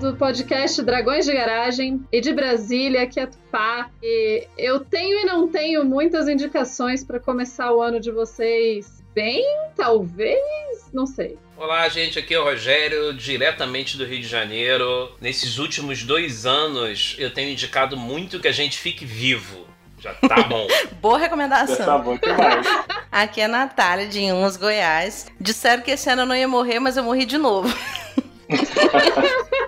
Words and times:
Do 0.00 0.16
podcast 0.16 0.82
Dragões 0.82 1.26
de 1.26 1.34
Garagem 1.34 2.02
e 2.10 2.22
de 2.22 2.32
Brasília, 2.32 3.06
que 3.06 3.20
é 3.20 3.26
Tupá. 3.26 3.90
E 4.02 4.46
eu 4.56 4.80
tenho 4.80 5.20
e 5.20 5.24
não 5.26 5.46
tenho 5.46 5.84
muitas 5.84 6.26
indicações 6.26 7.04
para 7.04 7.20
começar 7.20 7.70
o 7.70 7.82
ano 7.82 8.00
de 8.00 8.10
vocês 8.10 9.02
bem, 9.14 9.44
talvez, 9.76 10.40
não 10.90 11.06
sei. 11.06 11.36
Olá, 11.54 11.86
gente, 11.90 12.18
aqui 12.18 12.32
é 12.32 12.40
o 12.40 12.44
Rogério, 12.44 13.12
diretamente 13.12 13.98
do 13.98 14.06
Rio 14.06 14.20
de 14.20 14.26
Janeiro. 14.26 15.12
Nesses 15.20 15.58
últimos 15.58 16.02
dois 16.02 16.46
anos, 16.46 17.14
eu 17.18 17.30
tenho 17.30 17.50
indicado 17.50 17.94
muito 17.94 18.40
que 18.40 18.48
a 18.48 18.52
gente 18.52 18.78
fique 18.78 19.04
vivo. 19.04 19.66
Já 19.98 20.14
tá 20.14 20.44
bom. 20.48 20.66
Boa 21.02 21.18
recomendação. 21.18 21.84
Tá 21.84 21.98
bom 21.98 22.16
demais. 22.16 22.66
Aqui 23.12 23.42
é 23.42 23.44
a 23.44 23.48
Natália, 23.48 24.06
de 24.06 24.18
Inhas, 24.20 24.56
Goiás. 24.56 25.26
Disseram 25.38 25.82
que 25.82 25.90
esse 25.90 26.08
ano 26.08 26.22
eu 26.22 26.26
não 26.26 26.34
ia 26.34 26.48
morrer, 26.48 26.80
mas 26.80 26.96
eu 26.96 27.04
morri 27.04 27.26
de 27.26 27.36
novo. 27.36 27.68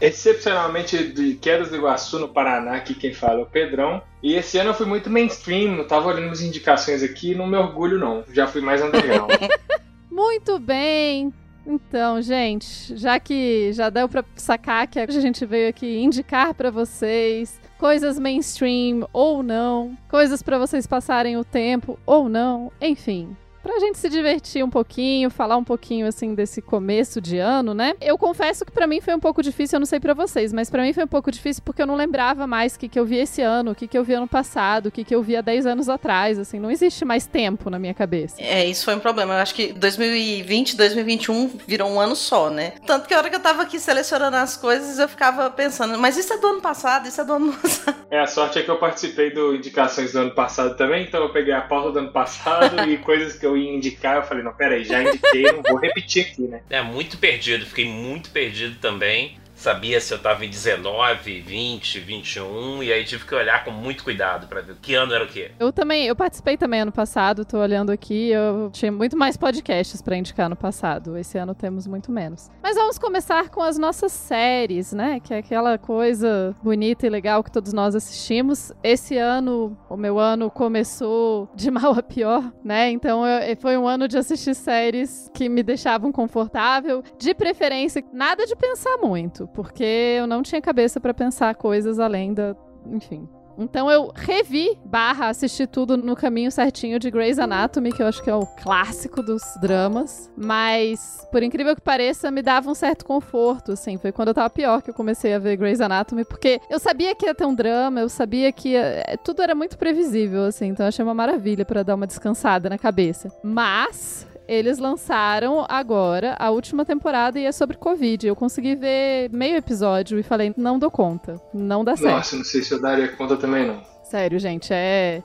Excepcionalmente 0.00 1.12
de 1.12 1.34
Quedas 1.34 1.70
do 1.70 1.76
Iguaçu, 1.76 2.18
no 2.18 2.28
Paraná, 2.28 2.76
aqui 2.76 2.94
quem 2.94 3.12
fala 3.12 3.40
é 3.40 3.42
o 3.42 3.46
Pedrão. 3.46 4.02
E 4.22 4.34
esse 4.34 4.58
ano 4.58 4.70
eu 4.70 4.74
fui 4.74 4.86
muito 4.86 5.08
mainstream, 5.08 5.76
não 5.76 5.86
tava 5.86 6.08
olhando 6.08 6.32
as 6.32 6.40
indicações 6.40 7.02
aqui, 7.02 7.34
não 7.34 7.46
me 7.46 7.56
orgulho 7.56 7.98
não. 7.98 8.24
Já 8.32 8.46
fui 8.46 8.60
mais 8.60 8.82
underground. 8.82 9.30
Muito 10.10 10.58
bem. 10.58 11.32
Então, 11.66 12.22
gente, 12.22 12.96
já 12.96 13.18
que 13.18 13.72
já 13.72 13.90
deu 13.90 14.08
pra 14.08 14.24
sacar 14.36 14.86
que 14.86 15.00
a 15.00 15.06
gente 15.08 15.44
veio 15.44 15.68
aqui 15.68 15.98
indicar 15.98 16.54
pra 16.54 16.70
vocês 16.70 17.60
coisas 17.76 18.18
mainstream 18.18 19.06
ou 19.12 19.42
não, 19.42 19.98
coisas 20.08 20.42
pra 20.42 20.58
vocês 20.58 20.86
passarem 20.86 21.36
o 21.36 21.44
tempo 21.44 21.98
ou 22.06 22.28
não, 22.28 22.70
enfim, 22.80 23.36
pra 23.66 23.80
gente 23.80 23.98
se 23.98 24.08
divertir 24.08 24.64
um 24.64 24.70
pouquinho, 24.70 25.28
falar 25.28 25.56
um 25.56 25.64
pouquinho 25.64 26.06
assim 26.06 26.36
desse 26.36 26.62
começo 26.62 27.20
de 27.20 27.38
ano, 27.38 27.74
né? 27.74 27.94
Eu 28.00 28.16
confesso 28.16 28.64
que 28.64 28.70
pra 28.70 28.86
mim 28.86 29.00
foi 29.00 29.12
um 29.12 29.18
pouco 29.18 29.42
difícil, 29.42 29.76
eu 29.76 29.80
não 29.80 29.86
sei 29.86 29.98
pra 29.98 30.14
vocês, 30.14 30.52
mas 30.52 30.70
pra 30.70 30.84
mim 30.84 30.92
foi 30.92 31.02
um 31.02 31.08
pouco 31.08 31.32
difícil 31.32 31.64
porque 31.64 31.82
eu 31.82 31.86
não 31.86 31.96
lembrava 31.96 32.46
mais 32.46 32.76
o 32.76 32.78
que, 32.78 32.88
que 32.88 32.98
eu 32.98 33.04
vi 33.04 33.16
esse 33.16 33.42
ano, 33.42 33.72
o 33.72 33.74
que, 33.74 33.88
que 33.88 33.98
eu 33.98 34.04
vi 34.04 34.14
ano 34.14 34.28
passado, 34.28 34.86
o 34.86 34.90
que, 34.92 35.02
que 35.02 35.12
eu 35.12 35.20
vi 35.20 35.36
há 35.36 35.40
10 35.40 35.66
anos 35.66 35.88
atrás, 35.88 36.38
assim, 36.38 36.60
não 36.60 36.70
existe 36.70 37.04
mais 37.04 37.26
tempo 37.26 37.68
na 37.68 37.76
minha 37.76 37.92
cabeça. 37.92 38.36
É, 38.38 38.64
isso 38.64 38.84
foi 38.84 38.94
um 38.94 39.00
problema. 39.00 39.34
Eu 39.34 39.38
acho 39.38 39.54
que 39.54 39.72
2020, 39.72 40.76
2021 40.76 41.58
virou 41.66 41.90
um 41.90 42.00
ano 42.00 42.14
só, 42.14 42.48
né? 42.48 42.74
Tanto 42.86 43.08
que 43.08 43.14
a 43.14 43.18
hora 43.18 43.28
que 43.28 43.34
eu 43.34 43.40
tava 43.40 43.62
aqui 43.62 43.80
selecionando 43.80 44.36
as 44.36 44.56
coisas, 44.56 45.00
eu 45.00 45.08
ficava 45.08 45.50
pensando, 45.50 45.98
mas 45.98 46.16
isso 46.16 46.32
é 46.32 46.38
do 46.38 46.46
ano 46.46 46.60
passado, 46.60 47.08
isso 47.08 47.20
é 47.20 47.24
do 47.24 47.32
ano 47.32 47.52
passado. 47.52 47.96
é, 48.12 48.20
a 48.20 48.28
sorte 48.28 48.60
é 48.60 48.62
que 48.62 48.70
eu 48.70 48.78
participei 48.78 49.32
do 49.32 49.56
Indicações 49.56 50.12
do 50.12 50.20
ano 50.20 50.30
passado 50.36 50.76
também, 50.76 51.02
então 51.02 51.20
eu 51.20 51.32
peguei 51.32 51.52
a 51.52 51.62
pauta 51.62 51.90
do 51.90 51.98
ano 51.98 52.12
passado 52.12 52.80
e 52.88 52.96
coisas 52.98 53.34
que 53.36 53.44
eu 53.44 53.55
ia 53.56 53.72
indicar, 53.72 54.16
eu 54.16 54.22
falei, 54.22 54.42
não, 54.42 54.52
peraí, 54.52 54.84
já 54.84 55.02
indiquei, 55.02 55.42
não 55.44 55.62
vou 55.62 55.76
repetir 55.76 56.26
aqui, 56.26 56.42
né? 56.42 56.60
É 56.70 56.82
muito 56.82 57.18
perdido, 57.18 57.66
fiquei 57.66 57.86
muito 57.86 58.30
perdido 58.30 58.76
também. 58.80 59.38
Sabia 59.66 60.00
se 60.00 60.14
eu 60.14 60.18
tava 60.20 60.44
em 60.44 60.48
19, 60.48 61.40
20, 61.40 61.98
21, 61.98 62.84
e 62.84 62.92
aí 62.92 63.04
tive 63.04 63.24
que 63.24 63.34
olhar 63.34 63.64
com 63.64 63.72
muito 63.72 64.04
cuidado 64.04 64.46
pra 64.46 64.60
ver 64.60 64.76
que 64.80 64.94
ano 64.94 65.12
era 65.12 65.24
o 65.24 65.26
quê. 65.26 65.50
Eu 65.58 65.72
também, 65.72 66.06
eu 66.06 66.14
participei 66.14 66.56
também 66.56 66.82
ano 66.82 66.92
passado, 66.92 67.44
tô 67.44 67.58
olhando 67.58 67.90
aqui, 67.90 68.30
eu 68.30 68.70
tinha 68.72 68.92
muito 68.92 69.16
mais 69.16 69.36
podcasts 69.36 70.00
pra 70.00 70.16
indicar 70.16 70.48
no 70.48 70.54
passado. 70.54 71.18
Esse 71.18 71.36
ano 71.36 71.52
temos 71.52 71.84
muito 71.88 72.12
menos. 72.12 72.48
Mas 72.62 72.76
vamos 72.76 72.96
começar 72.96 73.48
com 73.48 73.60
as 73.60 73.76
nossas 73.76 74.12
séries, 74.12 74.92
né? 74.92 75.18
Que 75.18 75.34
é 75.34 75.38
aquela 75.38 75.76
coisa 75.76 76.54
bonita 76.62 77.04
e 77.04 77.10
legal 77.10 77.42
que 77.42 77.50
todos 77.50 77.72
nós 77.72 77.96
assistimos. 77.96 78.70
Esse 78.84 79.18
ano, 79.18 79.76
o 79.90 79.96
meu 79.96 80.16
ano 80.16 80.48
começou 80.48 81.50
de 81.56 81.72
mal 81.72 81.90
a 81.90 82.04
pior, 82.04 82.52
né? 82.62 82.88
Então 82.92 83.26
eu, 83.26 83.56
foi 83.56 83.76
um 83.76 83.88
ano 83.88 84.06
de 84.06 84.16
assistir 84.16 84.54
séries 84.54 85.28
que 85.34 85.48
me 85.48 85.64
deixavam 85.64 86.12
confortável, 86.12 87.02
de 87.18 87.34
preferência, 87.34 88.04
nada 88.12 88.46
de 88.46 88.54
pensar 88.54 88.96
muito, 88.98 89.48
porque 89.56 90.16
eu 90.18 90.26
não 90.26 90.42
tinha 90.42 90.60
cabeça 90.60 91.00
pra 91.00 91.14
pensar 91.14 91.54
coisas 91.54 91.98
além 91.98 92.34
da, 92.34 92.54
enfim, 92.92 93.26
então 93.58 93.90
eu 93.90 94.12
revi, 94.14 94.78
barra, 94.84 95.28
assisti 95.28 95.66
tudo 95.66 95.96
no 95.96 96.14
caminho 96.14 96.50
certinho 96.52 96.98
de 96.98 97.10
Grey's 97.10 97.38
Anatomy, 97.38 97.90
que 97.90 98.02
eu 98.02 98.06
acho 98.06 98.22
que 98.22 98.28
é 98.28 98.34
o 98.34 98.44
clássico 98.44 99.22
dos 99.22 99.42
dramas. 99.60 100.30
Mas, 100.36 101.26
por 101.32 101.42
incrível 101.42 101.74
que 101.74 101.80
pareça, 101.80 102.30
me 102.30 102.42
dava 102.42 102.70
um 102.70 102.74
certo 102.74 103.04
conforto, 103.04 103.72
assim. 103.72 103.96
Foi 103.96 104.12
quando 104.12 104.28
eu 104.28 104.34
tava 104.34 104.50
pior 104.50 104.82
que 104.82 104.90
eu 104.90 104.94
comecei 104.94 105.32
a 105.32 105.38
ver 105.38 105.56
Grey's 105.56 105.80
Anatomy, 105.80 106.24
porque 106.24 106.60
eu 106.68 106.78
sabia 106.78 107.14
que 107.14 107.26
ia 107.26 107.34
ter 107.34 107.46
um 107.46 107.54
drama, 107.54 108.00
eu 108.00 108.08
sabia 108.08 108.52
que 108.52 108.70
ia... 108.70 109.18
tudo 109.24 109.42
era 109.42 109.54
muito 109.54 109.78
previsível, 109.78 110.44
assim. 110.44 110.66
Então 110.66 110.84
eu 110.84 110.88
achei 110.88 111.02
uma 111.02 111.14
maravilha 111.14 111.64
para 111.64 111.82
dar 111.82 111.94
uma 111.94 112.06
descansada 112.06 112.68
na 112.68 112.76
cabeça. 112.76 113.32
Mas 113.42 114.26
eles 114.48 114.78
lançaram 114.78 115.64
agora 115.68 116.36
a 116.38 116.50
última 116.50 116.84
temporada 116.84 117.38
e 117.38 117.44
é 117.46 117.52
sobre 117.52 117.76
Covid. 117.76 118.26
Eu 118.26 118.36
consegui 118.36 118.74
ver 118.74 119.30
meio 119.30 119.56
episódio 119.56 120.18
e 120.18 120.22
falei, 120.22 120.52
não 120.56 120.78
dou 120.78 120.90
conta. 120.90 121.40
Não 121.52 121.84
dá 121.84 121.96
certo. 121.96 122.14
Nossa, 122.16 122.36
não 122.36 122.44
sei 122.44 122.62
se 122.62 122.72
eu 122.72 122.80
daria 122.80 123.08
conta 123.08 123.36
também, 123.36 123.66
não. 123.66 123.82
Sério, 124.04 124.38
gente, 124.38 124.72
é. 124.72 125.22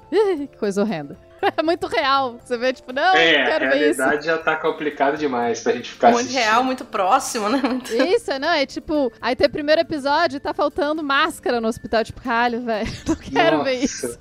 que 0.50 0.58
coisa 0.58 0.82
horrenda. 0.82 1.18
É 1.58 1.64
muito 1.64 1.88
real. 1.88 2.38
Você 2.44 2.56
vê, 2.56 2.72
tipo, 2.72 2.94
não, 2.94 3.16
é, 3.16 3.40
não 3.40 3.46
quero 3.48 3.66
a 3.66 3.70
ver 3.70 3.90
isso. 3.90 4.00
realidade 4.00 4.26
já 4.28 4.38
tá 4.38 4.56
complicado 4.56 5.18
demais 5.18 5.60
pra 5.62 5.74
gente 5.74 5.90
ficar 5.90 6.12
Muito 6.12 6.22
assistindo. 6.28 6.40
real, 6.44 6.64
muito 6.64 6.86
próximo, 6.86 7.50
né? 7.50 7.60
Muito... 7.64 7.92
Isso, 7.92 8.32
não, 8.40 8.50
é 8.50 8.64
tipo, 8.68 9.12
aí 9.20 9.36
tem 9.36 9.48
o 9.48 9.50
primeiro 9.50 9.82
episódio 9.82 10.38
e 10.38 10.40
tá 10.40 10.54
faltando 10.54 11.02
máscara 11.04 11.60
no 11.60 11.68
hospital. 11.68 12.04
Tipo, 12.04 12.22
caralho, 12.22 12.62
velho, 12.62 12.88
não 13.08 13.16
quero 13.16 13.58
Nossa. 13.58 13.70
ver 13.72 13.84
isso. 13.84 14.20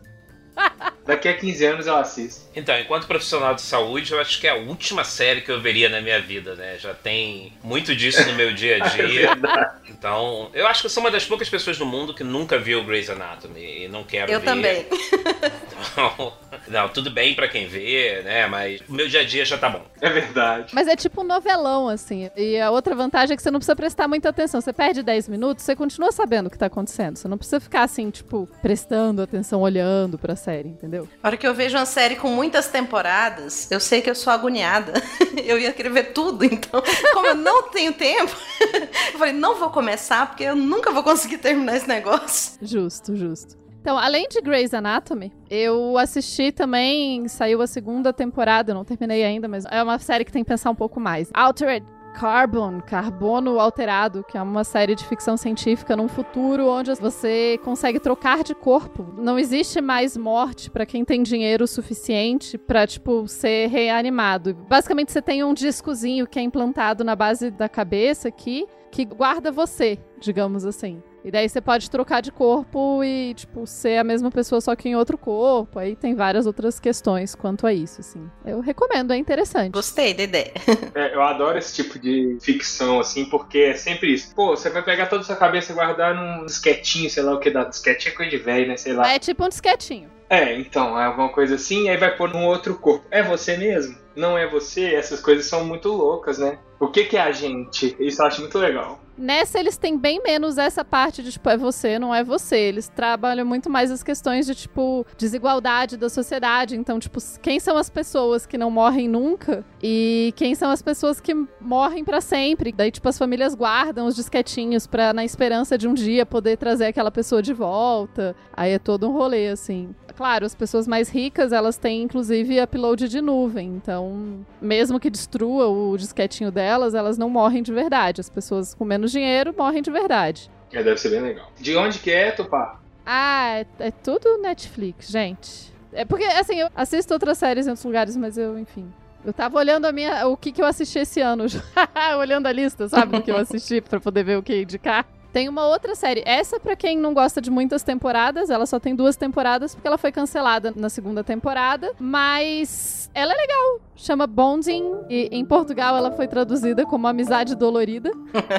Daqui 1.06 1.28
a 1.28 1.36
15 1.36 1.64
anos 1.64 1.86
eu 1.86 1.96
assisto. 1.96 2.42
Então, 2.54 2.78
enquanto 2.78 3.06
profissional 3.06 3.54
de 3.54 3.62
saúde, 3.62 4.12
eu 4.12 4.20
acho 4.20 4.38
que 4.40 4.46
é 4.46 4.50
a 4.50 4.54
última 4.56 5.02
série 5.02 5.40
que 5.40 5.50
eu 5.50 5.60
veria 5.60 5.88
na 5.88 6.00
minha 6.00 6.20
vida, 6.20 6.54
né? 6.54 6.76
Já 6.78 6.94
tem 6.94 7.52
muito 7.64 7.96
disso 7.96 8.24
no 8.26 8.34
meu 8.34 8.52
dia 8.54 8.76
a 8.84 8.86
É 8.94 9.06
dia. 9.06 9.28
verdade. 9.34 9.70
Então, 9.88 10.50
eu 10.54 10.66
acho 10.68 10.82
que 10.82 10.86
eu 10.86 10.90
sou 10.90 11.02
uma 11.02 11.10
das 11.10 11.24
poucas 11.24 11.48
pessoas 11.48 11.78
no 11.78 11.86
mundo 11.86 12.14
que 12.14 12.22
nunca 12.22 12.58
viu 12.58 12.84
Grey's 12.84 13.10
Anatomy 13.10 13.84
e 13.84 13.88
não 13.88 14.04
quero 14.04 14.30
Eu 14.30 14.38
ver. 14.40 14.46
também. 14.46 14.86
Então, 15.92 16.32
não, 16.68 16.88
tudo 16.90 17.10
bem 17.10 17.34
pra 17.34 17.48
quem 17.48 17.66
vê, 17.66 18.20
né? 18.22 18.46
Mas 18.46 18.80
o 18.86 18.92
meu 18.92 19.08
dia 19.08 19.20
a 19.20 19.24
dia 19.24 19.44
já 19.46 19.56
tá 19.56 19.68
bom. 19.68 19.82
É 20.00 20.10
verdade. 20.10 20.74
Mas 20.74 20.86
é 20.86 20.94
tipo 20.94 21.22
um 21.22 21.24
novelão, 21.24 21.88
assim. 21.88 22.30
E 22.36 22.60
a 22.60 22.70
outra 22.70 22.94
vantagem 22.94 23.32
é 23.32 23.36
que 23.36 23.42
você 23.42 23.50
não 23.50 23.58
precisa 23.58 23.74
prestar 23.74 24.06
muita 24.06 24.28
atenção. 24.28 24.60
Você 24.60 24.72
perde 24.74 25.02
10 25.02 25.28
minutos, 25.28 25.64
você 25.64 25.74
continua 25.74 26.12
sabendo 26.12 26.46
o 26.48 26.50
que 26.50 26.58
tá 26.58 26.66
acontecendo. 26.66 27.16
Você 27.16 27.26
não 27.28 27.38
precisa 27.38 27.58
ficar 27.60 27.82
assim, 27.82 28.10
tipo, 28.10 28.46
prestando 28.60 29.22
atenção, 29.22 29.62
olhando 29.62 30.18
pra 30.18 30.36
série, 30.40 30.68
entendeu? 30.68 31.08
A 31.22 31.28
hora 31.28 31.36
que 31.36 31.46
eu 31.46 31.54
vejo 31.54 31.76
uma 31.76 31.86
série 31.86 32.16
com 32.16 32.28
muitas 32.28 32.68
temporadas, 32.68 33.70
eu 33.70 33.78
sei 33.78 34.00
que 34.00 34.10
eu 34.10 34.14
sou 34.14 34.32
agoniada. 34.32 34.94
Eu 35.44 35.58
ia 35.58 35.72
querer 35.72 35.90
ver 35.90 36.12
tudo, 36.12 36.44
então, 36.44 36.82
como 37.12 37.26
eu 37.26 37.34
não 37.34 37.70
tenho 37.70 37.92
tempo, 37.92 38.30
eu 39.12 39.18
falei, 39.18 39.32
não 39.32 39.56
vou 39.56 39.70
começar, 39.70 40.26
porque 40.28 40.44
eu 40.44 40.54
nunca 40.54 40.92
vou 40.92 41.02
conseguir 41.02 41.38
terminar 41.38 41.76
esse 41.76 41.88
negócio. 41.88 42.58
Justo, 42.60 43.16
justo. 43.16 43.58
Então, 43.80 43.98
além 43.98 44.28
de 44.28 44.40
Grey's 44.40 44.74
Anatomy, 44.74 45.32
eu 45.48 45.96
assisti 45.96 46.52
também, 46.52 47.26
saiu 47.26 47.62
a 47.62 47.66
segunda 47.66 48.12
temporada, 48.12 48.70
eu 48.70 48.74
não 48.74 48.84
terminei 48.84 49.24
ainda, 49.24 49.48
mas 49.48 49.64
é 49.70 49.82
uma 49.82 49.98
série 49.98 50.24
que 50.24 50.30
tem 50.30 50.44
que 50.44 50.48
pensar 50.48 50.70
um 50.70 50.74
pouco 50.74 51.00
mais. 51.00 51.30
Altered 51.32 51.84
Carbon, 52.14 52.80
Carbono 52.80 53.58
Alterado, 53.58 54.24
que 54.24 54.36
é 54.36 54.42
uma 54.42 54.64
série 54.64 54.94
de 54.94 55.06
ficção 55.06 55.36
científica 55.36 55.96
num 55.96 56.08
futuro 56.08 56.68
onde 56.68 56.92
você 56.94 57.58
consegue 57.64 57.98
trocar 57.98 58.42
de 58.42 58.54
corpo. 58.54 59.06
Não 59.16 59.38
existe 59.38 59.80
mais 59.80 60.16
morte 60.16 60.70
pra 60.70 60.84
quem 60.84 61.04
tem 61.04 61.22
dinheiro 61.22 61.66
suficiente 61.66 62.58
pra, 62.58 62.86
tipo, 62.86 63.26
ser 63.26 63.68
reanimado. 63.68 64.54
Basicamente, 64.54 65.12
você 65.12 65.22
tem 65.22 65.42
um 65.44 65.54
discozinho 65.54 66.26
que 66.26 66.38
é 66.38 66.42
implantado 66.42 67.04
na 67.04 67.16
base 67.16 67.50
da 67.50 67.68
cabeça 67.68 68.28
aqui, 68.28 68.66
que 68.90 69.04
guarda 69.04 69.50
você, 69.52 69.98
digamos 70.18 70.64
assim. 70.64 71.02
E 71.24 71.30
daí 71.30 71.48
você 71.48 71.60
pode 71.60 71.90
trocar 71.90 72.20
de 72.22 72.32
corpo 72.32 73.04
e, 73.04 73.34
tipo, 73.34 73.66
ser 73.66 73.98
a 73.98 74.04
mesma 74.04 74.30
pessoa 74.30 74.60
só 74.60 74.74
que 74.74 74.88
em 74.88 74.96
outro 74.96 75.18
corpo. 75.18 75.78
Aí 75.78 75.94
tem 75.94 76.14
várias 76.14 76.46
outras 76.46 76.80
questões 76.80 77.34
quanto 77.34 77.66
a 77.66 77.72
isso, 77.72 78.00
assim. 78.00 78.28
Eu 78.44 78.60
recomendo, 78.60 79.12
é 79.12 79.16
interessante. 79.16 79.72
Gostei 79.72 80.14
da 80.14 80.22
ideia. 80.22 80.52
É, 80.92 81.14
eu 81.14 81.22
adoro 81.22 81.56
esse 81.56 81.74
tipo 81.74 81.98
de 81.98 82.36
ficção, 82.40 82.98
assim, 82.98 83.24
porque 83.26 83.58
é 83.58 83.74
sempre 83.74 84.12
isso. 84.12 84.34
Pô, 84.34 84.56
você 84.56 84.68
vai 84.70 84.82
pegar 84.82 85.06
toda 85.06 85.22
a 85.22 85.24
sua 85.24 85.36
cabeça 85.36 85.70
e 85.70 85.74
guardar 85.74 86.14
num 86.14 86.44
disquetinho, 86.44 87.08
sei 87.08 87.22
lá 87.22 87.34
o 87.34 87.38
que 87.38 87.50
dá. 87.50 87.64
Disquetinho 87.64 88.12
é 88.12 88.16
coisa 88.16 88.30
de 88.30 88.38
velho, 88.38 88.66
né? 88.66 88.76
Sei 88.76 88.92
lá. 88.92 89.08
É 89.08 89.18
tipo 89.18 89.44
um 89.44 89.48
disquetinho. 89.48 90.10
É, 90.28 90.56
então, 90.56 90.98
é 90.98 91.04
alguma 91.04 91.28
coisa 91.28 91.54
assim, 91.56 91.88
aí 91.88 91.96
vai 91.96 92.16
pôr 92.16 92.32
num 92.32 92.44
outro 92.46 92.76
corpo. 92.76 93.04
É 93.10 93.22
você 93.22 93.56
mesmo? 93.56 93.96
Não 94.16 94.36
é 94.36 94.48
você? 94.48 94.94
Essas 94.94 95.20
coisas 95.20 95.46
são 95.46 95.64
muito 95.64 95.88
loucas, 95.88 96.38
né? 96.38 96.58
O 96.78 96.88
que, 96.88 97.04
que 97.04 97.16
é 97.16 97.20
a 97.20 97.32
gente? 97.32 97.96
Isso 98.00 98.22
eu 98.22 98.26
acho 98.26 98.40
muito 98.40 98.58
legal. 98.58 99.00
Nessa 99.20 99.60
eles 99.60 99.76
têm 99.76 99.98
bem 99.98 100.22
menos 100.22 100.56
essa 100.56 100.82
parte 100.82 101.22
de 101.22 101.30
tipo, 101.30 101.48
é 101.50 101.56
você, 101.56 101.98
não 101.98 102.14
é 102.14 102.24
você. 102.24 102.56
Eles 102.56 102.88
trabalham 102.88 103.44
muito 103.44 103.68
mais 103.68 103.90
as 103.90 104.02
questões 104.02 104.46
de 104.46 104.54
tipo 104.54 105.06
desigualdade 105.18 105.98
da 105.98 106.08
sociedade. 106.08 106.74
Então, 106.74 106.98
tipo, 106.98 107.20
quem 107.42 107.60
são 107.60 107.76
as 107.76 107.90
pessoas 107.90 108.46
que 108.46 108.56
não 108.56 108.70
morrem 108.70 109.08
nunca 109.08 109.62
e 109.82 110.32
quem 110.36 110.54
são 110.54 110.70
as 110.70 110.80
pessoas 110.80 111.20
que 111.20 111.34
morrem 111.60 112.02
para 112.02 112.22
sempre. 112.22 112.72
Daí, 112.72 112.90
tipo, 112.90 113.06
as 113.08 113.18
famílias 113.18 113.54
guardam 113.54 114.06
os 114.06 114.16
disquetinhos 114.16 114.86
pra, 114.86 115.12
na 115.12 115.22
esperança 115.22 115.76
de 115.76 115.86
um 115.86 115.92
dia 115.92 116.24
poder 116.24 116.56
trazer 116.56 116.86
aquela 116.86 117.10
pessoa 117.10 117.42
de 117.42 117.52
volta. 117.52 118.34
Aí 118.54 118.72
é 118.72 118.78
todo 118.78 119.06
um 119.06 119.12
rolê, 119.12 119.48
assim. 119.48 119.94
Claro, 120.16 120.46
as 120.46 120.54
pessoas 120.54 120.86
mais 120.86 121.08
ricas, 121.08 121.52
elas 121.52 121.76
têm 121.76 122.02
inclusive 122.02 122.60
upload 122.60 123.08
de 123.08 123.20
nuvem. 123.20 123.68
Então, 123.68 124.44
mesmo 124.60 124.98
que 124.98 125.10
destrua 125.10 125.68
o 125.68 125.96
disquetinho 125.96 126.50
delas, 126.50 126.94
elas 126.94 127.18
não 127.18 127.28
morrem 127.28 127.62
de 127.62 127.72
verdade. 127.72 128.20
As 128.20 128.30
pessoas 128.30 128.74
com 128.74 128.84
menos 128.84 129.09
dinheiro 129.10 129.54
morrem 129.56 129.82
de 129.82 129.90
verdade. 129.90 130.50
É, 130.72 130.82
deve 130.82 130.98
ser 130.98 131.10
bem 131.10 131.20
legal. 131.20 131.50
De 131.58 131.76
onde 131.76 131.98
que 131.98 132.10
é, 132.10 132.30
Tupá? 132.30 132.80
Ah, 133.04 133.58
é, 133.58 133.66
é 133.80 133.90
tudo 133.90 134.38
Netflix, 134.38 135.08
gente. 135.08 135.72
É 135.92 136.04
porque, 136.04 136.24
assim, 136.24 136.60
eu 136.60 136.68
assisto 136.74 137.12
outras 137.12 137.38
séries 137.38 137.66
em 137.66 137.70
outros 137.70 137.84
lugares, 137.84 138.16
mas 138.16 138.38
eu, 138.38 138.58
enfim. 138.58 138.92
Eu 139.24 139.32
tava 139.32 139.58
olhando 139.58 139.84
a 139.86 139.92
minha, 139.92 140.26
o 140.28 140.36
que, 140.36 140.52
que 140.52 140.62
eu 140.62 140.66
assisti 140.66 141.00
esse 141.00 141.20
ano. 141.20 141.44
olhando 142.18 142.46
a 142.46 142.52
lista, 142.52 142.88
sabe? 142.88 143.18
Do 143.18 143.22
que 143.22 143.30
eu 143.30 143.36
assisti 143.36 143.80
pra 143.80 144.00
poder 144.00 144.24
ver 144.24 144.38
o 144.38 144.42
que 144.42 144.62
indicar. 144.62 145.06
Tem 145.32 145.48
uma 145.48 145.66
outra 145.66 145.94
série. 145.94 146.22
Essa, 146.26 146.58
pra 146.58 146.74
quem 146.74 146.98
não 146.98 147.14
gosta 147.14 147.40
de 147.40 147.50
muitas 147.50 147.82
temporadas, 147.82 148.50
ela 148.50 148.66
só 148.66 148.80
tem 148.80 148.94
duas 148.94 149.16
temporadas 149.16 149.74
porque 149.74 149.86
ela 149.86 149.98
foi 149.98 150.10
cancelada 150.10 150.72
na 150.74 150.88
segunda 150.88 151.22
temporada. 151.22 151.92
Mas 151.98 153.08
ela 153.14 153.32
é 153.32 153.36
legal. 153.36 153.80
Chama 153.94 154.26
Bonding. 154.26 155.04
E 155.08 155.28
em 155.30 155.44
Portugal 155.44 155.96
ela 155.96 156.10
foi 156.10 156.26
traduzida 156.26 156.84
como 156.84 157.06
Amizade 157.06 157.54
Dolorida. 157.54 158.10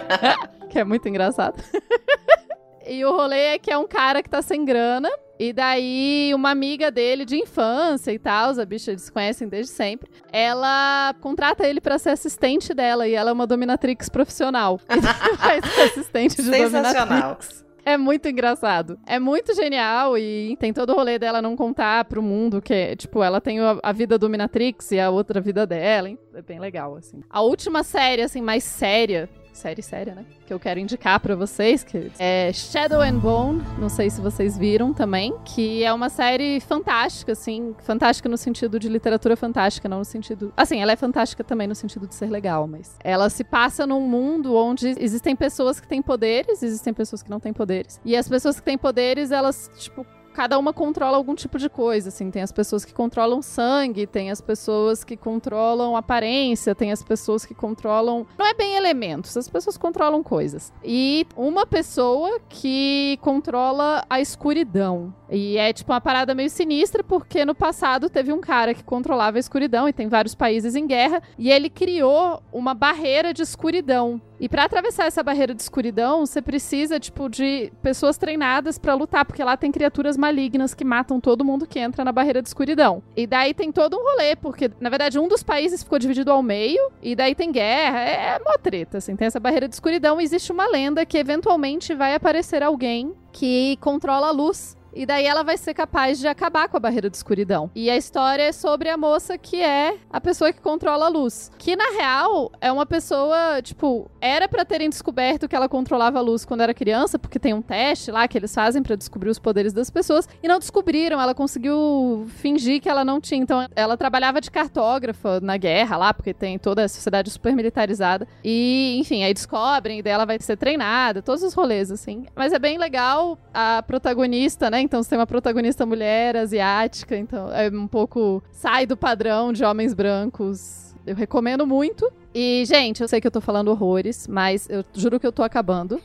que 0.69 0.79
é 0.79 0.83
muito 0.83 1.07
engraçado. 1.07 1.61
E 2.83 3.05
o 3.05 3.11
rolê 3.15 3.53
é 3.53 3.59
que 3.59 3.71
é 3.71 3.77
um 3.77 3.87
cara 3.87 4.23
que 4.23 4.29
tá 4.29 4.41
sem 4.41 4.65
grana. 4.65 5.09
E 5.41 5.51
daí, 5.51 6.31
uma 6.35 6.51
amiga 6.51 6.91
dele 6.91 7.25
de 7.25 7.35
infância 7.35 8.11
e 8.11 8.19
tal, 8.19 8.59
a 8.59 8.63
bicha 8.63 8.91
eles 8.91 9.09
conhecem 9.09 9.47
desde 9.47 9.71
sempre. 9.71 10.07
Ela 10.31 11.15
contrata 11.19 11.67
ele 11.67 11.81
para 11.81 11.97
ser 11.97 12.11
assistente 12.11 12.75
dela 12.75 13.07
e 13.07 13.15
ela 13.15 13.31
é 13.31 13.33
uma 13.33 13.47
dominatrix 13.47 14.07
profissional. 14.07 14.79
Ele 14.87 15.01
vai 15.01 15.61
ser 15.63 15.81
assistente 15.81 16.35
de 16.35 16.43
Sensacional. 16.43 17.07
dominatrix. 17.07 17.65
É 17.83 17.97
muito 17.97 18.29
engraçado. 18.29 18.99
É 19.07 19.17
muito 19.17 19.55
genial 19.55 20.15
e 20.15 20.55
tem 20.59 20.71
todo 20.71 20.91
o 20.91 20.95
rolê 20.95 21.17
dela 21.17 21.41
não 21.41 21.55
contar 21.55 22.05
pro 22.05 22.21
mundo 22.21 22.61
que, 22.61 22.95
tipo, 22.95 23.23
ela 23.23 23.41
tem 23.41 23.59
a, 23.59 23.79
a 23.81 23.91
vida 23.91 24.19
dominatrix 24.19 24.91
e 24.91 24.99
a 24.99 25.09
outra 25.09 25.41
vida 25.41 25.65
dela. 25.65 26.07
hein? 26.07 26.19
É 26.35 26.41
bem 26.43 26.59
legal, 26.59 26.95
assim. 26.95 27.21
A 27.27 27.41
última 27.41 27.81
série, 27.81 28.21
assim, 28.21 28.41
mais 28.41 28.63
séria, 28.63 29.27
série 29.53 29.81
séria, 29.81 30.15
né? 30.15 30.25
Que 30.45 30.53
eu 30.53 30.59
quero 30.59 30.79
indicar 30.79 31.19
pra 31.19 31.35
vocês, 31.35 31.85
é 32.17 32.51
Shadow 32.53 33.01
and 33.01 33.17
Bone, 33.19 33.61
não 33.77 33.89
sei 33.89 34.09
se 34.09 34.21
vocês 34.21 34.57
viram 34.57 34.93
também, 34.93 35.33
que 35.45 35.83
é 35.83 35.93
uma 35.93 36.09
série 36.09 36.59
fantástica, 36.59 37.33
assim, 37.33 37.75
fantástica 37.79 38.27
no 38.29 38.37
sentido 38.37 38.79
de 38.79 38.89
literatura 38.89 39.35
fantástica, 39.35 39.87
não 39.89 39.99
no 39.99 40.05
sentido... 40.05 40.53
Assim, 40.55 40.81
ela 40.81 40.91
é 40.91 40.95
fantástica 40.95 41.43
também 41.43 41.67
no 41.67 41.75
sentido 41.75 42.07
de 42.07 42.15
ser 42.15 42.29
legal, 42.29 42.67
mas 42.67 42.95
ela 43.03 43.29
se 43.29 43.43
passa 43.43 43.85
num 43.85 44.01
mundo 44.01 44.55
onde 44.55 44.95
existem 44.99 45.35
pessoas 45.35 45.79
que 45.79 45.87
têm 45.87 46.01
poderes, 46.01 46.63
existem 46.63 46.93
pessoas 46.93 47.21
que 47.21 47.29
não 47.29 47.39
têm 47.39 47.53
poderes, 47.53 47.99
e 48.03 48.15
as 48.15 48.27
pessoas 48.27 48.59
que 48.59 48.65
têm 48.65 48.77
poderes, 48.77 49.31
elas, 49.31 49.69
tipo, 49.77 50.05
cada 50.31 50.57
uma 50.57 50.73
controla 50.73 51.17
algum 51.17 51.35
tipo 51.35 51.57
de 51.57 51.69
coisa, 51.69 52.09
assim, 52.09 52.31
tem 52.31 52.41
as 52.41 52.51
pessoas 52.51 52.83
que 52.85 52.93
controlam 52.93 53.41
sangue, 53.41 54.07
tem 54.07 54.31
as 54.31 54.41
pessoas 54.41 55.03
que 55.03 55.15
controlam 55.15 55.95
aparência, 55.95 56.73
tem 56.73 56.91
as 56.91 57.03
pessoas 57.03 57.45
que 57.45 57.53
controlam, 57.53 58.25
não 58.37 58.45
é 58.45 58.53
bem 58.53 58.75
elementos, 58.75 59.35
as 59.37 59.49
pessoas 59.49 59.77
controlam 59.77 60.23
coisas. 60.23 60.71
E 60.83 61.25
uma 61.35 61.65
pessoa 61.65 62.39
que 62.49 63.19
controla 63.21 64.05
a 64.09 64.19
escuridão. 64.19 65.13
E 65.29 65.57
é 65.57 65.71
tipo 65.71 65.91
uma 65.91 66.01
parada 66.01 66.35
meio 66.35 66.49
sinistra, 66.49 67.03
porque 67.03 67.45
no 67.45 67.55
passado 67.55 68.09
teve 68.09 68.33
um 68.33 68.41
cara 68.41 68.73
que 68.73 68.83
controlava 68.83 69.37
a 69.37 69.39
escuridão 69.39 69.87
e 69.87 69.93
tem 69.93 70.07
vários 70.07 70.35
países 70.35 70.75
em 70.75 70.87
guerra, 70.87 71.21
e 71.37 71.51
ele 71.51 71.69
criou 71.69 72.41
uma 72.51 72.73
barreira 72.73 73.33
de 73.33 73.41
escuridão. 73.41 74.21
E 74.41 74.49
para 74.49 74.63
atravessar 74.63 75.05
essa 75.05 75.21
barreira 75.21 75.53
de 75.53 75.61
escuridão, 75.61 76.25
você 76.25 76.41
precisa, 76.41 76.99
tipo, 76.99 77.29
de 77.29 77.71
pessoas 77.79 78.17
treinadas 78.17 78.79
para 78.79 78.95
lutar, 78.95 79.23
porque 79.23 79.43
lá 79.43 79.55
tem 79.55 79.71
criaturas 79.71 80.17
malignas 80.17 80.73
que 80.73 80.83
matam 80.83 81.21
todo 81.21 81.45
mundo 81.45 81.67
que 81.67 81.77
entra 81.77 82.03
na 82.03 82.11
barreira 82.11 82.41
de 82.41 82.47
escuridão. 82.47 83.03
E 83.15 83.27
daí 83.27 83.53
tem 83.53 83.71
todo 83.71 83.95
um 83.95 84.01
rolê, 84.03 84.35
porque, 84.35 84.71
na 84.79 84.89
verdade, 84.89 85.19
um 85.19 85.27
dos 85.27 85.43
países 85.43 85.83
ficou 85.83 85.99
dividido 85.99 86.31
ao 86.31 86.41
meio, 86.41 86.91
e 87.03 87.15
daí 87.15 87.35
tem 87.35 87.51
guerra, 87.51 87.99
é, 87.99 88.35
é 88.35 88.39
mó 88.39 88.57
treta, 88.57 88.97
assim. 88.97 89.15
Tem 89.15 89.27
essa 89.27 89.39
barreira 89.39 89.67
de 89.67 89.75
escuridão, 89.75 90.19
e 90.19 90.23
existe 90.23 90.51
uma 90.51 90.65
lenda 90.65 91.05
que 91.05 91.19
eventualmente 91.19 91.93
vai 91.93 92.15
aparecer 92.15 92.63
alguém 92.63 93.13
que 93.31 93.77
controla 93.79 94.29
a 94.29 94.31
luz 94.31 94.75
e 94.93 95.05
daí 95.05 95.25
ela 95.25 95.43
vai 95.43 95.57
ser 95.57 95.73
capaz 95.73 96.19
de 96.19 96.27
acabar 96.27 96.67
com 96.67 96.77
a 96.77 96.79
barreira 96.79 97.09
de 97.09 97.15
escuridão. 97.15 97.69
E 97.75 97.89
a 97.89 97.97
história 97.97 98.43
é 98.43 98.51
sobre 98.51 98.89
a 98.89 98.97
moça 98.97 99.37
que 99.37 99.61
é 99.61 99.97
a 100.09 100.19
pessoa 100.19 100.51
que 100.51 100.61
controla 100.61 101.05
a 101.05 101.09
luz. 101.09 101.51
Que 101.57 101.75
na 101.75 101.91
real 101.91 102.51
é 102.59 102.71
uma 102.71 102.85
pessoa, 102.85 103.61
tipo, 103.61 104.09
era 104.19 104.47
para 104.47 104.65
terem 104.65 104.89
descoberto 104.89 105.47
que 105.47 105.55
ela 105.55 105.69
controlava 105.69 106.19
a 106.19 106.21
luz 106.21 106.45
quando 106.45 106.61
era 106.61 106.73
criança, 106.73 107.17
porque 107.17 107.39
tem 107.39 107.53
um 107.53 107.61
teste 107.61 108.11
lá 108.11 108.27
que 108.27 108.37
eles 108.37 108.53
fazem 108.53 108.83
para 108.83 108.95
descobrir 108.95 109.29
os 109.29 109.39
poderes 109.39 109.73
das 109.73 109.89
pessoas 109.89 110.27
e 110.41 110.47
não 110.47 110.59
descobriram. 110.59 111.19
Ela 111.19 111.33
conseguiu 111.33 112.27
fingir 112.37 112.81
que 112.81 112.89
ela 112.89 113.05
não 113.05 113.21
tinha. 113.21 113.41
Então 113.41 113.67
ela 113.75 113.97
trabalhava 113.97 114.41
de 114.41 114.51
cartógrafa 114.51 115.39
na 115.39 115.57
guerra 115.57 115.97
lá, 115.97 116.13
porque 116.13 116.33
tem 116.33 116.57
toda 116.57 116.83
a 116.83 116.87
sociedade 116.87 117.29
super 117.29 117.55
militarizada. 117.55 118.27
E, 118.43 118.97
enfim, 118.99 119.23
aí 119.23 119.33
descobrem, 119.33 119.99
e 119.99 120.01
daí 120.01 120.13
ela 120.13 120.25
vai 120.25 120.37
ser 120.39 120.57
treinada, 120.57 121.21
todos 121.21 121.43
os 121.43 121.53
rolês 121.53 121.91
assim. 121.91 122.25
Mas 122.35 122.53
é 122.53 122.59
bem 122.59 122.77
legal 122.77 123.37
a 123.53 123.83
protagonista, 123.83 124.69
né? 124.69 124.80
Então 124.81 125.01
você 125.01 125.09
tem 125.09 125.19
uma 125.19 125.27
protagonista 125.27 125.85
mulher 125.85 126.35
asiática, 126.35 127.15
então 127.15 127.51
é 127.53 127.69
um 127.69 127.87
pouco 127.87 128.43
sai 128.51 128.85
do 128.85 128.97
padrão 128.97 129.53
de 129.53 129.63
homens 129.63 129.93
brancos. 129.93 130.95
Eu 131.05 131.15
recomendo 131.15 131.65
muito. 131.65 132.11
E, 132.33 132.63
gente, 132.65 133.01
eu 133.01 133.07
sei 133.07 133.19
que 133.19 133.27
eu 133.27 133.31
tô 133.31 133.41
falando 133.41 133.69
horrores, 133.69 134.27
mas 134.27 134.69
eu 134.69 134.83
juro 134.93 135.19
que 135.19 135.27
eu 135.27 135.31
tô 135.31 135.43
acabando. 135.43 136.01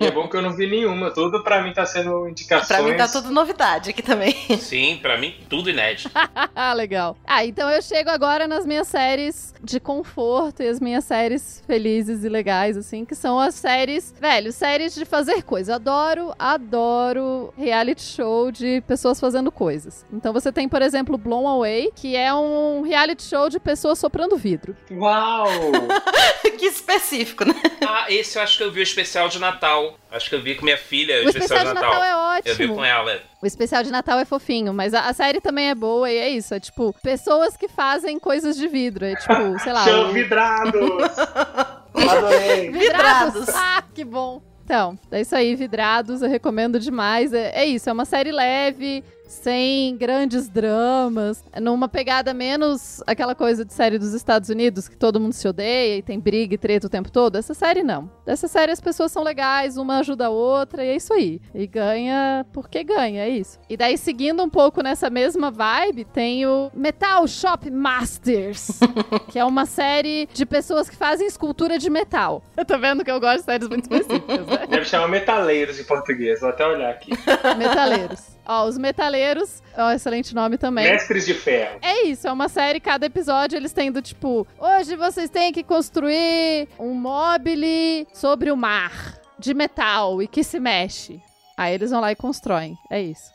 E 0.00 0.06
é 0.06 0.10
bom 0.10 0.26
que 0.28 0.36
eu 0.36 0.42
não 0.42 0.52
vi 0.54 0.66
nenhuma. 0.68 1.10
Tudo 1.10 1.42
pra 1.42 1.62
mim 1.62 1.72
tá 1.72 1.84
sendo 1.84 2.28
indicações. 2.28 2.68
Pra 2.68 2.82
mim 2.82 2.96
tá 2.96 3.06
tudo 3.08 3.30
novidade 3.30 3.90
aqui 3.90 4.02
também. 4.02 4.32
Sim, 4.58 4.98
pra 5.02 5.18
mim 5.18 5.34
tudo 5.48 5.70
inédito. 5.70 6.10
Ah, 6.60 6.72
legal. 6.72 7.16
Ah, 7.24 7.44
então 7.44 7.70
eu 7.70 7.80
chego 7.80 8.10
agora 8.10 8.48
nas 8.48 8.66
minhas 8.66 8.88
séries 8.88 9.54
de 9.62 9.78
conforto 9.78 10.60
e 10.60 10.66
as 10.68 10.80
minhas 10.80 11.04
séries 11.04 11.62
felizes 11.66 12.24
e 12.24 12.28
legais, 12.28 12.76
assim, 12.76 13.04
que 13.04 13.14
são 13.14 13.38
as 13.38 13.54
séries, 13.54 14.12
velho, 14.20 14.52
séries 14.52 14.92
de 14.92 15.04
fazer 15.04 15.42
coisa. 15.44 15.76
Adoro, 15.76 16.34
adoro 16.36 17.52
reality 17.56 18.02
show 18.02 18.50
de 18.50 18.80
pessoas 18.88 19.20
fazendo 19.20 19.52
coisas. 19.52 20.04
Então 20.12 20.32
você 20.32 20.50
tem, 20.50 20.68
por 20.68 20.82
exemplo, 20.82 21.16
Blown 21.16 21.46
Away, 21.46 21.92
que 21.94 22.16
é 22.16 22.34
um 22.34 22.82
reality 22.82 23.22
show 23.22 23.48
de 23.48 23.60
pessoas 23.60 23.98
soprando 24.00 24.36
vidro. 24.36 24.76
Uau! 24.90 25.46
que 26.58 26.66
específico, 26.66 27.44
né? 27.44 27.54
Ah, 27.86 28.06
esse 28.08 28.36
eu 28.38 28.42
acho 28.42 28.58
que 28.58 28.64
eu 28.64 28.70
vi 28.72 28.80
o 28.80 28.82
especial 28.82 29.28
de 29.28 29.38
Natal. 29.38 29.96
Acho 30.10 30.28
que 30.28 30.34
eu 30.34 30.42
vi 30.42 30.54
com 30.54 30.64
minha 30.64 30.76
filha 30.78 31.22
o, 31.22 31.26
O 31.26 31.28
especial 31.28 31.64
de 31.66 31.74
Natal 31.74 32.02
é 32.02 32.40
Eu 32.44 32.54
vi 32.54 32.64
ótimo. 32.64 32.74
com 32.76 32.84
ela. 32.84 33.20
O 33.42 33.46
especial 33.46 33.82
de 33.82 33.90
Natal 33.92 34.18
é 34.18 34.24
fofinho, 34.24 34.72
mas 34.74 34.92
a, 34.94 35.02
a 35.08 35.12
série 35.12 35.40
também 35.40 35.68
é 35.70 35.74
boa 35.74 36.10
e 36.10 36.16
é 36.16 36.28
isso. 36.30 36.54
É 36.54 36.60
tipo, 36.60 36.94
pessoas 37.02 37.56
que 37.56 37.68
fazem 37.68 38.18
coisas 38.18 38.56
de 38.56 38.66
vidro. 38.66 39.04
É 39.04 39.14
tipo, 39.14 39.58
sei 39.62 39.72
lá. 39.72 39.84
Chão 39.84 40.10
o- 40.10 40.12
vidrados! 40.12 40.74
Adorei! 41.94 42.70
Vidrados. 42.70 43.48
Ah, 43.50 43.82
que 43.94 44.04
bom. 44.04 44.42
Então, 44.64 44.98
é 45.10 45.22
isso 45.22 45.34
aí, 45.34 45.54
Vidrados, 45.54 46.20
eu 46.20 46.28
recomendo 46.28 46.78
demais. 46.78 47.32
É, 47.32 47.52
é 47.62 47.64
isso, 47.64 47.88
é 47.88 47.92
uma 47.92 48.04
série 48.04 48.30
leve, 48.30 49.02
sem 49.28 49.96
grandes 49.96 50.48
dramas, 50.48 51.44
numa 51.60 51.88
pegada 51.88 52.32
menos 52.32 53.02
aquela 53.06 53.34
coisa 53.34 53.64
de 53.64 53.72
série 53.72 53.98
dos 53.98 54.14
Estados 54.14 54.48
Unidos, 54.48 54.88
que 54.88 54.96
todo 54.96 55.20
mundo 55.20 55.34
se 55.34 55.46
odeia 55.46 55.98
e 55.98 56.02
tem 56.02 56.18
briga 56.18 56.54
e 56.54 56.58
treta 56.58 56.86
o 56.86 56.90
tempo 56.90 57.12
todo. 57.12 57.36
Essa 57.36 57.54
série 57.54 57.82
não. 57.82 58.10
Dessa 58.24 58.48
série 58.48 58.72
as 58.72 58.80
pessoas 58.80 59.12
são 59.12 59.22
legais, 59.22 59.76
uma 59.76 59.98
ajuda 59.98 60.26
a 60.26 60.30
outra 60.30 60.84
e 60.84 60.88
é 60.88 60.96
isso 60.96 61.12
aí. 61.12 61.40
E 61.54 61.66
ganha 61.66 62.46
porque 62.52 62.82
ganha, 62.82 63.22
é 63.22 63.28
isso. 63.28 63.58
E 63.68 63.76
daí, 63.76 63.98
seguindo 63.98 64.42
um 64.42 64.48
pouco 64.48 64.82
nessa 64.82 65.10
mesma 65.10 65.50
vibe, 65.50 66.04
tem 66.06 66.46
o 66.46 66.70
Metal 66.74 67.26
Shop 67.28 67.70
Masters, 67.70 68.80
que 69.30 69.38
é 69.38 69.44
uma 69.44 69.66
série 69.66 70.28
de 70.32 70.46
pessoas 70.46 70.88
que 70.88 70.96
fazem 70.96 71.26
escultura 71.26 71.78
de 71.78 71.90
metal. 71.90 72.42
Eu 72.56 72.64
tô 72.64 72.78
vendo 72.78 73.04
que 73.04 73.10
eu 73.10 73.20
gosto 73.20 73.40
de 73.40 73.44
séries 73.44 73.68
muito 73.68 73.82
específicas, 73.82 74.46
né? 74.46 74.66
Deve 74.66 74.84
chamar 74.86 75.08
metaleiros 75.08 75.78
em 75.78 75.84
português, 75.84 76.40
vou 76.40 76.48
até 76.48 76.66
olhar 76.66 76.90
aqui. 76.90 77.10
Metaleiros. 77.58 78.37
Ó, 78.48 78.64
os 78.66 78.78
Metaleiros, 78.78 79.62
ó, 79.76 79.90
excelente 79.92 80.34
nome 80.34 80.56
também. 80.56 80.90
Mestres 80.90 81.26
de 81.26 81.34
ferro. 81.34 81.78
É 81.82 82.06
isso, 82.06 82.26
é 82.26 82.32
uma 82.32 82.48
série, 82.48 82.80
cada 82.80 83.04
episódio 83.04 83.58
eles 83.58 83.72
têm 83.74 83.92
do 83.92 84.00
tipo, 84.00 84.46
hoje 84.58 84.96
vocês 84.96 85.28
têm 85.28 85.52
que 85.52 85.62
construir 85.62 86.66
um 86.78 86.94
mobile 86.94 88.08
sobre 88.14 88.50
o 88.50 88.56
mar, 88.56 89.20
de 89.38 89.52
metal 89.52 90.22
e 90.22 90.26
que 90.26 90.42
se 90.42 90.58
mexe. 90.58 91.20
Aí 91.58 91.74
eles 91.74 91.90
vão 91.90 92.00
lá 92.00 92.10
e 92.10 92.16
constroem. 92.16 92.74
É 92.90 93.02
isso. 93.02 93.30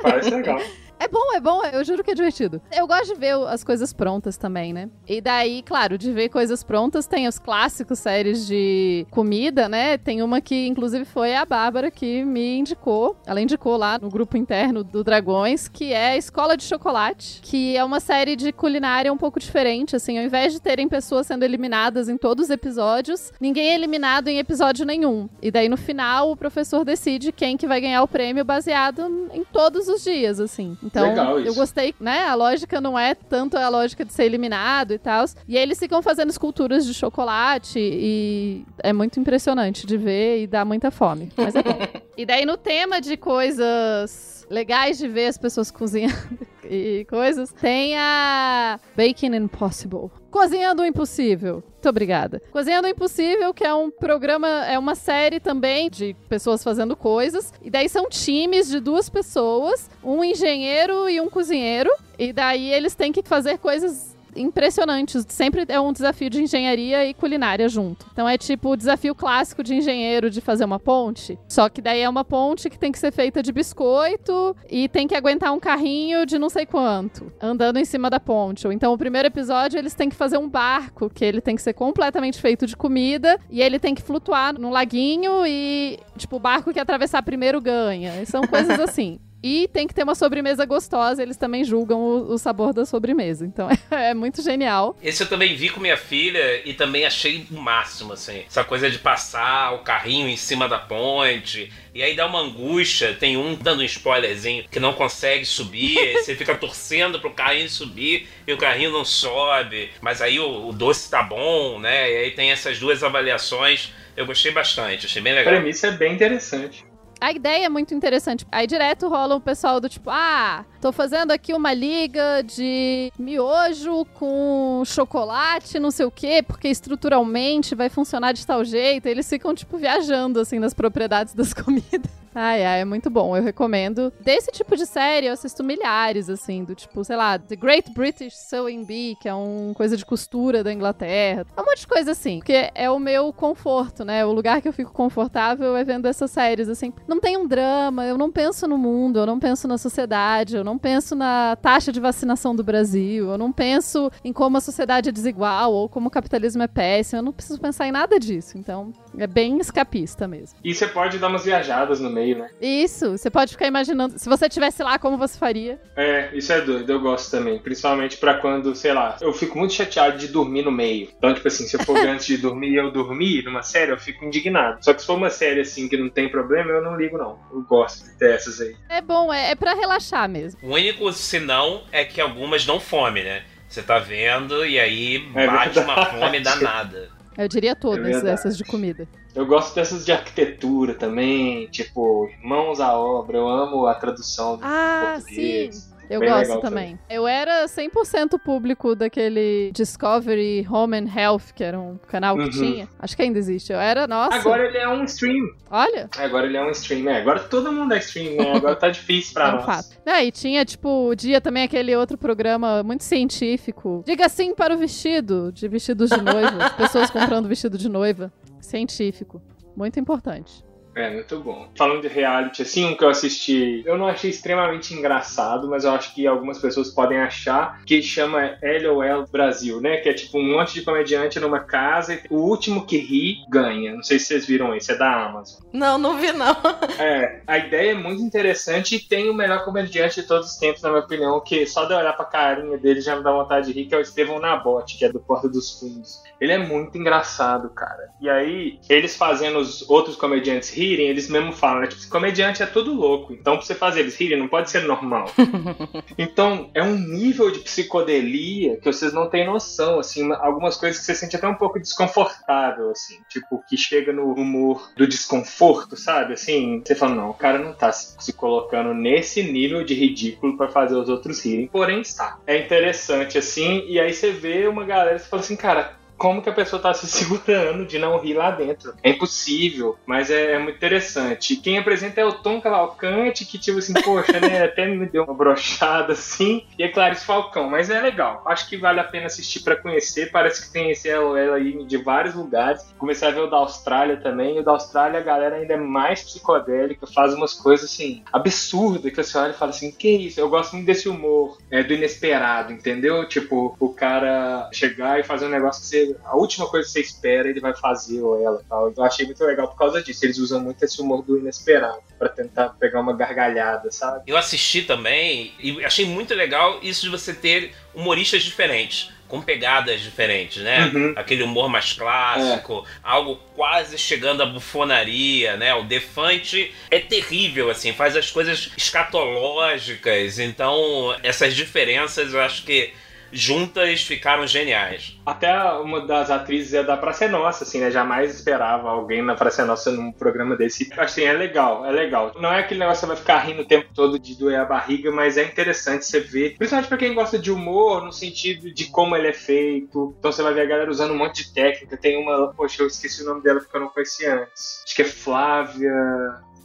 Parece 0.00 0.30
legal. 0.30 0.58
É 0.98 1.08
bom, 1.08 1.34
é 1.34 1.40
bom, 1.40 1.62
eu 1.64 1.84
juro 1.84 2.02
que 2.02 2.10
é 2.12 2.14
divertido. 2.14 2.62
Eu 2.72 2.86
gosto 2.86 3.14
de 3.14 3.20
ver 3.20 3.34
as 3.48 3.62
coisas 3.62 3.92
prontas 3.92 4.36
também, 4.36 4.72
né? 4.72 4.88
E 5.06 5.20
daí, 5.20 5.62
claro, 5.62 5.98
de 5.98 6.10
ver 6.12 6.28
coisas 6.28 6.62
prontas, 6.62 7.06
tem 7.06 7.28
os 7.28 7.38
clássicos 7.38 7.98
séries 7.98 8.46
de 8.46 9.06
comida, 9.10 9.68
né? 9.68 9.98
Tem 9.98 10.22
uma 10.22 10.40
que, 10.40 10.66
inclusive, 10.66 11.04
foi 11.04 11.34
a 11.34 11.44
Bárbara 11.44 11.90
que 11.90 12.24
me 12.24 12.58
indicou. 12.58 13.16
Ela 13.26 13.40
indicou 13.40 13.76
lá 13.76 13.98
no 13.98 14.08
grupo 14.08 14.36
interno 14.36 14.82
do 14.82 15.04
Dragões, 15.04 15.68
que 15.68 15.92
é 15.92 16.16
Escola 16.16 16.56
de 16.56 16.64
Chocolate, 16.64 17.40
que 17.42 17.76
é 17.76 17.84
uma 17.84 18.00
série 18.00 18.36
de 18.36 18.52
culinária 18.52 19.12
um 19.12 19.16
pouco 19.16 19.38
diferente, 19.38 19.96
assim, 19.96 20.18
ao 20.18 20.24
invés 20.24 20.52
de 20.52 20.60
terem 20.60 20.88
pessoas 20.88 21.26
sendo 21.26 21.42
eliminadas 21.44 22.08
em 22.08 22.16
todos 22.16 22.44
os 22.46 22.50
episódios, 22.50 23.32
ninguém 23.40 23.68
é 23.68 23.74
eliminado 23.74 24.28
em 24.28 24.38
episódio 24.38 24.86
nenhum. 24.86 25.28
E 25.42 25.50
daí, 25.50 25.68
no 25.68 25.76
final, 25.76 26.30
o 26.30 26.36
professor 26.36 26.84
decide 26.84 27.32
quem 27.32 27.56
que 27.56 27.66
vai 27.66 27.80
ganhar 27.80 28.02
o 28.02 28.08
prêmio 28.08 28.44
baseado 28.44 29.28
em 29.32 29.44
todos 29.44 29.88
os 29.88 30.02
dias, 30.02 30.40
assim. 30.40 30.76
Então, 30.84 31.38
eu 31.38 31.54
gostei, 31.54 31.94
né? 31.98 32.24
A 32.24 32.34
lógica 32.34 32.80
não 32.80 32.98
é 32.98 33.14
tanto 33.14 33.56
a 33.56 33.68
lógica 33.68 34.04
de 34.04 34.12
ser 34.12 34.24
eliminado 34.24 34.92
e 34.92 34.98
tal. 34.98 35.24
E 35.48 35.56
aí 35.56 35.62
eles 35.62 35.78
ficam 35.78 36.02
fazendo 36.02 36.30
esculturas 36.30 36.84
de 36.84 36.92
chocolate 36.92 37.78
e 37.78 38.64
é 38.82 38.92
muito 38.92 39.18
impressionante 39.18 39.86
de 39.86 39.96
ver 39.96 40.42
e 40.42 40.46
dá 40.46 40.64
muita 40.64 40.90
fome. 40.90 41.32
Mas 41.36 41.54
é 41.54 41.62
bom. 41.62 41.78
e 42.16 42.26
daí 42.26 42.44
no 42.44 42.56
tema 42.56 43.00
de 43.00 43.16
coisas 43.16 44.46
legais 44.50 44.98
de 44.98 45.08
ver 45.08 45.26
as 45.26 45.38
pessoas 45.38 45.70
cozinhando 45.70 46.43
e 46.74 47.04
coisas, 47.04 47.52
tem 47.52 47.96
a 47.96 48.78
Baking 48.96 49.34
Impossible. 49.34 50.10
Cozinhando 50.30 50.82
o 50.82 50.86
Impossível. 50.86 51.62
Muito 51.62 51.88
obrigada. 51.88 52.42
Cozinhando 52.50 52.88
o 52.88 52.90
Impossível, 52.90 53.54
que 53.54 53.64
é 53.64 53.72
um 53.74 53.90
programa, 53.90 54.48
é 54.66 54.78
uma 54.78 54.94
série 54.94 55.38
também 55.38 55.88
de 55.88 56.16
pessoas 56.28 56.64
fazendo 56.64 56.96
coisas. 56.96 57.52
E 57.62 57.70
daí 57.70 57.88
são 57.88 58.08
times 58.08 58.68
de 58.68 58.80
duas 58.80 59.08
pessoas, 59.08 59.88
um 60.02 60.24
engenheiro 60.24 61.08
e 61.08 61.20
um 61.20 61.28
cozinheiro. 61.28 61.90
E 62.18 62.32
daí 62.32 62.72
eles 62.72 62.94
têm 62.94 63.12
que 63.12 63.22
fazer 63.22 63.58
coisas 63.58 64.13
impressionantes. 64.36 65.24
Sempre 65.28 65.64
é 65.68 65.80
um 65.80 65.92
desafio 65.92 66.30
de 66.30 66.42
engenharia 66.42 67.04
e 67.06 67.14
culinária 67.14 67.68
junto. 67.68 68.06
Então 68.12 68.28
é 68.28 68.36
tipo 68.36 68.70
o 68.70 68.76
desafio 68.76 69.14
clássico 69.14 69.62
de 69.62 69.74
engenheiro 69.74 70.30
de 70.30 70.40
fazer 70.40 70.64
uma 70.64 70.78
ponte. 70.78 71.38
Só 71.48 71.68
que 71.68 71.80
daí 71.80 72.00
é 72.00 72.08
uma 72.08 72.24
ponte 72.24 72.70
que 72.70 72.78
tem 72.78 72.92
que 72.92 72.98
ser 72.98 73.12
feita 73.12 73.42
de 73.42 73.52
biscoito 73.52 74.56
e 74.70 74.88
tem 74.88 75.06
que 75.06 75.14
aguentar 75.14 75.52
um 75.52 75.60
carrinho 75.60 76.26
de 76.26 76.38
não 76.38 76.48
sei 76.48 76.66
quanto, 76.66 77.32
andando 77.40 77.78
em 77.78 77.84
cima 77.84 78.10
da 78.10 78.20
ponte. 78.20 78.66
Ou 78.66 78.72
então 78.72 78.92
o 78.92 78.98
primeiro 78.98 79.28
episódio 79.28 79.78
eles 79.78 79.94
têm 79.94 80.08
que 80.08 80.16
fazer 80.16 80.38
um 80.38 80.48
barco, 80.48 81.10
que 81.10 81.24
ele 81.24 81.40
tem 81.40 81.56
que 81.56 81.62
ser 81.62 81.72
completamente 81.72 82.40
feito 82.40 82.66
de 82.66 82.76
comida 82.76 83.38
e 83.50 83.60
ele 83.60 83.78
tem 83.78 83.94
que 83.94 84.02
flutuar 84.02 84.58
num 84.58 84.70
laguinho 84.70 85.46
e, 85.46 85.98
tipo, 86.16 86.36
o 86.36 86.40
barco 86.40 86.72
que 86.72 86.80
atravessar 86.80 87.22
primeiro 87.22 87.60
ganha. 87.60 88.22
E 88.22 88.26
são 88.26 88.46
coisas 88.46 88.78
assim. 88.78 89.18
E 89.46 89.68
tem 89.68 89.86
que 89.86 89.92
ter 89.92 90.04
uma 90.04 90.14
sobremesa 90.14 90.64
gostosa, 90.64 91.22
eles 91.22 91.36
também 91.36 91.64
julgam 91.64 92.00
o, 92.00 92.32
o 92.32 92.38
sabor 92.38 92.72
da 92.72 92.86
sobremesa. 92.86 93.44
Então 93.44 93.68
é, 93.90 94.08
é 94.08 94.14
muito 94.14 94.40
genial. 94.40 94.96
Esse 95.02 95.22
eu 95.22 95.28
também 95.28 95.54
vi 95.54 95.68
com 95.68 95.80
minha 95.80 95.98
filha 95.98 96.66
e 96.66 96.72
também 96.72 97.04
achei 97.04 97.46
o 97.50 97.60
máximo, 97.60 98.14
assim. 98.14 98.42
Essa 98.48 98.64
coisa 98.64 98.90
de 98.90 98.98
passar 98.98 99.74
o 99.74 99.80
carrinho 99.80 100.30
em 100.30 100.36
cima 100.38 100.66
da 100.66 100.78
ponte. 100.78 101.70
E 101.94 102.02
aí 102.02 102.16
dá 102.16 102.26
uma 102.26 102.40
angústia. 102.40 103.12
Tem 103.12 103.36
um 103.36 103.54
dando 103.54 103.80
um 103.80 103.84
spoilerzinho 103.84 104.64
que 104.70 104.80
não 104.80 104.94
consegue 104.94 105.44
subir. 105.44 105.98
aí 105.98 106.14
você 106.14 106.34
fica 106.34 106.54
torcendo 106.54 107.20
pro 107.20 107.30
carrinho 107.30 107.68
subir 107.68 108.26
e 108.46 108.52
o 108.54 108.56
carrinho 108.56 108.92
não 108.92 109.04
sobe. 109.04 109.90
Mas 110.00 110.22
aí 110.22 110.40
o, 110.40 110.68
o 110.68 110.72
doce 110.72 111.10
tá 111.10 111.22
bom, 111.22 111.78
né? 111.78 112.10
E 112.10 112.16
aí 112.16 112.30
tem 112.30 112.50
essas 112.50 112.78
duas 112.78 113.02
avaliações. 113.02 113.92
Eu 114.16 114.24
gostei 114.24 114.52
bastante, 114.52 115.04
achei 115.04 115.20
bem 115.20 115.34
A 115.34 115.36
legal. 115.36 115.52
premissa 115.52 115.88
é 115.88 115.90
bem 115.90 116.14
interessante. 116.14 116.82
A 117.24 117.32
ideia 117.32 117.64
é 117.64 117.68
muito 117.70 117.94
interessante. 117.94 118.46
Aí 118.52 118.66
direto 118.66 119.08
rola 119.08 119.34
o 119.34 119.40
pessoal 119.40 119.80
do 119.80 119.88
tipo, 119.88 120.10
ah, 120.10 120.62
tô 120.78 120.92
fazendo 120.92 121.30
aqui 121.30 121.54
uma 121.54 121.72
liga 121.72 122.42
de 122.42 123.10
miojo 123.18 124.04
com 124.12 124.82
chocolate, 124.84 125.78
não 125.78 125.90
sei 125.90 126.04
o 126.04 126.10
quê, 126.10 126.44
porque 126.46 126.68
estruturalmente 126.68 127.74
vai 127.74 127.88
funcionar 127.88 128.32
de 128.32 128.46
tal 128.46 128.62
jeito. 128.62 129.06
Eles 129.06 129.26
ficam, 129.26 129.54
tipo, 129.54 129.78
viajando, 129.78 130.38
assim, 130.38 130.58
nas 130.58 130.74
propriedades 130.74 131.32
das 131.32 131.54
comidas. 131.56 132.23
Ai, 132.34 132.64
ai, 132.64 132.80
é 132.80 132.84
muito 132.84 133.08
bom, 133.08 133.36
eu 133.36 133.42
recomendo. 133.42 134.12
Desse 134.20 134.50
tipo 134.50 134.76
de 134.76 134.86
série, 134.86 135.26
eu 135.26 135.32
assisto 135.32 135.62
milhares, 135.62 136.28
assim, 136.28 136.64
do 136.64 136.74
tipo, 136.74 137.04
sei 137.04 137.16
lá, 137.16 137.38
The 137.38 137.54
Great 137.54 137.92
British 137.92 138.34
Sewing 138.34 138.84
Bee, 138.84 139.16
que 139.20 139.28
é 139.28 139.34
uma 139.34 139.72
coisa 139.74 139.96
de 139.96 140.04
costura 140.04 140.64
da 140.64 140.72
Inglaterra. 140.72 141.46
É 141.56 141.60
um 141.60 141.64
monte 141.64 141.80
de 141.80 141.86
coisa 141.86 142.10
assim, 142.10 142.38
porque 142.38 142.70
é 142.74 142.90
o 142.90 142.98
meu 142.98 143.32
conforto, 143.32 144.04
né? 144.04 144.24
O 144.24 144.32
lugar 144.32 144.60
que 144.60 144.66
eu 144.68 144.72
fico 144.72 144.92
confortável 144.92 145.76
é 145.76 145.84
vendo 145.84 146.06
essas 146.06 146.30
séries, 146.30 146.68
assim. 146.68 146.92
Não 147.06 147.20
tem 147.20 147.36
um 147.36 147.46
drama, 147.46 148.04
eu 148.04 148.18
não 148.18 148.32
penso 148.32 148.66
no 148.66 148.76
mundo, 148.76 149.20
eu 149.20 149.26
não 149.26 149.38
penso 149.38 149.68
na 149.68 149.78
sociedade, 149.78 150.56
eu 150.56 150.64
não 150.64 150.76
penso 150.76 151.14
na 151.14 151.56
taxa 151.56 151.92
de 151.92 152.00
vacinação 152.00 152.54
do 152.56 152.64
Brasil, 152.64 153.30
eu 153.30 153.38
não 153.38 153.52
penso 153.52 154.10
em 154.24 154.32
como 154.32 154.56
a 154.56 154.60
sociedade 154.60 155.08
é 155.08 155.12
desigual 155.12 155.72
ou 155.72 155.88
como 155.88 156.08
o 156.08 156.10
capitalismo 156.10 156.62
é 156.62 156.66
péssimo, 156.66 157.20
eu 157.20 157.22
não 157.22 157.32
preciso 157.32 157.60
pensar 157.60 157.86
em 157.86 157.92
nada 157.92 158.18
disso. 158.18 158.58
Então, 158.58 158.92
é 159.16 159.26
bem 159.26 159.58
escapista 159.58 160.26
mesmo. 160.26 160.58
E 160.64 160.74
você 160.74 160.86
pode 160.88 161.18
dar 161.18 161.28
umas 161.28 161.44
viajadas 161.44 162.00
no 162.00 162.10
meio, 162.10 162.23
né? 162.32 162.48
Isso, 162.60 163.10
você 163.18 163.28
pode 163.28 163.50
ficar 163.50 163.66
imaginando. 163.66 164.16
Se 164.18 164.28
você 164.28 164.46
estivesse 164.46 164.82
lá, 164.84 164.96
como 164.98 165.18
você 165.18 165.36
faria? 165.36 165.80
É, 165.96 166.30
isso 166.32 166.52
é 166.52 166.60
doido, 166.60 166.88
eu 166.90 167.00
gosto 167.00 167.28
também. 167.32 167.58
Principalmente 167.58 168.16
pra 168.18 168.34
quando, 168.34 168.72
sei 168.76 168.92
lá, 168.92 169.16
eu 169.20 169.32
fico 169.32 169.58
muito 169.58 169.74
chateado 169.74 170.16
de 170.16 170.28
dormir 170.28 170.62
no 170.62 170.70
meio. 170.70 171.08
Então, 171.18 171.34
tipo 171.34 171.48
assim, 171.48 171.64
se 171.66 171.76
eu 171.76 171.84
for 171.84 171.96
antes 172.06 172.26
de 172.26 172.36
dormir 172.36 172.70
e 172.70 172.76
eu 172.76 172.92
dormir 172.92 173.44
numa 173.44 173.62
série, 173.62 173.90
eu 173.90 173.98
fico 173.98 174.24
indignado. 174.24 174.84
Só 174.84 174.94
que 174.94 175.00
se 175.00 175.06
for 175.06 175.16
uma 175.16 175.30
série 175.30 175.60
assim 175.60 175.88
que 175.88 175.96
não 175.96 176.08
tem 176.08 176.28
problema, 176.28 176.70
eu 176.70 176.82
não 176.82 176.96
ligo, 176.96 177.18
não. 177.18 177.40
Eu 177.52 177.62
gosto 177.62 178.04
de 178.04 178.16
ter 178.16 178.34
essas 178.34 178.60
aí. 178.60 178.76
É 178.88 179.00
bom, 179.00 179.32
é, 179.32 179.50
é 179.50 179.54
para 179.56 179.74
relaxar 179.74 180.28
mesmo. 180.28 180.60
O 180.62 180.72
único 180.74 181.12
sinão 181.12 181.82
é 181.90 182.04
que 182.04 182.20
algumas 182.20 182.64
dão 182.64 182.78
fome, 182.78 183.24
né? 183.24 183.42
Você 183.68 183.82
tá 183.82 183.98
vendo 183.98 184.64
e 184.64 184.78
aí 184.78 185.28
É 185.34 185.46
bate 185.48 185.78
uma 185.80 185.94
verdade. 185.96 186.18
fome 186.20 186.38
danada. 186.40 187.08
Eu 187.36 187.48
diria 187.48 187.74
todas 187.74 188.24
É 188.24 188.30
essas 188.30 188.56
de 188.56 188.64
comida. 188.64 189.08
Eu 189.34 189.44
gosto 189.46 189.74
dessas 189.74 190.04
de 190.04 190.12
arquitetura 190.12 190.94
também, 190.94 191.66
tipo, 191.68 192.30
Mãos 192.42 192.78
à 192.80 192.96
Obra. 192.96 193.36
Eu 193.38 193.48
amo 193.48 193.86
a 193.86 193.94
tradução 193.94 194.56
do 194.56 194.64
Ah, 194.64 195.14
português. 195.16 195.92
Eu 196.10 196.20
Bem 196.20 196.28
gosto 196.28 196.60
também. 196.60 196.98
Eu 197.08 197.26
era 197.26 197.64
100% 197.66 198.38
público 198.38 198.94
daquele 198.94 199.70
Discovery 199.72 200.66
Home 200.70 200.96
and 200.98 201.06
Health, 201.14 201.52
que 201.54 201.64
era 201.64 201.78
um 201.80 201.96
canal 202.08 202.36
que 202.36 202.44
Uhum. 202.44 202.50
tinha. 202.50 202.88
Acho 202.98 203.16
que 203.16 203.22
ainda 203.22 203.38
existe. 203.38 203.72
Eu 203.72 203.78
era, 203.80 204.06
nossa. 204.06 204.36
Agora 204.36 204.66
ele 204.66 204.76
é 204.78 204.88
um 204.88 205.04
stream. 205.04 205.44
Olha, 205.70 206.08
Agora 206.18 206.46
ele 206.46 206.56
é 206.56 206.62
um 206.62 206.70
stream, 206.70 207.04
né? 207.04 207.18
Agora 207.20 207.40
todo 207.40 207.72
mundo 207.72 207.94
é 207.94 207.98
stream, 207.98 208.36
né? 208.36 208.52
Agora 208.56 208.76
tá 208.76 208.88
difícil 208.90 209.32
pra 209.32 209.46
é 209.48 209.52
um 209.52 209.56
nós. 209.56 209.64
fato. 209.64 209.96
Não, 210.04 210.20
e 210.20 210.30
tinha, 210.30 210.64
tipo, 210.64 211.08
o 211.08 211.14
dia 211.14 211.40
também 211.40 211.62
aquele 211.64 211.96
outro 211.96 212.18
programa 212.18 212.82
muito 212.82 213.02
científico. 213.04 214.02
Diga 214.06 214.28
sim 214.28 214.54
para 214.54 214.74
o 214.74 214.78
vestido, 214.78 215.50
de 215.52 215.66
vestidos 215.68 216.10
de 216.10 216.20
noiva. 216.20 216.70
pessoas 216.76 217.10
comprando 217.10 217.48
vestido 217.48 217.78
de 217.78 217.88
noiva. 217.88 218.32
Científico. 218.60 219.42
Muito 219.76 219.98
importante. 219.98 220.64
É, 220.96 221.10
muito 221.10 221.38
bom. 221.40 221.68
Falando 221.76 222.02
de 222.02 222.08
reality, 222.08 222.62
assim, 222.62 222.86
um 222.86 222.96
que 222.96 223.04
eu 223.04 223.08
assisti, 223.08 223.82
eu 223.84 223.98
não 223.98 224.06
achei 224.06 224.30
extremamente 224.30 224.94
engraçado, 224.94 225.68
mas 225.68 225.84
eu 225.84 225.90
acho 225.90 226.14
que 226.14 226.26
algumas 226.26 226.58
pessoas 226.58 226.90
podem 226.90 227.18
achar, 227.18 227.82
que 227.84 228.00
chama 228.02 228.58
LOL 228.62 229.26
Brasil, 229.30 229.80
né? 229.80 229.96
Que 229.98 230.08
é 230.08 230.14
tipo 230.14 230.38
um 230.38 230.52
monte 230.52 230.74
de 230.74 230.82
comediante 230.82 231.40
numa 231.40 231.60
casa 231.60 232.14
e 232.14 232.20
o 232.30 232.36
último 232.36 232.86
que 232.86 232.96
ri 232.96 233.44
ganha. 233.48 233.94
Não 233.94 234.02
sei 234.02 234.18
se 234.18 234.26
vocês 234.26 234.46
viram 234.46 234.74
esse, 234.74 234.92
é 234.92 234.96
da 234.96 235.26
Amazon. 235.26 235.60
Não, 235.72 235.98
não 235.98 236.16
vi 236.16 236.32
não. 236.32 236.54
É, 236.96 237.40
a 237.46 237.58
ideia 237.58 237.90
é 237.90 237.94
muito 237.94 238.22
interessante 238.22 238.94
e 238.94 239.00
tem 239.00 239.28
o 239.28 239.34
melhor 239.34 239.64
comediante 239.64 240.20
de 240.20 240.28
todos 240.28 240.52
os 240.52 240.56
tempos, 240.56 240.80
na 240.80 240.90
minha 240.90 241.02
opinião, 241.02 241.40
que 241.40 241.66
só 241.66 241.86
de 241.86 241.92
olhar 241.92 242.12
pra 242.12 242.24
carinha 242.24 242.78
dele 242.78 243.00
já 243.00 243.16
me 243.16 243.22
dá 243.22 243.32
vontade 243.32 243.66
de 243.66 243.72
rir, 243.72 243.86
que 243.86 243.94
é 243.94 243.98
o 243.98 244.00
Estevão 244.00 244.38
Nabote, 244.38 244.96
que 244.96 245.04
é 245.04 245.08
do 245.12 245.18
Porta 245.18 245.48
dos 245.48 245.78
Fundos. 245.78 246.22
Ele 246.40 246.52
é 246.52 246.58
muito 246.58 246.96
engraçado, 246.96 247.68
cara. 247.70 248.10
E 248.20 248.28
aí, 248.28 248.78
eles 248.88 249.16
fazendo 249.16 249.58
os 249.58 249.88
outros 249.88 250.14
comediantes 250.14 250.68
rirem, 250.84 251.08
eles 251.08 251.28
mesmo 251.28 251.52
falam, 251.52 251.82
né? 251.82 251.86
Tipo, 251.88 252.08
comediante 252.08 252.62
é 252.62 252.66
todo 252.66 252.92
louco. 252.92 253.32
Então, 253.32 253.56
pra 253.56 253.64
você 253.64 253.74
fazer 253.74 254.00
eles 254.00 254.16
rirem, 254.16 254.38
não 254.38 254.48
pode 254.48 254.70
ser 254.70 254.82
normal. 254.84 255.30
então, 256.18 256.70
é 256.74 256.82
um 256.82 256.96
nível 256.96 257.50
de 257.50 257.60
psicodelia 257.60 258.76
que 258.76 258.92
vocês 258.92 259.12
não 259.12 259.28
têm 259.28 259.46
noção, 259.46 259.98
assim. 259.98 260.30
Algumas 260.32 260.76
coisas 260.76 260.98
que 260.98 261.06
você 261.06 261.14
sente 261.14 261.36
até 261.36 261.46
um 261.46 261.54
pouco 261.54 261.78
desconfortável, 261.78 262.90
assim. 262.90 263.18
Tipo, 263.28 263.62
que 263.68 263.76
chega 263.76 264.12
no 264.12 264.32
humor 264.32 264.90
do 264.96 265.06
desconforto, 265.06 265.96
sabe? 265.96 266.34
Assim, 266.34 266.82
você 266.84 266.94
fala, 266.94 267.14
não, 267.14 267.30
o 267.30 267.34
cara 267.34 267.58
não 267.58 267.72
tá 267.72 267.92
se 267.92 268.14
se 268.18 268.32
colocando 268.32 268.94
nesse 268.94 269.42
nível 269.42 269.84
de 269.84 269.94
ridículo 269.94 270.56
pra 270.56 270.68
fazer 270.68 270.94
os 270.94 271.08
outros 271.08 271.44
rirem. 271.44 271.68
Porém, 271.68 272.00
está. 272.00 272.38
É 272.46 272.58
interessante, 272.58 273.38
assim. 273.38 273.84
E 273.86 274.00
aí 274.00 274.12
você 274.12 274.30
vê 274.30 274.66
uma 274.66 274.84
galera 274.84 275.18
que 275.18 275.28
fala 275.28 275.42
assim, 275.42 275.56
cara, 275.56 275.96
como 276.16 276.42
que 276.42 276.48
a 276.48 276.52
pessoa 276.52 276.80
tá 276.80 276.92
se 276.94 277.06
segurando 277.08 277.86
de 277.86 277.98
não 277.98 278.18
rir 278.18 278.34
lá 278.34 278.50
dentro. 278.50 278.94
É 279.02 279.10
impossível, 279.10 279.96
mas 280.06 280.30
é, 280.30 280.52
é 280.52 280.58
muito 280.58 280.76
interessante. 280.76 281.56
Quem 281.56 281.78
apresenta 281.78 282.20
é 282.20 282.24
o 282.24 282.32
Tom 282.32 282.60
Cavalcante, 282.60 283.44
que 283.44 283.58
tipo 283.58 283.78
assim, 283.78 283.94
poxa, 283.94 284.40
né, 284.40 284.64
até 284.64 284.86
me 284.86 285.06
deu 285.06 285.24
uma 285.24 285.34
brochada 285.34 286.12
assim, 286.12 286.64
e 286.78 286.82
é 286.82 286.88
Clarice 286.88 287.24
Falcão, 287.24 287.68
mas 287.68 287.90
é 287.90 288.00
legal. 288.00 288.42
Acho 288.46 288.68
que 288.68 288.76
vale 288.76 289.00
a 289.00 289.04
pena 289.04 289.26
assistir 289.26 289.60
para 289.60 289.76
conhecer. 289.76 290.30
Parece 290.30 290.66
que 290.66 290.72
tem 290.72 290.90
esse 290.90 291.08
elo 291.08 291.34
aí 291.34 291.84
de 291.84 291.96
vários 291.96 292.34
lugares. 292.34 292.82
Comecei 292.98 293.28
a 293.28 293.30
ver 293.30 293.40
o 293.40 293.50
da 293.50 293.56
Austrália 293.56 294.16
também, 294.16 294.56
e 294.56 294.60
o 294.60 294.64
da 294.64 294.72
Austrália 294.72 295.20
a 295.20 295.22
galera 295.22 295.56
ainda 295.56 295.74
é 295.74 295.76
mais 295.76 296.22
psicodélica, 296.22 297.06
faz 297.06 297.34
umas 297.34 297.54
coisas 297.54 297.90
assim 297.90 298.22
absurdas 298.32 299.12
que 299.12 299.38
olha 299.38 299.50
e 299.50 299.54
fala 299.54 299.70
assim, 299.70 299.90
que 299.90 300.08
isso? 300.08 300.40
Eu 300.40 300.48
gosto 300.48 300.74
muito 300.74 300.86
desse 300.86 301.08
humor, 301.08 301.58
é, 301.70 301.82
do 301.82 301.92
inesperado, 301.92 302.72
entendeu? 302.72 303.26
Tipo, 303.28 303.76
o 303.78 303.88
cara 303.88 304.68
chegar 304.72 305.18
e 305.20 305.22
fazer 305.22 305.46
um 305.46 305.50
negócio 305.50 305.82
que 305.82 305.88
você, 305.88 306.03
a 306.24 306.36
última 306.36 306.68
coisa 306.68 306.86
que 306.86 306.92
você 306.92 307.00
espera, 307.00 307.48
ele 307.48 307.60
vai 307.60 307.74
fazer 307.74 308.20
ou 308.20 308.42
ela 308.42 308.62
tal. 308.68 308.92
Eu 308.96 309.02
achei 309.04 309.26
muito 309.26 309.42
legal 309.44 309.68
por 309.68 309.76
causa 309.76 310.02
disso. 310.02 310.24
Eles 310.24 310.38
usam 310.38 310.60
muito 310.60 310.82
esse 310.82 311.00
humor 311.00 311.22
do 311.22 311.38
inesperado 311.38 312.02
para 312.18 312.28
tentar 312.28 312.70
pegar 312.70 313.00
uma 313.00 313.12
gargalhada, 313.12 313.90
sabe? 313.90 314.24
Eu 314.26 314.36
assisti 314.36 314.82
também 314.82 315.52
e 315.58 315.84
achei 315.84 316.06
muito 316.06 316.34
legal 316.34 316.78
isso 316.82 317.02
de 317.02 317.08
você 317.08 317.32
ter 317.32 317.72
humoristas 317.94 318.42
diferentes 318.42 319.12
com 319.28 319.40
pegadas 319.40 320.00
diferentes, 320.00 320.62
né? 320.62 320.92
Uhum. 320.94 321.12
Aquele 321.16 321.42
humor 321.42 321.68
mais 321.68 321.92
clássico, 321.92 322.86
algo 323.02 323.36
quase 323.56 323.98
chegando 323.98 324.42
à 324.42 324.46
bufonaria, 324.46 325.56
né? 325.56 325.74
O 325.74 325.84
Defante 325.84 326.72
é 326.90 327.00
terrível, 327.00 327.70
assim, 327.70 327.92
faz 327.92 328.16
as 328.16 328.30
coisas 328.30 328.70
escatológicas. 328.76 330.38
Então, 330.38 331.16
essas 331.22 331.54
diferenças 331.54 332.32
eu 332.32 332.40
acho 332.40 332.64
que 332.64 332.92
juntas 333.34 334.02
ficaram 334.02 334.46
geniais. 334.46 335.18
Até 335.26 335.52
uma 335.74 336.06
das 336.06 336.30
atrizes 336.30 336.74
é 336.74 336.82
da 336.82 336.96
Praça 336.96 337.28
Nossa, 337.28 337.64
assim, 337.64 337.80
né? 337.80 337.90
Jamais 337.90 338.34
esperava 338.34 338.88
alguém 338.88 339.22
na 339.22 339.34
Praça 339.34 339.64
Nossa 339.64 339.90
num 339.90 340.12
programa 340.12 340.56
desse. 340.56 340.90
Assim, 340.96 341.24
é 341.24 341.32
legal, 341.32 341.84
é 341.84 341.90
legal. 341.90 342.32
Não 342.40 342.52
é 342.52 342.60
aquele 342.60 342.80
negócio 342.80 343.00
que 343.00 343.06
você 343.06 343.14
vai 343.14 343.16
ficar 343.16 343.38
rindo 343.38 343.62
o 343.62 343.66
tempo 343.66 343.88
todo 343.94 344.18
de 344.18 344.38
doer 344.38 344.60
a 344.60 344.64
barriga, 344.64 345.10
mas 345.10 345.36
é 345.36 345.44
interessante 345.44 346.06
você 346.06 346.20
ver. 346.20 346.56
Principalmente 346.56 346.88
pra 346.88 346.98
quem 346.98 347.14
gosta 347.14 347.38
de 347.38 347.50
humor, 347.50 348.04
no 348.04 348.12
sentido 348.12 348.72
de 348.72 348.86
como 348.86 349.16
ele 349.16 349.28
é 349.28 349.32
feito. 349.32 350.14
Então 350.18 350.30
você 350.30 350.42
vai 350.42 350.54
ver 350.54 350.62
a 350.62 350.66
galera 350.66 350.90
usando 350.90 351.12
um 351.12 351.18
monte 351.18 351.44
de 351.44 351.52
técnica. 351.52 351.96
Tem 351.96 352.16
uma, 352.16 352.52
poxa, 352.54 352.82
eu 352.82 352.86
esqueci 352.86 353.22
o 353.22 353.26
nome 353.26 353.42
dela 353.42 353.60
porque 353.60 353.76
eu 353.76 353.80
não 353.80 353.88
conheci 353.88 354.26
antes. 354.26 354.82
Acho 354.84 354.94
que 354.94 355.02
é 355.02 355.06
Flávia. 355.06 355.92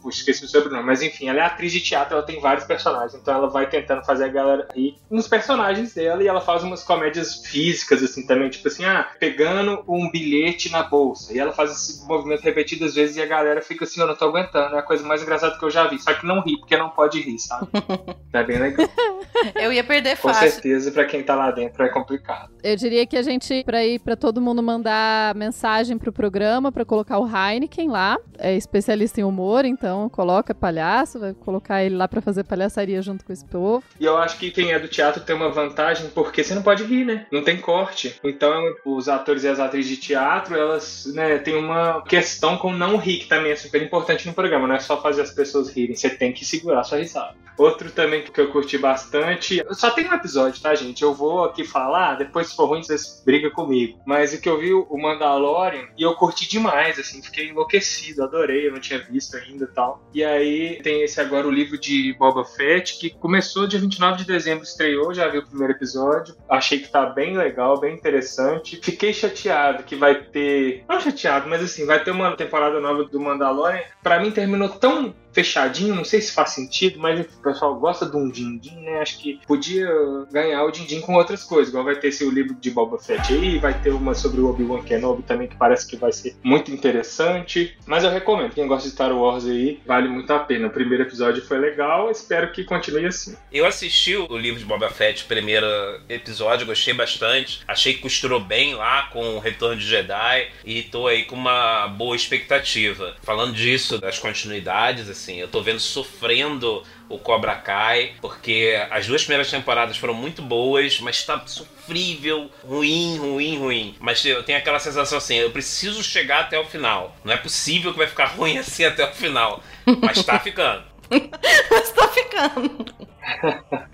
Esqueci 0.08 0.44
o 0.44 0.48
sobrenome, 0.48 0.84
mas 0.84 1.02
enfim, 1.02 1.28
ela 1.28 1.40
é 1.40 1.42
atriz 1.42 1.72
de 1.72 1.80
teatro, 1.80 2.14
ela 2.14 2.26
tem 2.26 2.40
vários 2.40 2.64
personagens, 2.64 3.14
então 3.14 3.34
ela 3.34 3.48
vai 3.48 3.68
tentando 3.68 4.04
fazer 4.04 4.24
a 4.24 4.28
galera 4.28 4.68
rir 4.74 4.96
nos 5.10 5.28
personagens 5.28 5.94
dela 5.94 6.22
e 6.22 6.28
ela 6.28 6.40
faz 6.40 6.62
umas 6.62 6.82
comédias 6.82 7.46
físicas, 7.46 8.02
assim, 8.02 8.26
também, 8.26 8.48
tipo 8.48 8.66
assim, 8.68 8.84
ah, 8.84 9.08
pegando 9.18 9.82
um 9.88 10.10
bilhete 10.10 10.70
na 10.70 10.82
bolsa, 10.82 11.32
e 11.32 11.38
ela 11.38 11.52
faz 11.52 11.70
esse 11.70 12.06
movimento 12.06 12.42
repetidas 12.42 12.94
vezes 12.94 13.16
e 13.16 13.22
a 13.22 13.26
galera 13.26 13.60
fica 13.62 13.84
assim, 13.84 14.00
eu 14.00 14.06
não 14.06 14.14
tô 14.16 14.26
aguentando, 14.26 14.76
é 14.76 14.78
a 14.78 14.82
coisa 14.82 15.04
mais 15.04 15.22
engraçada 15.22 15.58
que 15.58 15.64
eu 15.64 15.70
já 15.70 15.86
vi, 15.86 15.98
só 15.98 16.12
que 16.14 16.26
não 16.26 16.40
ri, 16.42 16.58
porque 16.58 16.76
não 16.76 16.90
pode 16.90 17.20
rir, 17.20 17.38
sabe? 17.38 17.68
É 18.32 18.44
bem 18.44 18.58
legal. 18.58 18.88
Eu 19.56 19.72
ia 19.72 19.82
perder 19.82 20.16
Com 20.16 20.28
fácil. 20.28 20.50
certeza, 20.52 20.92
pra 20.92 21.04
quem 21.04 21.22
tá 21.22 21.34
lá 21.34 21.50
dentro 21.50 21.82
é 21.82 21.88
complicado. 21.88 22.52
Eu 22.62 22.76
diria 22.76 23.04
que 23.04 23.16
a 23.16 23.22
gente, 23.22 23.64
pra 23.64 23.84
ir 23.84 23.98
pra 23.98 24.14
todo 24.14 24.40
mundo 24.40 24.62
mandar 24.62 25.34
mensagem 25.34 25.98
pro 25.98 26.12
programa, 26.12 26.70
pra 26.70 26.84
colocar 26.84 27.18
o 27.18 27.26
Heineken 27.26 27.88
lá, 27.88 28.18
é 28.38 28.54
especialista 28.54 29.20
em 29.20 29.24
humor, 29.24 29.64
então 29.64 29.89
coloca 30.08 30.54
palhaço, 30.54 31.18
vai 31.18 31.34
colocar 31.34 31.82
ele 31.82 31.96
lá 31.96 32.06
pra 32.06 32.20
fazer 32.20 32.44
palhaçaria 32.44 33.00
junto 33.02 33.24
com 33.24 33.32
esse 33.32 33.44
povo. 33.44 33.82
E 33.98 34.04
eu 34.04 34.16
acho 34.16 34.38
que 34.38 34.50
quem 34.50 34.72
é 34.72 34.78
do 34.78 34.88
teatro 34.88 35.22
tem 35.22 35.34
uma 35.34 35.50
vantagem 35.50 36.08
porque 36.10 36.42
você 36.42 36.54
não 36.54 36.62
pode 36.62 36.84
rir, 36.84 37.04
né? 37.04 37.26
Não 37.32 37.42
tem 37.42 37.58
corte. 37.58 38.18
Então, 38.22 38.62
os 38.84 39.08
atores 39.08 39.44
e 39.44 39.48
as 39.48 39.60
atrizes 39.60 39.90
de 39.90 39.96
teatro, 39.96 40.56
elas 40.56 41.06
né, 41.14 41.38
têm 41.38 41.56
uma 41.56 42.02
questão 42.02 42.56
com 42.56 42.72
não 42.72 42.96
rir, 42.96 43.18
que 43.18 43.26
também 43.26 43.52
é 43.52 43.56
super 43.56 43.82
importante 43.82 44.26
no 44.26 44.34
programa. 44.34 44.66
Não 44.66 44.74
é 44.74 44.80
só 44.80 45.00
fazer 45.00 45.22
as 45.22 45.30
pessoas 45.30 45.70
rirem, 45.70 45.96
você 45.96 46.10
tem 46.10 46.32
que 46.32 46.44
segurar 46.44 46.84
sua 46.84 46.98
risada. 46.98 47.34
Outro 47.60 47.90
também 47.90 48.22
que 48.22 48.40
eu 48.40 48.50
curti 48.50 48.78
bastante. 48.78 49.62
Só 49.72 49.90
tem 49.90 50.08
um 50.08 50.14
episódio, 50.14 50.62
tá, 50.62 50.74
gente? 50.74 51.02
Eu 51.02 51.12
vou 51.12 51.44
aqui 51.44 51.62
falar, 51.62 52.14
depois 52.14 52.48
se 52.48 52.56
for 52.56 52.66
ruim, 52.66 52.82
vocês 52.82 53.22
brigam 53.24 53.50
comigo. 53.50 54.00
Mas 54.06 54.32
o 54.32 54.40
que 54.40 54.48
eu 54.48 54.58
vi 54.58 54.72
o 54.72 54.96
Mandalorian 54.96 55.86
e 55.96 56.02
eu 56.02 56.14
curti 56.14 56.48
demais, 56.48 56.98
assim, 56.98 57.20
fiquei 57.22 57.50
enlouquecido, 57.50 58.22
adorei, 58.22 58.66
eu 58.66 58.72
não 58.72 58.80
tinha 58.80 58.98
visto 58.98 59.36
ainda 59.36 59.64
e 59.64 59.74
tal. 59.80 60.02
E 60.12 60.22
aí 60.22 60.80
tem 60.82 61.02
esse 61.02 61.20
agora 61.20 61.46
o 61.46 61.50
livro 61.50 61.78
de 61.78 62.14
Boba 62.18 62.44
Fett, 62.44 62.98
que 62.98 63.10
começou 63.10 63.66
dia 63.66 63.78
29 63.78 64.18
de 64.18 64.24
dezembro, 64.24 64.64
estreou, 64.64 65.14
já 65.14 65.28
vi 65.28 65.38
o 65.38 65.46
primeiro 65.46 65.72
episódio. 65.72 66.34
Achei 66.48 66.80
que 66.80 66.88
tá 66.88 67.06
bem 67.06 67.36
legal, 67.36 67.80
bem 67.80 67.94
interessante. 67.94 68.78
Fiquei 68.82 69.12
chateado 69.12 69.84
que 69.84 69.96
vai 69.96 70.14
ter. 70.14 70.84
Não 70.88 71.00
chateado, 71.00 71.48
mas 71.48 71.62
assim, 71.62 71.86
vai 71.86 72.02
ter 72.02 72.10
uma 72.10 72.36
temporada 72.36 72.80
nova 72.80 73.04
do 73.04 73.20
Mandalorian. 73.20 73.80
Pra 74.02 74.20
mim 74.20 74.30
terminou 74.30 74.68
tão 74.68 75.14
fechadinho, 75.32 75.94
não 75.94 76.04
sei 76.04 76.20
se 76.20 76.32
faz 76.32 76.50
sentido, 76.50 76.98
mas 76.98 77.20
o 77.20 77.42
pessoal 77.42 77.74
gosta 77.78 78.06
de 78.06 78.16
um 78.16 78.28
din-din, 78.28 78.80
né? 78.80 79.00
Acho 79.00 79.18
que 79.18 79.40
podia 79.46 79.88
ganhar 80.30 80.64
o 80.64 80.70
din-din 80.70 81.00
com 81.00 81.14
outras 81.14 81.44
coisas, 81.44 81.68
igual 81.68 81.84
vai 81.84 81.96
ter 81.96 82.08
esse 82.08 82.24
o 82.24 82.30
livro 82.30 82.54
de 82.54 82.70
Boba 82.70 82.98
Fett 82.98 83.32
aí, 83.32 83.58
vai 83.58 83.78
ter 83.80 83.90
uma 83.90 84.14
sobre 84.14 84.40
o 84.40 84.48
Obi-Wan 84.48 84.82
Kenobi 84.82 85.22
também, 85.22 85.48
que 85.48 85.56
parece 85.56 85.86
que 85.86 85.96
vai 85.96 86.12
ser 86.12 86.36
muito 86.42 86.70
interessante. 86.70 87.76
Mas 87.86 88.04
eu 88.04 88.10
recomendo, 88.10 88.52
quem 88.52 88.66
gosta 88.66 88.88
de 88.88 88.94
Star 88.94 89.12
Wars 89.16 89.46
aí, 89.46 89.80
vale 89.86 90.08
muito 90.08 90.32
a 90.32 90.38
pena. 90.38 90.66
O 90.66 90.70
primeiro 90.70 91.04
episódio 91.04 91.44
foi 91.44 91.58
legal, 91.58 92.10
espero 92.10 92.52
que 92.52 92.64
continue 92.64 93.06
assim. 93.06 93.36
Eu 93.52 93.66
assisti 93.66 94.16
o 94.16 94.36
livro 94.36 94.58
de 94.58 94.66
Boba 94.66 94.90
Fett, 94.90 95.24
primeiro 95.24 95.66
episódio, 96.08 96.66
gostei 96.66 96.94
bastante. 96.94 97.60
Achei 97.66 97.94
que 97.94 98.00
costurou 98.00 98.40
bem 98.40 98.74
lá 98.74 99.08
com 99.12 99.36
o 99.36 99.38
Retorno 99.38 99.76
de 99.76 99.86
Jedi 99.86 100.48
e 100.64 100.82
tô 100.82 101.06
aí 101.06 101.24
com 101.24 101.36
uma 101.36 101.88
boa 101.88 102.16
expectativa. 102.16 103.14
Falando 103.22 103.52
disso, 103.52 103.98
das 103.98 104.18
continuidades, 104.18 105.08
assim, 105.20 105.36
eu 105.36 105.48
tô 105.48 105.62
vendo 105.62 105.78
sofrendo 105.78 106.82
o 107.08 107.18
Cobra 107.18 107.54
Kai, 107.56 108.14
porque 108.20 108.80
as 108.90 109.06
duas 109.06 109.22
primeiras 109.22 109.50
temporadas 109.50 109.96
foram 109.96 110.14
muito 110.14 110.40
boas, 110.40 111.00
mas 111.00 111.22
tá 111.24 111.42
sofrível, 111.46 112.50
ruim, 112.64 113.18
ruim, 113.18 113.58
ruim. 113.58 113.96
Mas 114.00 114.24
eu 114.24 114.42
tenho 114.42 114.58
aquela 114.58 114.78
sensação 114.78 115.18
assim, 115.18 115.36
eu 115.36 115.50
preciso 115.50 116.02
chegar 116.02 116.40
até 116.40 116.58
o 116.58 116.64
final. 116.64 117.14
Não 117.24 117.32
é 117.32 117.36
possível 117.36 117.92
que 117.92 117.98
vai 117.98 118.06
ficar 118.06 118.26
ruim 118.36 118.58
assim 118.58 118.84
até 118.84 119.04
o 119.04 119.12
final. 119.12 119.62
Mas 120.00 120.24
tá 120.24 120.38
ficando. 120.38 120.84
Mas 121.70 121.90
tá 121.90 122.08
ficando. 122.08 123.09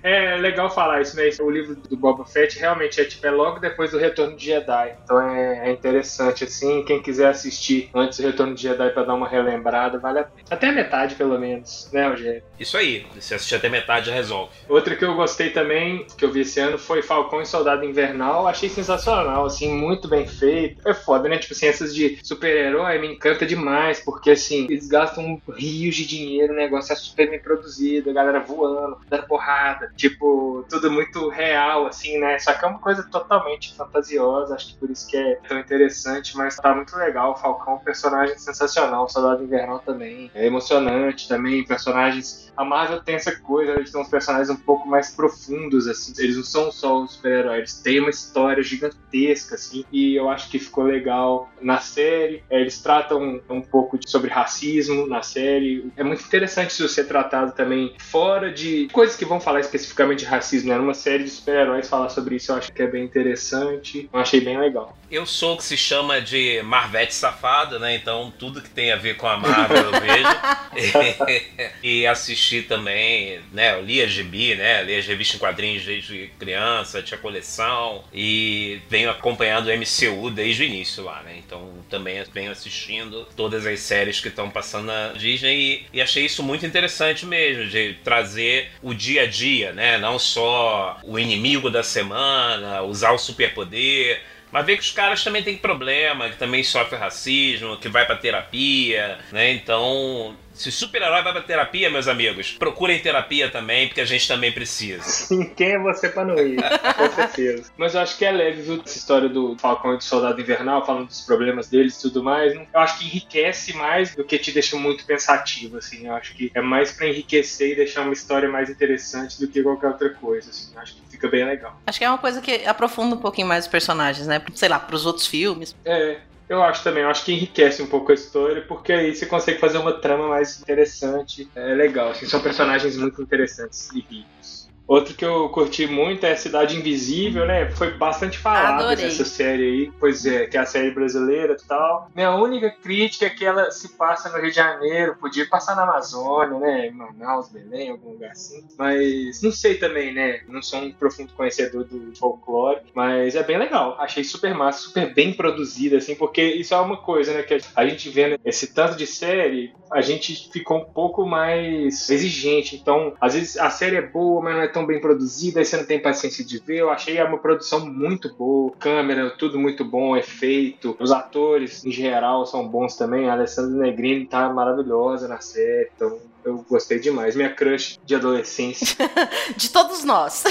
É 0.02 0.36
legal 0.36 0.70
falar 0.70 1.00
isso, 1.00 1.16
né? 1.16 1.28
O 1.40 1.50
livro 1.50 1.74
do 1.74 1.96
Boba 1.96 2.24
Fett 2.24 2.58
realmente 2.58 3.00
é 3.00 3.04
tipo 3.04 3.26
é 3.26 3.30
logo 3.30 3.58
depois 3.58 3.90
do 3.90 3.98
Retorno 3.98 4.36
de 4.36 4.46
Jedi. 4.46 4.96
Então 5.02 5.20
é, 5.20 5.68
é 5.68 5.72
interessante 5.72 6.44
assim. 6.44 6.84
Quem 6.84 7.02
quiser 7.02 7.28
assistir 7.28 7.90
antes 7.94 8.18
do 8.18 8.26
Retorno 8.26 8.54
de 8.54 8.62
Jedi 8.62 8.90
pra 8.90 9.02
dar 9.02 9.14
uma 9.14 9.28
relembrada, 9.28 9.98
vale 9.98 10.20
a 10.20 10.24
pena. 10.24 10.46
Até 10.50 10.68
a 10.68 10.72
metade, 10.72 11.14
pelo 11.14 11.38
menos, 11.38 11.90
né, 11.92 12.08
Rogério? 12.08 12.42
Isso 12.58 12.76
aí, 12.76 13.06
se 13.18 13.34
assistir 13.34 13.56
até 13.56 13.68
metade 13.68 14.10
resolve. 14.10 14.52
Outra 14.68 14.94
que 14.94 15.04
eu 15.04 15.14
gostei 15.14 15.50
também, 15.50 16.06
que 16.16 16.24
eu 16.24 16.30
vi 16.30 16.40
esse 16.40 16.60
ano, 16.60 16.78
foi 16.78 17.02
Falcão 17.02 17.42
e 17.42 17.46
Soldado 17.46 17.84
Invernal. 17.84 18.46
Achei 18.46 18.68
sensacional, 18.68 19.44
assim, 19.44 19.72
muito 19.72 20.08
bem 20.08 20.26
feito. 20.26 20.86
É 20.88 20.94
foda, 20.94 21.28
né? 21.28 21.38
Tipo 21.38 21.54
assim, 21.54 21.66
essas 21.66 21.94
de 21.94 22.18
super-herói 22.22 22.98
me 22.98 23.08
encanta 23.08 23.44
demais, 23.44 24.00
porque 24.00 24.30
assim, 24.30 24.66
eles 24.70 24.88
gastam 24.88 25.40
rios 25.56 25.94
de 25.94 26.06
dinheiro, 26.06 26.52
o 26.52 26.56
negócio 26.56 26.92
é 26.92 26.96
super 26.96 27.28
bem 27.28 27.40
produzido, 27.40 28.10
a 28.10 28.12
galera 28.12 28.40
voando, 28.40 28.98
dando 29.16 29.26
porrada, 29.26 29.90
tipo, 29.96 30.64
tudo 30.68 30.90
muito 30.90 31.28
real, 31.28 31.86
assim, 31.86 32.18
né? 32.18 32.38
Só 32.38 32.52
que 32.52 32.64
é 32.64 32.68
uma 32.68 32.78
coisa 32.78 33.02
totalmente 33.10 33.74
fantasiosa, 33.74 34.54
acho 34.54 34.74
que 34.74 34.78
por 34.78 34.90
isso 34.90 35.08
que 35.08 35.16
é 35.16 35.36
tão 35.48 35.58
interessante, 35.58 36.36
mas 36.36 36.56
tá 36.56 36.74
muito 36.74 36.96
legal. 36.96 37.32
O 37.32 37.36
Falcão 37.36 37.74
é 37.74 37.76
um 37.76 37.80
personagem 37.80 38.38
sensacional, 38.38 39.04
o 39.04 39.08
Soldado 39.08 39.42
Invernal 39.42 39.78
também. 39.80 40.30
É 40.34 40.46
emocionante 40.46 41.28
também, 41.28 41.64
personagens. 41.64 42.52
A 42.56 42.64
Marvel 42.64 43.02
tem 43.02 43.14
essa 43.14 43.36
coisa, 43.36 43.72
eles 43.72 43.90
são 43.90 44.00
uns 44.00 44.08
personagens 44.08 44.48
um 44.50 44.56
pouco 44.56 44.88
mais 44.88 45.14
profundos, 45.14 45.86
assim. 45.86 46.12
Eles 46.18 46.36
não 46.36 46.44
são 46.44 46.72
só 46.72 47.02
os 47.02 47.12
super-heróis, 47.12 47.80
têm 47.80 48.00
uma 48.00 48.10
história 48.10 48.62
gigantesca, 48.62 49.54
assim. 49.54 49.84
E 49.92 50.14
eu 50.14 50.28
acho 50.28 50.50
que 50.50 50.58
ficou 50.58 50.84
legal 50.84 51.50
na 51.60 51.78
série. 51.78 52.42
É, 52.50 52.60
Eles 52.60 52.80
tratam 52.80 53.40
um 53.48 53.60
pouco 53.60 53.98
sobre 54.06 54.30
racismo 54.30 55.06
na 55.06 55.22
série. 55.22 55.90
É 55.96 56.02
muito 56.02 56.24
interessante 56.24 56.70
isso 56.70 56.88
ser 56.88 57.04
tratado 57.04 57.52
também 57.52 57.94
fora 57.98 58.52
de 58.52 58.88
coisas 58.92 59.05
que 59.14 59.24
vão 59.24 59.40
falar 59.40 59.60
especificamente 59.60 60.20
de 60.20 60.24
racismo. 60.24 60.70
Né? 60.70 60.78
Numa 60.78 60.94
série 60.94 61.24
de 61.24 61.30
super-heróis 61.30 61.88
falar 61.88 62.08
sobre 62.08 62.36
isso 62.36 62.50
eu 62.50 62.56
acho 62.56 62.72
que 62.72 62.82
é 62.82 62.86
bem 62.86 63.04
interessante. 63.04 64.08
Eu 64.12 64.18
achei 64.18 64.40
bem 64.40 64.58
legal. 64.58 64.96
Eu 65.10 65.24
sou 65.24 65.54
o 65.54 65.56
que 65.56 65.64
se 65.64 65.76
chama 65.76 66.20
de 66.20 66.60
Marvete 66.62 67.14
safado, 67.14 67.78
né? 67.78 67.94
Então 67.94 68.32
tudo 68.36 68.60
que 68.60 68.68
tem 68.68 68.90
a 68.90 68.96
ver 68.96 69.16
com 69.16 69.28
a 69.28 69.36
Marvel 69.36 69.76
eu 69.76 69.92
vejo. 70.00 71.70
e 71.82 72.06
assisti 72.06 72.62
também, 72.62 73.40
né? 73.52 73.74
Eu 73.74 73.82
li 73.82 74.02
a 74.02 74.06
GB, 74.06 74.56
né? 74.56 74.82
Li 74.82 74.96
as 74.96 75.06
revistas 75.06 75.36
em 75.36 75.38
quadrinhos 75.38 75.84
desde 75.84 76.30
criança, 76.38 77.02
tinha 77.02 77.18
coleção. 77.18 78.02
E 78.12 78.80
venho 78.88 79.10
acompanhando 79.10 79.68
o 79.68 79.76
MCU 79.76 80.30
desde 80.30 80.62
o 80.62 80.66
início 80.66 81.04
lá, 81.04 81.22
né? 81.22 81.36
Então 81.38 81.72
também 81.88 82.24
venho 82.32 82.50
assistindo 82.50 83.26
todas 83.36 83.64
as 83.66 83.80
séries 83.80 84.20
que 84.20 84.28
estão 84.28 84.50
passando 84.50 84.86
na 84.86 85.12
Disney. 85.12 85.56
E, 85.56 85.98
e 85.98 86.02
achei 86.02 86.24
isso 86.24 86.42
muito 86.42 86.66
interessante 86.66 87.24
mesmo, 87.24 87.66
de 87.66 87.94
trazer 88.02 88.70
o 88.82 88.92
dia 88.96 89.22
a 89.22 89.26
dia, 89.26 89.72
né? 89.72 89.98
Não 89.98 90.18
só 90.18 90.98
o 91.04 91.18
inimigo 91.18 91.70
da 91.70 91.82
semana, 91.82 92.82
usar 92.82 93.12
o 93.12 93.18
superpoder 93.18 94.20
Mas 94.50 94.64
vê 94.64 94.76
que 94.76 94.82
os 94.82 94.92
caras 94.92 95.22
também 95.22 95.42
têm 95.42 95.56
problema, 95.56 96.30
que 96.30 96.36
também 96.36 96.62
sofrem 96.62 96.98
racismo, 96.98 97.76
que 97.76 97.88
vai 97.88 98.06
pra 98.06 98.16
terapia, 98.16 99.18
né? 99.32 99.52
Então, 99.52 100.36
se 100.56 100.72
super-herói 100.72 101.22
vai 101.22 101.32
pra 101.32 101.42
terapia, 101.42 101.90
meus 101.90 102.08
amigos, 102.08 102.52
procurem 102.52 102.98
terapia 102.98 103.50
também, 103.50 103.86
porque 103.86 104.00
a 104.00 104.04
gente 104.04 104.26
também 104.26 104.50
precisa. 104.50 105.02
Sim, 105.04 105.44
quem 105.54 105.72
é 105.72 105.78
você 105.78 106.08
pra 106.08 106.24
não 106.24 106.36
ir? 106.38 106.56
Com 106.96 107.10
certeza. 107.14 107.70
Mas 107.76 107.94
eu 107.94 108.00
acho 108.00 108.16
que 108.16 108.24
é 108.24 108.32
leve, 108.32 108.62
viu? 108.62 108.82
Essa 108.84 108.98
história 108.98 109.28
do 109.28 109.56
Falcão 109.58 109.94
e 109.94 109.98
do 109.98 110.04
Soldado 110.04 110.40
Invernal, 110.40 110.84
falando 110.84 111.08
dos 111.08 111.20
problemas 111.20 111.68
deles 111.68 111.98
e 111.98 112.02
tudo 112.02 112.22
mais. 112.22 112.54
Eu 112.54 112.80
acho 112.80 112.98
que 112.98 113.04
enriquece 113.04 113.74
mais 113.74 114.14
do 114.14 114.24
que 114.24 114.38
te 114.38 114.50
deixa 114.50 114.76
muito 114.76 115.04
pensativo, 115.04 115.76
assim. 115.76 116.06
Eu 116.06 116.14
acho 116.14 116.34
que 116.34 116.50
é 116.54 116.60
mais 116.60 116.92
pra 116.92 117.06
enriquecer 117.06 117.72
e 117.72 117.76
deixar 117.76 118.02
uma 118.02 118.12
história 118.12 118.48
mais 118.48 118.70
interessante 118.70 119.38
do 119.38 119.48
que 119.48 119.62
qualquer 119.62 119.88
outra 119.88 120.10
coisa, 120.10 120.50
assim. 120.50 120.72
Eu 120.74 120.80
acho 120.80 120.94
que 120.94 121.02
fica 121.10 121.28
bem 121.28 121.44
legal. 121.44 121.78
Acho 121.86 121.98
que 121.98 122.04
é 122.04 122.08
uma 122.08 122.18
coisa 122.18 122.40
que 122.40 122.66
aprofunda 122.66 123.14
um 123.14 123.18
pouquinho 123.18 123.46
mais 123.46 123.64
os 123.64 123.70
personagens, 123.70 124.26
né? 124.26 124.40
Sei 124.54 124.68
lá, 124.68 124.78
pros 124.78 125.04
outros 125.06 125.26
filmes. 125.26 125.74
É, 125.84 126.18
eu 126.48 126.62
acho 126.62 126.82
também, 126.84 127.02
eu 127.02 127.10
acho 127.10 127.24
que 127.24 127.32
enriquece 127.32 127.82
um 127.82 127.88
pouco 127.88 128.12
a 128.12 128.14
história, 128.14 128.66
porque 128.66 128.92
aí 128.92 129.14
você 129.14 129.26
consegue 129.26 129.58
fazer 129.58 129.78
uma 129.78 130.00
trama 130.00 130.28
mais 130.28 130.60
interessante. 130.60 131.50
É 131.54 131.74
legal, 131.74 132.10
assim, 132.10 132.26
são 132.26 132.42
personagens 132.42 132.96
muito 132.96 133.20
interessantes 133.22 133.90
e 133.92 134.00
ricos. 134.00 134.65
Outro 134.86 135.14
que 135.14 135.24
eu 135.24 135.48
curti 135.48 135.86
muito 135.86 136.24
é 136.24 136.36
Cidade 136.36 136.76
Invisível, 136.76 137.44
né? 137.44 137.70
Foi 137.70 137.92
bastante 137.92 138.38
falado 138.38 138.88
essa 138.92 139.24
série 139.24 139.62
aí. 139.64 139.92
Pois 139.98 140.24
é, 140.24 140.46
que 140.46 140.56
é 140.56 140.60
a 140.60 140.66
série 140.66 140.92
brasileira 140.92 141.56
e 141.60 141.66
tal. 141.66 142.08
Minha 142.14 142.34
única 142.36 142.70
crítica 142.70 143.26
é 143.26 143.30
que 143.30 143.44
ela 143.44 143.70
se 143.70 143.96
passa 143.96 144.28
no 144.28 144.38
Rio 144.38 144.50
de 144.50 144.56
Janeiro, 144.56 145.16
podia 145.16 145.46
passar 145.48 145.74
na 145.74 145.82
Amazônia, 145.82 146.58
né? 146.58 146.86
Em 146.86 146.92
Manaus, 146.92 147.48
Belém, 147.48 147.90
algum 147.90 148.10
lugar 148.10 148.30
assim. 148.30 148.64
Mas 148.78 149.42
não 149.42 149.50
sei 149.50 149.74
também, 149.74 150.14
né? 150.14 150.40
Não 150.48 150.62
sou 150.62 150.80
um 150.80 150.92
profundo 150.92 151.32
conhecedor 151.32 151.84
do 151.84 152.14
folclore, 152.16 152.80
mas 152.94 153.34
é 153.34 153.42
bem 153.42 153.58
legal. 153.58 153.96
Achei 153.98 154.22
super 154.22 154.54
massa, 154.54 154.82
super 154.82 155.12
bem 155.12 155.32
produzida, 155.32 155.96
assim, 155.96 156.14
porque 156.14 156.42
isso 156.42 156.74
é 156.74 156.78
uma 156.78 156.96
coisa, 156.96 157.32
né? 157.32 157.42
Que 157.42 157.58
a 157.74 157.86
gente 157.86 158.08
vendo 158.08 158.38
esse 158.44 158.68
tanto 158.68 158.96
de 158.96 159.06
série, 159.06 159.72
a 159.92 160.00
gente 160.00 160.48
ficou 160.52 160.78
um 160.78 160.84
pouco 160.84 161.26
mais 161.26 162.08
exigente. 162.08 162.76
Então, 162.76 163.14
às 163.20 163.34
vezes 163.34 163.56
a 163.56 163.70
série 163.70 163.96
é 163.96 164.02
boa, 164.02 164.40
mas 164.42 164.54
não 164.54 164.62
é 164.62 164.68
tão 164.76 164.84
bem 164.84 165.00
produzida, 165.00 165.58
aí 165.58 165.64
você 165.64 165.78
não 165.78 165.86
tem 165.86 165.98
paciência 165.98 166.44
de 166.44 166.58
ver. 166.58 166.80
Eu 166.80 166.90
achei 166.90 167.18
uma 167.22 167.38
produção 167.38 167.86
muito 167.86 168.34
boa, 168.34 168.70
câmera, 168.78 169.30
tudo 169.30 169.58
muito 169.58 169.82
bom, 169.82 170.14
efeito. 170.14 170.94
Os 171.00 171.10
atores, 171.10 171.82
em 171.82 171.90
geral, 171.90 172.44
são 172.44 172.68
bons 172.68 172.94
também. 172.94 173.26
A 173.26 173.32
Alessandra 173.32 173.78
Negrini 173.78 174.26
tá 174.26 174.52
maravilhosa 174.52 175.26
na 175.26 175.40
série, 175.40 175.88
então 175.96 176.18
eu 176.46 176.64
gostei 176.68 176.98
demais. 176.98 177.34
Minha 177.36 177.50
crush 177.52 177.98
de 178.04 178.14
adolescência. 178.14 178.96
De 179.56 179.70
todos 179.70 180.04
nós. 180.04 180.44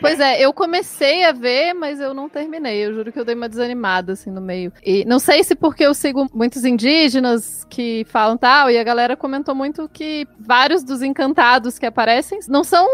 Pois 0.00 0.18
é, 0.20 0.40
eu 0.40 0.52
comecei 0.52 1.24
a 1.24 1.32
ver, 1.32 1.72
mas 1.74 2.00
eu 2.00 2.12
não 2.14 2.28
terminei. 2.28 2.84
Eu 2.84 2.94
juro 2.94 3.12
que 3.12 3.18
eu 3.18 3.24
dei 3.24 3.34
uma 3.34 3.48
desanimada, 3.48 4.12
assim, 4.12 4.30
no 4.30 4.40
meio. 4.40 4.72
E 4.84 5.04
não 5.04 5.18
sei 5.18 5.44
se 5.44 5.54
porque 5.54 5.84
eu 5.84 5.94
sigo 5.94 6.26
muitos 6.32 6.64
indígenas 6.64 7.64
que 7.70 8.04
falam 8.08 8.36
tal, 8.36 8.70
e 8.70 8.78
a 8.78 8.84
galera 8.84 9.16
comentou 9.16 9.54
muito 9.54 9.88
que 9.88 10.26
vários 10.38 10.82
dos 10.84 11.02
encantados 11.02 11.78
que 11.78 11.86
aparecem 11.86 12.38
não 12.48 12.62
são, 12.64 12.86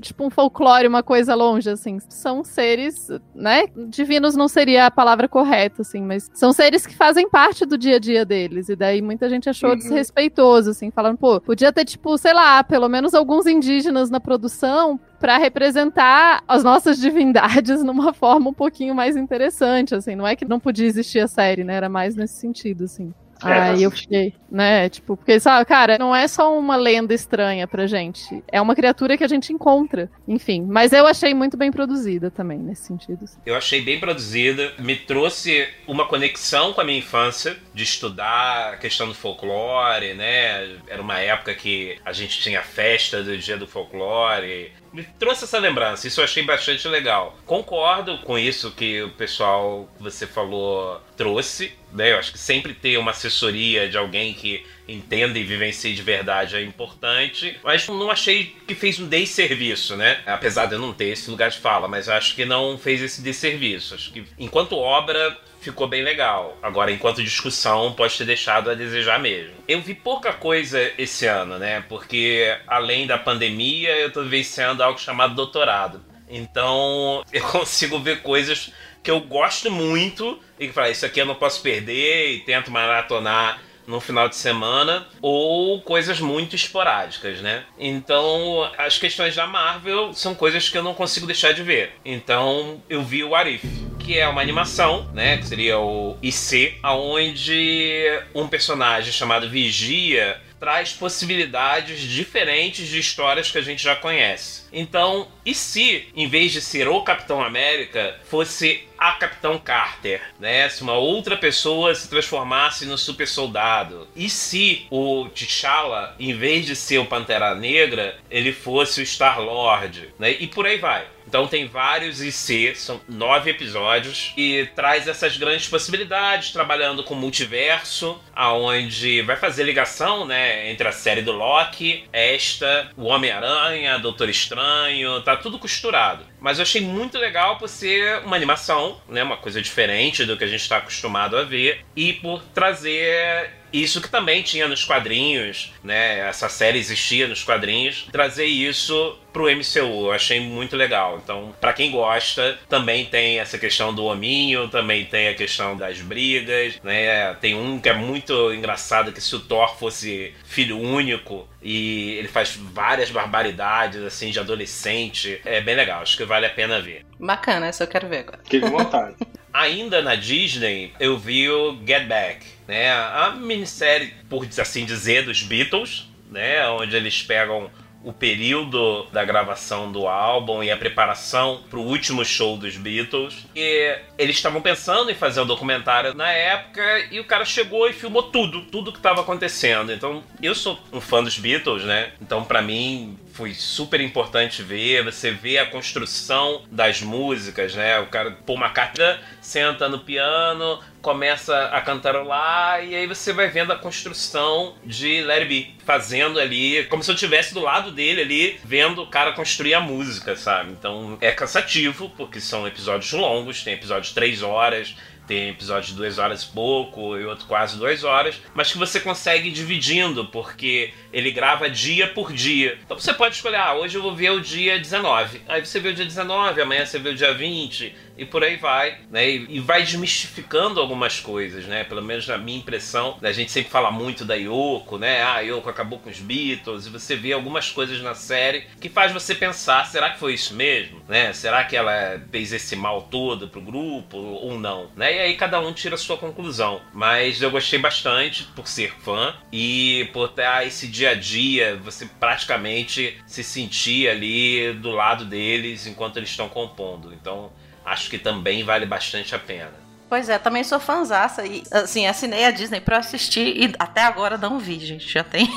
tipo, 0.00 0.24
um 0.24 0.30
folclore, 0.30 0.86
uma 0.86 1.02
coisa 1.02 1.34
longe, 1.34 1.68
assim. 1.70 1.98
São 2.08 2.44
seres, 2.44 3.08
né? 3.34 3.64
Divinos 3.88 4.36
não 4.36 4.48
seria 4.48 4.86
a 4.86 4.90
palavra 4.90 5.28
correta, 5.28 5.82
assim, 5.82 6.02
mas 6.02 6.30
são 6.34 6.52
seres 6.52 6.86
que 6.86 6.94
fazem 6.94 7.28
parte 7.28 7.64
do 7.66 7.76
dia 7.78 7.96
a 7.96 7.98
dia 7.98 8.24
deles. 8.24 8.68
E 8.68 8.76
daí 8.76 9.00
muita 9.02 9.28
gente 9.28 9.48
achou 9.48 9.70
Uhum. 9.70 9.76
desrespeitoso, 9.76 10.70
assim, 10.70 10.90
falando, 10.90 11.16
pô, 11.22 11.40
podia 11.40 11.72
ter, 11.72 11.84
tipo, 11.84 12.18
sei 12.18 12.34
lá, 12.34 12.64
pelo 12.64 12.88
menos 12.88 13.14
alguns 13.14 13.46
indígenas 13.46 14.10
na 14.10 14.18
produção 14.18 14.98
pra 15.20 15.38
representar 15.38 16.42
as 16.48 16.64
nossas 16.64 16.98
divindades 16.98 17.80
numa 17.84 18.12
forma 18.12 18.50
um 18.50 18.52
pouquinho 18.52 18.92
mais 18.92 19.16
interessante, 19.16 19.94
assim. 19.94 20.16
Não 20.16 20.26
é 20.26 20.34
que 20.34 20.44
não 20.44 20.58
podia 20.58 20.84
existir 20.84 21.20
a 21.20 21.28
série, 21.28 21.62
né? 21.62 21.74
Era 21.74 21.88
mais 21.88 22.16
nesse 22.16 22.34
sentido, 22.40 22.82
assim. 22.82 23.14
É, 23.44 23.52
Aí 23.52 23.82
eu 23.82 23.90
fiquei, 23.90 24.34
né? 24.50 24.88
Tipo, 24.88 25.16
porque, 25.16 25.38
sabe, 25.40 25.64
cara, 25.64 25.98
não 25.98 26.14
é 26.14 26.26
só 26.28 26.56
uma 26.56 26.76
lenda 26.76 27.14
estranha 27.14 27.66
pra 27.66 27.86
gente. 27.86 28.42
É 28.48 28.60
uma 28.60 28.74
criatura 28.74 29.16
que 29.16 29.24
a 29.24 29.28
gente 29.28 29.52
encontra. 29.52 30.10
Enfim, 30.26 30.62
mas 30.68 30.92
eu 30.92 31.06
achei 31.06 31.34
muito 31.34 31.56
bem 31.56 31.70
produzida 31.70 32.30
também, 32.30 32.58
nesse 32.58 32.86
sentido. 32.86 33.24
assim. 33.24 33.38
Eu 33.44 33.56
achei 33.56 33.80
bem 33.82 33.98
produzida, 33.98 34.72
me 34.78 34.96
trouxe 34.96 35.68
uma 35.86 36.06
conexão 36.06 36.72
com 36.72 36.80
a 36.80 36.84
minha 36.84 36.98
infância, 36.98 37.56
de 37.74 37.82
estudar 37.82 38.74
a 38.74 38.76
questão 38.76 39.08
do 39.08 39.14
folclore, 39.14 40.14
né? 40.14 40.76
Era 40.88 41.00
uma 41.00 41.18
época 41.18 41.54
que 41.54 41.96
a 42.04 42.12
gente 42.12 42.40
tinha 42.40 42.62
festa 42.62 43.22
do 43.22 43.36
dia 43.36 43.56
do 43.56 43.66
folclore. 43.66 44.70
Me 44.92 45.02
trouxe 45.18 45.44
essa 45.44 45.58
lembrança, 45.58 46.06
isso 46.06 46.20
eu 46.20 46.24
achei 46.24 46.42
bastante 46.42 46.86
legal. 46.86 47.38
Concordo 47.46 48.18
com 48.18 48.38
isso 48.38 48.70
que 48.72 49.02
o 49.02 49.10
pessoal 49.10 49.88
que 49.96 50.02
você 50.02 50.26
falou 50.26 51.00
trouxe, 51.16 51.72
né? 51.92 52.12
Eu 52.12 52.18
acho 52.18 52.32
que 52.32 52.38
sempre 52.38 52.74
ter 52.74 52.98
uma 52.98 53.12
assessoria 53.12 53.88
de 53.88 53.96
alguém 53.96 54.34
que 54.34 54.66
entenda 54.86 55.38
e 55.38 55.44
vivencie 55.44 55.94
de 55.94 56.02
verdade 56.02 56.56
é 56.56 56.62
importante, 56.62 57.58
mas 57.64 57.88
não 57.88 58.10
achei 58.10 58.54
que 58.66 58.74
fez 58.74 59.00
um 59.00 59.08
desserviço, 59.08 59.96
né? 59.96 60.20
Apesar 60.26 60.66
de 60.66 60.74
eu 60.74 60.78
não 60.78 60.92
ter 60.92 61.06
esse 61.06 61.30
lugar 61.30 61.50
de 61.50 61.58
fala, 61.58 61.88
mas 61.88 62.08
acho 62.08 62.34
que 62.34 62.44
não 62.44 62.76
fez 62.76 63.00
esse 63.00 63.22
desserviço. 63.22 63.94
Acho 63.94 64.12
que 64.12 64.24
enquanto 64.38 64.76
obra 64.76 65.38
ficou 65.62 65.86
bem 65.86 66.02
legal. 66.02 66.58
Agora, 66.62 66.90
enquanto 66.90 67.22
discussão, 67.22 67.92
pode 67.92 68.18
ter 68.18 68.24
deixado 68.24 68.70
a 68.70 68.74
desejar 68.74 69.18
mesmo. 69.18 69.54
Eu 69.66 69.80
vi 69.80 69.94
pouca 69.94 70.32
coisa 70.32 70.78
esse 70.98 71.26
ano, 71.26 71.58
né? 71.58 71.84
Porque 71.88 72.56
além 72.66 73.06
da 73.06 73.16
pandemia, 73.16 73.96
eu 73.96 74.12
tô 74.12 74.22
vivenciando 74.22 74.82
algo 74.82 74.98
chamado 74.98 75.34
doutorado. 75.34 76.04
Então, 76.28 77.22
eu 77.32 77.42
consigo 77.48 77.98
ver 77.98 78.22
coisas 78.22 78.72
que 79.02 79.10
eu 79.10 79.20
gosto 79.20 79.70
muito 79.70 80.38
e 80.58 80.68
que 80.68 80.72
fala, 80.72 80.90
isso 80.90 81.04
aqui 81.04 81.20
eu 81.20 81.26
não 81.26 81.34
posso 81.34 81.60
perder 81.60 82.34
e 82.34 82.40
tento 82.40 82.70
maratonar 82.70 83.60
no 83.92 84.00
final 84.00 84.28
de 84.28 84.36
semana 84.36 85.06
ou 85.20 85.80
coisas 85.82 86.18
muito 86.18 86.56
esporádicas, 86.56 87.40
né? 87.40 87.64
Então, 87.78 88.68
as 88.78 88.98
questões 88.98 89.36
da 89.36 89.46
Marvel 89.46 90.14
são 90.14 90.34
coisas 90.34 90.68
que 90.68 90.76
eu 90.76 90.82
não 90.82 90.94
consigo 90.94 91.26
deixar 91.26 91.52
de 91.52 91.62
ver. 91.62 91.92
Então, 92.04 92.82
eu 92.88 93.02
vi 93.02 93.22
o 93.22 93.34
Arif, 93.34 93.64
que 93.98 94.18
é 94.18 94.26
uma 94.26 94.40
animação, 94.40 95.08
né, 95.12 95.36
que 95.36 95.46
seria 95.46 95.78
o 95.78 96.16
IC, 96.22 96.78
aonde 96.82 98.02
um 98.34 98.48
personagem 98.48 99.12
chamado 99.12 99.48
Vigia 99.48 100.40
traz 100.62 100.92
possibilidades 100.92 102.02
diferentes 102.02 102.86
de 102.86 102.96
histórias 102.96 103.50
que 103.50 103.58
a 103.58 103.62
gente 103.62 103.82
já 103.82 103.96
conhece. 103.96 104.62
Então, 104.72 105.26
e 105.44 105.56
se, 105.56 106.06
em 106.14 106.28
vez 106.28 106.52
de 106.52 106.60
ser 106.60 106.86
o 106.86 107.02
Capitão 107.02 107.42
América, 107.42 108.16
fosse 108.26 108.86
a 108.96 109.10
Capitão 109.14 109.58
Carter, 109.58 110.22
né? 110.38 110.68
Se 110.68 110.82
uma 110.82 110.92
outra 110.92 111.36
pessoa 111.36 111.92
se 111.96 112.08
transformasse 112.08 112.86
no 112.86 112.96
super 112.96 113.26
soldado. 113.26 114.06
E 114.14 114.30
se 114.30 114.86
o 114.88 115.26
T'Challa, 115.30 116.14
em 116.16 116.32
vez 116.32 116.64
de 116.64 116.76
ser 116.76 116.98
o 116.98 117.06
Pantera 117.06 117.56
Negra, 117.56 118.16
ele 118.30 118.52
fosse 118.52 119.02
o 119.02 119.04
Star-Lord, 119.04 120.14
né? 120.16 120.30
E 120.30 120.46
por 120.46 120.64
aí 120.64 120.78
vai. 120.78 121.04
Então 121.32 121.46
tem 121.46 121.66
vários 121.66 122.20
IC, 122.20 122.74
são 122.76 123.00
nove 123.08 123.52
episódios, 123.52 124.34
e 124.36 124.68
traz 124.76 125.08
essas 125.08 125.34
grandes 125.38 125.66
possibilidades, 125.66 126.50
trabalhando 126.50 127.02
com 127.02 127.14
multiverso, 127.14 128.20
aonde 128.36 129.22
vai 129.22 129.36
fazer 129.36 129.64
ligação, 129.64 130.26
né, 130.26 130.70
entre 130.70 130.86
a 130.86 130.92
série 130.92 131.22
do 131.22 131.32
Loki, 131.32 132.04
esta, 132.12 132.90
o 132.98 133.04
Homem-Aranha, 133.04 133.98
Doutor 133.98 134.28
Estranho, 134.28 135.22
tá 135.22 135.34
tudo 135.34 135.58
costurado. 135.58 136.31
Mas 136.42 136.58
eu 136.58 136.64
achei 136.64 136.80
muito 136.80 137.16
legal 137.18 137.56
por 137.56 137.68
ser 137.68 138.18
uma 138.24 138.34
animação, 138.34 139.00
né, 139.08 139.22
uma 139.22 139.36
coisa 139.36 139.62
diferente 139.62 140.24
do 140.24 140.36
que 140.36 140.42
a 140.42 140.48
gente 140.48 140.60
está 140.60 140.78
acostumado 140.78 141.36
a 141.36 141.44
ver, 141.44 141.84
e 141.94 142.12
por 142.14 142.42
trazer 142.52 143.62
isso 143.72 144.02
que 144.02 144.08
também 144.08 144.42
tinha 144.42 144.68
nos 144.68 144.84
quadrinhos, 144.84 145.72
né? 145.82 146.28
Essa 146.28 146.48
série 146.48 146.78
existia 146.78 147.26
nos 147.26 147.42
quadrinhos. 147.42 148.06
Trazer 148.12 148.44
isso 148.44 149.18
pro 149.32 149.50
MCU, 149.50 150.06
eu 150.06 150.12
achei 150.12 150.40
muito 150.40 150.76
legal. 150.76 151.18
Então, 151.22 151.54
pra 151.58 151.72
quem 151.72 151.90
gosta, 151.90 152.58
também 152.68 153.06
tem 153.06 153.38
essa 153.38 153.58
questão 153.58 153.94
do 153.94 154.04
hominho, 154.04 154.68
também 154.68 155.06
tem 155.06 155.28
a 155.28 155.34
questão 155.34 155.74
das 155.74 156.02
brigas, 156.02 156.78
né? 156.82 157.32
Tem 157.40 157.54
um 157.54 157.80
que 157.80 157.88
é 157.88 157.94
muito 157.94 158.52
engraçado 158.52 159.10
que 159.10 159.22
se 159.22 159.34
o 159.34 159.40
Thor 159.40 159.78
fosse 159.78 160.34
filho 160.44 160.78
único 160.78 161.48
e 161.62 162.16
ele 162.18 162.28
faz 162.28 162.54
várias 162.56 163.10
barbaridades 163.10 164.02
assim 164.02 164.30
de 164.30 164.38
adolescente, 164.38 165.40
é 165.44 165.60
bem 165.60 165.76
legal, 165.76 166.02
acho 166.02 166.16
que 166.16 166.24
vale 166.32 166.46
a 166.46 166.50
pena 166.50 166.80
ver. 166.80 167.04
Bacana, 167.20 167.66
essa 167.66 167.84
eu 167.84 167.86
quero 167.86 168.08
ver 168.08 168.20
agora. 168.20 168.40
Fiquei 168.42 168.60
com 168.60 168.70
vontade. 168.70 169.16
Ainda 169.52 170.00
na 170.00 170.14
Disney, 170.14 170.94
eu 170.98 171.18
vi 171.18 171.46
o 171.50 171.78
Get 171.86 172.06
Back, 172.06 172.46
né? 172.66 172.90
A 172.90 173.34
minissérie, 173.36 174.14
por 174.30 174.48
assim 174.58 174.86
dizer, 174.86 175.26
dos 175.26 175.42
Beatles, 175.42 176.08
né? 176.30 176.66
Onde 176.70 176.96
eles 176.96 177.22
pegam 177.22 177.70
o 178.04 178.12
período 178.12 179.04
da 179.12 179.24
gravação 179.24 179.90
do 179.90 180.06
álbum 180.06 180.62
e 180.62 180.70
a 180.70 180.76
preparação 180.76 181.62
para 181.70 181.78
o 181.78 181.86
último 181.86 182.24
show 182.24 182.56
dos 182.56 182.76
Beatles. 182.76 183.46
E 183.54 183.98
eles 184.18 184.36
estavam 184.36 184.60
pensando 184.60 185.10
em 185.10 185.14
fazer 185.14 185.40
um 185.40 185.46
documentário 185.46 186.14
na 186.14 186.30
época 186.30 186.82
e 187.10 187.20
o 187.20 187.24
cara 187.24 187.44
chegou 187.44 187.88
e 187.88 187.92
filmou 187.92 188.24
tudo, 188.24 188.62
tudo 188.62 188.92
que 188.92 188.98
estava 188.98 189.20
acontecendo. 189.20 189.92
Então, 189.92 190.22
eu 190.42 190.54
sou 190.54 190.78
um 190.92 191.00
fã 191.00 191.22
dos 191.22 191.38
Beatles, 191.38 191.84
né? 191.84 192.12
Então, 192.20 192.44
para 192.44 192.60
mim, 192.60 193.18
foi 193.32 193.54
super 193.54 194.00
importante 194.00 194.62
ver. 194.62 195.04
Você 195.04 195.30
vê 195.30 195.58
a 195.58 195.66
construção 195.66 196.62
das 196.70 197.00
músicas, 197.00 197.74
né? 197.74 197.98
O 198.00 198.06
cara, 198.06 198.32
pô, 198.44 198.54
uma 198.54 198.70
carta 198.70 199.20
senta 199.40 199.88
no 199.88 200.00
piano, 200.00 200.80
começa 201.02 201.66
a 201.66 201.80
cantarolar 201.80 202.84
e 202.84 202.94
aí 202.94 203.06
você 203.06 203.32
vai 203.32 203.48
vendo 203.48 203.72
a 203.72 203.76
construção 203.76 204.76
de 204.84 205.20
Larry 205.22 205.44
B, 205.44 205.66
fazendo 205.84 206.38
ali, 206.38 206.84
como 206.84 207.02
se 207.02 207.10
eu 207.10 207.14
estivesse 207.14 207.52
do 207.52 207.60
lado 207.60 207.90
dele 207.90 208.22
ali, 208.22 208.60
vendo 208.64 209.02
o 209.02 209.06
cara 209.06 209.32
construir 209.32 209.74
a 209.74 209.80
música, 209.80 210.36
sabe? 210.36 210.70
Então 210.70 211.18
é 211.20 211.32
cansativo, 211.32 212.10
porque 212.16 212.40
são 212.40 212.66
episódios 212.66 213.12
longos, 213.12 213.62
tem 213.62 213.74
episódios 213.74 214.08
de 214.08 214.14
três 214.14 214.42
horas, 214.42 214.94
tem 215.26 215.50
episódio 215.50 215.90
de 215.90 215.94
duas 215.94 216.18
horas 216.18 216.42
e 216.42 216.48
pouco 216.48 217.16
e 217.16 217.24
outro 217.24 217.46
quase 217.46 217.78
duas 217.78 218.04
horas, 218.04 218.40
mas 218.54 218.72
que 218.72 218.78
você 218.78 219.00
consegue 219.00 219.50
dividindo, 219.50 220.26
porque 220.26 220.92
ele 221.12 221.30
grava 221.30 221.70
dia 221.70 222.08
por 222.08 222.32
dia. 222.32 222.78
Então 222.84 222.98
você 222.98 223.14
pode 223.14 223.36
escolher, 223.36 223.56
ah, 223.56 223.74
hoje 223.74 223.96
eu 223.96 224.02
vou 224.02 224.14
ver 224.14 224.30
o 224.30 224.40
dia 224.40 224.78
19. 224.78 225.42
Aí 225.48 225.64
você 225.64 225.80
vê 225.80 225.90
o 225.90 225.94
dia 225.94 226.04
19, 226.04 226.60
amanhã 226.60 226.84
você 226.84 226.98
vê 226.98 227.10
o 227.10 227.14
dia 227.14 227.32
20, 227.34 227.94
e 228.16 228.24
por 228.24 228.44
aí 228.44 228.56
vai, 228.56 228.98
né? 229.10 229.28
E, 229.28 229.60
vai 229.60 229.82
desmistificando 229.82 230.80
algumas 230.80 231.20
coisas, 231.20 231.64
né? 231.66 231.84
Pelo 231.84 232.02
menos 232.02 232.26
na 232.26 232.38
minha 232.38 232.58
impressão, 232.58 233.16
né? 233.20 233.28
a 233.28 233.32
gente 233.32 233.50
sempre 233.50 233.70
fala 233.70 233.90
muito 233.90 234.24
da 234.24 234.34
Yoko, 234.34 234.98
né? 234.98 235.22
Ah, 235.22 235.40
Yoko 235.40 235.68
acabou 235.68 235.98
com 235.98 236.10
os 236.10 236.18
Beatles, 236.18 236.86
e 236.86 236.90
você 236.90 237.16
vê 237.16 237.32
algumas 237.32 237.70
coisas 237.70 238.00
na 238.02 238.14
série 238.14 238.66
que 238.80 238.88
faz 238.88 239.12
você 239.12 239.34
pensar, 239.34 239.86
será 239.86 240.10
que 240.10 240.18
foi 240.18 240.34
isso 240.34 240.54
mesmo? 240.54 241.02
Né? 241.08 241.32
Será 241.32 241.64
que 241.64 241.76
ela 241.76 242.20
fez 242.30 242.52
esse 242.52 242.76
mal 242.76 243.02
todo 243.02 243.48
pro 243.48 243.60
grupo 243.60 244.16
ou 244.16 244.58
não? 244.58 244.90
Né? 244.96 245.16
E 245.16 245.18
aí 245.20 245.36
cada 245.36 245.60
um 245.60 245.72
tira 245.72 245.94
a 245.94 245.98
sua 245.98 246.16
conclusão. 246.16 246.80
Mas 246.92 247.40
eu 247.40 247.50
gostei 247.50 247.78
bastante 247.78 248.44
por 248.54 248.66
ser 248.68 248.92
fã 249.00 249.34
e 249.52 250.08
por 250.12 250.28
ter 250.28 250.42
esse 250.66 250.86
dia 250.86 251.10
a 251.10 251.14
dia, 251.14 251.76
você 251.76 252.06
praticamente 252.18 253.16
se 253.26 253.42
sentir 253.42 254.08
ali 254.08 254.72
do 254.74 254.90
lado 254.90 255.24
deles 255.24 255.86
enquanto 255.86 256.16
eles 256.16 256.30
estão 256.30 256.48
compondo. 256.48 257.12
Então, 257.14 257.52
acho 257.84 258.10
que 258.10 258.18
também 258.18 258.64
vale 258.64 258.86
bastante 258.86 259.34
a 259.34 259.38
pena. 259.38 259.82
Pois 260.08 260.28
é, 260.28 260.38
também 260.38 260.62
sou 260.62 260.78
fãzaça 260.78 261.46
e, 261.46 261.62
assim, 261.70 262.06
assinei 262.06 262.44
a 262.44 262.50
Disney 262.50 262.82
pra 262.82 262.98
assistir 262.98 263.56
e 263.56 263.74
até 263.78 264.02
agora 264.02 264.36
não 264.36 264.58
vi, 264.58 264.78
gente. 264.78 265.10
Já 265.10 265.24
tem. 265.24 265.48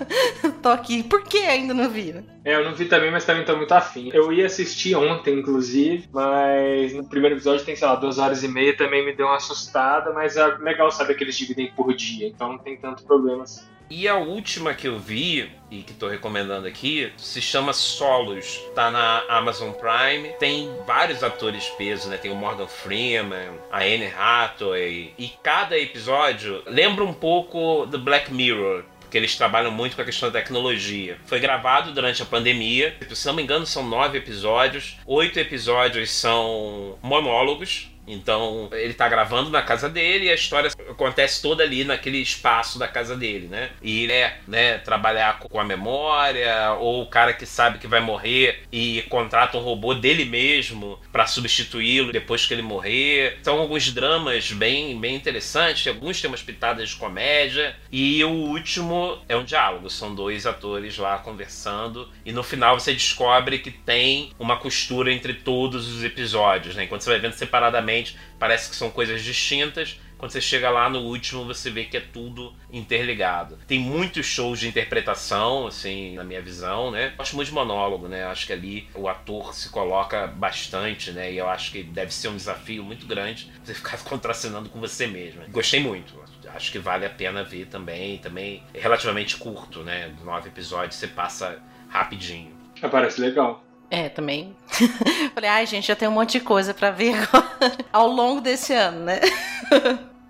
tô 0.62 0.68
aqui. 0.68 1.02
Por 1.02 1.24
que 1.24 1.38
ainda 1.38 1.72
não 1.72 1.88
vi, 1.88 2.12
né? 2.12 2.22
É, 2.44 2.54
eu 2.54 2.64
não 2.64 2.74
vi 2.74 2.84
também, 2.84 3.10
mas 3.10 3.24
também 3.24 3.46
tô 3.46 3.56
muito 3.56 3.72
afim. 3.72 4.10
Eu 4.12 4.30
ia 4.30 4.44
assistir 4.44 4.94
ontem, 4.94 5.38
inclusive, 5.38 6.06
mas 6.12 6.92
no 6.92 7.08
primeiro 7.08 7.36
episódio 7.36 7.64
tem, 7.64 7.74
sei 7.74 7.88
lá, 7.88 7.94
duas 7.94 8.18
horas 8.18 8.44
e 8.44 8.48
meia, 8.48 8.76
também 8.76 9.04
me 9.04 9.16
deu 9.16 9.26
uma 9.26 9.36
assustada, 9.36 10.12
mas 10.12 10.36
é 10.36 10.46
legal 10.58 10.90
saber 10.90 11.14
que 11.14 11.24
eles 11.24 11.36
dividem 11.36 11.72
por 11.74 11.94
dia, 11.94 12.28
então 12.28 12.52
não 12.52 12.58
tem 12.58 12.76
tanto 12.76 13.04
problema 13.04 13.44
assim. 13.44 13.64
E 13.90 14.08
a 14.08 14.16
última 14.16 14.74
que 14.74 14.88
eu 14.88 14.98
vi, 14.98 15.50
e 15.70 15.82
que 15.82 15.92
estou 15.92 16.08
recomendando 16.08 16.66
aqui, 16.66 17.12
se 17.16 17.40
chama 17.40 17.72
Solos. 17.72 18.60
Tá 18.74 18.90
na 18.90 19.24
Amazon 19.28 19.72
Prime. 19.72 20.30
Tem 20.38 20.70
vários 20.86 21.22
atores 21.22 21.66
peso, 21.76 22.08
né? 22.08 22.16
Tem 22.16 22.30
o 22.30 22.34
Morgan 22.34 22.66
Freeman, 22.66 23.50
a 23.70 23.78
Anne 23.80 24.12
Hathaway. 24.16 25.14
E 25.18 25.28
cada 25.42 25.78
episódio 25.78 26.62
lembra 26.66 27.04
um 27.04 27.12
pouco 27.12 27.86
do 27.86 27.98
Black 27.98 28.32
Mirror 28.32 28.84
que 29.10 29.18
eles 29.18 29.36
trabalham 29.36 29.70
muito 29.70 29.94
com 29.94 30.02
a 30.02 30.04
questão 30.04 30.28
da 30.28 30.40
tecnologia. 30.40 31.16
Foi 31.24 31.38
gravado 31.38 31.92
durante 31.92 32.20
a 32.20 32.26
pandemia, 32.26 32.96
se 33.12 33.26
não 33.28 33.34
me 33.34 33.44
engano, 33.44 33.64
são 33.64 33.88
nove 33.88 34.18
episódios. 34.18 34.96
Oito 35.06 35.38
episódios 35.38 36.10
são 36.10 36.98
monólogos, 37.00 37.94
então, 38.06 38.68
ele 38.72 38.92
tá 38.92 39.08
gravando 39.08 39.50
na 39.50 39.62
casa 39.62 39.88
dele 39.88 40.26
e 40.26 40.30
a 40.30 40.34
história 40.34 40.70
acontece 40.94 41.42
toda 41.42 41.62
ali 41.62 41.84
naquele 41.84 42.18
espaço 42.18 42.78
da 42.78 42.88
casa 42.88 43.16
dele, 43.16 43.46
né? 43.48 43.70
E 43.82 44.04
ele 44.04 44.12
é, 44.12 44.38
né, 44.46 44.78
trabalhar 44.78 45.38
com 45.38 45.60
a 45.60 45.64
memória, 45.64 46.72
ou 46.78 47.02
o 47.02 47.06
cara 47.06 47.32
que 47.32 47.46
sabe 47.46 47.78
que 47.78 47.86
vai 47.86 48.00
morrer 48.00 48.62
e 48.72 49.02
contrata 49.08 49.58
um 49.58 49.60
robô 49.60 49.94
dele 49.94 50.24
mesmo 50.24 50.98
para 51.12 51.26
substituí-lo 51.26 52.12
depois 52.12 52.46
que 52.46 52.54
ele 52.54 52.62
morrer. 52.62 53.38
São 53.42 53.58
alguns 53.58 53.92
dramas 53.92 54.52
bem, 54.52 54.98
bem 54.98 55.14
interessantes, 55.14 55.86
alguns 55.86 56.20
têm 56.20 56.30
umas 56.30 56.42
pitadas 56.42 56.90
de 56.90 56.96
comédia, 56.96 57.76
e 57.90 58.22
o 58.24 58.30
último 58.30 59.18
é 59.28 59.36
um 59.36 59.44
diálogo, 59.44 59.90
são 59.90 60.14
dois 60.14 60.46
atores 60.46 60.96
lá 60.98 61.18
conversando, 61.18 62.08
e 62.24 62.32
no 62.32 62.42
final 62.42 62.78
você 62.78 62.92
descobre 62.92 63.58
que 63.58 63.70
tem 63.70 64.32
uma 64.38 64.56
costura 64.56 65.12
entre 65.12 65.34
todos 65.34 65.88
os 65.88 66.04
episódios, 66.04 66.74
né? 66.74 66.84
Enquanto 66.84 67.02
você 67.02 67.10
vai 67.10 67.18
vendo 67.18 67.34
separadamente 67.34 68.16
parece 68.38 68.68
que 68.68 68.76
são 68.76 68.90
coisas 68.90 69.22
distintas. 69.22 69.98
Quando 70.24 70.32
você 70.32 70.40
chega 70.40 70.70
lá 70.70 70.88
no 70.88 71.00
último, 71.00 71.44
você 71.44 71.70
vê 71.70 71.84
que 71.84 71.98
é 71.98 72.00
tudo 72.00 72.54
interligado. 72.72 73.58
Tem 73.66 73.78
muitos 73.78 74.24
shows 74.24 74.58
de 74.58 74.66
interpretação, 74.66 75.66
assim, 75.66 76.14
na 76.14 76.24
minha 76.24 76.40
visão, 76.40 76.90
né? 76.90 77.08
Eu 77.08 77.16
gosto 77.18 77.36
muito 77.36 77.48
de 77.48 77.54
monólogo, 77.54 78.08
né? 78.08 78.22
Eu 78.22 78.28
acho 78.28 78.46
que 78.46 78.54
ali 78.54 78.88
o 78.94 79.06
ator 79.06 79.52
se 79.52 79.68
coloca 79.68 80.26
bastante, 80.26 81.12
né? 81.12 81.30
E 81.30 81.36
eu 81.36 81.46
acho 81.46 81.70
que 81.70 81.82
deve 81.82 82.10
ser 82.10 82.28
um 82.28 82.36
desafio 82.36 82.82
muito 82.82 83.06
grande 83.06 83.52
você 83.62 83.74
ficar 83.74 83.98
contracenando 84.08 84.70
com 84.70 84.80
você 84.80 85.06
mesmo. 85.06 85.42
Gostei 85.50 85.80
muito. 85.80 86.14
Acho 86.54 86.72
que 86.72 86.78
vale 86.78 87.04
a 87.04 87.10
pena 87.10 87.44
ver 87.44 87.66
também. 87.66 88.16
Também 88.16 88.62
é 88.72 88.80
relativamente 88.80 89.36
curto, 89.36 89.80
né? 89.80 90.10
Nove 90.24 90.48
episódios 90.48 90.94
você 90.94 91.06
passa 91.06 91.62
rapidinho. 91.90 92.50
Parece 92.90 93.20
legal. 93.20 93.62
É, 93.90 94.08
também. 94.08 94.56
Falei, 95.34 95.50
ai, 95.50 95.66
gente, 95.66 95.86
já 95.86 95.94
tem 95.94 96.08
um 96.08 96.12
monte 96.12 96.38
de 96.38 96.40
coisa 96.40 96.72
para 96.72 96.90
ver 96.90 97.14
ao 97.92 98.08
longo 98.08 98.40
desse 98.40 98.72
ano, 98.72 99.00
né? 99.00 99.20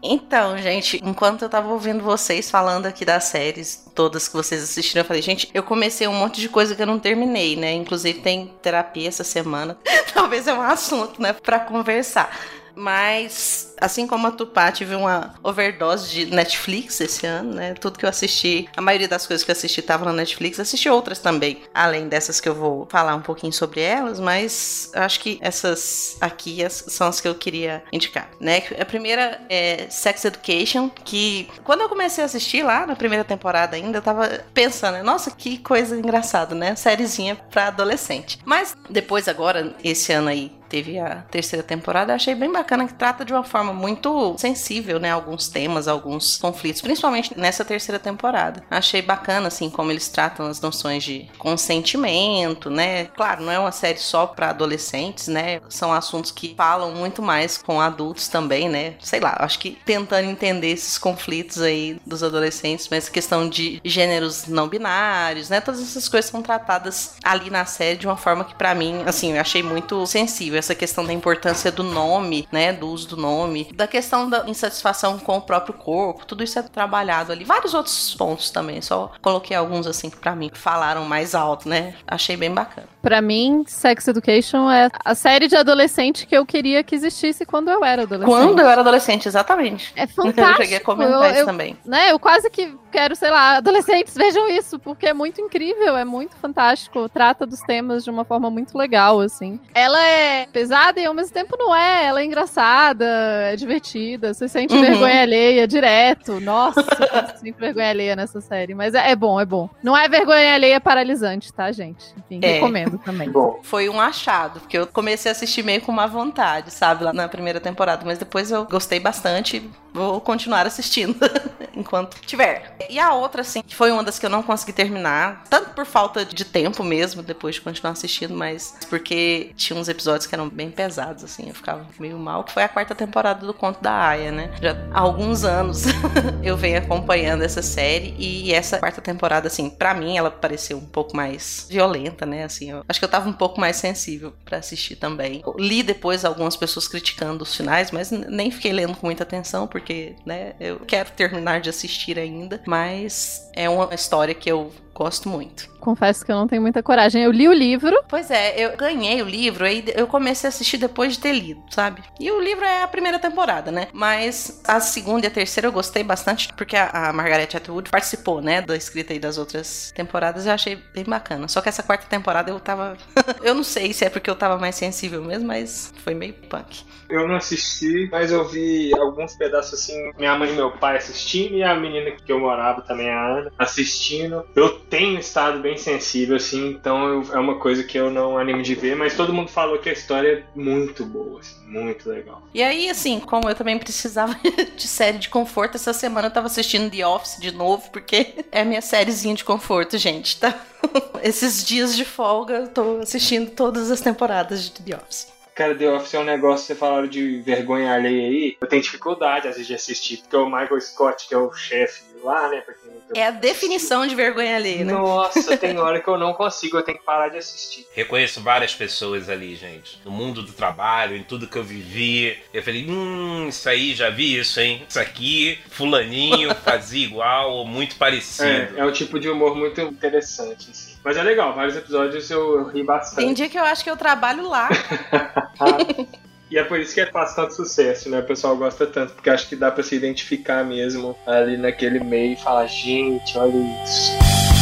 Então, 0.07 0.59
gente, 0.59 1.01
enquanto 1.03 1.43
eu 1.43 1.49
tava 1.49 1.69
ouvindo 1.69 2.05
vocês 2.05 2.51
falando 2.51 2.85
aqui 2.85 3.07
das 3.07 3.25
séries, 3.25 3.87
todas 3.95 4.29
que 4.29 4.37
vocês 4.37 4.63
assistiram, 4.63 5.01
eu 5.01 5.07
falei, 5.07 5.23
gente, 5.23 5.49
eu 5.55 5.63
comecei 5.63 6.07
um 6.07 6.13
monte 6.13 6.43
de 6.43 6.49
coisa 6.51 6.75
que 6.75 6.83
eu 6.83 6.87
não 6.87 6.99
terminei, 6.99 7.57
né? 7.57 7.73
Inclusive 7.73 8.21
tem 8.21 8.53
terapia 8.61 9.09
essa 9.09 9.25
semana. 9.25 9.79
Talvez 10.13 10.47
é 10.47 10.53
um 10.53 10.61
assunto, 10.61 11.23
né, 11.23 11.33
para 11.33 11.59
conversar. 11.59 12.39
Mas, 12.75 13.74
assim 13.81 14.07
como 14.07 14.27
a 14.27 14.31
Tupá, 14.31 14.71
tive 14.73 14.95
uma 14.95 15.35
overdose 15.43 16.11
de 16.11 16.27
Netflix 16.27 17.01
esse 17.01 17.27
ano, 17.27 17.55
né? 17.55 17.75
Tudo 17.75 17.99
que 17.99 18.05
eu 18.05 18.09
assisti, 18.09 18.69
a 18.77 18.81
maioria 18.81 19.09
das 19.09 19.27
coisas 19.27 19.45
que 19.45 19.51
eu 19.51 19.55
assisti 19.55 19.81
estava 19.81 20.05
na 20.05 20.13
Netflix. 20.13 20.61
Assisti 20.61 20.89
outras 20.89 21.19
também, 21.19 21.63
além 21.75 22.09
dessas 22.09 22.41
que 22.41 22.49
eu 22.49 22.55
vou 22.55 22.87
falar 22.91 23.15
um 23.15 23.23
pouquinho 23.23 23.53
sobre 23.53 23.81
elas, 23.81 24.21
mas 24.21 24.91
acho 24.95 25.21
que 25.21 25.39
essas 25.41 26.17
aqui 26.21 26.59
são 26.71 27.09
as 27.09 27.21
que 27.21 27.29
eu 27.29 27.35
queria 27.35 27.83
indicar, 27.93 28.31
né? 28.41 28.63
A 28.79 28.85
primeira 28.85 29.41
é 29.49 29.87
Sex 29.91 30.25
Education, 30.25 30.91
que 31.05 31.49
quando 31.63 31.83
eu 31.83 31.89
comecei 31.89 32.23
a 32.23 32.27
assistir 32.27 32.63
lá 32.63 32.87
na 32.87 32.97
primeira 32.97 33.25
temporada 33.25 33.77
ainda, 33.77 33.99
eu 33.99 34.03
tava 34.03 34.45
pensando, 34.53 35.03
nossa, 35.05 35.31
que 35.31 35.59
coisa 35.59 35.97
engraçada, 35.97 36.55
né? 36.55 36.75
Sériezinha 36.75 37.37
pra 37.51 37.69
adolescente. 37.69 38.39
Mas 38.45 38.77
depois 38.89 39.29
agora, 39.29 39.75
esse 39.83 40.13
ano 40.13 40.29
aí, 40.29 40.53
teve 40.69 40.99
a 40.99 41.17
terceira 41.31 41.63
temporada, 41.63 42.13
eu 42.13 42.17
achei 42.17 42.35
bem 42.35 42.51
bacana 42.51 42.87
que 42.87 42.95
trata 42.95 43.25
de 43.25 43.33
uma 43.33 43.45
forma 43.45 43.64
muito 43.73 44.35
sensível, 44.39 44.99
né, 44.99 45.11
alguns 45.11 45.49
temas, 45.49 45.89
alguns 45.89 46.37
conflitos, 46.37 46.83
principalmente 46.83 47.39
nessa 47.39 47.65
terceira 47.65 47.99
temporada. 47.99 48.65
Achei 48.71 49.01
bacana 49.01 49.49
assim 49.49 49.71
como 49.71 49.91
eles 49.91 50.09
tratam 50.09 50.47
as 50.47 50.61
noções 50.61 51.03
de 51.03 51.29
consentimento, 51.39 52.71
né? 52.71 53.07
Claro, 53.07 53.43
não 53.43 53.53
é 53.53 53.59
uma 53.59 53.73
série 53.73 53.99
só 53.99 54.27
para 54.27 54.51
adolescentes, 54.51 55.29
né? 55.29 55.61
São 55.69 55.93
assuntos 55.93 56.31
que 56.31 56.55
falam 56.57 56.93
muito 56.93 57.23
mais 57.23 57.59
com 57.59 57.81
adultos 57.81 58.29
também, 58.29 58.69
né? 58.69 58.95
Sei 59.01 59.21
lá, 59.21 59.37
acho 59.41 59.59
que 59.59 59.79
tentando 59.85 60.29
entender 60.29 60.69
esses 60.73 60.99
conflitos 60.99 61.61
aí 61.61 61.99
dos 62.07 62.23
adolescentes, 62.23 62.89
mas 62.91 63.09
questão 63.09 63.49
de 63.49 63.81
gêneros 63.85 64.47
não 64.47 64.69
binários, 64.69 65.49
né? 65.49 65.61
Todas 65.61 65.81
essas 65.81 66.09
coisas 66.09 66.31
são 66.31 66.43
tratadas 66.43 67.15
ali 67.23 67.51
na 67.51 67.65
série 67.65 67.99
de 67.99 68.07
uma 68.07 68.17
forma 68.17 68.45
que 68.45 68.55
para 68.55 68.75
mim, 68.75 69.03
assim, 69.07 69.33
eu 69.35 69.41
achei 69.41 69.63
muito 69.63 70.07
sensível 70.07 70.59
essa 70.59 70.75
questão 70.75 71.05
da 71.05 71.13
importância 71.13 71.71
do 71.71 71.83
nome, 71.83 72.49
né, 72.51 72.73
do 72.73 72.89
uso 72.89 73.09
do 73.09 73.17
nome, 73.17 73.54
da 73.75 73.87
questão 73.87 74.29
da 74.29 74.49
insatisfação 74.49 75.19
com 75.19 75.37
o 75.37 75.43
próprio 75.43 75.75
corpo, 75.75 76.27
tudo 76.27 76.43
isso 76.43 76.59
é 76.59 76.63
trabalhado 76.63 77.31
ali. 77.31 77.45
Vários 77.45 77.75
outros 77.75 78.15
pontos 78.15 78.51
também, 78.51 78.83
só 78.83 79.13
coloquei 79.23 79.57
alguns 79.57 79.87
assim 79.87 80.11
que 80.11 80.17
para 80.17 80.35
mim 80.35 80.51
falaram 80.53 81.05
mais 81.05 81.35
alto, 81.35 81.69
né? 81.69 81.95
Achei 82.07 82.37
bem 82.37 82.53
bacana. 82.53 82.94
Para 83.05 83.21
mim, 83.21 83.65
Sex 83.67 84.09
Education 84.09 84.71
é 84.71 84.89
a 85.05 85.15
série 85.15 85.47
de 85.47 85.55
adolescente 85.55 86.27
que 86.27 86.35
eu 86.35 86.47
queria 86.47 86.83
que 86.83 86.95
existisse 86.95 87.45
quando 87.45 87.71
eu 87.71 87.85
era 87.85 88.05
adolescente. 88.05 88.35
Quando 88.35 88.61
eu 88.61 88.67
era 88.67 88.81
adolescente, 88.81 89.29
exatamente. 89.29 89.93
É 89.95 90.07
fantástico. 90.07 90.55
Eu 90.55 90.65
cheguei 90.65 90.77
a 90.79 90.81
comentar 90.81 91.23
eu, 91.23 91.31
isso 91.31 91.41
eu, 91.41 91.47
também. 91.47 91.77
Né, 91.85 92.13
eu 92.13 92.19
quase 92.19 92.49
que 92.49 92.75
quero, 92.91 93.15
sei 93.17 93.29
lá, 93.29 93.57
adolescentes 93.57 94.15
vejam 94.17 94.49
isso, 94.49 94.79
porque 94.79 95.07
é 95.07 95.13
muito 95.13 95.41
incrível, 95.41 95.97
é 95.97 96.05
muito 96.05 96.37
fantástico, 96.37 97.09
trata 97.09 97.45
dos 97.45 97.61
temas 97.61 98.05
de 98.05 98.11
uma 98.11 98.25
forma 98.25 98.49
muito 98.49 98.79
legal, 98.79 99.21
assim. 99.21 99.61
Ela 99.75 100.03
é 100.03 100.47
pesada 100.47 100.99
e 100.99 101.05
ao 101.05 101.13
mesmo 101.13 101.35
tempo 101.35 101.57
não 101.59 101.75
é. 101.75 102.07
Ela 102.07 102.21
é 102.23 102.25
engraçada, 102.25 103.05
é 103.05 103.57
divertida, 103.57 104.33
você 104.33 104.49
sente 104.49 104.75
uhum. 104.75 104.81
vergonha 104.81 105.23
alheia 105.23 105.69
direto. 105.69 106.41
Nossa, 106.41 106.81
você 106.83 107.39
sente 107.39 107.59
vergonha 107.59 107.91
alheia 107.91 108.17
nessa 108.17 108.41
série. 108.41 108.75
Mas 108.75 108.95
é, 108.95 109.11
é, 109.11 109.17
bom, 109.17 109.39
é 109.39 109.45
bom. 109.45 109.69
Não 109.83 109.95
é 109.95 110.09
vergonha 110.09 110.55
alheia 110.55 110.81
paralisante, 110.81 111.53
tá, 111.53 111.71
gente? 111.71 112.15
Enfim, 112.17 112.41
é. 112.43 112.55
recomendo 112.55 112.94
também. 112.99 113.31
Bom. 113.31 113.61
Foi 113.63 113.89
um 113.89 114.01
achado, 114.01 114.61
porque 114.61 114.79
eu 114.79 114.87
comecei 114.87 115.31
a 115.31 115.33
assistir 115.33 115.63
meio 115.63 115.81
com 115.81 115.93
uma 115.93 116.07
vontade, 116.07 116.71
sabe, 116.71 117.05
lá 117.05 117.13
na 117.13 117.29
primeira 117.29 117.61
temporada. 117.61 118.05
Mas 118.05 118.19
depois 118.19 118.51
eu 118.51 118.65
gostei 118.65 119.01
bastante 119.01 119.71
vou 119.95 120.21
continuar 120.21 120.67
assistindo 120.67 121.17
enquanto 121.75 122.21
tiver. 122.21 122.77
E 122.91 122.99
a 122.99 123.15
outra, 123.15 123.43
assim, 123.43 123.63
que 123.63 123.75
foi 123.75 123.91
uma 123.91 124.03
das 124.03 124.19
que 124.19 124.27
eu 124.27 124.31
não 124.31 124.43
consegui 124.43 124.73
terminar, 124.73 125.45
tanto 125.49 125.71
por 125.71 125.87
falta 125.87 126.25
de 126.25 126.45
tempo 126.45 126.83
mesmo, 126.83 127.23
depois 127.23 127.55
de 127.55 127.61
continuar 127.61 127.93
assistindo, 127.93 128.35
mas 128.35 128.77
porque 128.91 129.53
tinha 129.57 129.79
uns 129.79 129.89
episódios 129.89 130.27
que 130.27 130.35
eram 130.35 130.49
bem 130.49 130.71
pesados, 130.71 131.25
assim, 131.25 131.49
eu 131.49 131.55
ficava 131.55 131.87
meio 131.99 132.19
mal, 132.19 132.45
que 132.45 132.53
foi 132.53 132.63
a 132.63 132.69
quarta 132.69 132.95
temporada 132.95 133.47
do 133.47 133.55
Conto 133.55 133.81
da 133.83 134.09
Aya, 134.09 134.33
né? 134.33 134.51
Já 134.61 134.77
há 134.93 135.01
alguns 135.01 135.45
anos 135.45 135.85
eu 136.43 136.57
venho 136.57 136.79
acompanhando 136.79 137.43
essa 137.43 137.63
série 137.63 138.15
e 138.19 138.53
essa 138.53 138.79
quarta 138.79 139.01
temporada, 139.01 139.47
assim, 139.47 139.71
para 139.71 139.95
mim 139.95 140.17
ela 140.17 140.31
pareceu 140.31 140.79
um 140.79 140.87
pouco 140.87 141.17
mais 141.17 141.67
violenta, 141.71 142.27
né? 142.27 142.45
Assim, 142.45 142.71
eu 142.71 142.85
acho 142.89 142.99
que 142.99 143.05
eu 143.05 143.11
tava 143.11 143.29
um 143.29 143.33
pouco 143.33 143.61
mais 143.61 143.77
sensível 143.77 144.33
para 144.45 144.59
assistir 144.59 144.97
também. 144.97 145.43
Eu 145.45 145.55
li 145.59 145.83
depois 145.83 146.25
algumas 146.25 146.57
pessoas 146.57 146.89
criticando 146.89 147.43
os 147.43 147.55
finais, 147.55 147.91
mas 147.91 148.11
nem 148.11 148.51
fiquei 148.51 148.73
lendo 148.73 148.97
com 148.97 149.07
muita 149.07 149.23
atenção, 149.23 149.67
porque, 149.67 149.84
né, 150.25 150.55
eu 150.61 150.81
quero 150.81 151.11
terminar 151.11 151.61
de 151.61 151.71
assistir 151.71 152.19
ainda, 152.19 152.63
mas 152.67 153.51
é 153.55 153.69
uma 153.69 153.95
história 153.95 154.35
que 154.35 154.51
eu 154.51 154.73
gosto 154.95 155.29
muito. 155.29 155.69
Confesso 155.85 156.25
que 156.25 156.33
eu 156.33 156.37
não 156.37 156.49
tenho 156.49 156.63
muita 156.63 156.83
coragem. 156.83 157.23
Eu 157.23 157.31
li 157.31 157.47
o 157.47 157.53
livro. 157.53 157.95
Pois 158.09 158.31
é, 158.31 158.59
eu 158.59 158.75
ganhei 158.75 159.21
o 159.21 159.29
livro, 159.29 159.67
aí 159.67 159.85
eu 159.95 160.07
comecei 160.07 160.49
a 160.49 160.51
assistir 160.51 160.79
depois 160.79 161.13
de 161.13 161.19
ter 161.19 161.33
lido, 161.33 161.63
sabe? 161.69 162.03
E 162.19 162.31
o 162.31 162.41
livro 162.41 162.65
é 162.65 162.83
a 162.83 162.89
primeira 162.89 163.19
temporada, 163.19 163.71
né? 163.71 163.89
Mas 163.93 164.63
a 164.67 164.81
segunda 164.81 165.27
e 165.27 165.29
a 165.29 165.31
terceira 165.31 165.69
eu 165.69 165.73
gostei 165.73 166.03
bastante, 166.03 166.49
porque 166.55 166.75
a, 166.75 166.89
a 166.89 167.13
Margaret 167.13 167.51
Atwood 167.55 167.91
participou, 167.91 168.41
né, 168.41 168.63
da 168.63 168.75
escrita 168.75 169.13
aí 169.13 169.19
das 169.19 169.37
outras 169.37 169.93
temporadas, 169.95 170.47
eu 170.47 170.53
achei 170.53 170.77
bem 170.95 171.05
bacana. 171.05 171.49
Só 171.49 171.61
que 171.61 171.69
essa 171.69 171.83
quarta 171.83 172.07
temporada 172.07 172.51
eu 172.51 172.59
tava. 172.59 172.97
eu 173.45 173.55
não 173.55 173.63
sei 173.63 173.93
se 173.93 174.07
é 174.07 174.09
porque 174.09 174.31
eu 174.31 174.37
tava 174.37 174.57
mais 174.57 174.77
sensível 174.77 175.23
mesmo, 175.23 175.49
mas 175.49 175.93
foi 176.03 176.15
meio 176.15 176.33
punk. 176.49 176.83
Eu 177.11 177.29
não 177.29 177.37
assisti, 177.37 178.09
mas 178.11 178.33
eu 178.33 178.49
vi 178.49 178.91
alguns 178.99 179.37
pedaços 179.37 179.75
assim, 179.75 180.13
minha 180.19 180.37
mãe 180.37 180.51
e 180.51 180.55
meu 180.55 180.71
pai 180.73 180.97
assistindo 180.97 181.55
e 181.55 181.63
a 181.63 181.75
menina 181.75 182.11
que 182.13 182.33
eu 182.33 182.41
morava 182.41 182.81
também, 182.81 183.11
a 183.11 183.39
Ana, 183.39 183.53
assistindo. 183.59 184.45
Eu 184.57 184.79
tenho 184.81 185.19
estado 185.19 185.61
bem 185.61 185.74
sensível, 185.81 186.37
assim, 186.37 186.69
então 186.71 187.07
eu- 187.07 187.35
é 187.35 187.39
uma 187.39 187.59
coisa 187.59 187.83
que 187.85 187.97
eu 187.99 188.11
não 188.11 188.37
animo 188.39 188.63
de 188.63 188.75
ver, 188.75 188.95
mas 188.97 189.17
todo 189.17 189.33
mundo 189.33 189.51
falou 189.51 189.79
que 189.79 189.89
a 189.89 189.93
história 189.93 190.29
é 190.39 190.59
muito 190.59 191.05
boa, 191.05 191.41
assim, 191.41 191.55
muito 191.67 192.09
legal. 192.09 192.43
E 192.53 192.63
aí, 192.63 192.89
assim, 192.91 193.21
como 193.21 193.49
eu 193.49 193.55
também 193.55 193.79
precisava 193.79 194.35
de 194.77 194.87
série 194.89 195.19
de 195.19 195.29
conforto, 195.29 195.77
essa 195.77 195.93
semana 195.93 196.29
eu 196.29 196.33
tava 196.33 196.47
assistindo 196.47 196.91
The 196.91 197.07
Office 197.07 197.39
de 197.41 197.53
novo, 197.53 197.91
porque 197.91 198.45
é 198.53 198.65
minha 198.65 198.81
sériezinha 198.83 199.35
de 199.35 199.45
conforto, 199.45 199.97
gente, 199.99 200.39
tá? 200.41 200.55
Esses 201.23 201.65
dias 201.65 201.97
de 201.97 202.05
folga 202.05 202.55
eu 202.55 202.69
tô 202.69 202.99
assistindo 202.99 203.51
todas 203.51 203.91
as 203.91 204.01
temporadas 204.01 204.65
de 204.65 204.83
The 204.83 204.97
Office. 204.97 205.33
Cara, 205.55 205.73
The 205.75 205.89
Office 205.89 206.15
é 206.15 206.19
um 206.19 206.25
negócio, 206.25 206.67
você 206.67 206.75
falaram 206.75 207.07
de 207.07 207.41
vergonha 207.43 207.95
alheia 207.95 208.27
aí, 208.29 208.57
eu 208.61 208.67
tenho 208.67 208.83
dificuldade 208.83 209.47
às 209.47 209.55
vezes 209.55 209.69
de 209.69 209.75
assistir, 209.75 210.17
porque 210.19 210.37
o 210.37 210.47
Michael 210.47 210.81
Scott, 210.81 211.29
que 211.29 211.35
é 211.35 211.39
o 211.39 211.53
chefe 211.53 212.03
lá, 212.25 212.49
né, 212.49 212.61
pra 212.63 212.75
quem 212.75 212.91
É 213.15 213.27
a 213.27 213.31
definição 213.31 214.07
de 214.07 214.15
vergonha 214.15 214.57
alheia, 214.57 214.85
né? 214.85 214.93
Nossa, 214.93 215.57
tem 215.57 215.79
hora 215.79 216.01
que 216.01 216.09
eu 216.09 216.17
não 216.17 216.33
consigo, 216.33 216.79
eu 216.79 216.83
tenho 216.83 216.99
que 216.99 217.05
parar 217.05 217.29
de 217.29 217.39
assistir. 217.39 217.87
Reconheço 217.93 218.41
várias 218.41 218.75
pessoas 218.75 219.29
ali, 219.29 219.55
gente. 219.57 220.01
No 220.05 220.11
mundo 220.11 220.43
do 220.43 220.53
trabalho, 220.53 221.17
em 221.17 221.23
tudo 221.23 221.47
que 221.47 221.57
eu 221.57 221.65
vivi. 221.65 222.39
Eu 222.53 222.63
falei, 222.63 222.87
hum, 222.89 223.49
isso 223.49 223.69
aí, 223.69 223.95
já 223.95 224.11
vi 224.11 224.39
isso, 224.39 224.59
hein? 224.61 224.85
Isso 224.89 224.99
aqui, 224.99 225.59
fulaninho 225.69 226.55
fazia 226.65 227.05
igual 227.05 227.53
ou 227.53 227.67
muito 227.67 227.97
parecido. 227.97 228.49
É, 228.49 228.73
é 228.79 228.85
um 228.85 228.93
tipo 228.93 229.19
de 229.19 229.29
humor 229.29 229.55
muito 229.55 229.81
interessante, 229.81 230.71
assim. 230.71 230.95
Mas 231.05 231.17
é 231.17 231.23
legal, 231.23 231.55
vários 231.55 231.77
episódios 231.77 232.31
eu, 232.31 232.61
eu 232.61 232.65
ri 232.69 232.83
bastante. 232.83 233.17
Tem 233.17 233.35
dia 233.35 233.49
que 233.49 233.59
eu 233.59 233.65
acho 233.65 233.85
que 233.85 233.91
eu 233.91 233.97
trabalho 233.97 234.49
lá. 234.49 234.69
E 236.55 236.59
é 236.59 236.63
por 236.63 236.79
isso 236.79 236.95
que 236.95 237.05
faz 237.07 237.35
tanto 237.35 237.53
sucesso, 237.53 238.09
né? 238.09 238.21
O 238.21 238.23
pessoal 238.23 238.57
gosta 238.57 238.87
tanto, 238.87 239.13
porque 239.15 239.29
acho 239.29 239.49
que 239.49 239.57
dá 239.57 239.73
pra 239.73 239.83
se 239.83 239.97
identificar 239.97 240.65
mesmo 240.65 241.19
ali 241.27 241.57
naquele 241.57 241.99
meio 241.99 242.35
e 242.35 242.37
falar, 242.37 242.69
gente, 242.69 243.37
olha 243.37 243.83
isso. 243.83 244.54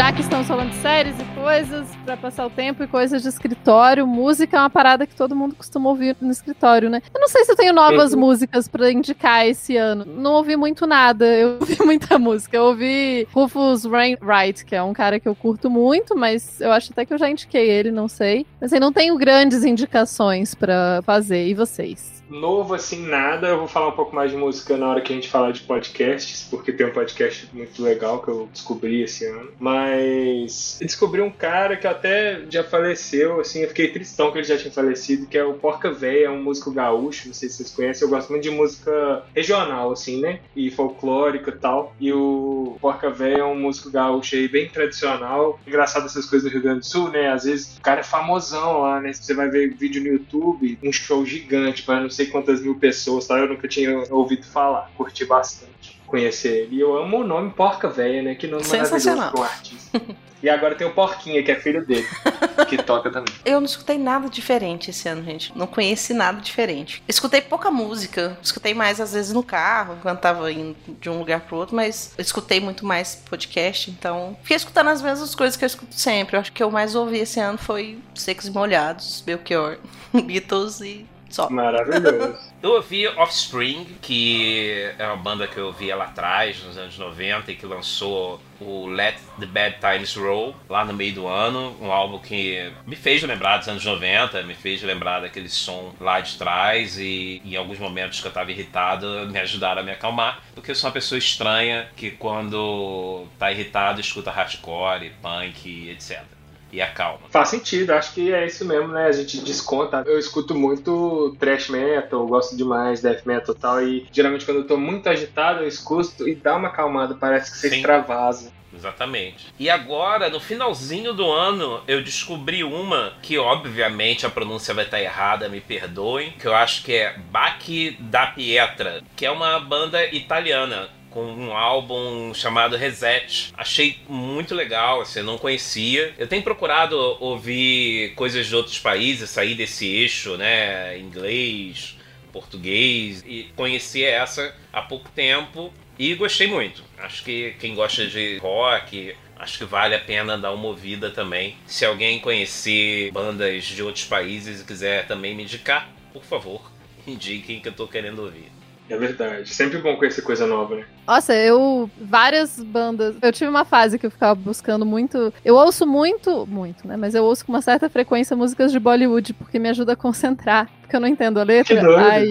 Já 0.00 0.14
que 0.14 0.22
estamos 0.22 0.48
falando 0.48 0.70
de 0.70 0.76
séries 0.76 1.14
e 1.20 1.24
coisas 1.38 1.86
pra 2.06 2.16
passar 2.16 2.46
o 2.46 2.50
tempo 2.50 2.82
e 2.82 2.86
coisas 2.86 3.20
de 3.20 3.28
escritório, 3.28 4.06
música 4.06 4.56
é 4.56 4.60
uma 4.60 4.70
parada 4.70 5.06
que 5.06 5.14
todo 5.14 5.36
mundo 5.36 5.54
costuma 5.54 5.90
ouvir 5.90 6.16
no 6.22 6.30
escritório, 6.30 6.88
né? 6.88 7.02
Eu 7.12 7.20
não 7.20 7.28
sei 7.28 7.44
se 7.44 7.52
eu 7.52 7.56
tenho 7.56 7.74
novas 7.74 8.14
Uhum. 8.14 8.20
músicas 8.20 8.66
pra 8.66 8.90
indicar 8.90 9.46
esse 9.46 9.76
ano. 9.76 10.06
Não 10.06 10.32
ouvi 10.32 10.56
muito 10.56 10.86
nada, 10.86 11.26
eu 11.36 11.58
ouvi 11.60 11.76
muita 11.84 12.18
música. 12.18 12.56
Eu 12.56 12.62
ouvi 12.64 13.28
Rufus 13.30 13.84
Wainwright, 13.84 14.64
que 14.64 14.74
é 14.74 14.82
um 14.82 14.94
cara 14.94 15.20
que 15.20 15.28
eu 15.28 15.34
curto 15.34 15.68
muito, 15.68 16.16
mas 16.16 16.62
eu 16.62 16.72
acho 16.72 16.92
até 16.92 17.04
que 17.04 17.12
eu 17.12 17.18
já 17.18 17.28
indiquei 17.28 17.68
ele, 17.68 17.90
não 17.90 18.08
sei. 18.08 18.46
Mas 18.58 18.72
eu 18.72 18.80
não 18.80 18.94
tenho 18.94 19.18
grandes 19.18 19.64
indicações 19.64 20.54
pra 20.54 21.02
fazer. 21.04 21.46
E 21.46 21.52
vocês? 21.52 22.19
Novo 22.30 22.74
assim, 22.74 23.04
nada. 23.06 23.48
Eu 23.48 23.58
vou 23.58 23.68
falar 23.68 23.88
um 23.88 23.92
pouco 23.92 24.14
mais 24.14 24.30
de 24.30 24.36
música 24.36 24.76
na 24.76 24.88
hora 24.88 25.00
que 25.00 25.12
a 25.12 25.16
gente 25.16 25.28
falar 25.28 25.50
de 25.50 25.62
podcasts, 25.62 26.46
porque 26.48 26.72
tem 26.72 26.86
um 26.86 26.92
podcast 26.92 27.48
muito 27.52 27.82
legal 27.82 28.22
que 28.22 28.28
eu 28.28 28.48
descobri 28.52 29.02
esse 29.02 29.26
ano. 29.26 29.50
Mas 29.58 30.78
descobri 30.80 31.20
um 31.20 31.30
cara 31.30 31.76
que 31.76 31.86
até 31.86 32.42
já 32.48 32.62
faleceu, 32.62 33.40
assim, 33.40 33.62
eu 33.62 33.68
fiquei 33.68 33.88
tristão 33.88 34.30
que 34.30 34.38
ele 34.38 34.46
já 34.46 34.56
tinha 34.56 34.72
falecido, 34.72 35.26
que 35.26 35.36
é 35.36 35.44
o 35.44 35.54
Porca 35.54 35.90
Véia, 35.90 36.26
é 36.26 36.30
um 36.30 36.42
músico 36.42 36.70
gaúcho, 36.70 37.26
não 37.26 37.34
sei 37.34 37.48
se 37.48 37.56
vocês 37.56 37.70
conhecem, 37.70 38.06
eu 38.06 38.10
gosto 38.10 38.30
muito 38.30 38.44
de 38.44 38.50
música 38.50 39.24
regional, 39.34 39.90
assim, 39.90 40.20
né? 40.20 40.40
E 40.54 40.70
folclórica 40.70 41.50
e 41.50 41.58
tal. 41.58 41.94
E 41.98 42.12
o 42.12 42.76
Porca 42.80 43.10
Véia 43.10 43.38
é 43.38 43.44
um 43.44 43.58
músico 43.58 43.90
gaúcho 43.90 44.36
aí 44.36 44.46
bem 44.46 44.68
tradicional. 44.68 45.58
Engraçado 45.66 46.06
essas 46.06 46.26
coisas 46.26 46.48
do 46.48 46.52
Rio 46.52 46.62
Grande 46.62 46.80
do 46.80 46.86
Sul, 46.86 47.10
né? 47.10 47.30
Às 47.32 47.44
vezes 47.44 47.76
o 47.76 47.80
cara 47.80 48.00
é 48.00 48.04
famosão 48.04 48.82
lá, 48.82 49.00
né? 49.00 49.12
Você 49.12 49.34
vai 49.34 49.48
ver 49.48 49.74
vídeo 49.74 50.02
no 50.02 50.08
YouTube, 50.08 50.78
um 50.82 50.92
show 50.92 51.26
gigante 51.26 51.82
para 51.82 52.00
não 52.00 52.10
sei 52.20 52.26
quantas 52.26 52.60
mil 52.60 52.74
pessoas, 52.74 53.26
tá? 53.26 53.38
Eu 53.38 53.48
nunca 53.48 53.66
tinha 53.66 53.90
ouvido 54.10 54.44
falar, 54.44 54.90
curti 54.96 55.24
bastante 55.24 56.00
conhecer 56.06 56.62
ele. 56.62 56.76
E 56.76 56.80
eu 56.80 56.96
amo 56.96 57.18
o 57.18 57.24
nome 57.24 57.50
Porca 57.50 57.88
Véia, 57.88 58.20
né? 58.20 58.34
Que 58.34 58.46
nome 58.46 58.66
maravilhoso 58.66 59.30
pra 59.30 59.40
um 59.40 59.44
artista. 59.44 60.00
E 60.42 60.48
agora 60.48 60.74
tem 60.74 60.86
o 60.86 60.92
Porquinha, 60.92 61.42
que 61.42 61.52
é 61.52 61.54
filho 61.54 61.84
dele, 61.86 62.06
que 62.66 62.82
toca 62.82 63.10
também. 63.10 63.32
Eu 63.44 63.60
não 63.60 63.66
escutei 63.66 63.98
nada 63.98 64.28
diferente 64.28 64.88
esse 64.88 65.06
ano, 65.06 65.22
gente. 65.22 65.56
Não 65.56 65.66
conheci 65.66 66.14
nada 66.14 66.40
diferente. 66.40 67.02
Escutei 67.06 67.42
pouca 67.42 67.70
música. 67.70 68.38
Escutei 68.42 68.72
mais, 68.72 69.00
às 69.00 69.12
vezes, 69.12 69.34
no 69.34 69.42
carro, 69.42 69.98
quando 70.00 70.18
tava 70.18 70.50
indo 70.50 70.74
de 70.98 71.10
um 71.10 71.18
lugar 71.18 71.40
pro 71.40 71.56
outro, 71.56 71.76
mas 71.76 72.14
escutei 72.16 72.58
muito 72.58 72.86
mais 72.86 73.16
podcast, 73.28 73.90
então. 73.90 74.34
Fiquei 74.40 74.56
escutando 74.56 74.88
as 74.88 75.02
mesmas 75.02 75.34
coisas 75.34 75.56
que 75.56 75.64
eu 75.64 75.66
escuto 75.66 75.94
sempre. 75.94 76.36
Eu 76.36 76.40
acho 76.40 76.50
que 76.50 76.54
o 76.54 76.56
que 76.56 76.62
eu 76.62 76.70
mais 76.70 76.94
ouvi 76.94 77.18
esse 77.18 77.38
ano 77.38 77.58
foi 77.58 77.98
Secos 78.14 78.46
e 78.46 78.50
Molhados, 78.50 79.20
Belchior, 79.20 79.76
Beatles 80.24 80.80
e 80.80 81.06
só. 81.30 81.48
Maravilhoso. 81.50 82.38
Eu 82.62 82.72
ouvi 82.72 83.08
Offspring, 83.08 83.86
que 84.02 84.92
é 84.98 85.06
uma 85.06 85.16
banda 85.16 85.46
que 85.48 85.56
eu 85.56 85.68
ouvia 85.68 85.96
lá 85.96 86.04
atrás, 86.04 86.62
nos 86.62 86.76
anos 86.76 86.98
90, 86.98 87.50
e 87.50 87.56
que 87.56 87.64
lançou 87.64 88.38
o 88.60 88.86
Let 88.86 89.16
the 89.38 89.46
Bad 89.46 89.78
Times 89.80 90.14
Roll 90.14 90.54
lá 90.68 90.84
no 90.84 90.92
meio 90.92 91.14
do 91.14 91.26
ano. 91.26 91.74
Um 91.80 91.90
álbum 91.90 92.18
que 92.18 92.70
me 92.86 92.96
fez 92.96 93.22
lembrar 93.22 93.56
dos 93.56 93.68
anos 93.68 93.82
90, 93.82 94.42
me 94.42 94.54
fez 94.54 94.82
lembrar 94.82 95.20
daquele 95.20 95.48
som 95.48 95.94
lá 95.98 96.20
de 96.20 96.36
trás, 96.36 96.98
e 96.98 97.40
em 97.42 97.56
alguns 97.56 97.78
momentos 97.78 98.20
que 98.20 98.28
eu 98.28 98.32
tava 98.32 98.50
irritado, 98.50 99.26
me 99.30 99.38
ajudaram 99.38 99.80
a 99.80 99.84
me 99.84 99.92
acalmar, 99.92 100.42
porque 100.54 100.72
eu 100.72 100.74
sou 100.74 100.88
uma 100.88 100.92
pessoa 100.92 101.18
estranha 101.18 101.88
que 101.96 102.10
quando 102.10 103.26
tá 103.38 103.50
irritado 103.50 104.02
escuta 104.02 104.30
hardcore, 104.30 105.12
punk, 105.22 105.88
etc. 105.88 106.22
E 106.72 106.80
acalma. 106.80 107.20
Faz 107.30 107.48
sentido, 107.48 107.90
acho 107.90 108.14
que 108.14 108.32
é 108.32 108.46
isso 108.46 108.64
mesmo, 108.64 108.88
né? 108.88 109.06
A 109.06 109.12
gente 109.12 109.40
desconta. 109.40 110.02
Eu 110.06 110.18
escuto 110.18 110.54
muito 110.54 111.36
thrash 111.38 111.68
metal, 111.68 112.26
gosto 112.26 112.56
demais 112.56 113.00
death 113.00 113.24
metal 113.26 113.54
e 113.54 113.58
tal, 113.58 113.82
e 113.82 114.06
geralmente 114.12 114.44
quando 114.44 114.58
eu 114.58 114.66
tô 114.66 114.76
muito 114.76 115.08
agitado 115.08 115.62
eu 115.62 115.68
escuto 115.68 116.28
e 116.28 116.34
dá 116.34 116.56
uma 116.56 116.68
acalmada, 116.68 117.14
parece 117.14 117.50
que 117.50 117.58
você 117.58 117.70
Sim. 117.70 117.76
extravasa. 117.76 118.52
Exatamente. 118.72 119.52
E 119.58 119.68
agora, 119.68 120.28
no 120.30 120.38
finalzinho 120.38 121.12
do 121.12 121.30
ano, 121.30 121.82
eu 121.88 122.02
descobri 122.02 122.62
uma 122.62 123.14
que, 123.20 123.36
obviamente, 123.36 124.24
a 124.24 124.30
pronúncia 124.30 124.72
vai 124.72 124.84
estar 124.84 125.00
errada, 125.00 125.48
me 125.48 125.60
perdoem, 125.60 126.30
que 126.32 126.46
eu 126.46 126.54
acho 126.54 126.84
que 126.84 126.94
é 126.94 127.18
Bachi 127.30 127.96
da 127.98 128.28
Pietra, 128.28 129.02
que 129.16 129.26
é 129.26 129.30
uma 129.30 129.58
banda 129.58 130.04
italiana 130.06 130.88
com 131.10 131.24
um 131.24 131.52
álbum 131.52 132.32
chamado 132.32 132.76
Reset. 132.76 133.52
Achei 133.56 133.98
muito 134.08 134.54
legal, 134.54 135.00
assim, 135.00 135.22
não 135.22 135.36
conhecia. 135.36 136.14
Eu 136.16 136.26
tenho 136.26 136.42
procurado 136.42 136.96
ouvir 137.20 138.14
coisas 138.14 138.46
de 138.46 138.54
outros 138.54 138.78
países, 138.78 139.28
sair 139.28 139.54
desse 139.54 139.86
eixo, 139.86 140.36
né, 140.36 140.98
inglês, 140.98 141.96
português, 142.32 143.22
e 143.26 143.50
conheci 143.56 144.04
essa 144.04 144.54
há 144.72 144.82
pouco 144.82 145.08
tempo 145.10 145.72
e 145.98 146.14
gostei 146.14 146.46
muito. 146.46 146.82
Acho 146.98 147.24
que 147.24 147.54
quem 147.58 147.74
gosta 147.74 148.06
de 148.06 148.38
rock, 148.38 149.14
acho 149.36 149.58
que 149.58 149.64
vale 149.64 149.94
a 149.94 150.00
pena 150.00 150.38
dar 150.38 150.52
uma 150.52 150.68
ouvida 150.68 151.10
também. 151.10 151.56
Se 151.66 151.84
alguém 151.84 152.20
conhecer 152.20 153.10
bandas 153.10 153.64
de 153.64 153.82
outros 153.82 154.04
países 154.04 154.60
e 154.60 154.64
quiser 154.64 155.06
também 155.06 155.34
me 155.34 155.42
indicar, 155.42 155.90
por 156.12 156.24
favor, 156.24 156.70
indiquem 157.06 157.60
que 157.60 157.68
eu 157.68 157.72
tô 157.72 157.86
querendo 157.86 158.20
ouvir. 158.20 158.59
É 158.90 158.96
verdade. 158.96 159.54
Sempre 159.54 159.78
bom 159.78 159.96
conhecer 159.96 160.20
coisa 160.22 160.48
nova, 160.48 160.74
né? 160.74 160.84
Nossa, 161.06 161.32
eu. 161.32 161.88
Várias 162.00 162.58
bandas. 162.60 163.14
Eu 163.22 163.32
tive 163.32 163.48
uma 163.48 163.64
fase 163.64 163.96
que 164.00 164.04
eu 164.04 164.10
ficava 164.10 164.34
buscando 164.34 164.84
muito. 164.84 165.32
Eu 165.44 165.54
ouço 165.54 165.86
muito. 165.86 166.44
Muito, 166.44 166.88
né? 166.88 166.96
Mas 166.96 167.14
eu 167.14 167.24
ouço 167.24 167.46
com 167.46 167.52
uma 167.52 167.62
certa 167.62 167.88
frequência 167.88 168.36
músicas 168.36 168.72
de 168.72 168.80
Bollywood, 168.80 169.32
porque 169.34 169.60
me 169.60 169.68
ajuda 169.68 169.92
a 169.92 169.96
concentrar. 169.96 170.68
Porque 170.80 170.96
eu 170.96 171.00
não 171.00 171.06
entendo 171.06 171.38
a 171.38 171.44
letra. 171.44 171.76
Que 171.76 171.80
doido. 171.80 172.04
Aí. 172.04 172.30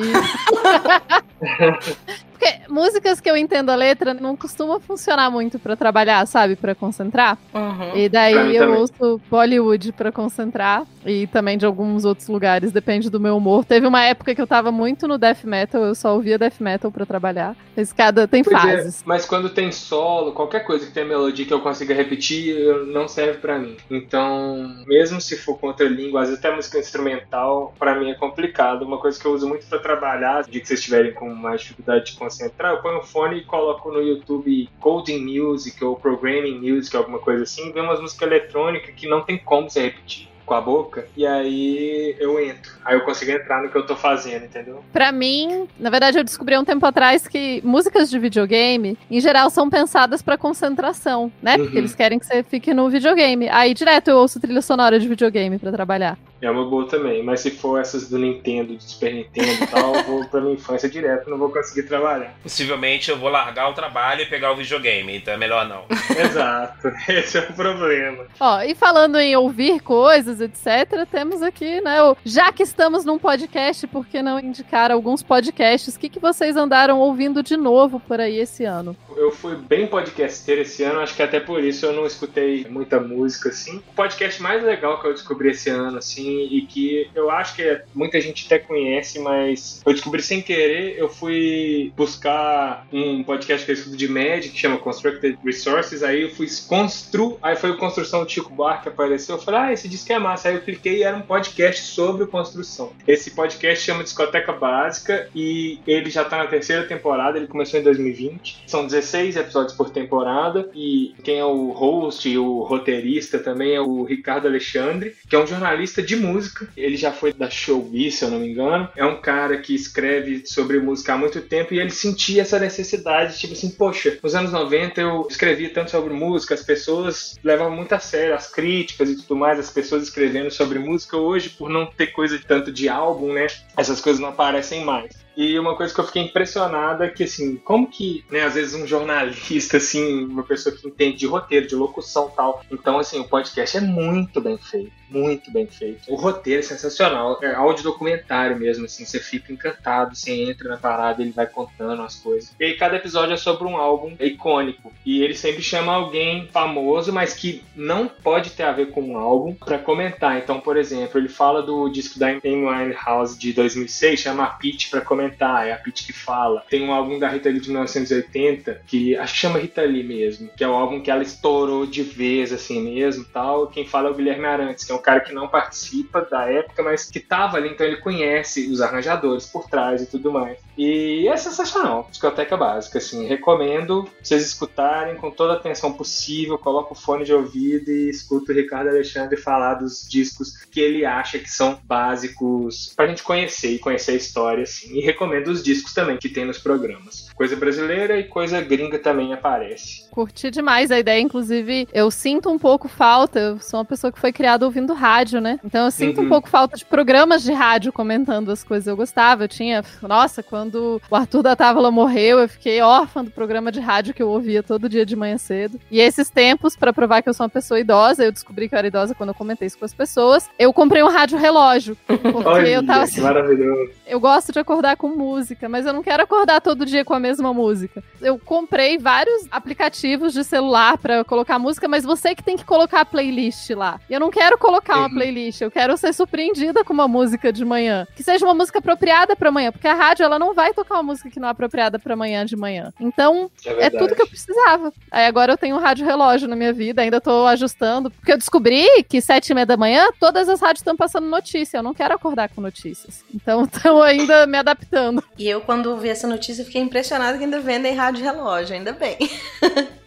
Porque 2.40 2.62
músicas 2.70 3.20
que 3.20 3.30
eu 3.30 3.36
entendo 3.36 3.70
a 3.70 3.76
letra 3.76 4.14
não 4.14 4.34
costuma 4.36 4.80
funcionar 4.80 5.30
muito 5.30 5.60
pra 5.60 5.76
trabalhar, 5.76 6.26
sabe? 6.26 6.56
Pra 6.56 6.74
concentrar. 6.74 7.38
Uhum. 7.54 7.98
E 7.98 8.08
daí 8.08 8.56
eu 8.56 8.66
também. 8.66 8.80
ouço 8.80 9.22
Bollywood 9.30 9.92
pra 9.92 10.10
concentrar. 10.10 10.84
E 11.06 11.28
também 11.28 11.58
de 11.58 11.66
alguns 11.66 12.06
outros 12.06 12.28
lugares, 12.28 12.72
depende 12.72 13.10
do 13.10 13.20
meu 13.20 13.36
humor. 13.38 13.66
Teve 13.66 13.88
uma 13.88 14.04
época 14.04 14.34
que 14.36 14.42
eu 14.42 14.48
tava 14.48 14.72
muito 14.72 15.08
no 15.08 15.18
death 15.18 15.44
metal, 15.44 15.82
eu 15.84 15.96
só 15.96 16.14
ouvia 16.14 16.38
death 16.38 16.60
metal 16.60 16.92
pra 16.92 17.06
trabalhar. 17.06 17.56
Mas 17.76 17.92
cada 17.94 18.28
tem 18.28 18.44
Pois 18.44 18.56
é, 18.58 18.60
fases. 18.60 19.04
mas 19.06 19.26
quando 19.26 19.50
tem 19.50 19.72
solo, 19.72 20.34
qualquer 20.34 20.66
coisa 20.66 20.86
que 20.86 20.92
tem 20.92 21.06
melodia 21.06 21.46
que 21.46 21.54
eu 21.54 21.62
consiga 21.62 21.94
repetir, 21.94 22.56
não 22.88 23.08
serve 23.08 23.40
pra 23.40 23.58
mim. 23.58 23.78
Então, 23.90 24.76
mesmo 24.86 25.20
se 25.22 25.38
for 25.38 25.58
contra 25.58 25.88
língua, 25.88 26.22
às 26.22 26.30
vezes 26.30 26.44
até 26.44 26.54
música 26.56 26.78
instrumental, 26.78 27.74
pra 27.80 27.96
mim 27.96 28.12
é 28.12 28.16
complicado. 28.16 28.84
Uma 28.84 28.98
coisa 28.98 29.20
que 29.20 29.26
eu 29.26 29.32
uso 29.34 29.48
muito 29.48 29.66
pra 29.68 29.80
trabalhar, 29.80 30.44
de 30.44 30.60
que 30.60 30.68
vocês 30.68 30.80
estiverem 30.80 31.14
com 31.14 31.34
mais 31.34 31.62
dificuldade 31.62 32.12
de 32.12 32.18
concentrar, 32.30 32.74
eu 32.74 32.82
ponho 32.82 33.00
o 33.00 33.04
fone 33.04 33.38
e 33.38 33.44
coloco 33.44 33.92
no 33.92 34.02
YouTube 34.02 34.70
Coding 34.80 35.20
Music 35.40 35.84
ou 35.84 35.96
Programming 35.96 36.60
Music, 36.60 36.96
alguma 36.96 37.20
coisa 37.20 37.44
assim, 37.44 37.70
e 37.70 37.72
vê 37.74 37.82
umas 37.82 38.00
músicas 38.00 38.28
eletrônicas 38.30 38.94
que 38.96 39.08
não 39.08 39.22
tem 39.22 39.38
como 39.38 39.70
você 39.70 39.82
repetir 39.84 40.30
com 40.46 40.54
a 40.56 40.62
boca, 40.62 41.08
e 41.16 41.28
aí 41.28 42.16
eu 42.20 42.40
entro. 42.44 42.72
Aí 42.84 42.96
eu 42.96 43.02
consigo 43.02 43.30
entrar 43.32 43.62
no 43.62 43.70
que 43.70 43.78
eu 43.78 43.86
tô 43.86 43.96
fazendo, 43.96 44.46
entendeu? 44.46 44.84
Pra 44.92 45.12
mim, 45.12 45.68
na 45.80 45.92
verdade, 45.92 46.18
eu 46.18 46.24
descobri 46.24 46.56
há 46.56 46.60
um 46.60 46.66
tempo 46.66 46.84
atrás 46.88 47.28
que 47.28 47.62
músicas 47.64 48.10
de 48.10 48.18
videogame, 48.18 48.98
em 49.12 49.20
geral, 49.20 49.52
são 49.52 49.70
pensadas 49.70 50.24
pra 50.24 50.40
concentração, 50.40 51.32
né? 51.40 51.56
Porque 51.56 51.74
Uhum. 51.74 51.78
eles 51.78 51.94
querem 51.94 52.18
que 52.18 52.26
você 52.26 52.42
fique 52.42 52.74
no 52.74 52.90
videogame. 52.90 53.48
Aí, 53.50 53.76
direto, 53.76 54.08
eu 54.08 54.18
ouço 54.18 54.40
trilha 54.40 54.62
sonora 54.64 55.00
de 55.00 55.08
videogame 55.08 55.60
pra 55.60 55.72
trabalhar. 55.72 56.18
É 56.42 56.50
uma 56.50 56.66
boa 56.66 56.88
também, 56.88 57.22
mas 57.24 57.42
se 57.42 57.52
for 57.52 57.80
essas 57.82 58.10
do 58.10 58.18
Nintendo, 58.18 58.74
do 58.74 58.82
Super 58.82 59.14
Nintendo 59.14 59.64
e 59.64 59.68
tal, 59.68 59.96
eu 59.96 60.04
vou 60.04 60.26
pra 60.26 60.40
minha 60.42 60.54
infância 60.54 60.90
direto, 60.90 61.30
não 61.30 61.38
vou 61.38 61.50
conseguir 61.52 61.84
trabalhar. 61.88 62.34
Possivelmente 62.42 63.10
eu 63.12 63.18
vou 63.18 63.30
largar 63.30 63.70
o 63.70 63.74
trabalho 63.74 64.22
e 64.22 64.26
pegar 64.26 64.52
o 64.52 64.56
videogame, 64.56 65.18
então 65.18 65.34
é 65.34 65.38
melhor 65.38 65.68
não. 65.68 65.84
Exato, 66.18 66.88
esse 67.10 67.38
é 67.38 67.42
o 67.42 67.54
problema. 67.54 68.26
Ó, 68.40 68.62
e 68.62 68.74
falando 68.76 69.18
em 69.20 69.36
ouvir 69.36 69.82
coisas, 69.82 70.40
etc., 70.42 71.06
temos 71.12 71.42
aqui, 71.42 71.82
né? 71.82 72.02
o- 72.04 72.16
Já 72.24 72.52
que 72.52 72.64
estamos 72.64 73.04
num 73.06 73.20
podcast, 73.20 73.86
por 73.88 74.06
que 74.06 74.22
não 74.22 74.40
indicar 74.40 74.92
alguns 74.92 75.22
podcasts? 75.22 75.96
O 75.96 76.00
que, 76.00 76.10
que 76.10 76.20
vocês 76.20 76.56
andaram 76.56 77.00
ouvindo 77.00 77.44
de 77.44 77.58
novo 77.58 78.00
por 78.00 78.20
aí 78.22 78.38
esse 78.40 78.64
ano? 78.64 78.96
Eu 79.16 79.32
fui 79.32 79.56
bem 79.56 79.88
podcasteiro 79.88 80.62
esse 80.62 80.84
ano, 80.84 81.00
acho 81.00 81.16
que 81.16 81.24
até 81.24 81.40
por 81.40 81.64
isso 81.64 81.86
eu 81.86 81.94
não 81.94 82.06
escutei 82.06 82.66
muita 82.70 83.00
música, 83.00 83.50
assim. 83.50 83.78
O 83.78 83.94
podcast 83.94 84.42
mais 84.42 84.64
legal 84.64 85.00
que 85.00 85.08
eu 85.08 85.14
descobri 85.14 85.50
esse 85.50 85.70
ano, 85.70 85.98
assim, 85.98 86.48
e 86.52 86.62
que 86.62 87.10
eu 87.14 87.30
acho 87.30 87.56
que 87.56 87.82
muita 87.94 88.20
gente 88.22 88.46
até 88.46 88.60
conhece, 88.60 89.20
mas 89.20 89.82
eu 89.86 89.94
descobri 89.94 90.22
sem 90.22 90.42
querer, 90.42 90.98
eu 90.98 91.10
fui 91.10 91.92
buscar 91.96 92.88
um 92.92 93.24
podcast 93.24 93.66
que 93.66 93.72
eu 93.72 93.76
escuto 93.76 93.98
de 93.98 94.08
Magic, 94.08 94.50
que 94.50 94.60
chama 94.60 94.78
Constructed 94.78 95.38
Resources, 95.44 96.04
aí 96.04 96.24
eu 96.24 96.30
fui 96.30 96.48
constru, 96.68 97.38
aí 97.42 97.56
foi 97.56 97.72
o 97.72 97.78
Construção 97.78 98.24
do 98.24 98.30
Chico 98.30 98.54
Buarque 98.54 98.84
que 98.84 98.90
apareceu, 98.90 99.36
eu 99.36 99.42
falei, 99.42 99.60
ah, 99.60 99.74
esse 99.74 99.88
disco 99.88 100.12
é 100.12 100.20
massa, 100.20 100.50
aí 100.50 100.56
eu 100.56 100.62
cliquei 100.62 100.98
e 100.98 101.04
era 101.04 101.16
um 101.16 101.22
podcast 101.22 101.82
sobre 101.82 102.26
construção. 102.26 102.94
Esse 103.08 103.32
podcast 103.32 103.84
chama 103.84 104.04
Discoteca 104.04 104.54
Básica 104.54 105.30
e 105.36 105.80
ele 105.86 106.10
já 106.10 106.24
tá 106.24 106.38
na 106.38 106.48
terceira 106.48 106.84
temporada, 106.84 107.38
ele 107.38 107.48
começou 107.48 107.80
em 107.80 107.84
2020. 107.84 108.64
São 108.68 108.86
16 108.86 108.99
episódios 109.00 109.76
por 109.76 109.90
temporada 109.90 110.70
e 110.74 111.14
quem 111.24 111.40
é 111.40 111.46
o 111.46 111.72
host 111.72 112.28
e 112.28 112.38
o 112.38 112.62
roteirista 112.64 113.40
também 113.40 113.74
é 113.74 113.82
o 113.82 114.04
Ricardo 114.04 114.48
Alexandre, 114.48 115.16
que 115.28 115.36
é 115.36 115.40
um 115.40 115.48
jornalista 115.48 116.02
de 116.02 116.16
música. 116.16 116.68
Ele 116.76 116.96
já 116.96 117.12
foi 117.12 117.34
da 117.34 117.50
Showbiz, 117.50 118.16
se 118.16 118.26
eu 118.26 118.32
não 118.32 118.40
me 118.40 118.50
engano. 118.50 118.90
É 118.96 119.06
um 119.06 119.22
cara 119.22 119.58
que 119.58 119.74
escreve 119.74 120.44
sobre 120.46 120.80
música 120.80 121.14
há 121.14 121.18
muito 121.18 121.42
tempo 121.42 121.74
e 121.74 121.80
ele 121.80 121.90
sentia 121.90 122.42
essa 122.42 122.60
necessidade, 122.60 123.38
tipo 123.38 123.54
assim, 123.54 123.70
poxa, 123.70 124.18
nos 124.22 124.36
anos 124.36 124.52
90 124.52 125.02
eu 125.02 125.28
escrevia 125.30 125.70
tanto 125.70 125.92
sobre 125.92 126.14
música, 126.14 126.54
as 126.54 126.64
pessoas 126.64 127.36
levavam 127.44 127.76
muito 127.76 127.94
a 127.94 128.00
sério 128.00 128.36
as 128.36 128.48
críticas 128.48 129.10
e 129.10 129.16
tudo 129.16 129.36
mais, 129.36 129.60
as 129.60 129.70
pessoas 129.70 130.04
escrevendo 130.04 130.52
sobre 130.52 130.80
música. 130.80 131.18
Hoje, 131.18 131.50
por 131.50 131.70
não 131.70 131.86
ter 131.86 132.08
coisa 132.08 132.40
tanto 132.48 132.72
de 132.72 132.90
álbum, 132.90 133.34
né, 133.34 133.48
essas 133.76 134.02
coisas 134.02 134.22
não 134.22 134.30
aparecem 134.30 134.84
mais. 134.84 135.29
E 135.40 135.58
uma 135.58 135.74
coisa 135.74 135.94
que 135.94 136.02
eu 136.02 136.06
fiquei 136.06 136.24
impressionada 136.24 137.06
é 137.06 137.08
que, 137.08 137.24
assim, 137.24 137.56
como 137.56 137.88
que, 137.88 138.26
né, 138.30 138.42
às 138.42 138.56
vezes 138.56 138.74
um 138.74 138.86
jornalista, 138.86 139.78
assim, 139.78 140.26
uma 140.26 140.44
pessoa 140.44 140.76
que 140.76 140.86
entende 140.86 141.16
de 141.16 141.26
roteiro, 141.26 141.66
de 141.66 141.76
locução 141.76 142.30
tal. 142.30 142.62
Então, 142.70 143.00
assim, 143.00 143.22
o 143.22 143.24
podcast 143.24 143.78
é 143.78 143.80
muito 143.80 144.42
bem 144.42 144.58
feito, 144.58 144.92
muito 145.10 145.50
bem 145.50 145.66
feito. 145.66 146.12
O 146.12 146.18
roteiro 146.18 146.60
é 146.60 146.64
sensacional, 146.64 147.40
é 147.42 147.56
áudio 147.56 147.86
documentário 147.86 148.60
mesmo, 148.60 148.84
assim, 148.84 149.06
você 149.06 149.18
fica 149.18 149.54
encantado, 149.54 150.14
você 150.14 150.30
entra 150.34 150.68
na 150.68 150.76
parada, 150.76 151.22
ele 151.22 151.32
vai 151.32 151.48
contando 151.48 152.02
as 152.02 152.16
coisas. 152.16 152.54
E 152.60 152.66
aí 152.66 152.74
cada 152.76 152.98
episódio 152.98 153.34
é 153.34 153.38
sobre 153.38 153.66
um 153.66 153.78
álbum 153.78 154.18
icônico. 154.20 154.92
E 155.06 155.24
ele 155.24 155.36
sempre 155.36 155.62
chama 155.62 155.94
alguém 155.94 156.50
famoso, 156.50 157.14
mas 157.14 157.34
que 157.34 157.64
não 157.74 158.10
pode 158.10 158.50
ter 158.50 158.64
a 158.64 158.74
ver 158.74 158.92
com 158.92 159.02
um 159.02 159.18
álbum, 159.18 159.56
pra 159.56 159.80
comentar. 159.80 160.38
Então, 160.38 160.60
por 160.60 160.76
exemplo, 160.76 161.18
ele 161.18 161.30
fala 161.30 161.62
do 161.62 161.88
disco 161.88 162.20
da 162.20 162.28
Amy 162.28 162.66
Winehouse 162.66 163.40
de 163.40 163.54
2006, 163.54 164.20
chama 164.20 164.44
a 164.44 164.48
Pitch 164.48 164.90
pra 164.90 165.00
comentar, 165.00 165.29
é 165.66 165.74
a 165.74 165.78
Pitch 165.78 166.06
que 166.06 166.14
fala. 166.14 166.64
Tem 166.70 166.84
um 166.84 166.94
álbum 166.94 167.20
da 167.20 167.28
Rita 167.28 167.50
Lee 167.50 167.60
de 167.60 167.70
1980, 167.70 168.82
que 168.88 169.16
acho 169.16 169.34
que 169.34 169.40
chama 169.40 169.60
Rita 169.60 169.82
Lee 169.82 170.04
mesmo, 170.04 170.50
que 170.56 170.64
é 170.64 170.68
o 170.68 170.74
álbum 170.74 171.02
que 171.02 171.12
ela 171.12 171.24
estourou 171.24 171.86
de 171.86 172.04
vez, 172.04 172.52
assim 172.52 172.82
mesmo 172.82 173.26
tal. 173.26 173.68
Quem 173.68 173.86
fala 173.86 174.10
é 174.10 174.12
o 174.12 174.16
Guilherme 174.16 174.46
Arantes, 174.46 174.84
que 174.84 174.92
é 174.92 174.96
um 174.96 175.02
cara 175.02 175.20
que 175.20 175.34
não 175.34 175.48
participa 175.48 176.22
da 176.22 176.46
época, 176.46 176.84
mas 176.84 177.10
que 177.10 177.20
tava 177.20 177.58
ali, 177.58 177.70
então 177.70 177.86
ele 177.86 177.98
conhece 177.98 178.70
os 178.72 178.82
arranjadores 178.82 179.46
por 179.46 179.70
trás 179.70 180.02
e 180.02 180.06
tudo 180.06 180.32
mais. 180.32 180.58
E 180.78 181.28
é 181.28 181.36
sensacional, 181.36 182.08
discoteca 182.10 182.56
básica, 182.56 182.98
assim, 183.00 183.26
recomendo 183.26 184.08
vocês 184.22 184.46
escutarem 184.46 185.16
com 185.16 185.30
toda 185.30 185.54
a 185.54 185.56
atenção 185.58 185.94
possível, 185.94 186.58
coloca 186.58 186.94
o 186.94 186.96
fone 186.96 187.26
de 187.26 187.34
ouvido 187.34 187.92
e 187.92 188.10
escuta 188.10 188.52
o 188.52 188.56
Ricardo 188.56 188.90
Alexandre 188.90 189.38
falar 189.38 189.76
dos 189.76 190.08
discos 190.08 190.58
que 190.72 190.80
ele 190.80 191.06
acha 191.06 191.40
que 191.40 191.50
são 191.50 191.80
básicos 191.84 192.94
pra 192.96 193.08
gente 193.08 193.24
conhecer 193.24 193.72
e 193.72 193.80
conhecer 193.80 194.12
a 194.12 194.16
história, 194.16 194.64
assim. 194.64 194.98
E 194.98 195.02
recomendo 195.20 195.50
os 195.50 195.62
discos 195.62 195.94
também 195.94 196.18
que 196.18 196.30
tem 196.30 196.46
nos 196.46 196.58
programas. 196.58 197.29
Coisa 197.40 197.56
brasileira 197.56 198.20
e 198.20 198.26
coisa 198.26 198.60
gringa 198.60 199.00
também 199.00 199.32
aparece. 199.32 200.10
Curti 200.12 200.52
demais 200.52 200.92
a 200.92 201.00
ideia, 201.00 201.22
inclusive 201.22 201.88
eu 201.94 202.12
sinto 202.12 202.50
um 202.52 202.60
pouco 202.60 202.90
falta, 202.90 203.40
eu 203.40 203.60
sou 203.60 203.80
uma 203.80 203.86
pessoa 203.86 204.12
que 204.12 204.20
foi 204.20 204.34
criada 204.34 204.66
ouvindo 204.66 204.94
rádio, 204.94 205.40
né? 205.40 205.58
Então 205.64 205.86
eu 205.86 205.92
sinto 205.92 206.20
Uhum. 206.20 206.26
um 206.26 206.30
pouco 206.30 206.50
falta 206.50 206.76
de 206.76 206.84
programas 206.84 207.42
de 207.42 207.54
rádio 207.54 207.94
comentando 207.94 208.52
as 208.52 208.62
coisas. 208.62 208.88
Eu 208.88 208.98
gostava, 208.98 209.46
eu 209.46 209.48
tinha, 209.48 209.86
nossa, 210.02 210.44
quando 210.44 211.02
o 211.10 211.16
Arthur 211.16 211.42
da 211.42 211.56
Távola 211.56 211.90
morreu, 211.90 212.40
eu 212.40 212.50
fiquei 212.50 212.82
órfã 212.82 213.24
do 213.24 213.32
programa 213.32 213.72
de 213.72 213.80
rádio 213.80 214.14
que 214.14 214.22
eu 214.22 214.28
ouvia 214.28 214.62
todo 214.62 214.90
dia 214.90 215.06
de 215.06 215.16
manhã 215.16 215.38
cedo. 215.38 215.80
E 215.90 216.02
esses 216.02 216.30
tempos, 216.30 216.76
pra 216.76 216.92
provar 216.92 217.22
que 217.22 217.30
eu 217.30 217.34
sou 217.34 217.46
uma 217.46 217.50
pessoa 217.50 217.80
idosa, 217.80 218.26
eu 218.26 218.34
descobri 218.34 218.68
que 218.68 218.76
eu 218.76 218.80
era 218.80 218.88
idosa 218.88 219.16
quando 219.16 219.30
eu 219.30 219.34
comentei 219.36 219.66
isso 219.66 219.78
com 219.80 219.86
as 219.86 219.94
pessoas, 219.94 220.50
eu 220.60 220.74
comprei 220.74 221.02
um 221.04 221.08
rádio 221.08 221.38
relógio, 221.38 221.96
porque 222.06 222.68
eu 222.70 222.86
tava 222.86 223.04
assim, 223.04 223.22
maravilhoso. 223.22 223.92
eu 224.06 224.20
gosto 224.20 224.52
de 224.52 224.60
acordar 224.60 224.98
com 224.98 225.08
música, 225.08 225.70
mas 225.70 225.86
eu 225.86 225.94
não 225.94 226.04
quero 226.04 226.22
acordar 226.22 226.60
todo 226.60 226.86
dia 226.86 227.06
com 227.06 227.14
a 227.14 227.20
mesma 227.20 227.29
música. 227.38 228.04
Eu 228.22 228.40
comprei 228.40 228.98
vários 228.98 229.46
aplicativos 229.52 230.34
de 230.34 230.44
celular 230.44 230.98
pra 230.98 231.24
colocar 231.24 231.60
música, 231.60 231.88
mas 231.88 232.04
você 232.04 232.34
que 232.34 232.44
tem 232.44 232.58
que 232.58 232.66
colocar 232.66 233.02
a 233.02 233.06
playlist 233.06 233.70
lá. 233.72 234.00
E 234.10 234.14
eu 234.14 234.20
não 234.20 234.32
quero 234.32 234.58
colocar 234.58 234.98
uma 234.98 235.10
playlist, 235.10 235.62
eu 235.62 235.70
quero 235.72 235.96
ser 235.98 236.14
surpreendida 236.14 236.84
com 236.84 236.94
uma 236.94 237.08
música 237.08 237.54
de 237.54 237.64
manhã, 237.64 238.08
que 238.16 238.24
seja 238.24 238.46
uma 238.46 238.54
música 238.54 238.80
apropriada 238.80 239.36
pra 239.36 239.52
manhã, 239.52 239.72
porque 239.72 239.88
a 239.88 239.94
rádio 239.94 240.24
ela 240.24 240.40
não 240.40 240.54
vai 240.54 240.74
tocar 240.74 240.96
uma 240.96 241.04
música 241.04 241.30
que 241.30 241.40
não 241.40 241.48
é 241.48 241.52
apropriada 241.52 242.00
pra 242.00 242.16
manhã 242.16 242.46
de 242.46 242.56
manhã. 242.56 242.92
Então, 243.00 243.52
É, 243.66 243.86
é 243.86 243.90
tudo 243.90 244.16
que 244.16 244.22
eu 244.22 244.28
precisava. 244.28 244.92
Aí 245.12 245.26
agora 245.26 245.54
eu 245.54 245.58
tenho 245.58 245.76
um 245.76 245.80
rádio 245.80 246.06
relógio 246.06 246.48
na 246.48 246.56
minha 246.56 246.74
vida, 246.74 247.02
ainda 247.02 247.22
tô 247.22 247.46
ajustando. 247.46 248.10
Porque 248.12 248.32
eu 248.32 248.38
descobri 248.38 248.88
que 249.08 249.22
sete 249.22 249.50
e 249.50 249.54
meia 249.54 249.66
da 249.66 249.78
manhã, 249.78 250.08
todas 250.20 250.48
as 250.50 250.60
rádios 250.62 250.80
estão 250.80 250.96
passando 250.96 251.28
notícia. 251.28 251.78
Eu 251.78 251.84
não 251.84 251.94
quero 251.94 252.14
acordar 252.14 252.50
com 252.50 252.62
notícias. 252.62 253.24
Então, 253.34 253.66
tô 253.68 254.02
ainda 254.02 254.48
me 254.48 254.58
adaptando. 254.58 255.24
E 255.38 255.48
eu, 255.48 255.62
quando 255.62 255.98
vi 255.98 256.10
essa 256.10 256.28
notícia, 256.28 256.64
fiquei 256.66 256.82
impressionada 256.82 257.19
que 257.38 257.44
ainda 257.44 257.60
vendem 257.60 257.94
rádio 257.94 258.24
relógio, 258.24 258.76
ainda 258.76 258.94
bem. 258.94 259.18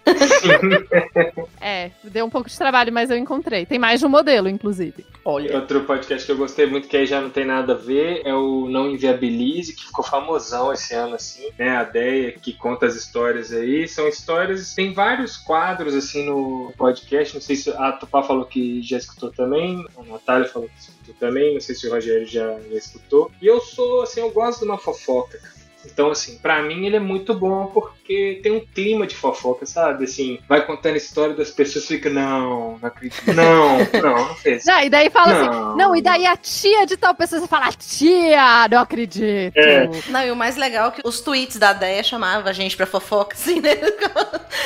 É, 1.60 1.92
deu 2.02 2.26
um 2.26 2.30
pouco 2.30 2.48
de 2.50 2.58
trabalho, 2.58 2.92
mas 2.92 3.10
eu 3.10 3.16
encontrei. 3.16 3.64
Tem 3.64 3.78
mais 3.78 4.00
de 4.00 4.06
um 4.06 4.08
modelo, 4.08 4.48
inclusive. 4.48 5.06
Olha. 5.24 5.54
Outro 5.54 5.84
podcast 5.84 6.26
que 6.26 6.32
eu 6.32 6.36
gostei 6.36 6.66
muito, 6.66 6.88
que 6.88 6.96
aí 6.96 7.06
já 7.06 7.20
não 7.20 7.30
tem 7.30 7.44
nada 7.44 7.74
a 7.74 7.76
ver, 7.76 8.22
é 8.24 8.34
o 8.34 8.68
Não 8.68 8.90
Inviabilize, 8.90 9.74
que 9.74 9.86
ficou 9.86 10.04
famosão 10.04 10.72
esse 10.72 10.92
ano, 10.94 11.14
assim, 11.14 11.48
né? 11.56 11.76
A 11.76 11.82
ideia 11.84 12.32
que 12.32 12.52
conta 12.52 12.86
as 12.86 12.96
histórias 12.96 13.52
aí. 13.52 13.86
São 13.86 14.08
histórias, 14.08 14.74
tem 14.74 14.92
vários 14.92 15.36
quadros, 15.36 15.94
assim, 15.94 16.26
no 16.26 16.72
podcast. 16.76 17.34
Não 17.34 17.40
sei 17.40 17.54
se 17.54 17.70
a 17.70 17.92
Tupá 17.92 18.22
falou 18.22 18.44
que 18.44 18.82
já 18.82 18.98
escutou 18.98 19.30
também, 19.30 19.86
a 19.96 20.02
Natália 20.02 20.48
falou 20.48 20.68
que 20.68 20.80
escutou 20.80 21.14
também, 21.20 21.54
não 21.54 21.60
sei 21.60 21.74
se 21.76 21.86
o 21.86 21.92
Rogério 21.92 22.26
já, 22.26 22.58
já 22.58 22.76
escutou. 22.76 23.30
E 23.40 23.46
eu 23.46 23.60
sou, 23.60 24.02
assim, 24.02 24.20
eu 24.20 24.30
gosto 24.30 24.60
de 24.60 24.64
uma 24.64 24.78
fofoca, 24.78 25.38
cara. 25.38 25.61
Então, 25.84 26.10
assim, 26.10 26.38
pra 26.38 26.62
mim 26.62 26.86
ele 26.86 26.96
é 26.96 27.00
muito 27.00 27.34
bom 27.34 27.66
porque 27.66 28.40
tem 28.42 28.52
um 28.52 28.60
clima 28.60 29.06
de 29.06 29.14
fofoca, 29.16 29.66
sabe? 29.66 30.04
Assim, 30.04 30.38
vai 30.48 30.64
contando 30.64 30.94
a 30.94 30.96
história 30.98 31.34
das 31.34 31.50
pessoas, 31.50 31.86
fica, 31.86 32.08
não, 32.10 32.78
não 32.78 32.88
acredito. 32.88 33.22
Não, 33.32 33.78
não, 34.02 34.28
não 34.28 34.34
fez. 34.36 34.64
Não, 34.64 34.80
e 34.80 34.88
daí 34.90 35.10
fala 35.10 35.32
Não. 35.32 35.68
assim, 35.68 35.78
não, 35.78 35.96
e 35.96 36.02
daí 36.02 36.26
a 36.26 36.36
tia 36.36 36.86
de 36.86 36.96
tal 36.96 37.14
pessoa, 37.14 37.40
você 37.40 37.46
fala, 37.48 37.70
tia, 37.72 38.68
não 38.70 38.80
acredito. 38.80 39.56
É. 39.56 39.88
Não, 40.08 40.22
e 40.24 40.30
o 40.30 40.36
mais 40.36 40.56
legal 40.56 40.88
é 40.88 40.90
que 40.92 41.02
os 41.04 41.20
tweets 41.20 41.56
da 41.58 41.72
Deia 41.72 42.02
chamavam 42.02 42.48
a 42.48 42.52
gente 42.52 42.76
pra 42.76 42.86
fofoca, 42.86 43.34
assim, 43.36 43.60
né? 43.60 43.70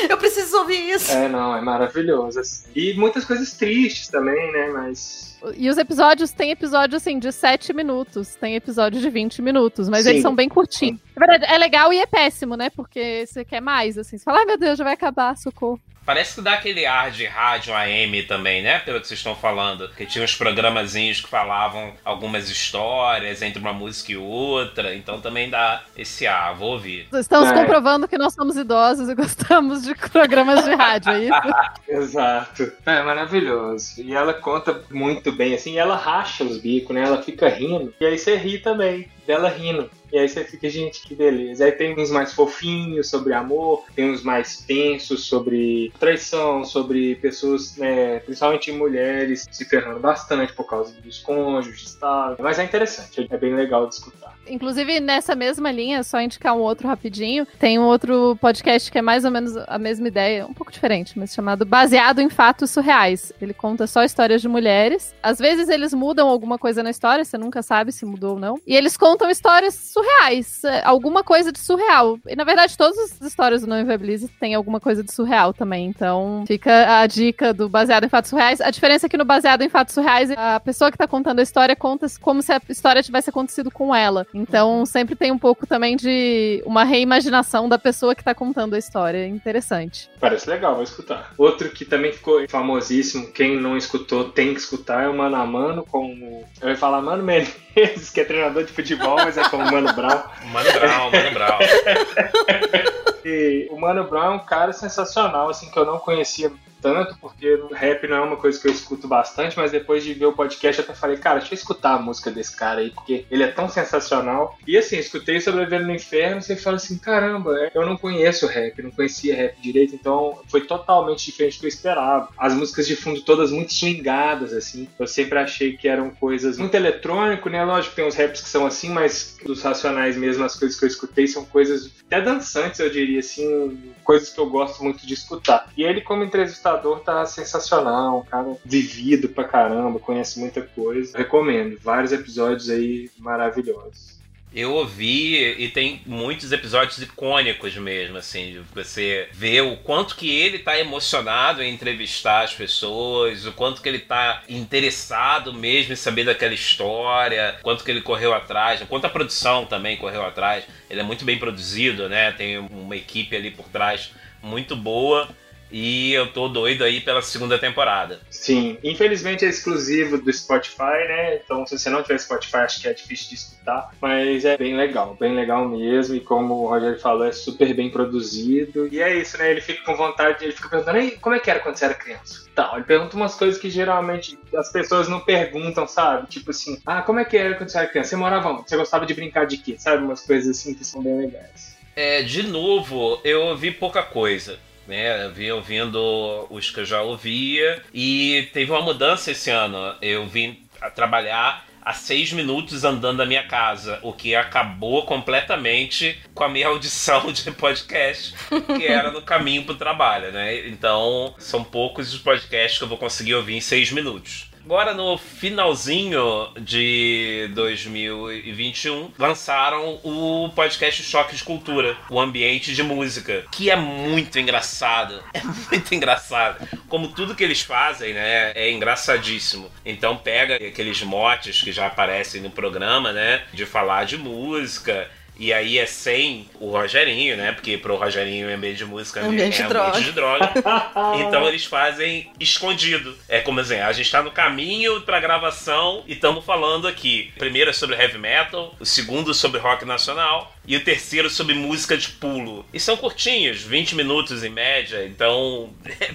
Eu 0.09 0.17
preciso 0.19 0.57
ouvir 0.59 0.91
isso. 0.91 1.13
É, 1.13 1.29
não, 1.29 1.57
é 1.57 1.61
maravilhoso. 1.61 2.41
assim. 2.41 2.69
E 2.75 2.95
muitas 2.95 3.25
coisas 3.25 3.53
tristes 3.53 4.09
também, 4.09 4.53
né? 4.53 4.69
Mas. 4.73 5.37
E 5.57 5.69
os 5.71 5.79
episódios, 5.79 6.33
tem 6.33 6.51
episódio 6.51 6.97
assim 6.97 7.19
de 7.19 7.31
7 7.31 7.73
minutos, 7.73 8.35
tem 8.35 8.57
episódio 8.57 9.01
de 9.01 9.09
20 9.09 9.41
minutos, 9.43 9.89
mas 9.89 10.05
Sim. 10.05 10.11
eles 10.11 10.23
são 10.23 10.35
bem 10.35 10.49
curtinhos. 10.49 11.01
Na 11.17 11.27
verdade, 11.27 11.53
é 11.53 11.57
legal 11.59 11.93
e 11.93 11.99
é 11.99 12.07
péssimo, 12.07 12.57
né? 12.57 12.69
Porque 12.71 13.25
você 13.27 13.45
quer 13.45 13.61
mais, 13.61 13.97
assim. 13.97 14.19
Você 14.19 14.25
fala, 14.25 14.41
ai 14.41 14.45
meu 14.45 14.59
Deus, 14.59 14.77
já 14.79 14.85
vai 14.85 14.93
acabar, 14.95 15.37
socorro. 15.37 15.81
Parece 16.05 16.37
que 16.37 16.41
dá 16.41 16.53
aquele 16.53 16.87
ar 16.87 17.11
de 17.11 17.27
rádio 17.27 17.75
AM 17.75 18.23
também, 18.29 18.63
né? 18.63 18.79
Pelo 18.79 19.01
que 19.01 19.09
vocês 19.09 19.19
estão 19.19 19.35
falando. 19.35 19.89
Que 19.89 20.07
tinha 20.07 20.23
uns 20.25 20.37
programazinhos 20.37 21.21
que 21.21 21.29
falavam 21.29 21.95
algumas 22.05 22.49
histórias 22.49 23.43
entre 23.43 23.59
uma 23.61 23.73
música 23.73 24.13
e 24.13 24.17
outra. 24.17 24.95
Então 24.95 25.21
também 25.21 25.51
dá 25.51 25.83
esse 25.97 26.25
ar, 26.25 26.55
vou 26.55 26.75
ouvir. 26.75 27.09
Estamos 27.13 27.51
É. 27.51 27.55
comprovando 27.55 28.07
que 28.07 28.17
nós 28.17 28.35
somos 28.35 28.57
idosos 28.57 29.09
e 29.09 29.15
gostamos 29.17 29.83
de 29.83 29.97
programas 29.97 30.65
de 30.65 30.75
rádio, 30.77 31.11
é 31.11 31.25
isso? 31.25 31.33
Exato. 31.89 32.73
É 32.87 33.03
maravilhoso. 33.03 34.01
E 34.01 34.15
ela 34.15 34.33
conta 34.33 34.81
muito 34.91 35.33
bem, 35.33 35.55
assim, 35.55 35.73
e 35.73 35.79
ela 35.79 35.97
racha 35.97 36.45
os 36.45 36.59
bicos, 36.59 36.95
né? 36.95 37.03
Ela 37.03 37.21
fica 37.21 37.49
rindo. 37.49 37.93
E 38.01 38.07
aí 38.07 38.17
você 38.17 38.37
ri 38.37 38.59
também, 38.59 39.09
dela 39.27 39.49
rindo. 39.49 39.91
E 40.13 40.19
aí 40.19 40.29
você 40.29 40.45
fica, 40.45 40.69
gente, 40.69 41.03
que 41.03 41.15
beleza. 41.15 41.65
Aí 41.65 41.73
tem 41.73 41.99
uns 41.99 42.11
mais 42.11 42.33
fofinhos 42.33 43.09
sobre 43.09 43.33
amor, 43.33 43.85
tem 43.95 44.11
uns 44.11 44.23
mais 44.23 44.59
tensos 44.59 45.25
sobre 45.25 45.93
traição, 45.99 46.65
sobre 46.65 47.17
pessoas, 47.17 47.77
né, 47.77 48.21
principalmente 48.21 48.71
mulheres, 48.73 49.47
se 49.51 49.65
ferrando 49.65 50.01
bastante 50.01 50.53
por 50.53 50.65
causa 50.65 50.93
dos 51.01 51.19
cônjuges 51.19 51.95
e 51.95 51.99
tal. 51.99 52.37
Mas 52.39 52.59
é 52.59 52.65
interessante, 52.65 53.27
é 53.29 53.37
bem 53.37 53.55
legal 53.55 53.87
de 53.89 53.95
escutar. 53.95 54.37
Inclusive, 54.49 55.01
nessa 55.01 55.35
mesma 55.35 55.73
linha, 55.73 56.03
só 56.03 56.21
indicar 56.21 56.55
um 56.55 56.61
outro 56.61 56.87
rapidinho, 56.87 57.47
tem 57.59 57.79
um 57.79 57.85
outro 57.85 58.37
podcast 58.41 58.91
que 58.91 58.99
é 58.99 59.03
mais 59.03 59.25
ou 59.25 59.31
menos 59.31 59.57
a 59.57 59.79
mesma 59.79 60.07
ideia, 60.07 60.47
um 60.47 60.55
pouco 60.55 60.71
diferente, 60.71 61.19
mas 61.19 61.35
chamado 61.35 61.65
Baseado 61.65 62.21
em 62.21 62.31
Fatos 62.31 62.71
Surreais. 62.71 63.33
Ele 63.41 63.53
conta 63.53 63.87
só 63.87 64.05
histórias 64.05 64.41
de 64.41 64.49
mulheres. 64.49 65.15
Às 65.23 65.39
vezes 65.39 65.69
eles 65.69 65.93
mudam 65.93 66.29
alguma 66.29 66.59
coisa 66.59 66.83
na 66.83 66.91
história, 66.91 67.25
você 67.25 67.37
nunca 67.37 67.63
sabe 67.63 67.91
se 67.91 68.05
mudou 68.05 68.35
ou 68.35 68.39
não. 68.39 68.61
E 68.67 68.77
eles 68.77 68.97
contam 68.97 69.29
histórias 69.29 69.75
surreais, 69.97 70.63
é, 70.65 70.83
alguma 70.85 71.25
coisa 71.25 71.51
de 71.51 71.59
surreal. 71.59 72.19
E 72.27 72.37
na 72.37 72.45
verdade, 72.45 72.77
todas 72.77 72.99
as 72.99 73.21
histórias 73.23 73.63
do 73.63 73.67
Não 73.67 73.81
Inviabilize 73.81 74.29
têm 74.39 74.55
alguma 74.55 74.79
coisa 74.79 75.03
de 75.03 75.11
surreal 75.11 75.55
também. 75.55 75.87
Então, 75.87 76.45
fica 76.47 77.01
a 77.01 77.07
dica 77.07 77.55
do 77.55 77.69
Baseado 77.69 78.05
em 78.05 78.09
Fatos 78.09 78.29
Surreais. 78.29 78.61
A 78.61 78.71
diferença 78.71 79.07
é 79.07 79.09
que 79.09 79.17
no 79.17 79.25
Baseado 79.25 79.63
em 79.63 79.69
Fatos 79.71 79.95
Surreais, 79.95 80.31
a 80.31 80.61
pessoa 80.61 80.91
que 80.91 80.99
tá 80.99 81.07
contando 81.07 81.39
a 81.39 81.43
história 81.43 81.75
conta 81.75 82.07
como 82.21 82.43
se 82.43 82.53
a 82.53 82.61
história 82.69 83.03
tivesse 83.03 83.31
acontecido 83.31 83.71
com 83.71 83.95
ela. 83.95 84.27
Então, 84.35 84.85
sempre 84.85 85.17
tem 85.17 85.33
um 85.33 85.39
pouco 85.39 85.67
também 85.67 85.97
de 85.97 86.63
uma 86.67 86.85
reimaginação 86.85 87.69
da 87.69 87.79
pessoa 87.79 88.15
que 88.15 88.23
tá 88.23 88.35
contando 88.35 88.75
a 88.75 88.79
história. 88.79 89.27
Interessante. 89.27 90.11
Parece 90.21 90.49
legal, 90.51 90.75
vou 90.75 90.85
escutar. 90.85 91.33
Outro 91.39 91.71
que 91.71 91.85
também 91.85 92.13
ficou 92.13 92.47
famosíssimo, 92.49 93.33
quem 93.33 93.59
não 93.59 93.77
escutou 93.77 94.25
tem 94.25 94.53
que 94.53 94.61
escutar, 94.61 95.05
é 95.05 95.09
o 95.09 95.17
Mano 95.17 95.37
a 95.37 95.47
Mano 95.47 95.85
com 95.85 96.07
o. 96.07 96.45
Eu 96.61 96.71
ia 96.71 96.77
falar 96.77 97.01
Mano 97.01 97.23
Menezes, 97.23 97.66
que 98.13 98.21
é 98.21 98.25
treinador 98.25 98.65
de 98.65 98.73
futebol, 98.73 99.17
mas 99.17 99.37
é 99.37 99.49
com 99.49 99.59
o 99.59 99.71
Mano 99.71 99.93
Brown. 99.93 100.23
Mano 100.53 100.73
Brown, 100.73 101.11
Mano 101.11 101.31
Brown. 101.33 101.59
E 103.29 103.67
o 103.73 103.77
Mano 103.77 104.05
Brown 104.05 104.35
é 104.35 104.37
um 104.37 104.39
cara 104.39 104.73
sensacional, 104.73 105.49
assim, 105.49 105.69
que 105.69 105.77
eu 105.77 105.85
não 105.85 105.99
conhecia 105.99 106.53
tanto, 106.87 107.19
porque 107.19 107.61
rap 107.73 108.07
não 108.07 108.17
é 108.17 108.21
uma 108.21 108.37
coisa 108.37 108.61
que 108.61 108.69
eu 108.69 108.71
escuto 108.71 109.09
bastante, 109.09 109.57
mas 109.57 109.73
depois 109.73 110.05
de 110.05 110.15
ver 110.15 110.27
o 110.27 110.33
podcast 110.33 110.81
até 110.81 110.95
falei, 110.95 111.17
cara, 111.17 111.41
deixa 111.41 111.53
eu 111.53 111.59
escutar 111.59 111.95
a 111.95 111.99
música 111.99 112.31
desse 112.31 112.55
cara 112.55 112.81
aí, 112.81 112.91
porque 112.91 113.27
ele 113.29 113.43
é 113.43 113.49
tão 113.49 113.69
sensacional. 113.69 114.57
E 114.65 114.79
assim, 114.79 114.97
escutei 114.97 115.41
Sobrevivendo 115.41 115.89
no 115.89 115.95
Inferno 115.97 116.41
e 116.49 116.55
fala 116.55 116.77
assim, 116.77 116.97
caramba, 116.97 117.53
eu 117.75 117.85
não 117.85 117.97
conheço 117.97 118.47
rap, 118.47 118.81
não 118.81 118.93
conhecia 118.93 119.35
rap 119.35 119.61
direito, 119.61 119.97
então 119.97 120.39
foi 120.47 120.61
totalmente 120.61 121.27
diferente 121.27 121.57
do 121.57 121.61
que 121.61 121.67
eu 121.67 121.71
esperava. 121.71 122.29
As 122.39 122.55
músicas 122.55 122.87
de 122.87 122.95
fundo 122.95 123.21
todas 123.23 123.51
muito 123.51 123.75
swingadas, 123.75 124.53
assim. 124.53 124.89
Eu 124.97 125.09
sempre 125.09 125.41
achei 125.41 125.77
que 125.77 125.89
eram 125.89 126.11
coisas 126.11 126.57
muito 126.57 126.77
eletrônico, 126.77 127.49
né? 127.49 127.65
Lógico 127.65 127.97
tem 127.97 128.07
uns 128.07 128.15
raps 128.15 128.43
que 128.43 128.49
são 128.49 128.65
assim, 128.65 128.91
mas 128.91 129.37
dos 129.45 129.63
racionais 129.63 130.17
mesmo, 130.17 130.45
as 130.45 130.55
coisas 130.55 130.79
que 130.79 130.85
eu 130.85 130.89
escutei 130.89 131.27
são 131.27 131.45
coisas 131.45 131.91
até 132.07 132.21
dançantes, 132.21 132.79
eu 132.79 132.89
diria 132.89 133.19
assim, 133.19 133.93
coisas 134.05 134.31
que 134.31 134.39
eu 134.39 134.49
gosto 134.49 134.85
muito 134.85 135.05
de 135.05 135.15
escutar. 135.15 135.69
E 135.77 135.83
ele, 135.83 136.01
como 136.01 136.23
entrevistador, 136.23 136.76
tá 137.05 137.25
sensacional, 137.27 138.21
um 138.21 138.25
cara 138.25 138.57
vivido 138.65 139.29
pra 139.29 139.45
caramba, 139.45 139.99
conhece 139.99 140.39
muita 140.39 140.63
coisa. 140.63 141.17
Recomendo, 141.17 141.79
vários 141.83 142.13
episódios 142.13 142.71
aí 142.71 143.11
maravilhosos. 143.19 144.17
Eu 144.57 144.73
ouvi 144.73 145.55
e 145.59 145.69
tem 145.69 146.01
muitos 146.07 146.51
episódios 146.51 146.97
icônicos 147.03 147.77
mesmo, 147.77 148.17
assim, 148.17 148.65
você 148.75 149.29
ver 149.31 149.61
o 149.61 149.77
quanto 149.77 150.17
que 150.17 150.35
ele 150.35 150.61
tá 150.61 150.79
emocionado 150.79 151.63
em 151.63 151.75
entrevistar 151.75 152.43
as 152.43 152.55
pessoas, 152.55 153.45
o 153.45 153.53
quanto 153.53 153.83
que 153.83 153.89
ele 153.91 153.99
tá 153.99 154.43
interessado 154.49 155.53
mesmo 155.53 155.93
em 155.93 155.97
saber 155.97 156.25
daquela 156.25 156.55
história, 156.55 157.59
quanto 157.61 157.85
que 157.85 157.91
ele 157.91 158.01
correu 158.01 158.33
atrás, 158.33 158.83
quanto 158.89 159.05
a 159.05 159.11
produção 159.11 159.67
também 159.67 159.99
correu 159.99 160.25
atrás. 160.25 160.65
Ele 160.89 161.01
é 161.01 161.05
muito 161.05 161.27
bem 161.27 161.39
produzido, 161.39 162.09
né? 162.09 162.33
Tem 162.33 162.57
uma 162.57 162.97
equipe 162.97 163.37
ali 163.37 163.51
por 163.51 163.69
trás 163.69 164.11
muito 164.43 164.75
boa. 164.75 165.29
E 165.71 166.13
eu 166.13 166.33
tô 166.33 166.49
doido 166.49 166.85
aí 166.85 167.01
pela 167.01 167.21
segunda 167.23 167.59
temporada. 167.59 168.21
Sim, 168.31 168.79
infelizmente 168.83 169.45
é 169.45 169.49
exclusivo 169.49 170.19
do 170.19 170.33
Spotify, 170.33 171.07
né? 171.09 171.37
Então, 171.37 171.67
se 171.67 171.79
você 171.79 171.91
não 171.91 172.03
tiver 172.03 172.19
Spotify, 172.19 172.59
acho 172.59 172.81
que 172.81 172.89
é 172.89 172.93
difícil 172.93 173.31
de 173.31 173.35
escutar. 173.35 173.91
Mas 174.01 174.45
é 174.45 174.57
bem 174.57 174.77
legal, 174.77 175.17
bem 175.19 175.35
legal 175.35 175.69
mesmo. 175.69 176.15
E 176.15 176.21
como 176.21 176.55
o 176.55 176.69
Rogério 176.69 176.99
falou, 177.01 177.27
é 177.27 177.33
super 177.33 177.75
bem 177.75 177.91
produzido. 177.91 178.89
E 178.93 179.01
é 179.01 179.17
isso, 179.19 179.37
né? 179.39 179.51
Ele 179.51 179.61
fica 179.61 179.83
com 179.85 179.97
vontade, 179.97 180.45
ele 180.45 180.53
fica 180.53 180.69
perguntando, 180.69 180.99
"Ei, 180.99 181.13
como 181.13 181.35
é 181.35 181.39
que 181.41 181.51
era 181.51 181.61
quando 181.61 181.77
você 181.77 181.85
era 181.85 181.95
criança? 181.95 182.47
Tal, 182.55 182.77
ele 182.77 182.85
pergunta 182.85 183.17
umas 183.17 183.35
coisas 183.35 183.61
que 183.61 183.69
geralmente 183.69 184.39
as 184.55 184.73
pessoas 184.73 185.09
não 185.09 185.21
perguntam, 185.21 185.87
sabe? 185.87 186.27
Tipo 186.29 186.51
assim, 186.53 186.81
ah, 186.87 187.03
como 187.03 187.19
é 187.21 187.25
que 187.25 187.37
era 187.37 187.55
quando 187.55 187.69
você 187.69 187.79
era 187.79 187.87
criança? 187.87 188.11
Você 188.11 188.17
morava 188.17 188.49
onde? 188.51 188.69
Você 188.69 188.77
gostava 188.77 189.05
de 189.05 189.13
brincar 189.13 189.47
de 189.47 189.59
quê? 189.59 189.77
Sabe? 189.79 190.03
Umas 190.05 190.23
coisas 190.23 190.57
assim 190.59 190.73
que 190.73 190.85
são 190.85 191.03
bem 191.03 191.19
legais. 191.19 191.77
É, 191.95 192.23
de 192.23 192.43
novo, 192.43 193.21
eu 193.25 193.43
ouvi 193.43 193.71
pouca 193.71 194.03
coisa. 194.03 194.59
Né, 194.87 195.25
eu 195.25 195.33
vim 195.33 195.51
ouvindo 195.51 196.47
os 196.49 196.71
que 196.71 196.81
eu 196.81 196.85
já 196.85 197.03
ouvia 197.03 197.83
e 197.93 198.49
teve 198.53 198.71
uma 198.71 198.83
mudança 198.83 199.33
esse 199.33 199.51
ano. 199.51 199.97
Eu 200.01 200.27
vim 200.27 200.61
trabalhar 200.95 201.67
a 201.87 201.93
seis 201.93 202.33
minutos 202.33 202.83
andando 202.83 203.19
da 203.19 203.25
minha 203.25 203.47
casa, 203.47 204.01
o 204.03 204.13
que 204.13 204.35
acabou 204.35 205.05
completamente 205.05 206.19
com 206.35 206.43
a 206.43 206.49
minha 206.49 206.67
audição 206.69 207.31
de 207.31 207.49
podcast, 207.53 208.35
que 208.77 208.85
era 208.85 209.13
no 209.13 209.23
caminho 209.23 209.63
pro 209.63 209.77
trabalho, 209.77 210.33
né? 210.33 210.67
Então, 210.67 211.33
são 211.39 211.63
poucos 211.63 212.13
os 212.13 212.19
podcasts 212.19 212.79
que 212.79 212.83
eu 212.83 212.89
vou 212.89 212.99
conseguir 212.99 213.37
ouvir 213.37 213.55
em 213.55 213.61
seis 213.61 213.93
minutos. 213.93 214.51
Agora, 214.67 214.93
no 214.93 215.17
finalzinho 215.17 216.49
de 216.59 217.49
2021, 217.55 219.13
lançaram 219.17 220.01
o 220.03 220.51
podcast 220.57 221.05
Choque 221.05 221.37
de 221.37 221.45
Cultura, 221.45 221.97
o 222.11 222.21
ambiente 222.21 222.75
de 222.75 222.83
música, 222.83 223.45
que 223.53 223.71
é 223.71 223.77
muito 223.77 224.41
engraçado. 224.41 225.23
É 225.37 225.43
muito 225.45 225.95
engraçado. 225.95 226.67
Como 226.89 227.09
tudo 227.09 227.35
que 227.35 227.45
eles 227.45 227.61
fazem, 227.61 228.15
né, 228.15 228.53
é 228.55 228.73
engraçadíssimo. 228.73 229.71
Então 229.85 230.17
pega 230.17 230.57
aqueles 230.57 231.01
motes 231.03 231.63
que 231.63 231.71
já 231.71 231.87
aparecem 231.87 232.41
no 232.41 232.51
programa, 232.51 233.13
né, 233.13 233.45
de 233.53 233.67
falar 233.67 234.05
de 234.05 234.17
música. 234.17 235.09
E 235.39 235.53
aí 235.53 235.79
é 235.79 235.87
sem 235.87 236.49
o 236.59 236.71
Rogerinho, 236.71 237.37
né? 237.37 237.53
Porque 237.53 237.77
pro 237.77 237.97
Rogerinho 237.97 238.49
o 238.49 238.55
ambiente 238.55 238.79
de 238.79 238.85
música 238.85 239.21
Ambiente 239.21 239.63
é 239.63 239.67
de 239.67 239.77
ambiente 239.77 240.05
de 240.05 240.13
droga. 240.13 240.53
Então 241.27 241.47
eles 241.47 241.65
fazem 241.65 242.31
escondido. 242.41 243.17
É 243.29 243.41
como 243.41 243.61
assim, 243.61 243.77
a 243.77 243.93
gente 243.93 244.11
tá 244.11 244.23
no 244.23 244.31
caminho 244.31 245.01
pra 245.03 245.21
gravação 245.21 246.03
e 246.07 246.15
estamos 246.15 246.45
falando 246.45 246.89
aqui. 246.89 247.33
O 247.37 247.39
primeiro 247.39 247.71
é 247.71 247.73
sobre 247.73 247.97
heavy 247.97 248.19
metal, 248.19 248.75
o 248.79 248.87
segundo 248.87 249.35
sobre 249.35 249.61
rock 249.61 249.85
nacional 249.85 250.55
e 250.67 250.77
o 250.77 250.85
terceiro 250.85 251.29
sobre 251.29 251.55
música 251.55 251.97
de 251.97 252.09
pulo. 252.09 252.65
E 252.73 252.81
são 252.81 252.97
curtinhos, 252.97 253.63
20 253.63 253.95
minutos 253.95 254.43
em 254.43 254.51
média, 254.51 255.05
então 255.05 255.71
é 256.01 256.11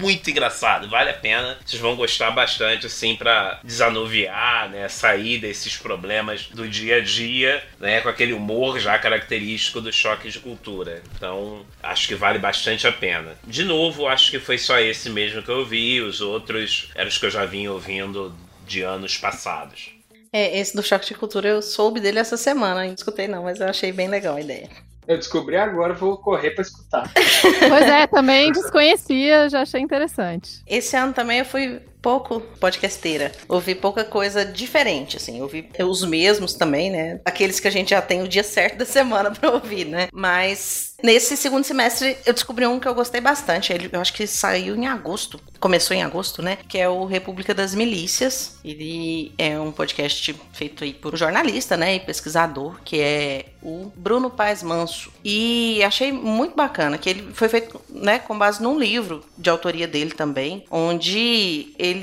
muito 0.00 0.30
engraçado, 0.30 0.88
vale 0.88 1.10
a 1.10 1.14
pena. 1.14 1.58
Vocês 1.64 1.80
vão 1.80 1.96
gostar 1.96 2.30
bastante, 2.30 2.86
assim, 2.86 3.16
pra 3.16 3.60
desanuviar, 3.62 4.68
né? 4.70 4.88
Sair 4.88 5.38
desses 5.38 5.76
problemas 5.76 6.46
do 6.52 6.68
dia 6.68 6.96
a 6.96 7.00
dia, 7.00 7.62
né? 7.78 8.00
Com 8.00 8.08
aquele 8.08 8.32
humor 8.32 8.78
já 8.78 8.98
característico 8.98 9.80
do 9.80 9.92
choque 9.92 10.30
de 10.30 10.38
cultura. 10.40 11.02
Então, 11.16 11.64
acho 11.82 12.08
que 12.08 12.14
vale 12.14 12.38
bastante 12.38 12.86
a 12.86 12.92
pena. 12.92 13.38
De 13.46 13.64
novo, 13.64 14.06
acho 14.06 14.30
que 14.30 14.38
foi 14.38 14.58
só 14.58 14.78
esse 14.78 15.10
mesmo 15.10 15.42
que 15.42 15.50
eu 15.50 15.64
vi, 15.64 16.00
os 16.00 16.20
outros 16.20 16.88
eram 16.94 17.08
os 17.08 17.18
que 17.18 17.26
eu 17.26 17.30
já 17.30 17.44
vinha 17.44 17.72
ouvindo 17.72 18.34
de 18.66 18.82
anos 18.82 19.16
passados. 19.16 19.90
É, 20.32 20.58
esse 20.58 20.74
do 20.74 20.82
Choque 20.82 21.06
de 21.06 21.14
Cultura 21.14 21.48
eu 21.48 21.62
soube 21.62 22.00
dele 22.00 22.18
essa 22.18 22.36
semana. 22.36 22.84
Não 22.84 22.92
escutei 22.92 23.28
não, 23.28 23.44
mas 23.44 23.60
eu 23.60 23.68
achei 23.68 23.92
bem 23.92 24.08
legal 24.08 24.34
a 24.34 24.40
ideia. 24.40 24.68
Eu 25.06 25.18
descobri 25.18 25.56
agora, 25.56 25.92
vou 25.94 26.16
correr 26.16 26.50
pra 26.50 26.62
escutar. 26.62 27.10
Pois 27.68 27.88
é, 27.88 28.06
também 28.06 28.52
desconhecia, 28.52 29.48
já 29.48 29.62
achei 29.62 29.80
interessante. 29.80 30.62
Esse 30.66 30.96
ano 30.96 31.12
também 31.12 31.40
eu 31.40 31.44
fui 31.44 31.82
pouco 32.04 32.42
podcasteira. 32.60 33.32
Ouvi 33.48 33.74
pouca 33.74 34.04
coisa 34.04 34.44
diferente, 34.44 35.16
assim. 35.16 35.40
Ouvi 35.40 35.70
os 35.80 36.04
mesmos 36.04 36.52
também, 36.52 36.90
né? 36.90 37.18
Aqueles 37.24 37.58
que 37.58 37.66
a 37.66 37.70
gente 37.70 37.90
já 37.90 38.02
tem 38.02 38.20
o 38.22 38.28
dia 38.28 38.44
certo 38.44 38.76
da 38.76 38.84
semana 38.84 39.30
pra 39.32 39.50
ouvir, 39.50 39.86
né? 39.86 40.08
Mas 40.12 40.96
nesse 41.02 41.34
segundo 41.34 41.64
semestre 41.64 42.18
eu 42.26 42.34
descobri 42.34 42.66
um 42.66 42.78
que 42.78 42.86
eu 42.86 42.94
gostei 42.94 43.22
bastante. 43.22 43.72
Ele, 43.72 43.88
eu 43.90 44.00
acho 44.02 44.12
que 44.12 44.26
saiu 44.26 44.76
em 44.76 44.86
agosto. 44.86 45.40
Começou 45.58 45.96
em 45.96 46.02
agosto, 46.02 46.42
né? 46.42 46.58
Que 46.68 46.76
é 46.76 46.86
o 46.86 47.06
República 47.06 47.54
das 47.54 47.74
Milícias. 47.74 48.58
Ele 48.62 49.32
é 49.38 49.58
um 49.58 49.72
podcast 49.72 50.34
feito 50.52 50.84
aí 50.84 50.92
por 50.92 51.14
um 51.14 51.16
jornalista, 51.16 51.74
né? 51.74 51.94
E 51.94 52.00
pesquisador, 52.00 52.78
que 52.84 53.00
é 53.00 53.46
o 53.62 53.90
Bruno 53.96 54.28
Paz 54.28 54.62
Manso. 54.62 55.10
E 55.24 55.82
achei 55.82 56.12
muito 56.12 56.54
bacana 56.54 56.98
que 56.98 57.08
ele 57.08 57.32
foi 57.32 57.48
feito, 57.48 57.80
né, 57.88 58.18
com 58.18 58.36
base 58.36 58.62
num 58.62 58.78
livro 58.78 59.24
de 59.38 59.48
autoria 59.48 59.88
dele 59.88 60.10
também, 60.10 60.64
onde 60.70 61.72
ele 61.78 61.93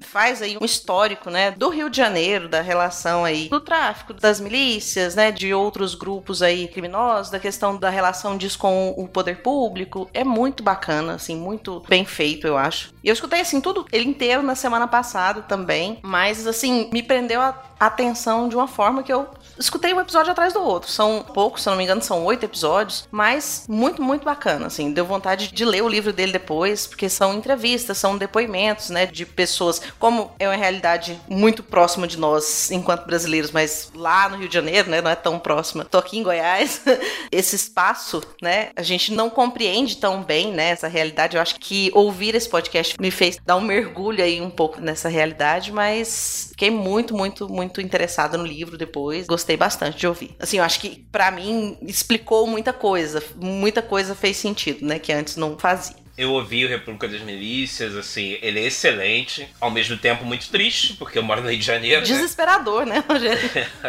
faz 0.00 0.42
aí 0.42 0.56
um 0.60 0.64
histórico, 0.64 1.30
né, 1.30 1.50
do 1.52 1.68
Rio 1.68 1.90
de 1.90 1.96
Janeiro, 1.96 2.48
da 2.48 2.60
relação 2.60 3.24
aí 3.24 3.48
do 3.48 3.60
tráfico, 3.60 4.14
das 4.14 4.40
milícias, 4.40 5.14
né, 5.14 5.30
de 5.30 5.52
outros 5.52 5.94
grupos 5.94 6.42
aí 6.42 6.68
criminosos, 6.68 7.30
da 7.30 7.38
questão 7.38 7.76
da 7.76 7.90
relação 7.90 8.36
disso 8.36 8.58
com 8.58 8.94
o 8.96 9.08
poder 9.08 9.42
público. 9.42 10.08
É 10.12 10.24
muito 10.24 10.62
bacana, 10.62 11.14
assim, 11.14 11.36
muito 11.36 11.82
bem 11.88 12.04
feito, 12.04 12.46
eu 12.46 12.56
acho. 12.56 12.92
E 13.02 13.08
eu 13.08 13.12
escutei 13.12 13.40
assim 13.40 13.60
tudo 13.60 13.86
ele 13.92 14.08
inteiro 14.08 14.42
na 14.42 14.54
semana 14.54 14.86
passada 14.86 15.42
também, 15.42 15.98
mas 16.02 16.46
assim, 16.46 16.88
me 16.92 17.02
prendeu 17.02 17.40
a 17.40 17.62
atenção 17.78 18.48
de 18.48 18.56
uma 18.56 18.66
forma 18.66 19.02
que 19.02 19.12
eu 19.12 19.28
escutei 19.58 19.92
um 19.92 20.00
episódio 20.00 20.32
atrás 20.32 20.52
do 20.52 20.62
outro. 20.62 20.90
São 20.90 21.24
poucos, 21.34 21.62
se 21.62 21.68
eu 21.68 21.72
não 21.72 21.78
me 21.78 21.84
engano, 21.84 22.02
são 22.02 22.24
oito 22.24 22.44
episódios, 22.44 23.08
mas 23.10 23.66
muito, 23.68 24.02
muito 24.02 24.24
bacana, 24.24 24.66
assim. 24.66 24.92
Deu 24.92 25.04
vontade 25.04 25.52
de 25.52 25.64
ler 25.64 25.82
o 25.82 25.88
livro 25.88 26.12
dele 26.12 26.32
depois, 26.32 26.86
porque 26.86 27.08
são 27.08 27.34
entrevistas, 27.34 27.98
são 27.98 28.16
depoimentos, 28.16 28.90
né, 28.90 29.06
de 29.06 29.26
pessoas, 29.26 29.80
como 29.98 30.30
é 30.38 30.48
uma 30.48 30.56
realidade 30.56 31.20
muito 31.28 31.62
próxima 31.62 32.06
de 32.06 32.18
nós 32.18 32.70
enquanto 32.70 33.06
brasileiros, 33.06 33.50
mas 33.50 33.90
lá 33.94 34.28
no 34.28 34.36
Rio 34.36 34.48
de 34.48 34.54
Janeiro, 34.54 34.90
né, 34.90 35.00
não 35.00 35.10
é 35.10 35.16
tão 35.16 35.38
próxima. 35.38 35.84
Tô 35.84 35.98
aqui 35.98 36.18
em 36.18 36.22
Goiás, 36.22 36.82
esse 37.30 37.56
espaço, 37.56 38.22
né, 38.42 38.70
a 38.76 38.82
gente 38.82 39.12
não 39.12 39.30
compreende 39.30 39.96
tão 39.96 40.22
bem, 40.22 40.52
né, 40.52 40.70
essa 40.70 40.88
realidade. 40.88 41.36
Eu 41.36 41.42
acho 41.42 41.56
que 41.56 41.90
ouvir 41.94 42.34
esse 42.34 42.48
podcast 42.48 42.96
me 43.00 43.10
fez 43.10 43.38
dar 43.44 43.56
um 43.56 43.60
mergulho 43.60 44.22
aí 44.22 44.40
um 44.40 44.50
pouco 44.50 44.80
nessa 44.80 45.08
realidade, 45.08 45.72
mas 45.72 46.47
fiquei 46.58 46.70
muito, 46.72 47.16
muito, 47.16 47.48
muito 47.48 47.80
interessada 47.80 48.36
no 48.36 48.44
livro 48.44 48.76
depois. 48.76 49.28
Gostei 49.28 49.56
bastante 49.56 49.96
de 49.96 50.08
ouvir. 50.08 50.34
Assim, 50.40 50.58
eu 50.58 50.64
acho 50.64 50.80
que 50.80 51.06
para 51.12 51.30
mim 51.30 51.78
explicou 51.82 52.48
muita 52.48 52.72
coisa, 52.72 53.22
muita 53.36 53.80
coisa 53.80 54.12
fez 54.12 54.36
sentido, 54.38 54.84
né, 54.84 54.98
que 54.98 55.12
antes 55.12 55.36
não 55.36 55.56
fazia. 55.56 56.07
Eu 56.18 56.32
ouvi 56.32 56.64
o 56.64 56.68
República 56.68 57.06
das 57.06 57.20
Milícias, 57.20 57.96
assim, 57.96 58.38
ele 58.42 58.58
é 58.58 58.66
excelente, 58.66 59.48
ao 59.60 59.70
mesmo 59.70 59.96
tempo 59.96 60.24
muito 60.24 60.48
triste, 60.50 60.94
porque 60.94 61.16
eu 61.16 61.22
moro 61.22 61.40
no 61.42 61.48
Rio 61.48 61.60
de 61.60 61.64
Janeiro. 61.64 62.00
né? 62.00 62.06
Desesperador, 62.06 62.84
né, 62.84 63.04
Rogério? 63.08 63.38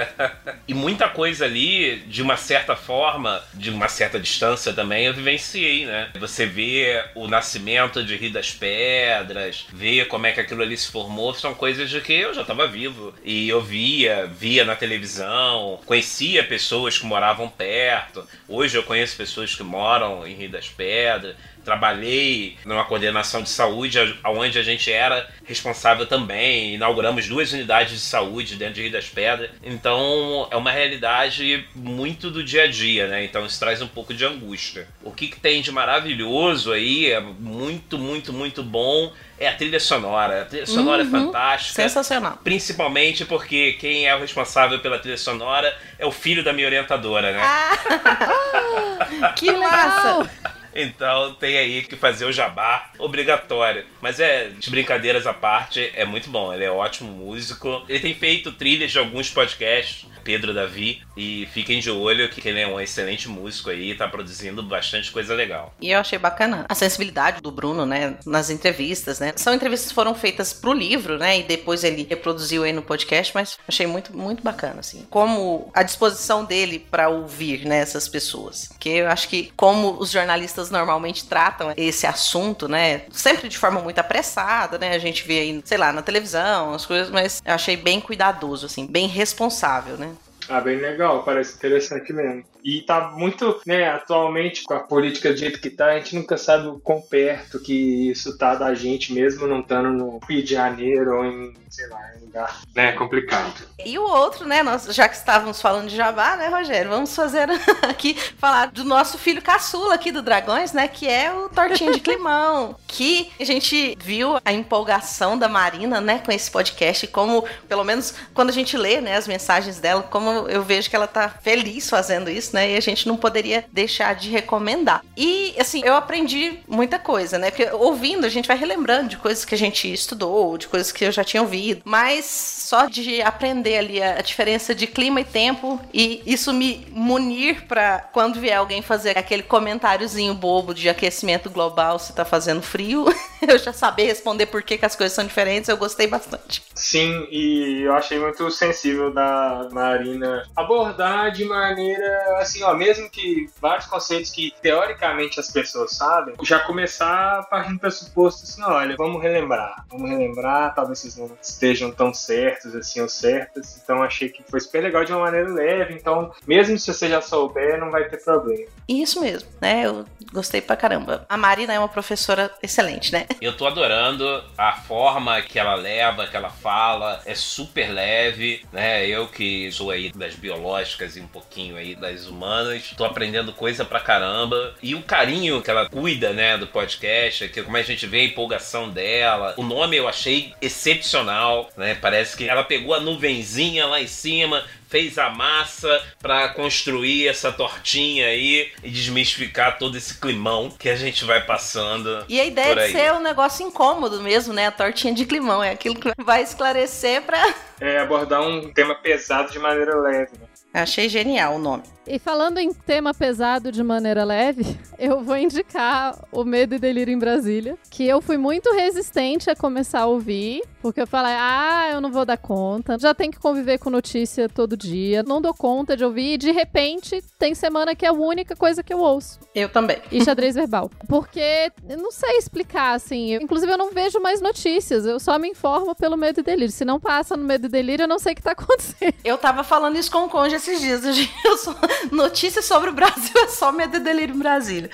e 0.68 0.74
muita 0.76 1.10
coisa 1.10 1.46
ali, 1.46 2.04
de 2.06 2.22
uma 2.22 2.38
certa 2.38 2.76
forma, 2.76 3.44
de 3.56 3.72
uma 3.72 3.88
certa 3.88 4.20
distância 4.20 4.72
também, 4.72 5.08
eu 5.08 5.14
vivenciei, 5.16 5.88
né? 5.88 6.12
Você 6.20 6.46
vê 6.46 7.04
o 7.16 7.28
nascimento 7.28 8.04
de 8.04 8.16
Rio 8.16 8.32
das 8.32 8.52
Pedras, 8.52 9.66
vê 9.74 10.06
como 10.06 10.28
é 10.28 10.32
que 10.32 10.40
aquilo 10.40 10.62
ali 10.62 10.78
se 10.78 10.92
formou, 10.92 11.34
são 11.34 11.56
coisas 11.56 11.90
de 11.90 12.00
que 12.00 12.14
eu 12.14 12.32
já 12.32 12.42
estava 12.42 12.68
vivo. 12.68 13.12
E 13.24 13.50
eu 13.50 13.60
via, 13.60 14.28
via 14.28 14.64
na 14.64 14.76
televisão, 14.76 15.80
conhecia 15.84 16.44
pessoas 16.44 16.96
que 16.96 17.08
moravam 17.08 17.50
perto. 17.50 18.24
Hoje 18.48 18.78
eu 18.78 18.84
conheço 18.84 19.18
pessoas 19.18 19.56
que 19.56 19.64
moram 19.64 20.28
em 20.28 20.36
Rio 20.36 20.50
das 20.50 20.70
Pedras 20.70 21.36
trabalhei 21.70 22.58
numa 22.66 22.84
coordenação 22.84 23.44
de 23.44 23.50
saúde, 23.50 24.00
onde 24.26 24.58
a 24.58 24.64
gente 24.64 24.92
era 24.92 25.30
responsável 25.46 26.08
também. 26.08 26.74
Inauguramos 26.74 27.28
duas 27.28 27.54
unidades 27.54 27.94
de 27.94 28.00
saúde 28.00 28.56
dentro 28.56 28.74
de 28.76 28.82
Rio 28.84 28.92
das 28.92 29.08
Pedras. 29.08 29.52
Então 29.64 30.48
é 30.50 30.56
uma 30.56 30.72
realidade 30.72 31.64
muito 31.76 32.32
do 32.32 32.44
dia 32.44 32.64
a 32.64 32.68
dia, 32.68 33.08
né? 33.08 33.24
Então 33.24 33.46
isso 33.46 33.60
traz 33.60 33.82
um 33.84 33.88
pouco 33.88 34.14
de 34.16 34.26
angústia. 34.26 34.88
O 35.04 35.12
que, 35.12 35.28
que 35.28 35.40
tem 35.40 35.62
de 35.62 35.72
maravilhoso 35.72 36.72
aí, 36.72 37.12
é 37.12 37.20
muito, 37.20 38.00
muito, 38.00 38.34
muito 38.34 38.64
bom. 38.64 39.14
É 39.38 39.48
a 39.48 39.54
trilha 39.56 39.80
sonora. 39.80 40.42
A 40.42 40.46
trilha 40.46 40.66
sonora 40.66 41.04
Uhum. 41.04 41.08
é 41.08 41.12
fantástica. 41.12 41.82
Sensacional. 41.84 42.40
Principalmente 42.44 43.24
porque 43.26 43.74
quem 43.74 44.06
é 44.08 44.14
o 44.16 44.20
responsável 44.20 44.80
pela 44.80 44.98
trilha 45.00 45.18
sonora 45.18 45.74
é 45.98 46.06
o 46.06 46.12
filho 46.12 46.44
da 46.44 46.52
minha 46.52 46.68
orientadora, 46.68 47.32
né? 47.32 47.42
Que 49.38 49.52
massa! 49.52 50.30
Então 50.74 51.34
tem 51.36 51.58
aí 51.58 51.82
que 51.82 51.96
fazer 51.96 52.26
o 52.26 52.32
jabá 52.32 52.92
obrigatório. 52.98 53.86
Mas 54.02 54.20
é, 54.20 54.50
de 54.50 54.70
brincadeiras 54.70 55.26
à 55.28 55.34
parte, 55.34 55.92
é 55.96 56.06
muito 56.06 56.30
bom. 56.30 56.54
Ele 56.54 56.64
é 56.64 56.72
ótimo 56.72 57.12
músico. 57.12 57.84
Ele 57.88 58.00
tem 58.00 58.14
feito 58.14 58.52
trilhas 58.52 58.92
de 58.92 59.00
alguns 59.00 59.30
podcasts, 59.30 60.06
Pedro 60.24 60.54
Davi, 60.54 61.02
e 61.16 61.48
fiquem 61.54 61.80
de 61.80 61.90
olho 61.90 62.30
que 62.30 62.48
ele 62.48 62.60
é 62.60 62.68
um 62.68 62.80
excelente 62.80 63.28
músico 63.28 63.70
aí, 63.70 63.96
tá 63.96 64.08
produzindo 64.08 64.62
bastante 64.62 65.12
coisa 65.12 65.34
legal. 65.34 65.74
E 65.82 65.92
eu 65.92 66.00
achei 66.00 66.20
bacana 66.20 66.66
a 66.68 66.76
sensibilidade 66.76 67.42
do 67.42 67.52
Bruno, 67.52 67.86
né, 67.86 68.18
nas 68.26 68.50
entrevistas, 68.50 69.20
né? 69.20 69.34
São 69.36 69.54
entrevistas 69.54 69.90
que 69.90 69.96
foram 69.96 70.14
feitas 70.14 70.54
pro 70.54 70.74
livro, 70.74 71.18
né, 71.18 71.40
e 71.40 71.44
depois 71.44 71.84
ele 71.84 72.06
reproduziu 72.08 72.64
aí 72.64 72.74
no 72.74 72.82
podcast, 72.82 73.34
mas 73.34 73.58
achei 73.68 73.88
muito, 73.88 74.16
muito 74.16 74.44
bacana, 74.44 74.82
assim. 74.82 75.08
Como 75.10 75.72
a 75.74 75.84
disposição 75.84 76.46
dele 76.46 76.80
para 76.80 77.10
ouvir, 77.10 77.66
né, 77.66 77.80
essas 77.80 78.08
pessoas. 78.08 78.70
Que 78.80 78.90
eu 78.90 79.08
acho 79.08 79.28
que 79.30 79.52
como 79.56 79.98
os 80.00 80.12
jornalistas 80.12 80.59
normalmente 80.70 81.28
tratam 81.28 81.74
esse 81.78 82.06
assunto, 82.06 82.68
né, 82.68 83.04
sempre 83.12 83.48
de 83.48 83.58
forma 83.58 83.80
muito 83.80 84.00
apressada, 84.00 84.78
né, 84.78 84.94
a 84.94 85.00
gente 85.00 85.26
vê 85.26 85.40
aí, 85.40 85.62
sei 85.64 85.78
lá, 85.78 85.94
na 85.94 86.02
televisão, 86.02 86.74
as 86.74 86.86
coisas, 86.86 87.10
mas 87.10 87.42
eu 87.46 87.54
achei 87.54 87.78
bem 87.78 88.02
cuidadoso, 88.02 88.66
assim, 88.66 88.86
bem 88.86 89.08
responsável, 89.08 89.98
né. 89.98 90.12
Ah, 90.50 90.60
bem 90.60 90.78
legal, 90.78 91.24
parece 91.24 91.56
interessante 91.56 92.12
mesmo. 92.12 92.44
E 92.64 92.82
tá 92.82 93.12
muito, 93.16 93.62
né, 93.66 93.90
atualmente 93.90 94.64
com 94.64 94.74
a 94.74 94.80
política 94.80 95.32
do 95.32 95.38
jeito 95.38 95.62
que 95.62 95.70
tá, 95.70 95.88
a 95.88 96.00
gente 96.00 96.16
nunca 96.16 96.38
sabe 96.38 96.68
o 96.68 96.80
quão 96.80 97.02
perto 97.02 97.60
que 97.60 98.10
isso 98.10 98.38
tá 98.38 98.56
da 98.56 98.74
gente, 98.74 99.14
mesmo 99.14 99.48
não 99.48 99.62
estando 99.62 99.90
no 99.90 100.20
Rio 100.28 100.44
de 100.44 100.54
Janeiro 100.54 101.18
ou 101.18 101.26
em, 101.26 101.54
sei 101.70 101.88
lá, 101.88 102.00
em 102.16 102.26
lugar, 102.26 102.62
né, 102.76 102.92
complicado. 102.94 103.68
E 103.84 103.98
o 103.98 104.04
outro, 104.04 104.48
né, 104.48 104.62
nós, 104.62 104.86
já 104.94 105.08
que 105.08 105.16
estávamos 105.16 105.62
falando 105.62 105.90
de 105.90 105.96
Jabá, 105.96 106.36
né, 106.36 106.48
Rogério, 106.48 106.90
vamos 106.90 107.16
fazer 107.16 107.50
aqui, 107.88 108.16
falar 108.38 108.68
do 108.68 108.84
nosso 108.84 109.18
filho 109.18 109.42
caçula 109.42 109.96
aqui 109.96 110.12
do 110.12 110.22
Dragões, 110.22 110.72
né, 110.72 110.88
que 110.88 111.08
é 111.08 111.34
o 111.34 111.50
Tortinha 111.50 111.92
de 111.92 112.00
Climão, 112.02 112.76
que 112.88 113.32
a 113.40 113.44
gente 113.44 113.98
viu 114.00 114.38
a 114.44 114.54
empolgação 114.54 115.38
da 115.38 115.50
Marina, 115.50 116.00
né, 116.00 116.22
com 116.24 116.32
esse 116.32 116.50
podcast, 116.52 117.08
como, 117.08 117.44
pelo 117.68 117.84
menos, 117.84 118.14
quando 118.34 118.50
a 118.50 118.54
gente 118.54 118.78
lê, 118.78 119.02
né, 119.02 119.16
as 119.18 119.28
mensagens 119.28 119.80
dela, 119.80 120.04
como 120.04 120.30
eu 120.48 120.62
vejo 120.64 120.90
que 120.90 120.96
ela 120.96 121.08
tá 121.08 121.30
feliz 121.30 121.90
fazendo 121.90 122.30
isso, 122.30 122.49
né, 122.52 122.72
e 122.72 122.78
a 122.78 122.82
gente 122.82 123.08
não 123.08 123.18
poderia 123.18 123.66
deixar 123.72 124.16
de 124.16 124.30
recomendar. 124.30 125.04
E, 125.16 125.54
assim, 125.60 125.82
eu 125.84 125.96
aprendi 125.96 126.60
muita 126.68 127.00
coisa, 127.00 127.38
né, 127.38 127.52
porque 127.52 127.70
ouvindo 127.74 128.26
a 128.26 128.30
gente 128.30 128.48
vai 128.48 128.58
relembrando 128.58 129.10
de 129.10 129.18
coisas 129.18 129.46
que 129.46 129.56
a 129.56 129.58
gente 129.58 129.92
estudou, 129.92 130.58
de 130.58 130.68
coisas 130.68 130.92
que 130.92 131.06
eu 131.06 131.12
já 131.12 131.24
tinha 131.24 131.42
ouvido, 131.42 131.82
mas 131.86 132.26
só 132.26 132.86
de 132.86 133.22
aprender 133.22 133.78
ali 133.78 134.02
a, 134.02 134.20
a 134.20 134.22
diferença 134.22 134.76
de 134.76 134.88
clima 134.88 135.22
e 135.22 135.26
tempo 135.26 135.80
e 135.94 136.22
isso 136.26 136.54
me 136.54 136.86
munir 136.92 137.66
pra 137.68 138.00
quando 138.00 138.40
vier 138.40 138.58
alguém 138.58 138.82
fazer 138.82 139.18
aquele 139.18 139.44
comentáriozinho 139.44 140.34
bobo 140.34 140.74
de 140.74 140.90
aquecimento 140.90 141.50
global 141.50 142.00
se 142.00 142.14
tá 142.14 142.26
fazendo 142.26 142.62
frio, 142.62 143.06
eu 143.48 143.58
já 143.58 143.74
saber 143.74 144.04
responder 144.04 144.46
por 144.46 144.62
que, 144.64 144.78
que 144.78 144.86
as 144.86 144.96
coisas 144.96 145.16
são 145.16 145.26
diferentes, 145.26 145.70
eu 145.70 145.78
gostei 145.78 146.08
bastante. 146.08 146.62
Sim, 146.76 147.28
e 147.32 147.84
eu 147.84 147.94
achei 147.94 148.20
muito 148.20 148.50
sensível 148.52 149.14
da 149.14 149.68
Marina 149.72 150.44
abordar 150.56 151.32
de 151.32 151.46
maneira 151.46 152.39
assim, 152.40 152.64
ó, 152.64 152.74
mesmo 152.74 153.10
que 153.10 153.50
vários 153.62 153.86
conceitos 153.86 154.32
que 154.32 154.54
teoricamente 154.62 155.40
as 155.40 155.52
pessoas 155.52 155.92
sabem, 155.92 156.36
já 156.44 156.60
começar 156.60 157.48
partindo 157.50 157.76
do 157.76 157.80
pressuposto 157.80 158.44
assim, 158.44 158.62
olha, 158.64 158.96
vamos 158.98 159.22
relembrar, 159.22 159.86
vamos 159.90 160.10
relembrar, 160.10 160.74
talvez 160.74 161.00
vocês 161.00 161.18
não 161.18 161.32
estejam 161.42 161.92
tão 161.92 162.14
certos 162.14 162.76
assim 162.76 163.02
ou 163.02 163.10
certas, 163.10 163.80
então 163.82 164.02
achei 164.04 164.30
que 164.30 164.44
foi 164.44 164.60
super 164.60 164.84
legal 164.84 165.06
de 165.06 165.12
uma 165.12 165.22
maneira 165.22 165.50
leve, 165.50 165.94
então 165.94 166.32
mesmo 166.48 166.78
se 166.78 166.94
você 166.94 167.08
já 167.08 167.22
souber, 167.22 167.80
não 167.80 167.92
vai 167.92 168.08
ter 168.10 168.24
problema. 168.24 168.68
Isso 168.88 169.22
mesmo, 169.22 169.50
né? 169.62 169.86
Eu 169.86 170.06
gostei 170.34 170.62
pra 170.62 170.76
caramba. 170.76 171.26
A 171.30 171.38
Marina 171.38 171.74
é 171.74 171.80
uma 171.80 171.88
professora 171.88 172.52
excelente, 172.62 173.12
né? 173.12 173.28
Eu 173.42 173.56
tô 173.56 173.68
adorando 173.68 174.44
a 174.58 174.74
forma 174.74 175.42
que 175.42 175.60
ela 175.60 175.76
leva, 175.76 176.28
que 176.28 176.36
ela 176.36 176.50
fala, 176.50 177.22
é 177.26 177.36
super 177.36 177.92
leve, 177.92 178.66
né? 178.72 179.06
Eu 179.08 179.28
que 179.28 179.72
sou 179.72 179.92
aí 179.92 180.12
das 180.12 180.36
biológicas 180.36 181.16
e 181.16 181.22
um 181.22 181.28
pouquinho 181.28 181.76
aí 181.76 181.96
das 181.96 182.29
humanas, 182.30 182.94
tô 182.96 183.04
aprendendo 183.04 183.52
coisa 183.52 183.84
pra 183.84 184.00
caramba. 184.00 184.74
E 184.82 184.96
o 184.96 185.02
carinho 185.02 185.62
que 185.62 185.70
ela 185.70 185.90
cuida, 185.90 186.32
né, 186.32 186.58
do 186.58 186.68
podcast, 186.68 187.50
que 187.50 187.62
como 187.62 187.76
a 187.78 187.82
gente 187.82 188.06
vê 188.08 188.22
a 188.22 188.26
empolgação 188.26 188.90
dela. 188.90 189.54
O 189.58 189.64
nome 189.64 189.98
eu 189.98 190.08
achei 190.08 190.54
excepcional. 190.62 191.70
né? 191.76 191.98
Parece 192.00 192.38
que 192.38 192.48
ela 192.48 192.64
pegou 192.64 192.94
a 192.94 193.00
nuvenzinha 193.00 193.86
lá 193.86 194.02
em 194.02 194.08
cima, 194.08 194.64
fez 194.88 195.18
a 195.18 195.30
massa 195.30 196.02
para 196.20 196.50
construir 196.50 197.28
essa 197.28 197.52
tortinha 197.52 198.28
aí 198.28 198.72
e 198.84 198.90
desmistificar 198.90 199.78
todo 199.78 199.98
esse 199.98 200.20
climão 200.20 200.70
que 200.72 200.90
a 200.90 200.96
gente 200.96 201.24
vai 201.26 201.46
passando. 201.46 202.26
E 202.28 202.40
a 202.40 202.46
ideia 202.46 202.76
por 202.76 202.84
de 202.86 202.92
ser 202.92 203.14
um 203.14 203.22
negócio 203.22 203.66
incômodo 203.66 204.22
mesmo, 204.22 204.54
né? 204.54 204.68
A 204.68 204.72
tortinha 204.72 205.14
de 205.14 205.26
climão. 205.26 205.64
É 205.64 205.72
aquilo 205.72 205.96
que 205.96 206.12
vai 206.24 206.42
esclarecer 206.42 207.22
pra. 207.22 207.54
É 207.80 208.00
abordar 208.00 208.42
um 208.42 208.74
tema 208.74 208.96
pesado 208.96 209.52
de 209.52 209.60
maneira 209.60 209.96
leve. 209.96 210.32
Né? 210.40 210.49
Achei 210.74 211.10
genial 211.10 211.56
o 211.56 211.60
nome. 211.60 211.84
E 212.08 212.18
falando 212.18 212.58
em 212.58 212.74
tema 212.74 213.14
pesado 213.14 213.72
de 213.72 213.84
maneira 213.84 214.24
leve, 214.24 214.66
eu 214.98 215.22
vou 215.24 215.38
indicar 215.38 216.18
o 216.32 216.44
Medo 216.44 216.74
e 216.76 216.80
Delírio 216.80 217.14
em 217.14 217.20
Brasília, 217.20 217.78
que 217.90 218.04
eu 218.04 218.20
fui 218.20 218.36
muito 218.38 218.72
resistente 218.74 219.50
a 219.50 219.56
começar 219.56 220.02
a 220.02 220.06
ouvir, 220.08 220.64
porque 220.82 221.00
eu 221.02 221.06
falei, 221.06 221.34
ah, 221.38 221.90
eu 221.92 222.02
não 222.02 222.12
vou 222.12 222.26
dar 222.26 222.38
conta, 222.38 222.98
já 222.98 223.14
tenho 223.14 223.32
que 223.32 223.38
conviver 223.40 223.78
com 223.78 223.92
notícia 223.92 224.50
todo 224.50 224.76
dia, 224.76 225.22
não 225.22 225.40
dou 225.40 225.54
conta 225.54 225.96
de 225.96 226.04
ouvir, 226.04 226.34
e 226.34 226.38
de 226.38 226.52
repente 226.52 227.22
tem 227.38 227.54
semana 227.54 227.94
que 227.94 228.06
é 228.06 228.10
a 228.10 228.14
única 228.14 228.56
coisa 228.56 228.82
que 228.82 228.92
eu 228.94 229.00
ouço. 229.00 229.40
Eu 229.54 229.70
também. 229.70 230.02
E 230.12 230.24
xadrez 230.24 230.56
verbal. 230.56 230.90
Porque 231.08 231.72
eu 231.88 231.98
não 231.98 232.12
sei 232.12 232.38
explicar, 232.38 232.94
assim. 232.96 233.34
Eu- 233.34 233.42
inclusive, 233.42 233.72
eu 233.72 233.78
não 233.78 233.92
vejo 233.92 234.20
mais 234.20 234.42
notícias. 234.42 235.06
Eu 235.06 235.20
só 235.20 235.38
me 235.38 235.48
informo 235.50 235.94
pelo 235.94 236.18
medo 236.18 236.40
e 236.40 236.44
delírio. 236.44 236.72
Se 236.74 236.86
não 236.86 237.00
passa 237.00 237.38
no 237.38 237.44
medo 237.44 237.66
e 237.68 237.70
delírio, 237.70 238.04
eu 238.04 238.08
não 238.08 238.18
sei 238.20 238.34
o 238.34 238.36
que 238.36 238.42
tá 238.42 238.52
acontecendo. 238.58 239.14
Eu 239.24 239.38
tava 239.38 239.64
falando 239.64 239.96
isso 239.98 240.10
com 240.12 240.26
o 240.26 240.30
Conde 240.30 240.59
esses 240.60 240.80
dias. 240.82 241.04
Eu 241.44 241.58
só... 241.58 241.76
Notícias 242.12 242.66
sobre 242.66 242.90
o 242.90 242.94
Brasil 242.94 243.34
é 243.36 243.48
só 243.48 243.72
e 243.98 244.00
delírio 244.00 244.36
em 244.36 244.40
Brasília. 244.40 244.90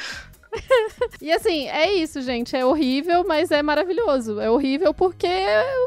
E 1.22 1.32
assim, 1.32 1.68
é 1.68 1.92
isso, 1.94 2.22
gente. 2.22 2.56
É 2.56 2.66
horrível, 2.66 3.26
mas 3.28 3.50
é 3.50 3.64
maravilhoso. 3.64 4.40
É 4.40 4.50
horrível 4.50 4.94
porque 4.94 5.28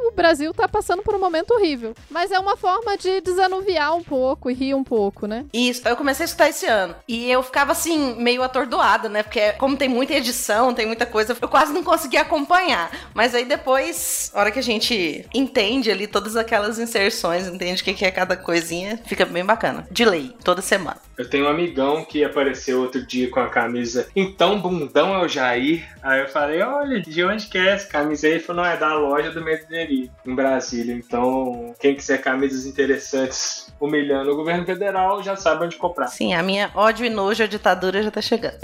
o 0.07 0.13
Brasil 0.13 0.53
tá 0.53 0.67
passando 0.67 1.03
por 1.03 1.15
um 1.15 1.19
momento 1.19 1.53
horrível. 1.53 1.95
Mas 2.11 2.33
é 2.33 2.39
uma 2.39 2.57
forma 2.57 2.97
de 2.97 3.21
desanuviar 3.21 3.95
um 3.95 4.03
pouco 4.03 4.51
e 4.51 4.55
rir 4.55 4.75
um 4.75 4.83
pouco, 4.83 5.27
né? 5.27 5.45
Isso, 5.53 5.87
eu 5.87 5.97
comecei 5.97 6.25
a 6.25 6.27
escutar 6.27 6.49
esse 6.49 6.67
ano. 6.67 6.95
E 7.07 7.31
eu 7.31 7.43
ficava 7.43 7.73
assim, 7.73 8.15
meio 8.17 8.43
atordoada, 8.43 9.09
né? 9.09 9.23
Porque 9.23 9.53
como 9.53 9.77
tem 9.77 9.89
muita 9.89 10.15
edição, 10.15 10.75
tem 10.75 10.87
muita 10.87 11.07
coisa, 11.07 11.37
eu 11.41 11.49
quase 11.49 11.73
não 11.73 11.85
conseguia 11.85 12.23
acompanhar. 12.23 12.91
Mas 13.15 13.35
aí 13.35 13.45
depois, 13.45 14.31
a 14.35 14.41
hora 14.41 14.51
que 14.51 14.59
a 14.59 14.63
gente 14.63 15.25
entende 15.33 15.91
ali 15.91 16.07
todas 16.07 16.37
aquelas 16.37 16.79
inserções, 16.79 17.47
entende 17.47 17.83
o 17.83 17.85
que 17.85 18.05
é 18.05 18.11
cada 18.11 18.37
coisinha, 18.37 19.01
fica 19.07 19.25
bem 19.25 19.45
bacana. 19.45 19.87
De 19.91 20.05
lei, 20.05 20.35
toda 20.43 20.61
semana. 20.63 21.08
Eu 21.19 21.29
tenho 21.29 21.47
um 21.47 21.49
amigão 21.49 22.05
que 22.05 22.23
apareceu 22.23 22.81
outro 22.81 23.05
dia 23.05 23.29
com 23.29 23.41
a 23.41 23.49
camisa 23.49 24.07
Então 24.15 24.61
Bundão 24.61 25.13
é 25.15 25.25
o 25.25 25.29
Jair. 25.29 25.85
Aí 26.01 26.21
eu 26.21 26.29
falei, 26.29 26.63
olha, 26.63 27.01
de 27.01 27.25
onde 27.25 27.49
que 27.49 27.59
é 27.59 27.71
essa 27.71 27.89
camisa 27.89 28.27
aí? 28.27 28.35
Ele 28.35 28.41
falou, 28.41 28.63
não, 28.63 28.71
é 28.71 28.77
da 28.77 28.95
loja 28.95 29.33
do 29.33 29.45
Medo 29.45 29.67
em 29.73 30.35
Brasília. 30.35 30.95
Então, 30.95 31.75
quem 31.81 31.97
quiser 31.97 32.23
camisas 32.23 32.67
interessantes 32.67 33.73
humilhando 33.81 34.31
o 34.31 34.37
governo 34.37 34.65
federal, 34.65 35.23
já 35.23 35.35
sabe 35.35 35.65
onde 35.65 35.77
comprar. 35.77 36.07
Sim, 36.07 36.35
a 36.35 36.43
minha 36.43 36.71
ódio 36.75 37.05
e 37.05 37.11
nojo 37.11 37.43
à 37.43 37.47
ditadura 37.47 38.03
já 38.03 38.11
tá 38.11 38.21
chegando. 38.21 38.59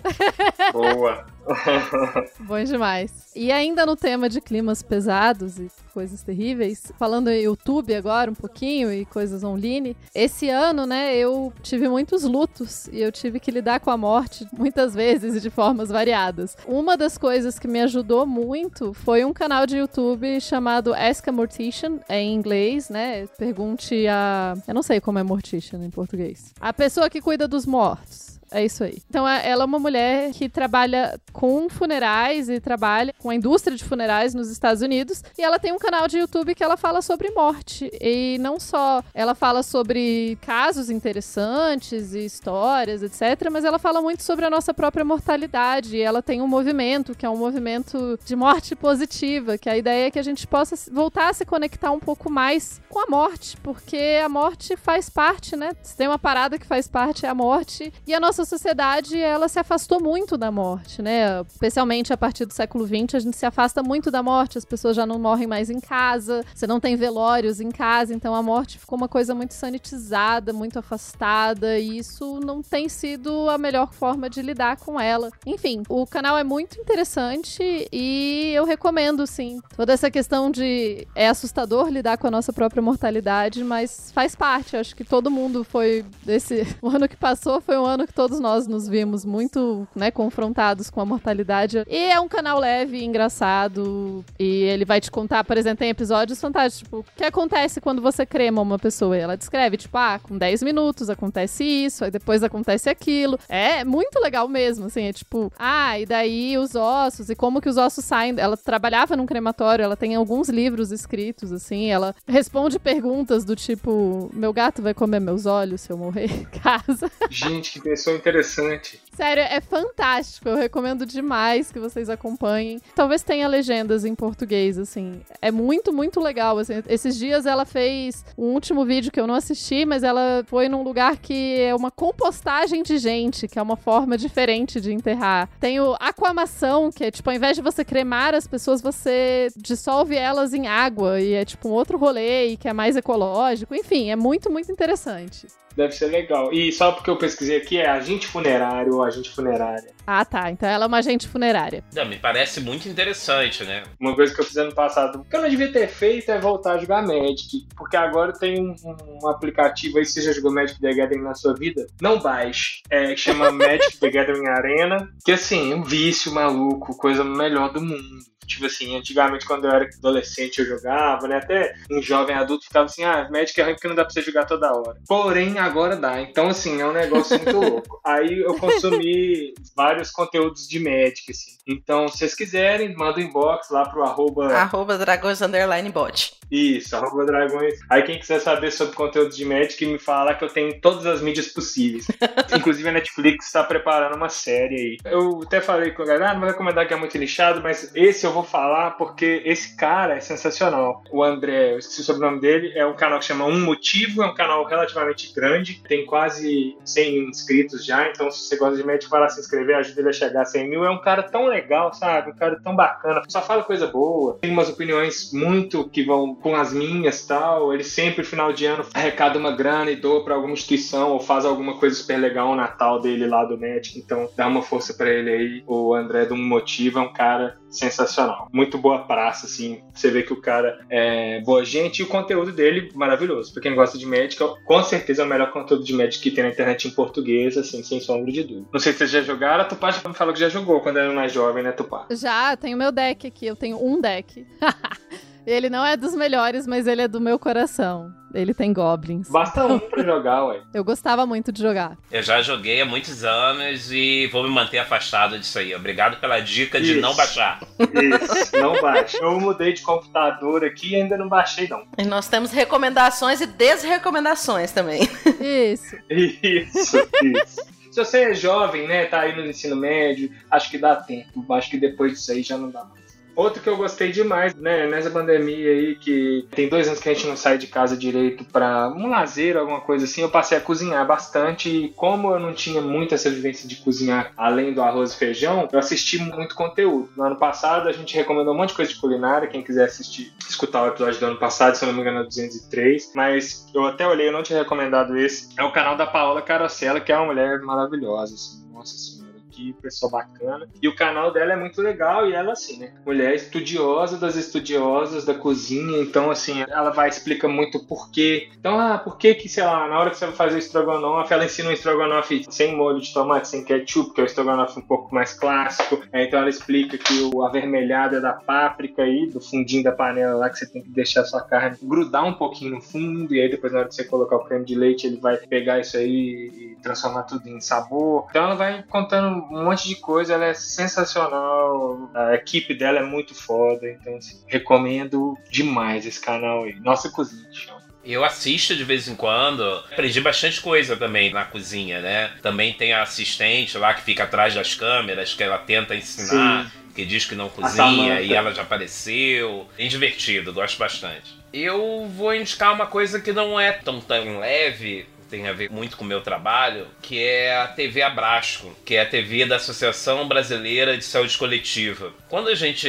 Boa. 0.72 1.26
Bom 2.40 2.62
demais. 2.64 3.32
E 3.34 3.50
ainda 3.50 3.86
no 3.86 3.96
tema 3.96 4.28
de 4.28 4.40
climas 4.40 4.82
pesados 4.82 5.58
e 5.58 5.70
coisas 5.92 6.22
terríveis, 6.22 6.92
falando 6.98 7.28
em 7.28 7.42
YouTube 7.42 7.94
agora 7.94 8.30
um 8.30 8.34
pouquinho 8.34 8.92
e 8.92 9.04
coisas 9.04 9.42
online, 9.42 9.96
esse 10.14 10.48
ano, 10.48 10.86
né, 10.86 11.16
eu 11.16 11.52
tive 11.62 11.88
muitos 11.88 12.22
lutos 12.24 12.88
e 12.88 13.00
eu 13.00 13.10
tive 13.10 13.40
que 13.40 13.50
lidar 13.50 13.80
com 13.80 13.90
a 13.90 13.96
morte 13.96 14.46
muitas 14.52 14.94
vezes 14.94 15.34
e 15.34 15.40
de 15.40 15.50
formas 15.50 15.88
variadas. 15.88 16.56
Uma 16.66 16.96
das 16.96 17.18
coisas 17.18 17.58
que 17.58 17.68
me 17.68 17.80
ajudou 17.80 18.26
muito 18.26 18.92
foi 18.92 19.24
um 19.24 19.32
canal 19.32 19.66
de 19.66 19.76
YouTube 19.76 20.40
chamado 20.40 20.94
Ask 20.94 21.26
a 21.28 21.32
Mortician, 21.32 22.00
é 22.08 22.20
em 22.20 22.34
inglês, 22.34 22.88
né? 22.88 23.26
Pergunte 23.38 24.06
a. 24.06 24.54
Eu 24.66 24.74
não 24.74 24.82
sei 24.82 25.00
como 25.00 25.18
é 25.18 25.22
Mortician 25.22 25.84
em 25.84 25.90
português. 25.90 26.54
A 26.60 26.72
pessoa 26.72 27.10
que 27.10 27.20
cuida 27.20 27.48
dos 27.48 27.66
mortos. 27.66 28.21
É 28.52 28.64
isso 28.64 28.84
aí. 28.84 28.98
Então, 29.08 29.26
é- 29.26 29.48
ela 29.48 29.62
é 29.64 29.66
uma 29.66 29.78
mulher 29.78 30.30
que 30.32 30.48
trabalha 30.48 31.18
com 31.32 31.68
funerais 31.68 32.48
e 32.48 32.60
trabalha 32.60 33.14
com 33.18 33.30
a 33.30 33.34
indústria 33.34 33.76
de 33.76 33.82
funerais 33.82 34.34
nos 34.34 34.50
Estados 34.50 34.82
Unidos. 34.82 35.22
E 35.38 35.42
ela 35.42 35.58
tem 35.58 35.72
um 35.72 35.78
canal 35.78 36.06
de 36.06 36.18
YouTube 36.18 36.54
que 36.54 36.62
ela 36.62 36.76
fala 36.76 37.00
sobre 37.00 37.30
morte. 37.30 37.90
E 38.00 38.36
não 38.40 38.60
só 38.60 39.02
ela 39.14 39.34
fala 39.34 39.62
sobre 39.62 40.38
casos 40.42 40.90
interessantes 40.90 42.14
e 42.14 42.24
histórias, 42.24 43.02
etc., 43.02 43.50
mas 43.50 43.64
ela 43.64 43.78
fala 43.78 44.02
muito 44.02 44.22
sobre 44.22 44.44
a 44.44 44.50
nossa 44.50 44.74
própria 44.74 45.04
mortalidade. 45.04 45.96
E 45.96 46.00
ela 46.02 46.22
tem 46.22 46.42
um 46.42 46.46
movimento, 46.46 47.14
que 47.14 47.24
é 47.24 47.30
um 47.30 47.36
movimento 47.36 48.18
de 48.24 48.36
morte 48.36 48.76
positiva, 48.76 49.56
que 49.56 49.68
a 49.68 49.76
ideia 49.76 50.06
é 50.06 50.10
que 50.10 50.18
a 50.18 50.22
gente 50.22 50.46
possa 50.46 50.76
voltar 50.92 51.30
a 51.30 51.32
se 51.32 51.44
conectar 51.44 51.90
um 51.90 52.00
pouco 52.00 52.30
mais 52.30 52.80
com 52.88 53.00
a 53.00 53.06
morte, 53.08 53.56
porque 53.62 54.20
a 54.22 54.28
morte 54.28 54.76
faz 54.76 55.08
parte, 55.08 55.56
né? 55.56 55.70
Se 55.82 55.96
tem 55.96 56.06
uma 56.06 56.18
parada 56.18 56.58
que 56.58 56.66
faz 56.66 56.86
parte 56.86 57.24
é 57.24 57.28
a 57.28 57.34
morte. 57.34 57.92
E 58.06 58.14
a 58.14 58.20
nossa 58.20 58.41
sociedade, 58.44 59.18
ela 59.18 59.48
se 59.48 59.58
afastou 59.58 60.00
muito 60.00 60.36
da 60.36 60.50
morte, 60.50 61.02
né? 61.02 61.40
Especialmente 61.48 62.12
a 62.12 62.16
partir 62.16 62.44
do 62.44 62.52
século 62.52 62.86
XX, 62.86 63.14
a 63.14 63.18
gente 63.18 63.36
se 63.36 63.46
afasta 63.46 63.82
muito 63.82 64.10
da 64.10 64.22
morte, 64.22 64.58
as 64.58 64.64
pessoas 64.64 64.96
já 64.96 65.06
não 65.06 65.18
morrem 65.18 65.46
mais 65.46 65.70
em 65.70 65.80
casa, 65.80 66.44
você 66.54 66.66
não 66.66 66.80
tem 66.80 66.96
velórios 66.96 67.60
em 67.60 67.70
casa, 67.70 68.14
então 68.14 68.34
a 68.34 68.42
morte 68.42 68.78
ficou 68.78 68.96
uma 68.96 69.08
coisa 69.08 69.34
muito 69.34 69.54
sanitizada, 69.54 70.52
muito 70.52 70.78
afastada, 70.78 71.78
e 71.78 71.98
isso 71.98 72.40
não 72.40 72.62
tem 72.62 72.88
sido 72.88 73.48
a 73.48 73.58
melhor 73.58 73.92
forma 73.92 74.28
de 74.28 74.42
lidar 74.42 74.76
com 74.76 75.00
ela. 75.00 75.30
Enfim, 75.46 75.82
o 75.88 76.06
canal 76.06 76.36
é 76.38 76.44
muito 76.44 76.80
interessante 76.80 77.88
e 77.92 78.52
eu 78.54 78.64
recomendo, 78.64 79.26
sim. 79.26 79.60
Toda 79.76 79.92
essa 79.92 80.10
questão 80.10 80.50
de 80.50 81.06
é 81.14 81.28
assustador 81.28 81.88
lidar 81.88 82.18
com 82.18 82.26
a 82.26 82.30
nossa 82.30 82.52
própria 82.52 82.82
mortalidade, 82.82 83.62
mas 83.64 84.10
faz 84.12 84.34
parte. 84.34 84.76
Acho 84.76 84.94
que 84.94 85.04
todo 85.04 85.30
mundo 85.30 85.64
foi 85.64 86.04
desse 86.24 86.66
o 86.80 86.88
ano 86.88 87.08
que 87.08 87.16
passou 87.16 87.60
foi 87.60 87.78
um 87.78 87.84
ano 87.84 88.06
que 88.06 88.12
todos 88.32 88.40
nós 88.40 88.66
nos 88.66 88.88
vimos 88.88 89.24
muito, 89.26 89.86
né, 89.94 90.10
confrontados 90.10 90.88
com 90.88 91.00
a 91.00 91.04
mortalidade. 91.04 91.84
E 91.86 91.96
é 91.96 92.18
um 92.18 92.28
canal 92.28 92.58
leve, 92.58 93.04
engraçado, 93.04 94.24
e 94.38 94.62
ele 94.62 94.86
vai 94.86 95.00
te 95.00 95.10
contar, 95.10 95.44
por 95.44 95.58
exemplo, 95.58 95.78
tem 95.78 95.90
episódios 95.90 96.40
fantásticos, 96.40 96.82
tipo, 96.82 96.98
o 97.00 97.04
que 97.14 97.24
acontece 97.24 97.80
quando 97.80 98.00
você 98.00 98.24
crema 98.24 98.62
uma 98.62 98.78
pessoa? 98.78 99.16
E 99.16 99.20
ela 99.20 99.36
descreve, 99.36 99.76
tipo, 99.76 99.98
ah, 99.98 100.18
com 100.22 100.38
10 100.38 100.62
minutos 100.62 101.10
acontece 101.10 101.62
isso, 101.62 102.04
aí 102.04 102.10
depois 102.10 102.42
acontece 102.42 102.88
aquilo. 102.88 103.38
É 103.48 103.84
muito 103.84 104.18
legal 104.18 104.48
mesmo, 104.48 104.86
assim, 104.86 105.02
é 105.02 105.12
tipo, 105.12 105.52
ah, 105.58 105.98
e 105.98 106.06
daí 106.06 106.56
os 106.56 106.74
ossos, 106.74 107.28
e 107.28 107.34
como 107.34 107.60
que 107.60 107.68
os 107.68 107.76
ossos 107.76 108.04
saem. 108.04 108.34
Ela 108.38 108.56
trabalhava 108.56 109.14
num 109.14 109.26
crematório, 109.26 109.82
ela 109.82 109.96
tem 109.96 110.14
alguns 110.14 110.48
livros 110.48 110.90
escritos, 110.90 111.52
assim, 111.52 111.90
ela 111.90 112.14
responde 112.26 112.78
perguntas 112.78 113.44
do 113.44 113.54
tipo, 113.54 114.30
meu 114.32 114.52
gato 114.52 114.80
vai 114.80 114.94
comer 114.94 115.20
meus 115.20 115.44
olhos 115.44 115.82
se 115.82 115.90
eu 115.90 115.98
morrer 115.98 116.30
em 116.30 116.44
casa. 116.62 117.10
Gente, 117.28 117.72
que 117.72 117.80
pessoa 117.82 118.21
interessante. 118.22 119.00
Sério, 119.14 119.42
é 119.42 119.60
fantástico. 119.60 120.48
Eu 120.48 120.56
recomendo 120.56 121.04
demais 121.04 121.70
que 121.70 121.78
vocês 121.78 122.08
acompanhem. 122.08 122.80
Talvez 122.94 123.22
tenha 123.22 123.46
legendas 123.46 124.04
em 124.04 124.14
português, 124.14 124.78
assim. 124.78 125.20
É 125.40 125.50
muito, 125.50 125.92
muito 125.92 126.18
legal. 126.18 126.58
Assim. 126.58 126.82
Esses 126.88 127.18
dias 127.18 127.44
ela 127.44 127.66
fez 127.66 128.24
um 128.38 128.46
último 128.46 128.86
vídeo 128.86 129.12
que 129.12 129.20
eu 129.20 129.26
não 129.26 129.34
assisti, 129.34 129.84
mas 129.84 130.02
ela 130.02 130.42
foi 130.46 130.68
num 130.68 130.82
lugar 130.82 131.18
que 131.18 131.60
é 131.60 131.74
uma 131.74 131.90
compostagem 131.90 132.82
de 132.82 132.96
gente, 132.96 133.46
que 133.46 133.58
é 133.58 133.62
uma 133.62 133.76
forma 133.76 134.16
diferente 134.16 134.80
de 134.80 134.92
enterrar. 134.92 135.48
Tem 135.60 135.78
o 135.78 135.94
aquamação, 136.00 136.90
que 136.90 137.04
é 137.04 137.10
tipo, 137.10 137.28
ao 137.28 137.36
invés 137.36 137.56
de 137.56 137.62
você 137.62 137.84
cremar 137.84 138.34
as 138.34 138.46
pessoas, 138.46 138.80
você 138.80 139.48
dissolve 139.56 140.16
elas 140.16 140.54
em 140.54 140.68
água. 140.68 141.20
E 141.20 141.34
é 141.34 141.44
tipo 141.44 141.68
um 141.68 141.72
outro 141.72 141.98
rolê 141.98 142.48
e 142.48 142.56
que 142.56 142.68
é 142.68 142.72
mais 142.72 142.96
ecológico. 142.96 143.74
Enfim, 143.74 144.10
é 144.10 144.16
muito, 144.16 144.50
muito 144.50 144.72
interessante. 144.72 145.46
Deve 145.76 145.92
ser 145.92 146.06
legal. 146.06 146.52
E 146.52 146.72
só 146.72 146.92
porque 146.92 147.10
eu 147.10 147.16
pesquisei 147.16 147.56
aqui, 147.58 147.78
é 147.78 147.88
agente 147.88 148.26
funerário 148.26 148.94
ou 148.94 149.02
agente 149.02 149.30
funerária. 149.30 149.92
Ah, 150.06 150.24
tá. 150.24 150.50
Então 150.50 150.68
ela 150.68 150.84
é 150.84 150.88
uma 150.88 150.98
agente 150.98 151.28
funerária. 151.28 151.84
Não, 151.94 152.04
me 152.04 152.16
parece 152.16 152.60
muito 152.60 152.88
interessante, 152.88 153.64
né? 153.64 153.82
Uma 154.00 154.14
coisa 154.14 154.34
que 154.34 154.40
eu 154.40 154.44
fiz 154.44 154.56
ano 154.56 154.74
passado, 154.74 155.24
que 155.28 155.36
eu 155.36 155.42
não 155.42 155.48
devia 155.48 155.72
ter 155.72 155.88
feito, 155.88 156.30
é 156.30 156.38
voltar 156.38 156.74
a 156.74 156.78
jogar 156.78 157.02
Magic. 157.02 157.66
Porque 157.76 157.96
agora 157.96 158.32
tem 158.32 158.60
um, 158.60 158.74
um 159.22 159.28
aplicativo 159.28 159.98
aí, 159.98 160.04
se 160.04 160.14
você 160.14 160.22
já 160.22 160.32
jogou 160.32 160.52
Magic 160.52 160.80
the 160.80 160.92
Gathering 160.92 161.22
na 161.22 161.34
sua 161.34 161.54
vida, 161.54 161.86
não 162.00 162.18
baixe. 162.18 162.82
É, 162.90 163.14
que 163.14 163.20
chama 163.20 163.50
Magic 163.52 163.98
the 163.98 164.10
Gathering 164.10 164.48
Arena. 164.48 165.08
Que 165.24 165.32
assim, 165.32 165.74
um 165.74 165.82
vício 165.82 166.32
maluco, 166.32 166.96
coisa 166.96 167.24
melhor 167.24 167.72
do 167.72 167.80
mundo. 167.80 168.31
Tipo 168.46 168.66
assim, 168.66 168.96
antigamente 168.96 169.46
quando 169.46 169.64
eu 169.64 169.70
era 169.70 169.84
adolescente 169.84 170.60
eu 170.60 170.66
jogava, 170.66 171.28
né? 171.28 171.36
Até 171.36 171.74
um 171.90 172.02
jovem 172.02 172.34
adulto 172.34 172.64
ficava 172.64 172.86
assim, 172.86 173.04
ah, 173.04 173.28
Magic 173.30 173.60
é 173.60 173.64
ruim 173.64 173.74
porque 173.74 173.88
não 173.88 173.94
dá 173.94 174.04
pra 174.04 174.12
você 174.12 174.22
jogar 174.22 174.46
toda 174.46 174.72
hora. 174.72 174.98
Porém, 175.06 175.58
agora 175.58 175.96
dá. 175.96 176.20
Então, 176.20 176.48
assim, 176.48 176.80
é 176.80 176.86
um 176.86 176.92
negócio 176.92 177.36
muito 177.38 177.56
louco. 177.60 178.00
Aí 178.04 178.40
eu 178.40 178.54
consumi 178.56 179.54
vários 179.76 180.10
conteúdos 180.10 180.68
de 180.68 180.78
Magic, 180.78 181.30
assim. 181.30 181.52
Então, 181.66 182.08
se 182.08 182.18
vocês 182.18 182.34
quiserem, 182.34 182.94
manda 182.94 183.18
um 183.18 183.22
inbox 183.22 183.70
lá 183.70 183.88
pro 183.88 184.02
arroba... 184.02 184.52
Arroba 184.52 184.98
dragões 184.98 185.40
underline 185.40 185.90
bot. 185.90 186.34
Isso, 186.50 186.94
arroba 186.94 187.24
dragões. 187.24 187.78
Aí 187.88 188.02
quem 188.02 188.18
quiser 188.18 188.40
saber 188.40 188.70
sobre 188.70 188.94
conteúdos 188.94 189.36
de 189.36 189.44
Magic, 189.44 189.84
me 189.86 189.98
fala 189.98 190.34
que 190.34 190.44
eu 190.44 190.48
tenho 190.48 190.80
todas 190.80 191.06
as 191.06 191.22
mídias 191.22 191.48
possíveis. 191.48 192.06
Inclusive 192.54 192.88
a 192.88 192.92
Netflix 192.92 193.46
está 193.46 193.64
preparando 193.64 194.16
uma 194.16 194.28
série 194.28 194.74
aí. 194.74 194.98
Eu 195.04 195.40
até 195.42 195.60
falei 195.60 195.92
com 195.92 196.02
a 196.02 196.06
galera, 196.06 196.30
ah, 196.30 196.32
não 196.34 196.40
vou 196.40 196.50
recomendar 196.50 196.86
que 196.86 196.92
é 196.92 196.96
muito 196.96 197.16
lixado, 197.16 197.62
mas 197.62 197.90
esse 197.94 198.26
eu 198.26 198.31
eu 198.32 198.34
vou 198.34 198.42
falar 198.42 198.92
porque 198.92 199.42
esse 199.44 199.76
cara 199.76 200.16
é 200.16 200.20
sensacional. 200.20 201.04
O 201.12 201.22
André, 201.22 201.74
eu 201.74 201.78
esqueci 201.78 202.00
o 202.00 202.04
sobrenome 202.04 202.40
dele, 202.40 202.72
é 202.74 202.84
um 202.84 202.96
canal 202.96 203.18
que 203.18 203.26
chama 203.26 203.44
Um 203.44 203.60
Motivo, 203.60 204.22
é 204.22 204.26
um 204.26 204.34
canal 204.34 204.64
relativamente 204.64 205.32
grande, 205.34 205.82
tem 205.86 206.06
quase 206.06 206.76
100 206.84 207.12
mil 207.12 207.28
inscritos 207.28 207.84
já, 207.84 208.08
então 208.08 208.30
se 208.30 208.48
você 208.48 208.56
gosta 208.56 208.76
de 208.76 208.84
médico, 208.84 209.10
vai 209.10 209.20
lá 209.20 209.28
se 209.28 209.38
inscrever, 209.38 209.76
ajuda 209.76 210.00
ele 210.00 210.08
a 210.08 210.12
chegar 210.12 210.42
a 210.42 210.46
100 210.46 210.68
mil. 210.68 210.84
É 210.84 210.90
um 210.90 211.00
cara 211.00 211.22
tão 211.22 211.46
legal, 211.46 211.92
sabe? 211.92 212.30
Um 212.30 212.36
cara 212.36 212.58
tão 212.62 212.74
bacana, 212.74 213.22
só 213.28 213.42
fala 213.42 213.62
coisa 213.62 213.86
boa, 213.86 214.38
tem 214.40 214.50
umas 214.50 214.70
opiniões 214.70 215.30
muito 215.32 215.88
que 215.88 216.02
vão 216.02 216.34
com 216.34 216.56
as 216.56 216.72
minhas 216.72 217.26
tal. 217.26 217.72
Ele 217.72 217.84
sempre, 217.84 218.24
final 218.24 218.52
de 218.52 218.64
ano, 218.64 218.84
arrecada 218.94 219.38
uma 219.38 219.52
grana 219.52 219.90
e 219.90 219.96
doa 219.96 220.24
pra 220.24 220.34
alguma 220.34 220.54
instituição 220.54 221.10
ou 221.12 221.20
faz 221.20 221.44
alguma 221.44 221.76
coisa 221.76 221.94
super 221.96 222.16
legal 222.18 222.48
no 222.48 222.56
Natal 222.56 223.00
dele 223.00 223.26
lá 223.26 223.44
do 223.44 223.58
médico, 223.58 223.98
então 223.98 224.28
dá 224.36 224.46
uma 224.46 224.62
força 224.62 224.94
para 224.94 225.10
ele 225.10 225.30
aí. 225.30 225.64
O 225.66 225.94
André 225.94 226.24
do 226.24 226.34
Um 226.34 226.42
Motivo 226.42 226.98
é 226.98 227.02
um 227.02 227.12
cara 227.12 227.58
sensacional. 227.68 228.21
Muito 228.52 228.78
boa 228.78 229.00
praça, 229.00 229.46
assim. 229.46 229.82
Você 229.94 230.10
vê 230.10 230.22
que 230.22 230.32
o 230.32 230.40
cara 230.40 230.84
é 230.90 231.40
boa 231.40 231.64
gente 231.64 232.00
e 232.00 232.02
o 232.02 232.08
conteúdo 232.08 232.52
dele 232.52 232.90
maravilhoso. 232.94 233.52
Pra 233.52 233.62
quem 233.62 233.74
gosta 233.74 233.98
de 233.98 234.06
médica, 234.06 234.46
com 234.64 234.82
certeza 234.82 235.22
é 235.22 235.24
o 235.24 235.28
melhor 235.28 235.52
conteúdo 235.52 235.84
de 235.84 235.92
médica 235.92 236.22
que 236.22 236.30
tem 236.30 236.44
na 236.44 236.50
internet 236.50 236.88
em 236.88 236.90
português, 236.90 237.56
assim, 237.56 237.82
sem 237.82 238.00
sombra 238.00 238.30
de 238.30 238.42
dúvida. 238.42 238.68
Não 238.72 238.80
sei 238.80 238.92
se 238.92 238.98
vocês 238.98 239.10
já 239.10 239.22
jogaram, 239.22 239.62
a 239.62 239.66
Tupá 239.66 239.90
já 239.90 240.08
me 240.08 240.14
falou 240.14 240.34
que 240.34 240.40
já 240.40 240.48
jogou 240.48 240.80
quando 240.80 240.98
era 240.98 241.12
mais 241.12 241.32
jovem, 241.32 241.62
né, 241.62 241.72
Tupá? 241.72 242.06
Já, 242.10 242.56
tenho 242.56 242.76
meu 242.76 242.92
deck 242.92 243.26
aqui, 243.26 243.46
eu 243.46 243.56
tenho 243.56 243.82
um 243.82 244.00
deck. 244.00 244.46
ele 245.46 245.68
não 245.68 245.84
é 245.84 245.96
dos 245.96 246.14
melhores, 246.14 246.66
mas 246.66 246.86
ele 246.86 247.02
é 247.02 247.08
do 247.08 247.20
meu 247.20 247.38
coração. 247.38 248.12
Ele 248.34 248.54
tem 248.54 248.72
goblins. 248.72 249.28
Basta 249.28 249.66
um 249.66 249.78
pra 249.78 250.02
jogar, 250.02 250.46
ué. 250.46 250.62
Eu 250.72 250.82
gostava 250.82 251.26
muito 251.26 251.52
de 251.52 251.60
jogar. 251.60 251.98
Eu 252.10 252.22
já 252.22 252.40
joguei 252.40 252.80
há 252.80 252.84
muitos 252.86 253.24
anos 253.24 253.92
e 253.92 254.26
vou 254.28 254.42
me 254.44 254.48
manter 254.48 254.78
afastado 254.78 255.38
disso 255.38 255.58
aí. 255.58 255.74
Obrigado 255.74 256.18
pela 256.18 256.40
dica 256.40 256.80
de 256.80 256.92
Isso. 256.92 257.00
não 257.00 257.14
baixar. 257.14 257.60
Isso, 257.78 258.56
não 258.58 258.80
baixa. 258.80 259.18
Eu 259.18 259.38
mudei 259.38 259.74
de 259.74 259.82
computador 259.82 260.64
aqui 260.64 260.92
e 260.92 260.96
ainda 260.96 261.18
não 261.18 261.28
baixei, 261.28 261.68
não. 261.68 261.84
E 261.98 262.04
nós 262.04 262.26
temos 262.26 262.52
recomendações 262.52 263.40
e 263.42 263.46
desrecomendações 263.46 264.72
também. 264.72 265.02
Isso. 265.40 265.96
Isso, 266.08 266.96
isso. 267.22 267.72
Se 267.90 268.02
você 268.02 268.30
é 268.30 268.34
jovem, 268.34 268.88
né, 268.88 269.04
tá 269.04 269.20
aí 269.20 269.36
no 269.36 269.44
ensino 269.44 269.76
médio, 269.76 270.32
acho 270.50 270.70
que 270.70 270.78
dá 270.78 270.96
tempo. 270.96 271.44
Acho 271.52 271.68
que 271.70 271.76
depois 271.76 272.12
disso 272.12 272.32
aí 272.32 272.42
já 272.42 272.56
não 272.56 272.70
dá 272.70 272.84
mais. 272.84 273.01
Outro 273.34 273.62
que 273.62 273.68
eu 273.68 273.76
gostei 273.76 274.12
demais, 274.12 274.54
né, 274.54 274.86
nessa 274.86 275.10
pandemia 275.10 275.70
aí, 275.70 275.94
que 275.96 276.46
tem 276.50 276.68
dois 276.68 276.86
anos 276.86 277.00
que 277.00 277.08
a 277.08 277.14
gente 277.14 277.26
não 277.26 277.36
sai 277.36 277.56
de 277.56 277.66
casa 277.66 277.96
direito 277.96 278.44
para 278.44 278.88
um 278.88 279.08
lazer, 279.08 279.56
alguma 279.56 279.80
coisa 279.80 280.04
assim, 280.04 280.20
eu 280.20 280.30
passei 280.30 280.58
a 280.58 280.60
cozinhar 280.60 281.06
bastante. 281.06 281.68
E 281.68 281.88
como 281.90 282.30
eu 282.30 282.38
não 282.38 282.52
tinha 282.52 282.80
muito 282.80 283.14
essa 283.14 283.30
vivência 283.30 283.68
de 283.68 283.76
cozinhar 283.76 284.32
além 284.36 284.72
do 284.72 284.82
arroz 284.82 285.12
e 285.12 285.16
feijão, 285.16 285.68
eu 285.72 285.78
assisti 285.78 286.18
muito 286.18 286.54
conteúdo. 286.54 287.10
No 287.16 287.24
ano 287.24 287.36
passado 287.36 287.88
a 287.88 287.92
gente 287.92 288.14
recomendou 288.14 288.54
um 288.54 288.56
monte 288.56 288.70
de 288.70 288.76
coisa 288.76 288.92
de 288.92 289.00
culinária. 289.00 289.48
Quem 289.48 289.62
quiser 289.62 289.86
assistir, 289.86 290.32
escutar 290.48 290.82
o 290.82 290.88
episódio 290.88 291.20
do 291.20 291.26
ano 291.26 291.38
passado, 291.38 291.74
se 291.74 291.84
eu 291.84 291.88
não 291.88 291.94
me 291.94 292.00
engano, 292.02 292.20
é 292.20 292.24
203. 292.24 293.12
Mas 293.14 293.66
eu 293.74 293.86
até 293.86 294.06
olhei, 294.06 294.28
eu 294.28 294.32
não 294.32 294.42
tinha 294.42 294.58
recomendado 294.58 295.16
esse. 295.16 295.48
É 295.58 295.62
o 295.62 295.72
canal 295.72 295.96
da 295.96 296.06
Paola 296.06 296.42
Carosella, 296.42 297.00
que 297.00 297.10
é 297.10 297.16
uma 297.16 297.26
mulher 297.26 297.60
maravilhosa, 297.60 298.34
assim. 298.34 298.62
Nossa 298.72 298.96
senhora 298.96 299.21
que 299.62 299.72
pessoa 299.74 300.10
bacana. 300.10 300.68
E 300.80 300.88
o 300.88 300.96
canal 300.96 301.32
dela 301.32 301.52
é 301.52 301.56
muito 301.56 301.80
legal 301.80 302.28
e 302.28 302.34
ela, 302.34 302.52
assim, 302.52 302.78
né? 302.78 302.92
Mulher 303.06 303.34
estudiosa 303.34 304.18
das 304.18 304.36
estudiosas 304.36 305.24
da 305.24 305.34
cozinha. 305.34 306.00
Então, 306.00 306.30
assim, 306.30 306.64
ela 306.68 306.90
vai 306.90 307.08
explica 307.08 307.46
muito 307.46 307.86
porquê. 307.86 308.48
Então, 308.58 308.78
ah, 308.78 308.98
por 308.98 309.16
que 309.16 309.34
que, 309.34 309.48
sei 309.48 309.64
lá, 309.64 309.88
na 309.88 309.98
hora 309.98 310.10
que 310.10 310.16
você 310.16 310.26
vai 310.26 310.34
fazer 310.34 310.56
o 310.56 310.58
estrogonofe, 310.58 311.32
ela 311.32 311.44
ensina 311.44 311.68
um 311.68 311.72
estrogonofe 311.72 312.44
sem 312.50 312.74
molho 312.74 313.00
de 313.00 313.12
tomate, 313.12 313.48
sem 313.48 313.64
ketchup, 313.64 314.14
que 314.14 314.20
é 314.20 314.24
o 314.24 314.26
estrogonofe 314.26 314.78
um 314.78 314.82
pouco 314.82 315.14
mais 315.14 315.32
clássico. 315.32 316.02
É, 316.12 316.24
então, 316.24 316.40
ela 316.40 316.48
explica 316.48 316.98
que 316.98 317.30
o 317.32 317.44
avermelhado 317.44 318.16
é 318.16 318.20
da 318.20 318.32
páprica 318.32 319.02
aí, 319.02 319.26
do 319.26 319.40
fundinho 319.40 319.84
da 319.84 319.92
panela 319.92 320.36
lá, 320.36 320.50
que 320.50 320.58
você 320.58 320.66
tem 320.66 320.82
que 320.82 320.90
deixar 320.90 321.20
a 321.20 321.24
sua 321.24 321.42
carne 321.42 321.76
grudar 321.82 322.24
um 322.24 322.34
pouquinho 322.34 322.72
no 322.72 322.80
fundo. 322.80 323.34
E 323.34 323.40
aí, 323.40 323.50
depois, 323.50 323.72
na 323.72 323.80
hora 323.80 323.88
de 323.88 323.94
você 323.94 324.04
colocar 324.04 324.36
o 324.36 324.44
creme 324.44 324.64
de 324.64 324.74
leite, 324.74 325.06
ele 325.06 325.16
vai 325.16 325.36
pegar 325.36 325.80
isso 325.80 325.96
aí 325.96 326.50
e 326.52 326.76
transformar 326.82 327.22
tudo 327.24 327.48
em 327.48 327.60
sabor. 327.60 328.26
Então, 328.30 328.44
ela 328.44 328.54
vai 328.54 328.82
contando 328.84 329.46
um 329.52 329.64
monte 329.64 329.86
de 329.86 329.96
coisa, 329.96 330.32
ela 330.32 330.46
é 330.46 330.54
sensacional, 330.54 332.10
a 332.14 332.34
equipe 332.34 332.74
dela 332.74 333.00
é 333.00 333.02
muito 333.02 333.34
foda, 333.34 333.86
então 333.86 334.16
assim, 334.16 334.40
recomendo 334.46 335.36
demais 335.50 336.06
esse 336.06 336.20
canal 336.20 336.64
aí. 336.64 336.74
Nossa 336.80 337.10
cozinha, 337.10 337.46
chama. 337.52 337.82
Eu 338.04 338.24
assisto 338.24 338.74
de 338.74 338.82
vez 338.82 339.06
em 339.06 339.14
quando. 339.14 339.62
Aprendi 339.62 340.20
bastante 340.20 340.60
coisa 340.60 340.96
também 340.96 341.32
na 341.32 341.44
cozinha, 341.44 342.00
né? 342.00 342.32
Também 342.42 342.72
tem 342.72 342.92
a 342.92 343.02
assistente 343.02 343.78
lá 343.78 343.94
que 343.94 344.02
fica 344.02 344.24
atrás 344.24 344.54
das 344.54 344.74
câmeras, 344.74 345.34
que 345.34 345.42
ela 345.42 345.58
tenta 345.58 345.94
ensinar, 345.94 346.72
que 346.96 347.04
diz 347.04 347.24
que 347.24 347.36
não 347.36 347.48
cozinha 347.48 348.20
e 348.20 348.34
ela 348.34 348.52
já 348.52 348.62
apareceu. 348.62 349.68
Bem 349.76 349.88
divertido, 349.88 350.52
gosto 350.52 350.78
bastante. 350.78 351.38
Eu 351.52 352.08
vou 352.08 352.34
indicar 352.34 352.74
uma 352.74 352.86
coisa 352.86 353.20
que 353.20 353.32
não 353.32 353.60
é 353.60 353.70
tão, 353.70 354.00
tão 354.00 354.40
leve, 354.40 355.06
tem 355.32 355.48
a 355.48 355.52
ver 355.54 355.70
muito 355.70 355.96
com 355.96 356.04
o 356.04 356.06
meu 356.06 356.20
trabalho, 356.20 356.86
que 357.00 357.18
é 357.18 357.56
a 357.56 357.66
TV 357.66 358.02
Abrasco, 358.02 358.76
que 358.84 358.96
é 358.96 359.00
a 359.00 359.06
TV 359.06 359.46
da 359.46 359.56
Associação 359.56 360.28
Brasileira 360.28 360.94
de 360.94 361.04
Saúde 361.04 361.38
Coletiva. 361.38 362.12
Quando 362.28 362.48
a 362.48 362.54
gente 362.54 362.86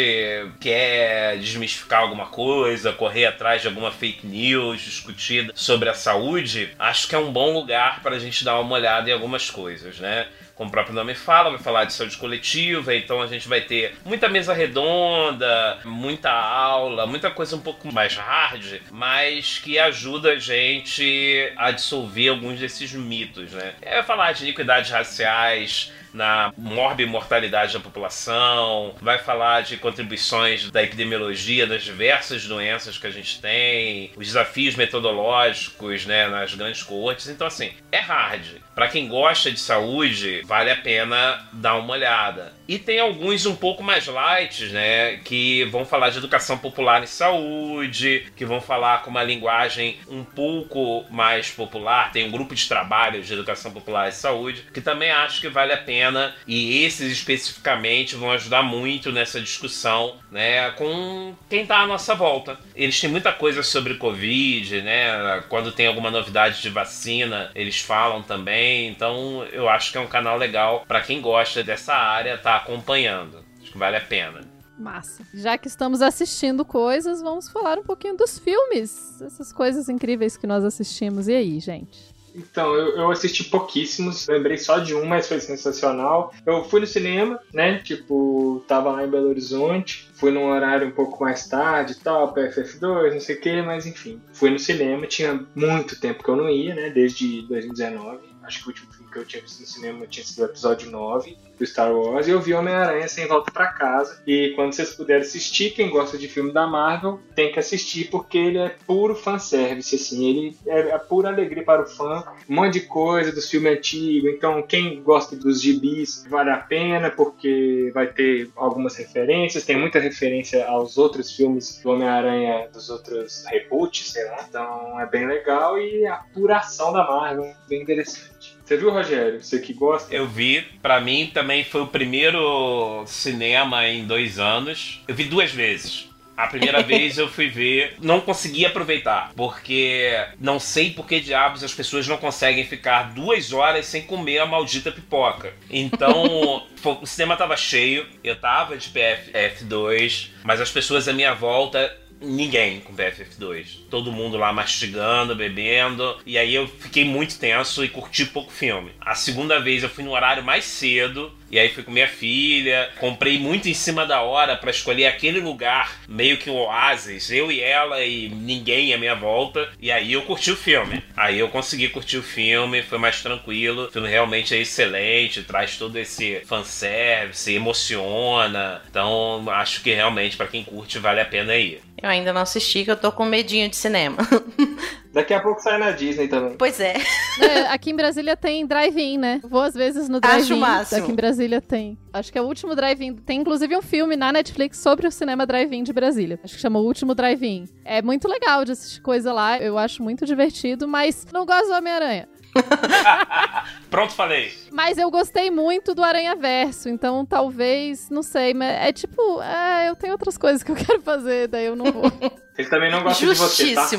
quer 0.60 1.38
desmistificar 1.38 2.02
alguma 2.02 2.26
coisa, 2.26 2.92
correr 2.92 3.28
atrás 3.28 3.62
de 3.62 3.70
alguma 3.70 3.92
fake 3.92 4.28
news 4.28 4.82
discutida 4.82 5.54
sobre 5.56 5.88
a 5.88 5.94
saúde, 5.94 6.70
acho 6.78 7.08
que 7.08 7.16
é 7.16 7.18
um 7.18 7.32
bom 7.32 7.54
lugar 7.54 8.04
para 8.04 8.18
a 8.18 8.20
gente 8.20 8.44
dar 8.44 8.60
uma 8.60 8.76
olhada 8.76 9.10
em 9.10 9.14
algumas 9.14 9.50
coisas, 9.50 10.00
né? 10.00 10.28
Como 10.56 10.70
o 10.70 10.72
próprio 10.72 10.94
nome 10.94 11.16
fala, 11.16 11.50
vai 11.50 11.60
falar 11.60 11.86
de 11.86 11.94
saúde 11.94 12.18
coletiva, 12.18 12.94
então 12.94 13.22
a 13.22 13.28
gente 13.28 13.48
vai 13.48 13.62
ter 13.62 13.96
muita 14.06 14.30
mesa 14.30 14.54
redonda, 14.54 15.80
muita 15.84 16.32
aula, 16.32 17.08
muita 17.08 17.32
coisa 17.32 17.56
um 17.56 17.62
pouco 17.62 17.92
mais 17.92 18.16
hard, 18.16 18.82
mas 18.92 19.58
que 19.58 19.80
ajuda 19.80 20.34
a 20.34 20.40
gente 20.40 21.52
a 21.58 21.72
dissolver 21.72 22.30
alguns 22.30 22.60
desses 22.60 22.94
mitos, 22.94 23.52
né? 23.52 23.74
É 23.82 24.04
falar 24.04 24.34
de 24.34 24.44
iniquidades 24.44 24.92
raciais, 24.92 25.92
na 26.14 26.54
morbimortalidade 26.58 27.74
da 27.74 27.80
população, 27.80 28.96
vai 29.02 29.18
falar 29.18 29.62
de 29.62 29.78
contribuições 29.78 30.70
da 30.70 30.84
epidemiologia 30.84 31.66
das 31.66 31.84
diversas 31.84 32.46
doenças 32.46 32.98
que 32.98 33.08
a 33.08 33.12
gente 33.12 33.42
tem, 33.42 34.12
os 34.16 34.28
desafios 34.28 34.76
metodológicos, 34.76 36.06
né, 36.06 36.28
nas 36.28 36.54
grandes 36.54 36.84
coortes. 36.84 37.28
Então 37.28 37.48
assim, 37.48 37.72
é 37.92 38.00
hard. 38.00 38.46
Para 38.76 38.88
quem 38.88 39.08
gosta 39.08 39.52
de 39.52 39.60
saúde, 39.60 40.42
vale 40.46 40.72
a 40.72 40.76
pena 40.76 41.48
dar 41.54 41.76
uma 41.76 41.94
olhada. 41.94 42.54
E 42.68 42.80
tem 42.80 43.00
alguns 43.00 43.46
um 43.46 43.56
pouco 43.56 43.84
mais 43.84 44.08
light, 44.08 44.66
né, 44.68 45.18
que 45.18 45.66
vão 45.66 45.86
falar 45.86 46.10
de 46.10 46.18
educação 46.18 46.58
popular 46.58 47.04
em 47.04 47.08
saúde, 47.08 48.28
que 48.36 48.46
vão 48.46 48.62
falar 48.62 49.02
com 49.02 49.10
uma 49.10 49.24
linguagem 49.24 49.98
um 50.08 50.24
pouco 50.24 51.06
mais 51.10 51.52
popular. 51.52 52.12
Tem 52.12 52.26
um 52.26 52.32
grupo 52.32 52.56
de 52.56 52.68
trabalho 52.68 53.22
de 53.22 53.34
educação 53.34 53.72
popular 53.72 54.08
em 54.08 54.12
saúde, 54.12 54.66
que 54.74 54.82
também 54.82 55.12
acho 55.12 55.42
que 55.42 55.50
vale 55.50 55.74
a 55.74 55.78
pena. 55.78 56.36
E 56.48 56.84
esses 56.84 57.12
especificamente 57.12 58.16
vão 58.16 58.32
ajudar 58.32 58.64
muito 58.64 59.12
nessa 59.12 59.42
discussão, 59.42 60.18
né, 60.32 60.72
com 60.72 61.36
quem 61.50 61.66
tá 61.66 61.80
à 61.80 61.88
nossa 61.88 62.16
volta. 62.16 62.58
Eles 62.76 63.00
têm 63.00 63.10
muita 63.10 63.32
coisa 63.34 63.62
sobre 63.62 63.96
Covid, 63.96 64.82
né, 64.82 65.44
quando 65.50 65.72
tem 65.72 65.88
alguma 65.88 66.10
novidade 66.10 66.62
de 66.62 66.70
vacina, 66.70 67.52
eles 67.54 67.82
falam 67.82 68.22
também. 68.22 68.88
Então 68.88 69.46
eu 69.52 69.68
acho 69.68 69.92
que 69.92 69.98
é 69.98 70.02
um 70.02 70.08
canal 70.08 70.38
legal 70.38 70.86
para 70.88 71.02
quem 71.02 71.20
gosta 71.20 71.64
dessa 71.64 71.94
área, 71.94 72.38
tá 72.38 72.53
acompanhando. 72.58 73.44
Acho 73.62 73.72
que 73.72 73.78
vale 73.78 73.98
a 73.98 74.02
pena. 74.02 74.42
Massa. 74.78 75.24
Já 75.34 75.58
que 75.58 75.68
estamos 75.68 76.02
assistindo 76.02 76.66
coisas, 76.66 77.22
vamos 77.22 77.48
falar 77.48 77.78
um 77.78 77.84
pouquinho 77.84 78.18
dos 78.18 78.40
filmes. 78.40 79.22
Essas 79.22 79.54
coisas 79.54 79.88
incríveis 79.88 80.36
que 80.36 80.48
nós 80.48 80.64
assistimos. 80.64 81.28
E 81.28 81.34
aí, 81.34 81.60
gente? 81.60 82.14
Então, 82.36 82.74
eu, 82.74 82.98
eu 82.98 83.12
assisti 83.12 83.44
pouquíssimos, 83.44 84.28
lembrei 84.28 84.58
só 84.58 84.80
de 84.80 84.96
um, 84.96 85.06
mas 85.06 85.28
foi 85.28 85.40
sensacional. 85.40 86.34
Eu 86.46 86.64
fui 86.64 86.80
no 86.80 86.88
cinema, 86.88 87.40
né? 87.54 87.78
Tipo, 87.80 88.64
tava 88.68 88.92
lá 88.92 89.06
em 89.06 89.10
Belo 89.10 89.30
Horizonte, 89.30 90.10
fui 90.16 90.32
num 90.32 90.46
horário 90.46 90.88
um 90.88 90.92
pouco 90.92 91.24
mais 91.24 91.48
tarde 91.48 91.94
e 91.94 91.96
tal, 91.96 92.34
PFF2, 92.34 93.14
não 93.14 93.20
sei 93.20 93.36
o 93.36 93.42
que, 93.42 93.62
mas 93.62 93.86
enfim. 93.86 94.20
Fui 94.34 94.50
no 94.50 94.58
cinema, 94.58 95.06
tinha 95.06 95.46
muito 95.56 96.00
tempo 96.00 96.24
que 96.24 96.30
eu 96.30 96.36
não 96.36 96.50
ia, 96.50 96.74
né? 96.74 96.90
Desde 96.90 97.44
2019. 97.44 98.34
Acho 98.44 98.60
que 98.60 98.66
o 98.66 98.68
último 98.70 98.92
filme 98.92 99.12
que 99.12 99.20
eu 99.20 99.26
tinha 99.26 99.42
visto 99.42 99.62
no 99.62 99.68
cinema 99.68 100.08
tinha 100.08 100.26
sido 100.26 100.42
o 100.42 100.46
episódio 100.46 100.90
9 100.90 101.38
do 101.58 101.66
Star 101.66 101.94
Wars. 101.94 102.28
E 102.28 102.32
eu 102.32 102.42
vi 102.42 102.54
Homem-Aranha 102.54 103.08
sem 103.08 103.28
volta 103.28 103.52
para 103.52 103.68
casa. 103.68 104.22
E 104.26 104.54
quando 104.56 104.74
vocês 104.74 104.94
puderem 104.94 105.22
assistir, 105.22 105.72
quem 105.72 105.90
gosta 105.90 106.18
de 106.18 106.28
filme 106.28 106.52
da 106.52 106.68
Marvel, 106.68 107.20
tem 107.36 107.52
que 107.52 107.60
assistir 107.60 108.10
porque 108.10 108.38
ele 108.38 108.58
é 108.58 108.76
puro 108.86 109.16
fanservice, 109.16 109.96
assim. 109.96 110.30
Ele 110.30 110.58
é 110.66 110.94
a 110.94 111.00
pura 111.00 111.30
alegria 111.30 111.64
para 111.64 111.84
o 111.84 111.86
fã. 111.86 112.24
Um 112.50 112.56
monte 112.56 112.74
de 112.74 112.82
coisa 112.82 113.32
dos 113.32 113.50
filmes 113.50 113.78
antigos. 113.78 114.32
Então, 114.32 114.62
quem 114.62 115.02
gosta 115.02 115.36
dos 115.36 115.62
gibis, 115.62 116.26
vale 116.30 116.50
a 116.50 116.58
pena 116.58 117.10
porque 117.10 117.92
vai 117.94 118.08
ter 118.08 118.50
algumas 118.56 118.96
referências. 118.96 119.64
Tem 119.64 119.78
muita 119.78 120.00
referência 120.00 120.66
aos 120.68 120.98
outros 120.98 121.32
filmes 121.36 121.80
do 121.82 121.92
Homem-Aranha, 121.92 122.68
dos 122.72 122.90
outros 122.90 123.46
reboots, 123.46 124.12
sei 124.12 124.26
lá. 124.26 124.46
Então, 124.48 125.00
é 125.00 125.06
bem 125.06 125.28
legal. 125.28 125.78
E 125.80 126.06
a 126.06 126.18
pura 126.34 126.58
ação 126.58 126.92
da 126.92 127.04
Marvel, 127.04 127.54
bem 127.68 127.82
interessante. 127.82 128.58
Você 128.74 128.78
viu, 128.78 128.90
Rogério? 128.90 129.44
Você 129.44 129.60
que 129.60 129.72
gosta? 129.72 130.12
Eu 130.12 130.26
vi, 130.26 130.62
pra 130.82 131.00
mim 131.00 131.30
também 131.32 131.64
foi 131.64 131.82
o 131.82 131.88
primeiro 131.88 133.04
cinema 133.06 133.88
em 133.88 134.04
dois 134.04 134.40
anos. 134.40 135.00
Eu 135.08 135.14
vi 135.14 135.26
duas 135.26 135.52
vezes. 135.52 136.10
A 136.36 136.48
primeira 136.48 136.82
vez 136.84 137.20
eu 137.20 137.28
fui 137.28 137.50
ver, 137.50 137.98
não 138.02 138.20
consegui 138.20 138.66
aproveitar, 138.66 139.32
porque 139.36 140.12
não 140.40 140.60
sei 140.60 140.90
por 140.90 141.06
que 141.06 141.20
diabos 141.20 141.64
as 141.64 141.72
pessoas 141.72 142.08
não 142.08 142.18
conseguem 142.18 142.66
ficar 142.66 143.14
duas 143.14 143.54
horas 143.54 143.86
sem 143.86 144.02
comer 144.02 144.40
a 144.40 144.48
maldita 144.48 144.92
pipoca. 144.92 145.54
Então, 145.70 146.66
o 146.84 147.06
cinema 147.06 147.38
tava 147.38 147.56
cheio, 147.56 148.08
eu 148.24 148.36
tava 148.36 148.76
de 148.76 148.90
PFF2, 148.90 150.30
mas 150.44 150.60
as 150.60 150.72
pessoas 150.72 151.08
à 151.08 151.14
minha 151.14 151.36
volta 151.36 151.96
ninguém 152.24 152.80
com 152.80 152.96
PFF2. 152.96 153.80
Todo 153.90 154.12
mundo 154.12 154.38
lá 154.38 154.52
mastigando, 154.54 155.36
bebendo. 155.36 156.18
E 156.26 156.38
aí 156.38 156.56
eu 156.56 156.68
fiquei 156.68 157.04
muito 157.06 157.38
tenso 157.38 157.84
e 157.84 157.90
curti 157.90 158.26
pouco 158.26 158.52
filme. 158.52 158.92
A 159.00 159.14
segunda 159.16 159.60
vez 159.60 159.84
eu 159.84 159.90
fui 159.90 160.04
no 160.04 160.12
horário 160.12 160.44
mais 160.44 160.66
cedo. 160.66 161.32
E 161.52 161.60
aí 161.60 161.70
fui 161.70 161.84
com 161.84 161.92
minha 161.92 162.08
filha. 162.08 162.90
Comprei 163.00 163.38
muito 163.38 163.70
em 163.70 163.74
cima 163.74 164.06
da 164.06 164.22
hora 164.22 164.56
pra 164.56 164.72
escolher 164.72 165.06
aquele 165.06 165.40
lugar, 165.40 166.00
meio 166.08 166.38
que 166.38 166.50
um 166.50 166.56
oásis. 166.56 167.30
Eu 167.32 167.52
e 167.52 167.62
ela 167.62 168.04
e 168.04 168.30
ninguém 168.30 168.94
à 168.94 168.98
minha 168.98 169.16
volta. 169.16 169.70
E 169.80 169.92
aí 169.92 170.14
eu 170.14 170.22
curti 170.24 170.52
o 170.52 170.56
filme. 170.56 171.04
Aí 171.16 171.40
eu 171.40 171.50
consegui 171.50 171.90
curtir 171.90 172.18
o 172.18 172.24
filme, 172.24 172.82
foi 172.82 172.98
mais 172.98 173.22
tranquilo. 173.22 173.86
O 173.86 173.92
filme 173.92 174.10
realmente 174.10 174.56
é 174.56 174.58
excelente, 174.58 175.44
traz 175.44 175.78
todo 175.78 175.98
esse 175.98 176.42
fanservice, 176.46 177.54
emociona. 177.54 178.82
Então 178.90 179.44
acho 179.50 179.82
que 179.82 179.94
realmente 179.94 180.38
pra 180.38 180.48
quem 180.48 180.64
curte 180.64 181.00
vale 181.00 181.22
a 181.22 181.26
pena 181.26 181.56
ir. 181.56 181.82
Eu 182.02 182.10
ainda 182.10 182.34
não 182.34 182.42
assisti, 182.42 182.84
que 182.84 182.92
eu 182.92 182.98
tô 182.98 183.12
com 183.12 183.24
medinho 183.26 183.70
de 183.70 183.76
cinema. 183.76 184.18
Daqui 185.14 185.34
a 185.34 185.40
pouco 185.40 185.62
sai 185.62 185.78
na 185.78 185.92
Disney 185.92 186.28
também. 186.28 186.56
pois 186.58 186.80
é. 186.80 186.96
É, 187.40 187.60
aqui 187.68 187.92
em 187.92 187.96
Brasília 187.96 188.36
tem 188.36 188.66
drive-in, 188.66 189.18
né? 189.20 189.40
Vou 189.44 189.62
às 189.62 189.76
vezes 189.76 190.10
no 190.10 190.18
Acho 190.18 190.22
drive-in. 190.22 190.54
o 190.54 190.58
máximo. 190.58 191.04
Aqui 191.04 191.12
em 191.12 191.16
Brasília 191.16 191.62
tem. 191.62 191.98
Acho 192.12 192.32
que 192.32 192.38
é 192.38 192.42
o 192.42 192.46
último 192.46 192.76
drive-in. 192.76 193.16
Tem 193.18 193.40
inclusive 193.40 193.76
um 193.78 193.82
filme 193.82 194.16
na 194.16 194.32
Netflix 194.32 194.80
sobre 194.80 195.08
o 195.08 195.12
cinema 195.12 195.46
drive-in 195.46 195.84
de 195.84 195.94
Brasília. 195.94 196.40
Acho 196.44 196.56
que 196.56 196.62
chama 196.62 196.80
O 196.80 196.84
Último 196.84 197.14
Drive-In. 197.14 197.68
É 197.86 198.02
muito 198.02 198.28
legal 198.28 198.66
de 198.66 198.72
assistir 198.72 199.02
coisa 199.02 199.32
lá. 199.32 199.58
Eu 199.60 199.78
acho 199.78 200.02
muito 200.02 200.26
divertido, 200.26 200.88
mas 200.88 201.26
não 201.32 201.46
gosto 201.46 201.68
do 201.68 201.74
Homem-Aranha. 201.74 202.28
Pronto, 203.90 204.14
falei. 204.14 204.52
Mas 204.72 204.98
eu 204.98 205.10
gostei 205.10 205.50
muito 205.50 205.94
do 205.96 206.04
Aranha 206.04 206.36
Verso, 206.36 206.88
então 206.90 207.26
talvez, 207.26 208.10
não 208.10 208.22
sei, 208.22 208.54
mas 208.54 208.70
é 208.70 208.92
tipo, 208.92 209.42
é, 209.42 209.90
eu 209.90 209.96
tenho 209.96 210.14
outras 210.14 210.38
coisas 210.38 210.62
que 210.62 210.72
eu 210.72 210.76
quero 210.76 211.02
fazer, 211.02 211.48
daí 211.48 211.66
eu 211.66 211.76
não 211.76 211.92
vou. 211.92 212.04
Ele 212.56 212.70
também 212.70 212.92
não 212.92 213.02
gosta 213.02 213.26
de 213.26 213.34
você, 213.34 213.74
tá? 213.74 213.90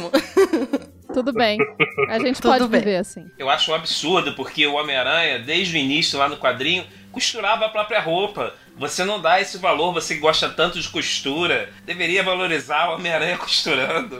Tudo 1.14 1.32
bem. 1.32 1.58
A 2.08 2.18
gente 2.18 2.36
Tudo 2.42 2.50
pode 2.50 2.68
bem. 2.68 2.80
viver 2.80 2.96
assim. 2.96 3.30
Eu 3.38 3.48
acho 3.48 3.70
um 3.70 3.74
absurdo, 3.74 4.34
porque 4.34 4.66
o 4.66 4.74
Homem-Aranha, 4.74 5.38
desde 5.38 5.76
o 5.76 5.78
início 5.78 6.18
lá 6.18 6.28
no 6.28 6.36
quadrinho, 6.36 6.84
costurava 7.12 7.66
a 7.66 7.68
própria 7.68 8.00
roupa. 8.00 8.52
Você 8.76 9.04
não 9.04 9.20
dá 9.20 9.40
esse 9.40 9.56
valor, 9.58 9.92
você 9.92 10.14
que 10.14 10.20
gosta 10.20 10.48
tanto 10.48 10.80
de 10.80 10.88
costura, 10.88 11.70
deveria 11.84 12.22
valorizar 12.22 12.90
o 12.90 12.94
Homem-Aranha 12.94 13.38
costurando. 13.38 14.18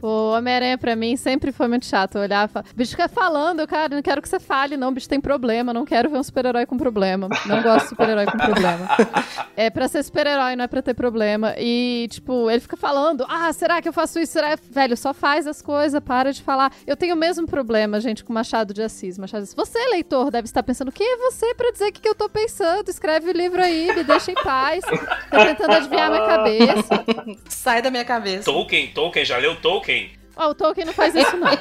O 0.00 0.32
Homem-Aranha 0.32 0.76
pra 0.76 0.96
mim 0.96 1.16
sempre 1.16 1.52
foi 1.52 1.68
muito 1.68 1.86
chato. 1.86 2.16
Eu 2.16 2.22
olhava 2.22 2.64
e 2.70 2.74
bicho 2.74 2.90
fica 2.90 3.08
falando, 3.08 3.66
cara, 3.68 3.94
não 3.94 4.02
quero 4.02 4.20
que 4.20 4.28
você 4.28 4.40
fale, 4.40 4.76
não, 4.76 4.92
bicho 4.92 5.08
tem 5.08 5.20
problema, 5.20 5.72
não 5.72 5.84
quero 5.84 6.10
ver 6.10 6.18
um 6.18 6.22
super-herói 6.22 6.66
com 6.66 6.76
problema. 6.76 7.28
Não 7.46 7.62
gosto 7.62 7.84
de 7.84 7.88
super-herói 7.90 8.26
com 8.26 8.38
problema. 8.38 8.88
É 9.54 9.68
pra 9.68 9.86
ser 9.86 10.02
super-herói, 10.02 10.56
não 10.56 10.64
é 10.64 10.66
pra 10.66 10.80
ter 10.80 10.94
problema. 10.94 11.54
E, 11.58 12.08
tipo, 12.10 12.50
ele 12.50 12.60
fica 12.60 12.76
falando, 12.76 13.24
ah, 13.28 13.52
será 13.52 13.82
que 13.82 13.88
eu 13.88 13.92
faço 13.92 14.18
isso? 14.18 14.32
Será? 14.32 14.56
Velho, 14.70 14.96
só 14.96 15.12
faz 15.12 15.46
as 15.46 15.60
coisas, 15.60 16.00
para 16.00 16.32
de 16.32 16.42
falar. 16.42 16.72
Eu 16.86 16.96
tenho 16.96 17.14
o 17.14 17.18
mesmo 17.18 17.46
problema, 17.46 18.00
gente, 18.00 18.24
com 18.24 18.32
Machado 18.32 18.72
de 18.72 18.82
Assis. 18.82 19.18
Machado 19.18 19.40
de 19.40 19.44
Assis. 19.44 19.54
Você, 19.54 19.78
leitor, 19.90 20.30
deve 20.30 20.46
estar 20.46 20.62
pensando, 20.62 20.90
quem 20.90 21.06
é 21.06 21.16
você 21.18 21.54
pra 21.54 21.70
dizer 21.70 21.88
o 21.88 21.92
que, 21.92 22.00
que 22.00 22.08
eu 22.08 22.14
tô 22.14 22.30
pensando? 22.30 22.88
Escreve 22.88 23.28
o 23.28 23.32
livro 23.32 23.51
aí, 23.60 23.94
me 23.94 24.04
deixa 24.04 24.30
em 24.30 24.34
paz. 24.34 24.84
Tá 25.30 25.46
tentando 25.46 25.74
adivinhar 25.74 26.10
minha 26.10 26.26
cabeça. 26.26 27.04
Sai 27.48 27.82
da 27.82 27.90
minha 27.90 28.04
cabeça. 28.04 28.44
Tolkien, 28.44 28.88
Tolkien, 28.88 29.24
já 29.24 29.38
leu 29.38 29.60
Tolkien? 29.60 30.10
Ó, 30.36 30.50
o 30.50 30.54
Tolkien 30.54 30.86
não 30.86 30.92
faz 30.92 31.14
isso, 31.14 31.36
não. 31.36 31.48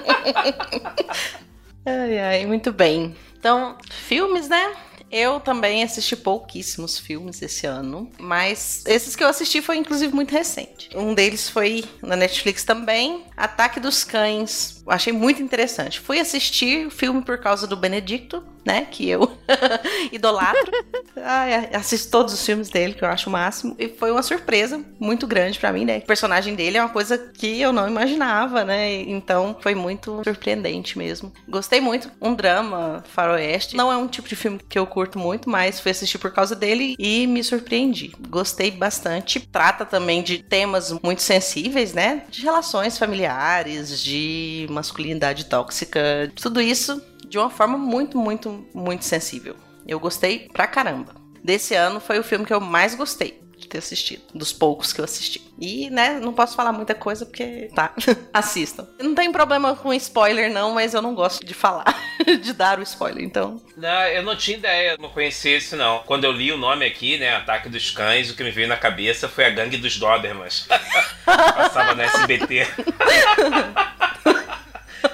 Ai, 1.83 2.19
ai, 2.19 2.45
muito 2.45 2.71
bem. 2.71 3.15
Então, 3.39 3.75
filmes, 3.89 4.47
né? 4.47 4.71
Eu 5.11 5.41
também 5.41 5.83
assisti 5.83 6.15
pouquíssimos 6.15 6.97
filmes 6.97 7.41
esse 7.41 7.67
ano, 7.67 8.09
mas 8.17 8.81
esses 8.87 9.13
que 9.13 9.21
eu 9.21 9.27
assisti 9.27 9.61
foi 9.61 9.75
inclusive 9.75 10.15
muito 10.15 10.31
recente. 10.31 10.89
Um 10.95 11.13
deles 11.13 11.49
foi 11.49 11.83
na 12.01 12.15
Netflix 12.15 12.63
também, 12.63 13.25
Ataque 13.35 13.81
dos 13.81 14.05
Cães. 14.05 14.81
Achei 14.87 15.11
muito 15.11 15.43
interessante. 15.43 15.99
Fui 15.99 16.17
assistir 16.17 16.87
o 16.87 16.91
filme 16.91 17.21
por 17.23 17.39
causa 17.39 17.67
do 17.67 17.75
Benedicto, 17.75 18.41
né? 18.65 18.87
Que 18.89 19.09
eu 19.09 19.31
idolatro. 20.11 20.71
Ai, 21.15 21.69
assisto 21.73 22.11
todos 22.11 22.33
os 22.33 22.45
filmes 22.45 22.69
dele, 22.69 22.93
que 22.93 23.03
eu 23.03 23.09
acho 23.09 23.29
o 23.29 23.33
máximo. 23.33 23.75
E 23.77 23.89
foi 23.89 24.11
uma 24.11 24.23
surpresa 24.23 24.83
muito 24.99 25.27
grande 25.27 25.59
pra 25.59 25.71
mim, 25.71 25.85
né? 25.85 25.97
O 25.97 26.01
personagem 26.01 26.55
dele 26.55 26.77
é 26.77 26.81
uma 26.81 26.89
coisa 26.89 27.17
que 27.17 27.59
eu 27.59 27.73
não 27.73 27.87
imaginava, 27.87 28.63
né? 28.63 28.93
Então 29.01 29.55
foi 29.59 29.75
muito 29.75 30.21
surpreendente 30.23 30.97
mesmo. 30.97 31.31
Gostei 31.47 31.81
muito. 31.81 32.11
Um 32.21 32.33
drama, 32.33 33.03
faroeste. 33.13 33.75
Não 33.75 33.91
é 33.91 33.97
um 33.97 34.07
tipo 34.07 34.27
de 34.27 34.35
filme 34.35 34.59
que 34.69 34.77
eu 34.77 34.85
curto 34.85 35.19
muito, 35.19 35.49
mas 35.49 35.79
fui 35.79 35.91
assistir 35.91 36.17
por 36.17 36.31
causa 36.31 36.55
dele 36.55 36.95
e 36.97 37.27
me 37.27 37.43
surpreendi. 37.43 38.13
Gostei 38.29 38.71
bastante. 38.71 39.39
Trata 39.39 39.85
também 39.85 40.21
de 40.21 40.39
temas 40.43 40.91
muito 41.03 41.21
sensíveis, 41.21 41.93
né? 41.93 42.23
De 42.29 42.43
relações 42.43 42.97
familiares, 42.97 44.01
de 44.01 44.67
masculinidade 44.69 45.45
tóxica. 45.45 46.31
Tudo 46.35 46.61
isso 46.61 47.01
de 47.31 47.37
uma 47.37 47.49
forma 47.49 47.77
muito, 47.77 48.17
muito, 48.17 48.67
muito 48.73 49.05
sensível. 49.05 49.55
Eu 49.87 50.01
gostei 50.01 50.49
pra 50.51 50.67
caramba. 50.67 51.15
Desse 51.41 51.73
ano 51.73 52.01
foi 52.01 52.19
o 52.19 52.23
filme 52.23 52.45
que 52.45 52.53
eu 52.53 52.59
mais 52.59 52.93
gostei 52.93 53.41
de 53.55 53.67
ter 53.69 53.77
assistido, 53.77 54.23
dos 54.33 54.51
poucos 54.51 54.91
que 54.91 54.99
eu 54.99 55.05
assisti. 55.05 55.41
E, 55.57 55.89
né, 55.91 56.19
não 56.19 56.33
posso 56.33 56.55
falar 56.55 56.73
muita 56.73 56.93
coisa 56.93 57.25
porque, 57.25 57.69
tá, 57.73 57.93
assistam. 58.33 58.85
Não 58.99 59.15
tem 59.15 59.31
problema 59.31 59.75
com 59.75 59.93
spoiler 59.93 60.51
não, 60.51 60.73
mas 60.73 60.93
eu 60.93 61.01
não 61.01 61.15
gosto 61.15 61.45
de 61.45 61.53
falar, 61.53 61.95
de 62.41 62.51
dar 62.51 62.79
o 62.79 62.83
spoiler, 62.83 63.23
então. 63.23 63.61
Não, 63.77 64.03
eu 64.07 64.23
não 64.23 64.35
tinha 64.35 64.57
ideia, 64.57 64.97
não 64.99 65.09
conhecia 65.09 65.55
esse 65.55 65.75
não. 65.75 65.99
Quando 65.99 66.25
eu 66.25 66.31
li 66.33 66.51
o 66.51 66.57
nome 66.57 66.85
aqui, 66.85 67.17
né, 67.17 67.35
Ataque 67.35 67.69
dos 67.69 67.91
Cães, 67.91 68.29
o 68.29 68.35
que 68.35 68.43
me 68.43 68.51
veio 68.51 68.67
na 68.67 68.77
cabeça 68.77 69.29
foi 69.29 69.45
a 69.45 69.49
Gangue 69.51 69.77
dos 69.77 69.97
Dobermans. 69.97 70.67
Passava 71.23 71.95
na 71.95 72.03
SBT. 72.03 72.67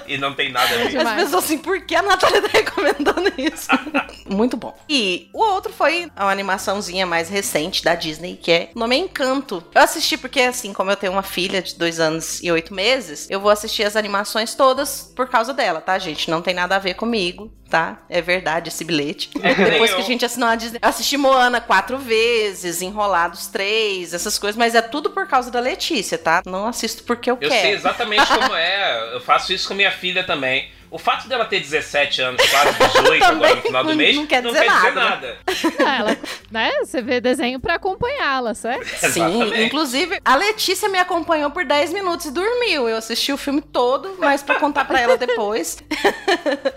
E 0.08 0.18
não 0.18 0.34
tem 0.34 0.50
nada 0.50 0.74
a 0.74 0.78
ver. 0.78 0.98
As 0.98 1.14
pessoas 1.14 1.44
assim, 1.44 1.58
por 1.58 1.80
que 1.82 1.94
a 1.94 2.02
Natália 2.02 2.42
tá 2.42 2.48
recomendando 2.52 3.32
isso? 3.36 3.68
Muito 4.28 4.56
bom. 4.56 4.76
E 4.88 5.28
o 5.32 5.38
outro 5.38 5.72
foi 5.72 6.10
uma 6.16 6.30
animaçãozinha 6.30 7.06
mais 7.06 7.28
recente 7.28 7.82
da 7.82 7.94
Disney, 7.94 8.36
que 8.36 8.52
é 8.52 8.70
o 8.74 8.78
nome 8.78 8.96
é 8.96 8.98
Encanto. 8.98 9.64
Eu 9.74 9.82
assisti 9.82 10.16
porque, 10.18 10.40
assim, 10.40 10.72
como 10.72 10.90
eu 10.90 10.96
tenho 10.96 11.12
uma 11.12 11.22
filha 11.22 11.62
de 11.62 11.76
dois 11.76 11.98
anos 11.98 12.42
e 12.42 12.50
oito 12.50 12.74
meses, 12.74 13.26
eu 13.30 13.40
vou 13.40 13.50
assistir 13.50 13.84
as 13.84 13.96
animações 13.96 14.54
todas 14.54 15.12
por 15.16 15.28
causa 15.28 15.54
dela, 15.54 15.80
tá, 15.80 15.98
gente? 15.98 16.30
Não 16.30 16.42
tem 16.42 16.54
nada 16.54 16.76
a 16.76 16.78
ver 16.78 16.94
comigo, 16.94 17.52
tá? 17.68 17.98
É 18.08 18.20
verdade 18.22 18.68
esse 18.68 18.84
bilhete. 18.84 19.30
É 19.42 19.54
Depois 19.54 19.90
que 19.92 19.96
eu. 20.00 20.04
a 20.04 20.06
gente 20.06 20.24
assinou 20.24 20.48
a 20.48 20.54
Disney, 20.56 20.78
eu 20.82 20.88
assisti 20.88 21.16
Moana 21.16 21.60
quatro 21.60 21.98
vezes, 21.98 22.80
Enrolados 22.82 23.46
três, 23.48 24.14
essas 24.14 24.38
coisas, 24.38 24.56
mas 24.56 24.74
é 24.74 24.82
tudo 24.82 25.10
por 25.10 25.26
causa 25.28 25.50
da 25.50 25.60
Letícia, 25.60 26.16
tá? 26.18 26.42
Não 26.46 26.66
assisto 26.66 27.02
porque 27.04 27.30
eu, 27.30 27.38
Eu 27.40 27.48
quero. 27.48 27.60
sei 27.62 27.72
exatamente 27.72 28.26
como 28.26 28.54
é. 28.56 29.14
Eu 29.14 29.20
faço 29.20 29.52
isso 29.52 29.68
com 29.68 29.74
minha 29.74 29.90
filha 29.92 30.24
também. 30.24 30.70
O 30.90 30.98
fato 30.98 31.28
dela 31.28 31.44
ter 31.44 31.60
17 31.60 32.20
anos, 32.22 32.42
quase 32.50 32.78
18 32.78 33.24
agora 33.24 33.54
no 33.56 33.62
final 33.62 33.82
do 33.84 33.90
Não- 33.90 33.96
mês, 33.96 34.16
não 34.16 34.26
quer 34.26 34.42
dizer 34.42 34.64
nada. 34.66 35.38
Ah, 35.84 35.96
ela, 35.98 36.16
né? 36.50 36.70
Você 36.80 37.00
vê 37.02 37.20
desenho 37.20 37.58
pra 37.60 37.74
acompanhá-la, 37.74 38.54
certo? 38.54 38.86
Sim, 39.12 39.64
inclusive 39.64 40.18
a 40.24 40.36
Letícia 40.36 40.88
me 40.88 40.98
acompanhou 40.98 41.50
por 41.50 41.64
10 41.64 41.92
minutos 41.92 42.26
e 42.26 42.30
dormiu. 42.30 42.88
Eu 42.88 42.96
assisti 42.96 43.32
o 43.32 43.36
filme 43.36 43.60
todo, 43.60 44.16
mas 44.18 44.42
pra 44.42 44.56
contar 44.56 44.84
pra 44.84 45.00
ela 45.00 45.16
depois, 45.16 45.78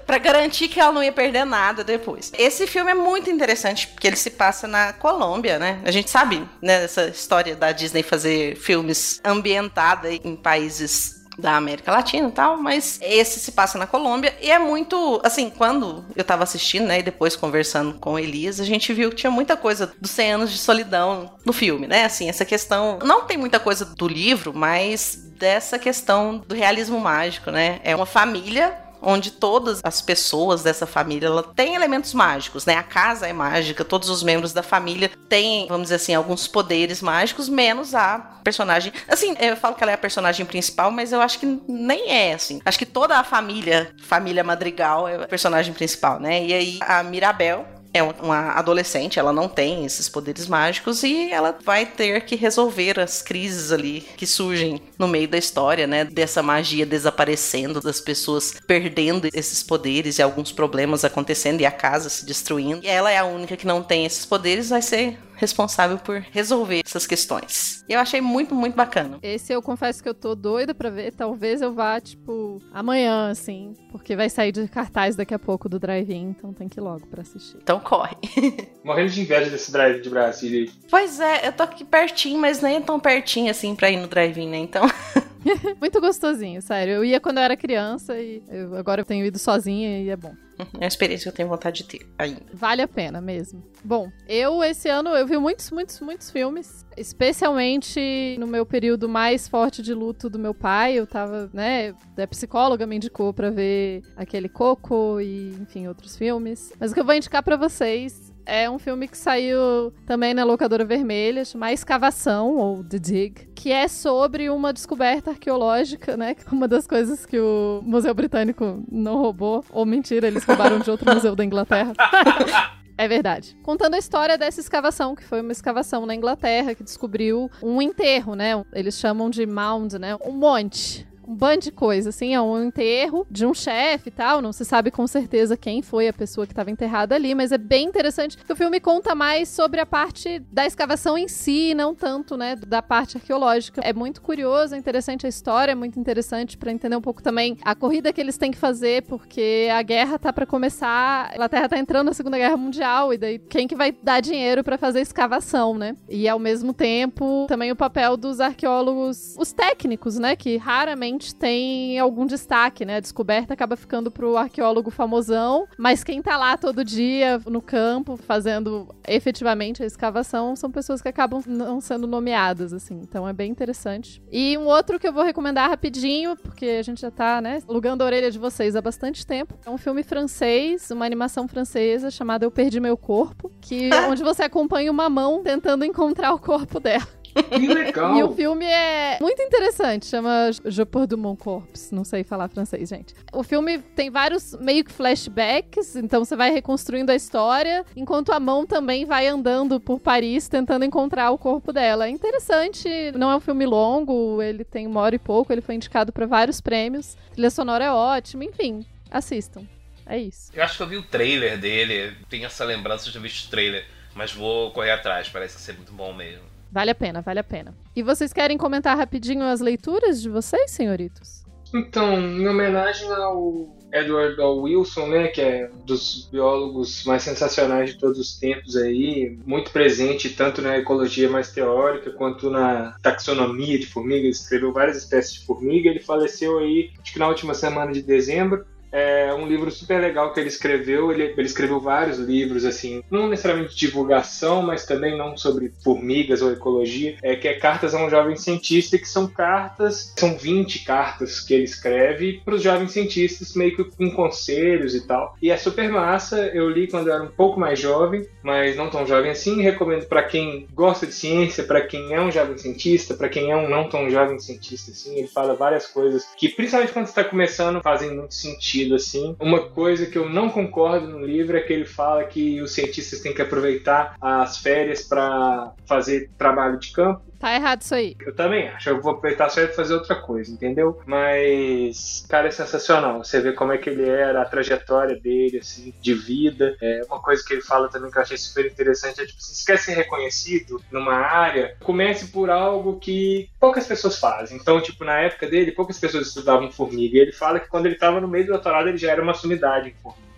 Pra 0.06 0.18
garantir 0.18 0.68
que 0.68 0.80
ela 0.80 0.92
não 0.92 1.04
ia 1.04 1.12
perder 1.12 1.46
nada 1.46 1.84
depois. 1.84 2.32
Esse 2.38 2.68
filme 2.68 2.92
é 2.92 2.96
muito 2.96 3.30
interessante 3.30 3.88
porque 3.88 4.08
ele 4.08 4.16
se 4.16 4.32
passa 4.32 4.68
na 4.68 4.94
Colômbia, 4.94 5.58
né? 5.60 5.80
A 5.86 5.92
gente 5.92 6.10
sabe, 6.10 6.46
né, 6.62 6.84
essa 6.84 7.06
história 7.08 7.56
da 7.56 7.72
Disney 7.72 8.04
fazer 8.04 8.56
filmes 8.58 9.22
ambientados 9.24 10.10
em 10.24 10.36
países 10.36 11.21
da 11.42 11.56
América 11.56 11.92
Latina 11.92 12.30
e 12.30 12.32
tal, 12.32 12.58
mas 12.58 13.00
esse 13.02 13.40
se 13.40 13.52
passa 13.52 13.78
na 13.78 13.88
Colômbia 13.88 14.36
e 14.42 14.50
é 14.50 14.60
muito, 14.60 15.20
assim, 15.24 15.50
quando 15.50 16.06
eu 16.16 16.24
tava 16.24 16.44
assistindo, 16.44 16.86
né, 16.86 17.00
e 17.00 17.04
depois 17.04 17.36
conversando 17.36 17.96
com 17.96 18.18
Elias, 18.18 18.60
a 18.60 18.64
gente 18.64 18.94
viu 18.94 19.10
que 19.10 19.16
tinha 19.18 19.32
muita 19.32 19.58
coisa 19.58 19.92
dos 20.00 20.12
100 20.12 20.34
anos 20.34 20.52
de 20.52 20.58
solidão 20.58 21.34
no 21.44 21.52
filme, 21.52 21.88
né? 21.88 22.06
Assim, 22.06 22.30
essa 22.30 22.46
questão, 22.46 23.00
não 23.04 23.26
tem 23.26 23.38
muita 23.38 23.60
coisa 23.60 23.84
do 23.86 24.08
livro, 24.08 24.54
mas 24.54 25.18
dessa 25.38 25.80
questão 25.80 26.38
do 26.38 26.54
realismo 26.54 27.00
mágico, 27.00 27.50
né? 27.50 27.80
É 27.84 27.96
uma 27.96 28.06
família 28.06 28.78
onde 29.02 29.32
todas 29.32 29.82
as 29.84 30.02
pessoas 30.02 30.64
dessa 30.64 30.86
família 30.86 31.28
ela 31.28 31.44
tem 31.44 31.76
elementos 31.76 32.14
mágicos, 32.14 32.66
né? 32.66 32.76
A 32.76 32.84
casa 32.84 33.28
é 33.28 33.34
mágica, 33.34 33.84
todos 33.84 34.10
os 34.10 34.24
membros 34.24 34.54
da 34.54 34.64
família 34.64 35.12
têm, 35.28 35.68
vamos 35.68 35.84
dizer 35.84 35.96
assim, 35.96 36.14
alguns 36.14 36.48
poderes 36.48 37.02
mágicos, 37.02 37.50
menos 37.50 37.96
a 37.96 38.20
personagem. 38.44 38.94
Assim, 39.08 39.36
eu 39.40 39.58
falo 39.58 39.76
que 39.76 39.84
ela 39.84 39.92
é 39.92 39.96
a 39.96 39.98
personagem 39.98 40.46
principal, 40.46 40.92
mas 40.92 41.12
eu 41.12 41.22
acho 41.22 41.40
que 41.40 41.62
nem 41.68 42.12
é, 42.12 42.34
assim. 42.34 42.62
Acho 42.64 42.78
que 42.78 42.86
toda 42.86 43.18
a 43.18 43.24
família, 43.24 43.94
família 44.04 44.44
Madrigal, 44.44 45.08
é 45.08 45.24
a 45.24 45.28
personagem 45.28 45.74
principal, 45.74 46.20
né? 46.20 46.46
E 46.46 46.54
aí 46.54 46.80
a 46.82 47.04
Mirabel, 47.04 47.66
é 47.94 48.02
uma 48.02 48.52
adolescente, 48.54 49.20
ela 49.20 49.34
não 49.34 49.48
tem 49.48 49.86
esses 49.86 50.08
poderes 50.08 50.48
mágicos 50.48 51.04
e 51.04 51.30
ela 51.32 51.58
vai 51.64 51.86
ter 51.86 52.22
que 52.22 52.36
resolver 52.36 53.00
as 53.00 53.22
crises 53.22 53.72
ali 53.72 54.02
que 54.16 54.26
surgem 54.26 54.82
no 54.98 55.08
meio 55.08 55.28
da 55.28 55.38
história, 55.38 55.86
né? 55.86 56.06
Dessa 56.06 56.42
magia 56.42 56.86
desaparecendo, 56.86 57.82
das 57.82 58.00
pessoas 58.00 58.56
perdendo 58.66 59.28
esses 59.34 59.62
poderes 59.62 60.18
e 60.18 60.22
alguns 60.22 60.52
problemas 60.52 61.04
acontecendo 61.04 61.62
e 61.62 61.66
a 61.66 61.72
casa 61.72 62.10
se 62.10 62.26
destruindo. 62.26 62.84
E 62.84 62.88
ela 62.88 63.12
é 63.12 63.18
a 63.18 63.26
única 63.26 63.58
que 63.58 63.68
não 63.68 63.84
tem 63.84 64.06
esses 64.06 64.26
poderes, 64.26 64.70
vai 64.70 64.82
ser 64.82 65.18
responsável 65.42 65.98
por 65.98 66.20
resolver 66.32 66.82
essas 66.86 67.06
questões. 67.08 67.84
E 67.90 67.94
eu 67.94 68.00
achei 68.00 68.22
muito, 68.22 68.54
muito 68.56 68.76
bacana. 68.76 69.18
Esse 69.24 69.52
eu 69.52 69.62
confesso 69.62 70.02
que 70.02 70.08
eu 70.08 70.14
tô 70.14 70.36
doida 70.36 70.74
pra 70.74 70.90
ver. 70.90 71.12
Talvez 71.12 71.62
eu 71.62 71.74
vá, 71.74 72.00
tipo, 72.00 72.62
amanhã, 72.72 73.30
assim. 73.32 73.74
Porque 73.92 74.16
vai 74.16 74.30
sair 74.30 74.52
de 74.52 74.68
cartaz 74.68 75.16
daqui 75.16 75.34
a 75.34 75.40
pouco 75.40 75.68
do 75.68 75.80
drive-in, 75.80 76.30
então 76.38 76.54
tem 76.54 76.70
que 76.70 76.80
ir 76.80 76.84
logo 76.84 77.08
pra 77.08 77.24
assistir. 77.24 77.58
Então 77.62 77.80
corre. 77.80 78.16
Morrendo 78.86 79.10
de 79.10 79.22
inveja 79.22 79.50
desse 79.50 79.72
drive 79.72 80.02
de 80.02 80.10
Brasília 80.10 80.62
aí. 80.62 80.72
Pois 80.90 81.20
é, 81.20 81.48
eu 81.48 81.52
tô 81.52 81.64
aqui 81.64 81.84
pertinho, 81.84 82.40
mas 82.40 82.62
nem 82.62 82.76
é 82.78 82.82
tão 82.82 83.00
pertinho 83.00 83.50
assim 83.50 83.76
pra 83.76 83.90
ir 83.90 83.98
no 83.98 84.08
drive-in, 84.08 84.48
né? 84.50 84.58
Então. 84.58 84.84
Muito 85.82 86.00
gostosinho, 86.00 86.62
sério. 86.62 86.94
Eu 86.94 87.04
ia 87.06 87.20
quando 87.20 87.40
eu 87.40 87.44
era 87.44 87.58
criança 87.58 88.16
e 88.20 88.44
eu- 88.48 88.76
agora 88.76 89.02
eu 89.02 89.06
tenho 89.06 89.26
ido 89.26 89.40
sozinha 89.40 90.00
e 90.04 90.10
é 90.10 90.16
bom. 90.16 90.34
É 90.74 90.78
uma 90.84 90.88
experiência 90.88 91.24
que 91.24 91.30
eu 91.30 91.34
tenho 91.34 91.50
vontade 91.50 91.84
de 91.84 91.90
ter 91.90 92.08
ainda. 92.18 92.42
Vale 92.54 92.82
a 92.82 92.88
pena 92.88 93.22
mesmo. 93.22 93.64
Bom, 93.84 94.10
eu 94.28 94.64
esse 94.64 94.90
ano 94.90 95.10
eu 95.10 95.26
vi 95.26 95.38
muitos, 95.38 95.72
muitos, 95.72 96.00
muitos 96.00 96.30
filmes, 96.30 96.86
especialmente 96.96 98.36
no 98.40 98.48
meu 98.48 98.66
período 98.66 99.10
mais 99.10 99.48
forte 99.48 99.82
de 99.82 99.94
luto 99.94 100.30
do 100.30 100.40
meu 100.40 100.54
pai. 100.54 100.94
Eu 100.94 101.08
tava, 101.08 101.50
né, 101.54 101.94
a 102.18 102.28
psicóloga 102.28 102.86
me 102.86 102.96
indicou 102.96 103.34
pra 103.34 103.50
ver 103.50 104.04
aquele 104.16 104.50
Coco 104.50 105.20
e, 105.20 105.50
enfim, 105.60 105.88
outros 105.88 106.16
filmes. 106.16 106.74
Mas 106.80 106.92
o 106.92 106.94
que 106.94 107.00
eu 107.00 107.06
vou 107.06 107.16
indicar 107.16 107.44
pra 107.44 107.56
vocês 107.56 108.31
é 108.52 108.70
um 108.70 108.78
filme 108.78 109.08
que 109.08 109.18
saiu 109.18 109.94
também 110.06 110.34
na 110.34 110.44
locadora 110.44 110.84
vermelha, 110.84 111.46
chama 111.46 111.72
Escavação, 111.72 112.58
ou 112.58 112.84
The 112.84 113.00
Dig, 113.00 113.48
que 113.56 113.72
é 113.72 113.88
sobre 113.88 114.50
uma 114.50 114.74
descoberta 114.74 115.32
arqueológica, 115.32 116.18
né? 116.18 116.36
Uma 116.52 116.68
das 116.68 116.86
coisas 116.86 117.26
que 117.26 117.40
o 117.40 117.82
Museu 117.82 118.14
Britânico 118.14 118.84
não 118.92 119.22
roubou. 119.22 119.64
Ou 119.72 119.86
mentira, 119.86 120.28
eles 120.28 120.44
roubaram 120.44 120.80
de 120.80 120.92
outro 120.92 121.12
museu 121.14 121.34
da 121.34 121.46
Inglaterra. 121.46 121.94
É 122.98 123.08
verdade. 123.08 123.58
Contando 123.64 123.96
a 123.96 123.98
história 123.98 124.38
dessa 124.38 124.60
escavação, 124.60 125.16
que 125.16 125.24
foi 125.24 125.42
uma 125.42 125.52
escavação 125.52 126.06
na 126.06 126.14
Inglaterra 126.14 126.76
que 126.76 126.84
descobriu 126.84 127.50
um 127.64 127.82
enterro, 127.82 128.36
né? 128.36 128.64
Eles 128.72 128.94
chamam 128.94 129.28
de 129.28 129.44
mound, 129.48 129.98
né? 129.98 130.16
Um 130.24 130.34
monte. 130.34 131.08
Um 131.32 131.36
bando 131.36 131.62
de 131.62 131.72
coisa, 131.72 132.10
assim, 132.10 132.34
é 132.36 132.42
um 132.42 132.62
enterro 132.66 133.26
de 133.32 133.46
um 133.46 133.54
chefe 133.54 134.10
e 134.10 134.12
tal. 134.12 134.42
Não 134.42 134.52
se 134.52 134.66
sabe 134.66 134.92
com 134.92 135.08
certeza 135.08 135.56
quem 135.56 135.82
foi 135.82 136.10
a 136.10 136.14
pessoa 136.14 136.46
que 136.46 136.52
estava 136.52 136.70
enterrada 136.70 137.16
ali, 137.16 137.34
mas 137.34 137.54
é 137.54 137.58
bem 137.58 137.88
interessante 137.88 138.36
que 138.36 138.52
o 138.52 138.56
filme 138.56 138.82
conta 138.82 139.16
mais 139.16 139.48
sobre 139.48 139.80
a 139.80 139.86
parte 139.86 140.40
da 140.52 140.66
escavação 140.66 141.18
em 141.18 141.30
si, 141.30 141.74
não 141.74 141.96
tanto, 141.96 142.36
né, 142.36 142.58
da 142.58 142.82
parte 142.82 143.16
arqueológica. 143.16 143.80
É 143.80 143.94
muito 143.94 144.22
curioso, 144.22 144.76
é 144.76 144.78
interessante 144.78 145.26
a 145.26 145.30
história, 145.30 145.72
é 145.72 145.76
muito 145.76 145.98
interessante 145.98 146.58
para 146.58 146.70
entender 146.70 146.98
um 146.98 147.02
pouco 147.02 147.24
também 147.24 147.58
a 147.62 147.74
corrida 147.74 148.12
que 148.12 148.20
eles 148.20 148.38
têm 148.38 148.52
que 148.52 148.58
fazer, 148.58 149.04
porque 149.04 149.70
a 149.74 149.82
guerra 149.82 150.20
tá 150.20 150.34
para 150.34 150.46
começar, 150.46 151.30
a 151.32 151.36
Inglaterra 151.36 151.70
tá 151.70 151.78
entrando 151.78 152.08
na 152.08 152.14
Segunda 152.14 152.38
Guerra 152.38 152.58
Mundial 152.58 153.14
e 153.14 153.18
daí 153.18 153.40
quem 153.40 153.70
que 153.70 153.76
vai 153.76 153.94
dar 154.04 154.20
dinheiro 154.20 154.66
para 154.66 154.78
fazer 154.78 155.00
escavação, 155.00 155.78
né? 155.78 155.96
E 156.10 156.28
ao 156.28 156.40
mesmo 156.40 156.74
tempo, 156.74 157.46
também 157.48 157.72
o 157.72 157.76
papel 157.76 158.18
dos 158.18 158.42
arqueólogos, 158.42 159.38
os 159.40 159.54
técnicos, 159.54 160.20
né, 160.20 160.36
que 160.36 160.58
raramente 160.58 161.21
tem 161.30 162.00
algum 162.00 162.26
destaque, 162.26 162.86
né? 162.86 162.98
A 162.98 163.00
descoberta 163.00 163.54
acaba 163.54 163.76
ficando 163.76 164.10
pro 164.10 164.38
arqueólogo 164.38 164.90
famosão, 164.90 165.68
mas 165.78 166.04
quem 166.04 166.22
tá 166.22 166.38
lá 166.38 166.58
todo 166.58 166.84
dia 166.84 167.40
no 167.46 167.62
campo 167.62 168.18
fazendo 168.18 168.88
efetivamente 169.08 169.84
a 169.84 169.86
escavação 169.86 170.56
são 170.56 170.72
pessoas 170.72 171.02
que 171.02 171.08
acabam 171.08 171.42
não 171.46 171.80
sendo 171.80 172.08
nomeadas, 172.08 172.74
assim. 172.74 173.00
Então 173.02 173.28
é 173.28 173.34
bem 173.34 173.52
interessante. 173.52 174.22
E 174.32 174.58
um 174.58 174.66
outro 174.66 175.00
que 175.00 175.08
eu 175.08 175.14
vou 175.14 175.24
recomendar 175.24 175.70
rapidinho, 175.70 176.36
porque 176.36 176.66
a 176.66 176.84
gente 176.84 177.02
já 177.02 177.12
tá, 177.12 177.42
né, 177.42 177.62
alugando 177.68 178.04
a 178.04 178.06
orelha 178.08 178.32
de 178.32 178.40
vocês 178.40 178.76
há 178.76 178.82
bastante 178.82 179.26
tempo. 179.26 179.54
É 179.66 179.70
um 179.70 179.78
filme 179.78 180.04
francês, 180.04 180.90
uma 180.92 181.06
animação 181.06 181.48
francesa 181.48 182.10
chamada 182.10 182.46
Eu 182.46 182.52
Perdi 182.52 182.80
Meu 182.80 182.98
Corpo, 182.98 183.52
que 183.62 183.90
onde 184.10 184.24
você 184.24 184.44
acompanha 184.44 184.92
uma 184.92 185.10
mão 185.10 185.44
tentando 185.44 185.86
encontrar 185.86 186.34
o 186.34 186.40
corpo 186.40 186.80
dela. 186.80 187.21
Que 187.52 187.68
legal! 187.68 188.18
E 188.18 188.24
o 188.24 188.32
filme 188.34 188.66
é 188.66 189.18
muito 189.20 189.42
interessante, 189.42 190.06
chama 190.06 190.52
Je 190.66 190.86
pour 190.86 191.06
de 191.08 191.16
mon 191.16 191.36
corps. 191.36 191.92
Não 191.92 192.04
sei 192.04 192.24
falar 192.24 192.48
francês, 192.50 192.90
gente. 192.90 193.14
O 193.34 193.44
filme 193.44 193.80
tem 193.80 194.10
vários 194.10 194.54
meio 194.60 194.84
que 194.84 194.92
flashbacks, 194.92 195.96
então 195.96 196.24
você 196.24 196.36
vai 196.36 196.52
reconstruindo 196.52 197.12
a 197.12 197.16
história, 197.16 197.86
enquanto 197.96 198.32
a 198.32 198.40
mão 198.40 198.66
também 198.66 199.06
vai 199.06 199.28
andando 199.28 199.80
por 199.80 200.00
Paris 200.00 200.48
tentando 200.48 200.86
encontrar 200.86 201.32
o 201.32 201.38
corpo 201.38 201.72
dela. 201.74 202.08
É 202.08 202.10
interessante, 202.10 202.90
não 203.16 203.32
é 203.32 203.36
um 203.36 203.40
filme 203.40 203.66
longo, 203.66 204.42
ele 204.42 204.64
tem 204.64 204.88
uma 204.88 205.02
hora 205.02 205.16
e 205.16 205.20
pouco, 205.20 205.52
ele 205.52 205.62
foi 205.62 205.76
indicado 205.76 206.12
para 206.12 206.26
vários 206.26 206.62
prêmios. 206.62 207.18
A 207.32 207.34
trilha 207.34 207.50
sonora 207.50 207.86
é 207.86 207.92
ótima, 207.92 208.44
enfim, 208.44 208.86
assistam. 209.10 209.64
É 210.06 210.18
isso. 210.18 210.52
Eu 210.54 210.64
acho 210.64 210.78
que 210.78 210.84
eu 210.84 210.88
vi 210.88 210.98
o 210.98 211.04
trailer 211.04 211.58
dele, 211.58 212.16
tenho 212.30 212.46
essa 212.46 212.66
lembrança 212.66 213.06
de 213.06 213.14
ter 213.14 213.20
visto 213.20 213.48
o 213.48 213.50
trailer, 213.50 213.86
mas 214.14 214.34
vou 214.34 214.72
correr 214.72 214.92
atrás, 214.92 215.30
parece 215.30 215.56
que 215.56 215.62
ser 215.62 215.74
muito 215.74 215.94
bom 215.94 216.14
mesmo. 216.14 216.51
Vale 216.72 216.92
a 216.92 216.96
pena, 216.96 217.22
vale 217.22 217.40
a 217.40 217.44
pena. 217.44 217.76
E 217.96 218.02
vocês 218.02 218.32
querem 218.32 218.58
comentar 218.58 218.98
rapidinho 218.98 219.44
as 219.44 219.60
leituras 219.60 220.22
de 220.22 220.30
vocês, 220.30 220.72
senhoritos? 220.72 221.44
Então, 221.74 222.20
em 222.20 222.48
homenagem 222.48 223.10
ao 223.12 223.76
Edward 223.94 224.40
L. 224.40 224.60
Wilson, 224.62 225.08
né, 225.08 225.28
que 225.28 225.42
é 225.42 225.70
um 225.74 225.86
dos 225.86 226.30
biólogos 226.32 227.04
mais 227.06 227.24
sensacionais 227.24 227.92
de 227.92 228.00
todos 228.00 228.20
os 228.20 228.40
tempos 228.40 228.76
aí, 228.76 229.38
muito 229.46 229.72
presente 229.72 230.30
tanto 230.30 230.62
na 230.62 230.78
ecologia 230.78 231.30
mais 231.30 231.52
teórica 231.52 232.12
quanto 232.12 232.50
na 232.50 232.96
taxonomia 233.02 233.78
de 233.78 233.86
formiga, 233.86 234.22
ele 234.22 234.30
escreveu 234.30 234.72
várias 234.72 234.98
espécies 234.98 235.34
de 235.34 235.46
formiga, 235.46 235.90
ele 235.90 236.00
faleceu 236.00 236.60
aí, 236.60 236.92
acho 237.02 237.14
que 237.14 237.20
na 237.20 237.28
última 237.28 237.54
semana 237.54 237.92
de 237.92 238.02
dezembro, 238.02 238.66
é 238.92 239.34
um 239.34 239.48
livro 239.48 239.72
super 239.72 240.02
legal 240.02 240.34
que 240.34 240.40
ele 240.40 240.50
escreveu. 240.50 241.12
Ele, 241.12 241.24
ele, 241.24 241.42
escreveu 241.42 241.80
vários 241.80 242.20
livros, 242.20 242.66
assim, 242.66 243.04
não 243.10 243.28
necessariamente 243.28 243.76
divulgação, 243.76 244.62
mas 244.62 244.86
também 244.86 245.18
não 245.18 245.38
sobre 245.38 245.72
formigas 245.84 246.42
ou 246.42 246.52
ecologia, 246.52 247.18
é, 247.24 247.36
que 247.36 247.48
é 247.48 247.54
Cartas 247.54 247.94
a 247.94 248.04
um 248.04 248.10
Jovem 248.10 248.36
Cientista, 248.36 248.98
que 248.98 249.08
são 249.08 249.28
cartas, 249.28 250.14
são 250.18 250.36
20 250.36 250.84
cartas 250.84 251.40
que 251.40 251.54
ele 251.54 251.64
escreve 251.64 252.42
para 252.44 252.56
os 252.56 252.62
jovens 252.62 252.92
cientistas, 252.92 253.56
meio 253.56 253.76
que 253.76 253.84
com 253.84 254.12
conselhos 254.12 254.96
e 254.96 255.06
tal. 255.06 255.36
E 255.42 255.50
é 255.50 255.58
super 255.58 255.90
massa, 255.90 256.48
eu 256.48 256.70
li 256.70 256.88
quando 256.88 257.08
eu 257.08 257.14
era 257.14 257.24
um 257.24 257.32
pouco 257.32 257.60
mais 257.60 257.80
jovem, 257.80 258.28
mas 258.42 258.76
não 258.76 258.90
tão 258.90 259.06
jovem 259.06 259.32
assim. 259.32 259.62
Recomendo 259.62 260.06
para 260.06 260.24
quem 260.24 260.68
gosta 260.74 261.06
de 261.06 261.14
ciência, 261.14 261.64
para 261.64 261.82
quem 261.82 262.14
é 262.14 262.22
um 262.22 262.32
jovem 262.32 262.58
cientista, 262.58 263.14
para 263.14 263.30
quem 263.30 263.52
é 263.52 263.56
um 263.56 263.70
não 263.70 263.88
tão 263.88 264.10
jovem 264.10 264.40
cientista, 264.40 264.92
assim. 264.92 265.16
Ele 265.18 265.28
fala 265.28 265.56
várias 265.56 265.88
coisas 265.88 266.28
que, 266.36 266.50
principalmente 266.50 266.94
quando 266.94 267.08
está 267.08 267.24
começando, 267.24 267.82
fazem 267.82 268.16
muito 268.16 268.34
sentido 268.34 268.81
assim. 268.90 269.36
Uma 269.40 269.70
coisa 269.70 270.06
que 270.06 270.18
eu 270.18 270.30
não 270.30 270.50
concordo 270.50 271.08
no 271.08 271.26
livro 271.26 271.58
é 271.58 271.62
que 271.62 271.74
ele 271.74 271.86
fala 271.86 272.24
que 272.24 272.62
os 272.62 272.74
cientistas 272.74 273.20
têm 273.20 273.34
que 273.34 273.42
aproveitar 273.42 274.16
as 274.20 274.58
férias 274.58 275.04
para 275.04 275.74
fazer 275.86 276.30
trabalho 276.38 276.80
de 276.80 276.92
campo. 276.92 277.31
Tá 277.42 277.56
errado 277.56 277.82
isso 277.82 277.96
aí. 277.96 278.16
Eu 278.24 278.36
também 278.36 278.68
acho. 278.70 278.88
Eu 278.88 279.02
vou 279.02 279.14
aproveitar 279.14 279.50
só 279.50 279.62
para 279.62 279.74
fazer 279.74 279.96
outra 279.96 280.16
coisa, 280.16 280.52
entendeu? 280.52 281.02
Mas, 281.08 282.24
cara, 282.30 282.48
é 282.48 282.52
sensacional. 282.52 283.24
Você 283.24 283.42
vê 283.42 283.52
como 283.52 283.72
é 283.72 283.80
que 283.80 283.90
ele 283.90 284.08
era, 284.08 284.44
a 284.44 284.46
trajetória 284.46 285.20
dele, 285.20 285.58
assim, 285.58 285.92
de 286.00 286.14
vida. 286.14 286.78
É 286.80 287.02
uma 287.08 287.20
coisa 287.20 287.44
que 287.44 287.54
ele 287.54 287.64
fala 287.64 287.90
também 287.90 288.12
que 288.12 288.18
eu 288.20 288.22
achei 288.22 288.38
super 288.38 288.68
interessante 288.68 289.22
é 289.22 289.26
tipo, 289.26 289.42
se 289.42 289.66
quer 289.66 289.80
ser 289.80 289.94
reconhecido 289.94 290.80
numa 290.92 291.16
área, 291.16 291.76
comece 291.84 292.28
por 292.28 292.52
algo 292.52 293.00
que 293.00 293.50
poucas 293.60 293.88
pessoas 293.88 294.20
fazem. 294.20 294.58
Então, 294.58 294.80
tipo, 294.80 295.04
na 295.04 295.20
época 295.20 295.48
dele, 295.48 295.72
poucas 295.72 296.00
pessoas 296.00 296.28
estudavam 296.28 296.72
formiga. 296.72 297.18
E 297.18 297.22
ele 297.22 297.32
fala 297.32 297.60
que 297.60 297.68
quando 297.68 297.88
ele 297.88 297.96
estava 297.96 298.22
no 298.22 298.28
meio 298.28 298.46
do 298.46 298.52
doutorado, 298.54 298.88
ele 298.88 299.00
já 299.00 299.12
era 299.12 299.22
uma 299.22 299.34
sumidade 299.34 299.90
em 299.90 299.94
formiga. 299.94 300.31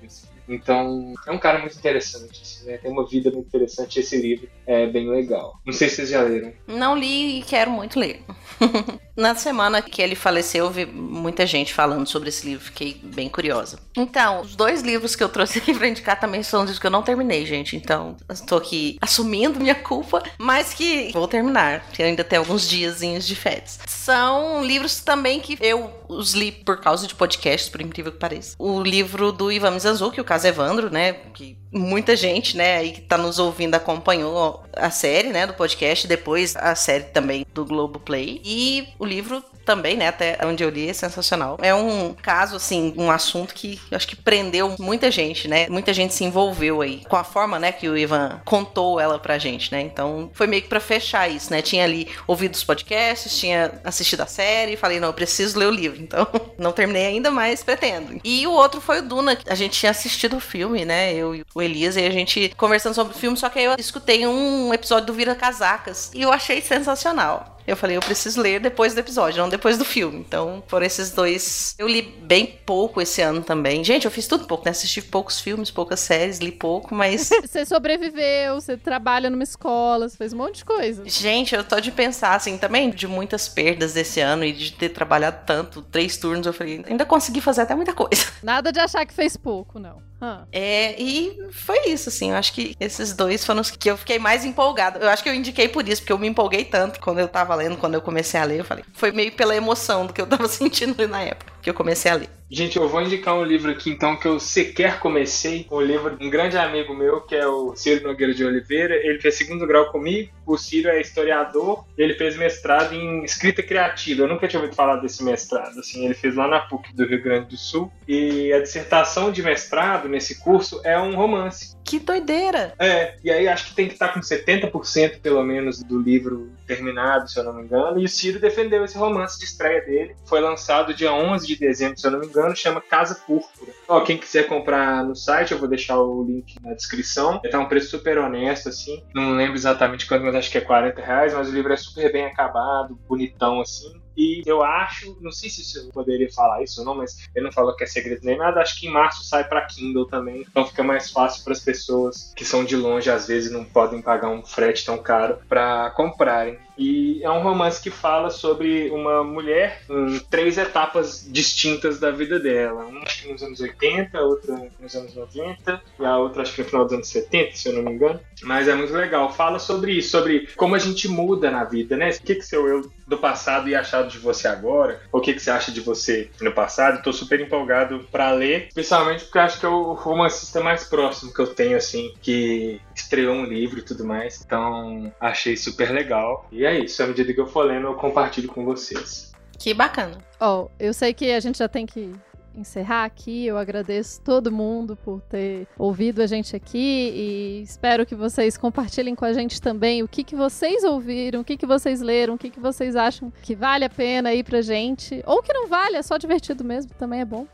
Então, 0.48 1.14
é 1.26 1.32
um 1.32 1.38
cara 1.38 1.60
muito 1.60 1.78
interessante, 1.78 2.42
assim, 2.42 2.66
né? 2.66 2.78
Tem 2.78 2.92
uma 2.92 3.08
vida 3.08 3.32
muito 3.32 3.48
interessante. 3.48 4.00
Esse 4.00 4.18
livro 4.18 4.50
é 4.66 4.88
bem 4.88 5.10
legal. 5.10 5.60
Não 5.66 5.74
sei 5.74 5.90
se 5.90 5.98
vocês 5.98 6.10
já 6.10 6.22
leram. 6.22 6.54
Não 6.68 6.98
li 6.98 7.40
e 7.40 7.44
quero 7.44 7.72
muito 7.72 8.00
ler. 8.00 8.22
Na 9.16 9.36
semana 9.36 9.80
que 9.80 10.02
ele 10.02 10.16
faleceu, 10.16 10.66
eu 10.66 10.72
vi 10.72 10.86
muita 10.88 11.46
gente 11.46 11.72
falando 11.72 12.08
sobre 12.08 12.30
esse 12.30 12.48
livro, 12.48 12.66
fiquei 12.66 13.00
bem 13.04 13.30
curiosa. 13.30 13.78
Então, 13.96 14.42
os 14.42 14.56
dois 14.56 14.82
livros 14.82 15.16
que 15.16 15.24
eu 15.24 15.30
trouxe 15.30 15.60
aqui 15.60 15.74
pra 15.74 15.88
indicar 15.88 16.20
também 16.20 16.42
são 16.42 16.62
livros 16.62 16.80
que 16.80 16.88
eu 16.88 16.92
não 16.92 17.04
terminei, 17.04 17.46
gente. 17.46 17.76
Então, 17.76 18.18
estou 18.32 18.58
aqui 18.58 18.98
assumindo 19.00 19.60
minha 19.60 19.76
culpa, 19.76 20.24
mas 20.40 20.74
que 20.74 21.12
vou 21.14 21.28
terminar, 21.28 21.82
porque 21.86 22.02
ainda 22.02 22.24
tem 22.24 22.40
alguns 22.40 22.68
diazinhos 22.68 23.28
de 23.28 23.36
férias. 23.36 23.80
São 23.88 24.66
livros 24.66 25.00
também 25.00 25.40
que 25.40 25.58
eu 25.62 25.92
os 26.10 26.34
li 26.34 26.52
por 26.52 26.80
causa 26.80 27.08
de 27.08 27.16
podcasts, 27.16 27.70
por 27.70 27.82
incrível 27.82 28.12
que 28.12 28.18
pareça. 28.18 28.56
O 28.60 28.82
livro 28.82 29.32
do 29.32 29.52
Ivan 29.52 29.72
Mizanzuki, 29.72 30.22
o 30.22 30.24
caso 30.34 30.48
Evandro, 30.48 30.90
né, 30.90 31.14
que 31.36 31.56
muita 31.72 32.16
gente, 32.16 32.58
né, 32.58 32.78
aí 32.78 32.92
que 32.92 33.02
tá 33.02 33.20
nos 33.20 33.38
ouvindo 33.38 33.76
acompanhou 33.76 34.64
a 34.76 34.90
série, 34.90 35.30
né, 35.30 35.46
do 35.46 35.54
podcast, 35.54 36.08
depois 36.08 36.56
a 36.56 36.74
série 36.74 37.04
também 37.04 37.46
do 37.54 37.64
Globo 37.64 38.00
Play. 38.00 38.42
E 38.44 38.88
o 38.98 39.06
livro 39.06 39.44
também, 39.66 39.98
né, 39.98 40.08
até 40.08 40.38
onde 40.44 40.64
eu 40.64 40.70
li, 40.70 40.90
é 40.90 40.94
sensacional. 40.94 41.58
É 41.62 41.74
um 41.74 42.14
caso, 42.14 42.56
assim, 42.56 42.94
um 42.98 43.10
assunto 43.10 43.54
que 43.54 43.80
acho 43.92 44.08
que 44.08 44.16
prendeu 44.16 44.76
muita 44.80 45.10
gente, 45.10 45.48
né? 45.48 45.68
Muita 45.70 45.94
gente 45.94 46.14
se 46.14 46.24
envolveu 46.24 46.82
aí 46.82 47.04
com 47.08 47.16
a 47.16 47.24
forma, 47.24 47.60
né, 47.60 47.72
que 47.72 47.88
o 47.88 47.98
Ivan 47.98 48.42
contou 48.46 49.00
ela 49.00 49.20
pra 49.20 49.38
gente, 49.38 49.72
né? 49.72 49.82
Então 49.82 50.30
foi 50.34 50.48
meio 50.48 50.62
que 50.62 50.70
pra 50.70 50.80
fechar 50.80 51.30
isso, 51.30 51.52
né? 51.52 51.62
Tinha 51.62 51.84
ali 51.84 52.08
ouvido 52.28 52.54
os 52.56 52.64
podcasts, 52.64 53.38
tinha 53.38 53.80
assistido 53.84 54.22
a 54.22 54.26
série, 54.26 54.76
falei, 54.76 55.00
não, 55.00 55.10
eu 55.10 55.14
preciso 55.14 55.58
ler 55.58 55.68
o 55.68 55.72
livro. 55.72 55.94
Então 56.14 56.28
não 56.60 56.72
terminei 56.72 57.06
ainda, 57.06 57.32
mas 57.32 57.64
pretendo. 57.64 58.20
E 58.24 58.46
o 58.46 58.52
outro 58.52 58.82
foi 58.82 59.00
o 59.00 59.02
Duna. 59.02 59.38
A 59.48 59.56
gente 59.56 59.80
tinha 59.80 59.90
assistido 59.90 60.38
o 60.38 60.40
filme, 60.40 60.84
né? 60.86 61.14
Eu 61.14 61.34
e 61.34 61.46
o 61.56 61.62
Elias, 61.62 61.96
e 61.96 62.06
a 62.06 62.10
gente 62.10 62.54
conversando 62.58 62.94
sobre 62.94 63.16
o 63.16 63.18
filme, 63.18 63.38
só 63.38 63.50
que 63.50 63.58
aí 63.58 63.66
eu 63.66 63.76
escutei 63.78 64.28
um 64.28 64.74
episódio 64.74 65.08
do 65.08 65.14
Vira 65.14 65.34
Casacas 65.34 66.12
e 66.14 66.22
eu 66.22 66.32
achei 66.32 66.62
sensacional. 66.62 67.53
Eu 67.66 67.78
falei, 67.78 67.98
eu 67.98 68.02
preciso 68.02 68.42
ler 68.42 68.60
depois 68.60 68.94
do 68.94 69.00
episódio, 69.00 69.42
não 69.42 69.50
depois 69.50 69.78
do 69.78 69.86
filme. 69.86 70.20
Então, 70.20 70.64
foram 70.68 70.86
esses 70.86 71.12
dois. 71.12 71.76
Eu 71.78 71.88
li 71.88 72.02
bem 72.02 72.60
pouco 72.66 73.02
esse 73.02 73.22
ano 73.22 73.42
também. 73.42 73.84
Gente, 73.84 74.06
eu 74.06 74.12
fiz 74.12 74.28
tudo 74.28 74.46
pouco, 74.46 74.66
né? 74.66 74.72
Assisti 74.72 75.02
poucos 75.02 75.40
filmes, 75.40 75.72
poucas 75.72 76.00
séries, 76.00 76.40
li 76.40 76.52
pouco, 76.52 76.94
mas. 76.94 77.30
Você 77.44 77.66
sobreviveu, 77.66 78.60
você 78.60 78.78
trabalha 78.78 79.30
numa 79.30 79.44
escola, 79.44 80.10
você 80.10 80.18
fez 80.18 80.34
um 80.34 80.38
monte 80.38 80.58
de 80.58 80.66
coisa. 80.66 81.04
Gente, 81.06 81.54
eu 81.54 81.64
tô 81.64 81.80
de 81.80 81.92
pensar, 81.92 82.36
assim, 82.36 82.58
também 82.58 82.90
de 82.90 83.08
muitas 83.08 83.48
perdas 83.48 83.94
desse 83.94 84.20
ano 84.20 84.44
e 84.44 84.52
de 84.52 84.72
ter 84.72 84.90
trabalhado 84.90 85.44
tanto, 85.46 85.82
três 85.82 86.18
turnos, 86.18 86.48
eu 86.48 86.54
falei, 86.54 86.84
ainda 86.88 87.06
consegui 87.06 87.42
fazer 87.42 87.62
até 87.62 87.76
muita 87.76 87.94
coisa. 87.94 88.26
Nada 88.42 88.72
de 88.72 88.80
achar 88.80 89.06
que 89.06 89.14
fez 89.14 89.38
pouco, 89.38 89.80
não. 89.80 90.02
Huh. 90.24 90.46
É, 90.54 90.96
e 90.98 91.38
foi 91.52 91.90
isso, 91.90 92.08
assim. 92.08 92.32
Eu 92.32 92.38
acho 92.38 92.54
que 92.54 92.78
esses 92.80 93.12
dois 93.12 93.46
foram 93.46 93.60
os 93.60 93.70
que 93.70 93.92
eu 93.92 93.98
fiquei 93.98 94.18
mais 94.18 94.46
empolgada. 94.46 95.00
Eu 95.00 95.10
acho 95.10 95.22
que 95.22 95.28
eu 95.28 95.34
indiquei 95.34 95.68
por 95.68 95.86
isso, 95.86 96.02
porque 96.02 96.14
eu 96.14 96.18
me 96.18 96.28
empolguei 96.28 96.64
tanto 96.64 97.02
quando 97.02 97.20
eu 97.20 97.28
tava 97.28 97.54
lendo, 97.56 97.76
quando 97.76 97.96
eu 97.96 98.02
comecei 98.02 98.40
a 98.40 98.46
ler. 98.46 98.60
Eu 98.60 98.64
falei, 98.64 98.86
foi 98.94 99.12
meio 99.12 99.34
pela 99.34 99.54
emoção 99.54 100.06
do 100.06 100.14
que 100.14 100.22
eu 100.22 100.26
tava 100.26 100.48
sentindo 100.50 101.06
na 101.10 101.22
época 101.24 101.52
que 101.62 101.70
eu 101.70 101.74
comecei 101.74 102.10
a 102.10 102.16
ler. 102.16 102.30
Gente, 102.50 102.78
eu 102.78 102.88
vou 102.88 103.02
indicar 103.02 103.36
um 103.36 103.44
livro 103.44 103.72
aqui 103.72 103.90
então 103.90 104.16
que 104.16 104.28
eu 104.28 104.40
sequer 104.40 105.00
comecei. 105.00 105.66
O 105.70 105.82
livro 105.82 106.16
de 106.16 106.26
um 106.26 106.30
grande 106.30 106.58
amigo 106.58 106.94
meu, 106.94 107.22
que 107.22 107.36
é 107.36 107.48
o 107.48 107.76
Ciro 107.76 108.08
Nogueira 108.08 108.34
de 108.34 108.46
Oliveira. 108.46 108.96
Ele 108.96 109.20
fez 109.20 109.36
segundo 109.36 109.66
grau 109.66 109.92
comigo. 109.92 110.32
O 110.46 110.58
Ciro 110.58 110.90
é 110.90 111.02
historiador. 111.02 111.86
Ele 111.98 112.14
fez 112.14 112.38
mestrado 112.38 112.94
em 112.94 113.24
escrita 113.24 113.64
criativa. 113.64 114.24
Eu 114.24 114.28
nunca 114.28 114.48
tinha 114.48 114.60
ouvido 114.60 114.76
falar 114.76 114.98
desse 114.98 115.24
mestrado. 115.24 115.80
Assim, 115.80 116.06
ele 116.06 116.14
fez 116.14 116.36
lá 116.36 116.48
na 116.48 116.60
PUC 116.60 116.94
do 116.96 117.06
Rio 117.06 117.24
Grande 117.24 117.50
do 117.50 117.58
Sul. 117.58 117.92
E 118.08 118.54
a 118.54 118.60
dissertação 118.60 119.32
de 119.32 119.42
mestrado 119.42 120.08
nesse 120.08 120.40
curso 120.40 120.82
é 120.84 121.00
um 121.00 121.16
romance. 121.16 121.73
Que 121.84 122.00
doideira! 122.00 122.74
É, 122.80 123.16
e 123.24 123.32
aí 123.32 123.48
acho 123.48 123.68
que 123.70 123.76
tem 123.76 123.88
que 123.88 123.94
estar 123.94 124.10
com 124.10 124.20
70% 124.20 125.20
pelo 125.22 125.44
menos 125.44 125.84
do 125.84 126.00
livro 126.00 126.52
terminado, 126.66 127.30
se 127.30 127.38
eu 127.38 127.44
não 127.44 127.54
me 127.54 127.64
engano. 127.64 128.00
E 128.00 128.06
o 128.06 128.10
Ciro 128.10 128.40
defendeu 128.40 128.84
esse 128.84 128.98
romance 128.98 129.38
de 129.38 129.46
estreia 129.46 129.82
dele. 129.82 130.16
Foi 130.26 130.40
lançado 130.40 130.94
dia 130.94 131.14
11 131.14 131.46
de 131.46 131.56
dezembro, 131.56 132.00
se 132.00 132.08
eu 132.08 132.12
não 132.12 132.20
me 132.20 132.28
engano, 132.28 132.56
chama 132.56 132.82
Casa 132.82 133.16
Púrpura. 133.16 133.72
Ó, 133.88 134.02
quem 134.02 134.18
quiser 134.18 134.48
comprar 134.48 135.04
no 135.04 135.16
site, 135.16 135.52
eu 135.52 135.60
vou 135.60 135.68
deixar 135.68 136.00
o 136.00 136.24
link 136.24 136.56
na 136.62 136.74
descrição. 136.74 137.40
Tá 137.52 137.60
um 137.60 137.68
preço 137.68 137.90
super 137.90 138.18
honesto, 138.18 138.70
assim. 138.70 139.04
Não 139.14 139.36
lembro 139.36 139.56
exatamente 139.56 140.08
quanto, 140.08 140.26
mas 140.26 140.36
acho 140.36 140.52
que 140.52 140.58
é 140.58 140.62
40 140.62 141.02
reais. 141.02 141.34
Mas 141.34 141.50
o 141.50 141.52
livro 141.52 141.74
é 141.74 141.78
super 141.78 142.12
bem 142.12 142.26
acabado, 142.26 142.98
bonitão, 143.08 143.62
assim. 143.62 144.03
E 144.16 144.42
eu 144.46 144.64
acho, 144.64 145.18
não 145.22 145.32
sei 145.32 145.50
se 145.50 145.78
eu 145.78 145.90
poderia 145.92 146.32
falar 146.32 146.64
isso 146.64 146.82
ou 146.82 146.86
não, 146.86 146.96
mas 146.96 147.28
ele 147.36 147.46
não 147.46 147.52
falou 147.52 147.76
que 147.76 147.84
é 147.84 147.88
segredo 147.88 148.22
nem 148.24 148.38
nada. 148.38 148.62
Acho 148.62 148.80
que 148.80 148.88
em 148.88 148.92
março 148.92 149.24
sai 149.24 149.44
para 149.48 149.66
Kindle 149.66 150.06
também, 150.08 150.42
então 150.42 150.66
fica 150.66 150.84
mais 150.84 151.10
fácil 151.12 151.44
para 151.44 151.54
as 151.54 151.60
pessoas 151.60 152.34
que 152.36 152.46
são 152.46 152.64
de 152.64 152.76
longe, 152.76 153.10
às 153.10 153.28
vezes 153.28 153.52
não 153.52 153.64
podem 153.64 154.02
pagar 154.02 154.30
um 154.30 154.44
frete 154.44 154.86
tão 154.86 154.98
caro 154.98 155.40
para 155.48 155.90
comprarem. 155.92 156.58
E 156.78 157.22
é 157.24 157.30
um 157.30 157.42
romance 157.42 157.82
que 157.82 157.90
fala 157.90 158.30
sobre 158.30 158.90
uma 158.90 159.24
mulher 159.24 159.82
em 159.90 160.20
três 160.20 160.58
etapas 160.58 161.28
distintas 161.30 162.00
da 162.00 162.12
vida 162.12 162.40
dela. 162.40 162.86
Uma 162.86 163.04
nos 163.28 163.44
anos 163.44 163.60
80, 163.60 164.18
a 164.18 164.22
outra 164.22 164.72
nos 164.80 164.96
anos 164.96 165.16
90 165.16 165.82
e 166.00 166.06
a 166.06 166.18
outra 166.18 166.42
acho 166.42 166.54
que 166.54 166.64
no 166.64 166.68
final 166.68 166.86
dos 166.86 166.94
anos 166.94 167.08
70, 167.08 167.56
se 167.56 167.70
eu 167.70 167.74
não 167.74 167.84
me 167.84 167.92
engano. 167.92 168.20
Mas 168.44 168.68
é 168.68 168.76
muito 168.76 168.94
legal. 168.94 169.32
Fala 169.32 169.60
sobre 169.60 169.94
isso, 169.94 170.10
sobre 170.10 170.48
como 170.56 170.76
a 170.76 170.80
gente 170.80 171.08
muda 171.08 171.50
na 171.52 171.64
vida, 171.64 171.96
né? 171.96 172.10
O 172.10 172.22
que, 172.22 172.36
que 172.36 172.44
seu 172.44 172.68
eu 172.68 172.92
do 173.08 173.18
passado 173.18 173.70
ia 173.70 173.80
achar 173.80 174.08
de 174.08 174.18
você 174.18 174.48
agora? 174.48 175.02
O 175.12 175.20
que, 175.20 175.34
que 175.34 175.40
você 175.40 175.52
acha 175.52 175.72
de 175.72 175.82
você 175.82 176.30
no 176.42 176.52
passado? 176.52 176.98
Estou 176.98 177.14
super 177.14 177.40
empolgado 177.40 178.06
para 178.12 178.32
ler, 178.32 178.68
especialmente 178.68 179.26
porque 179.26 179.40
acho 179.40 179.60
que 179.60 179.66
é 179.66 179.70
o 179.70 179.94
romancista 179.94 180.62
mais 180.62 180.84
próximo 180.84 181.34
que 181.34 181.40
eu 181.40 181.48
tenho, 181.48 181.78
assim, 181.78 182.14
que 182.22 182.82
estreou 182.96 183.36
um 183.36 183.46
livro 183.46 183.80
e 183.80 183.84
tudo 183.84 184.06
mais. 184.06 184.42
Então, 184.46 185.12
achei 185.20 185.56
super 185.56 185.92
legal. 185.92 186.48
E 186.52 186.63
é 186.66 186.80
isso, 186.80 187.02
à 187.04 187.08
medida 187.08 187.34
que 187.34 187.40
eu 187.40 187.48
for 187.48 187.64
lendo, 187.64 187.88
eu 187.88 187.96
compartilho 187.96 188.48
com 188.48 188.64
vocês. 188.66 189.32
Que 189.58 189.74
bacana. 189.74 190.18
Ó, 190.40 190.64
oh, 190.64 190.72
eu 190.80 190.94
sei 190.94 191.14
que 191.14 191.32
a 191.32 191.40
gente 191.40 191.60
já 191.60 191.68
tem 191.68 191.86
que 191.86 192.14
encerrar 192.56 193.06
aqui. 193.06 193.46
Eu 193.46 193.58
agradeço 193.58 194.22
todo 194.22 194.52
mundo 194.52 194.96
por 194.96 195.22
ter 195.22 195.68
ouvido 195.78 196.22
a 196.22 196.28
gente 196.28 196.56
aqui 196.56 197.12
e 197.14 197.62
espero 197.64 198.06
que 198.06 198.16
vocês 198.16 198.58
compartilhem 198.58 199.16
com 199.16 199.26
a 199.26 199.34
gente 199.34 199.62
também 199.62 200.04
o 200.04 200.08
que, 200.08 200.24
que 200.24 200.36
vocês 200.36 200.84
ouviram, 200.84 201.42
o 201.42 201.44
que, 201.44 201.58
que 201.58 201.66
vocês 201.66 202.02
leram, 202.02 202.36
o 202.36 202.38
que, 202.38 202.50
que 202.50 202.60
vocês 202.60 202.96
acham 202.96 203.32
que 203.42 203.56
vale 203.56 203.86
a 203.86 203.90
pena 203.90 204.30
aí 204.30 204.44
pra 204.44 204.62
gente. 204.62 205.24
Ou 205.26 205.42
que 205.42 205.54
não 205.54 205.68
vale, 205.68 205.98
é 205.98 206.02
só 206.02 206.18
divertido 206.18 206.64
mesmo, 206.64 206.92
também 206.98 207.22
é 207.22 207.26
bom. 207.26 207.48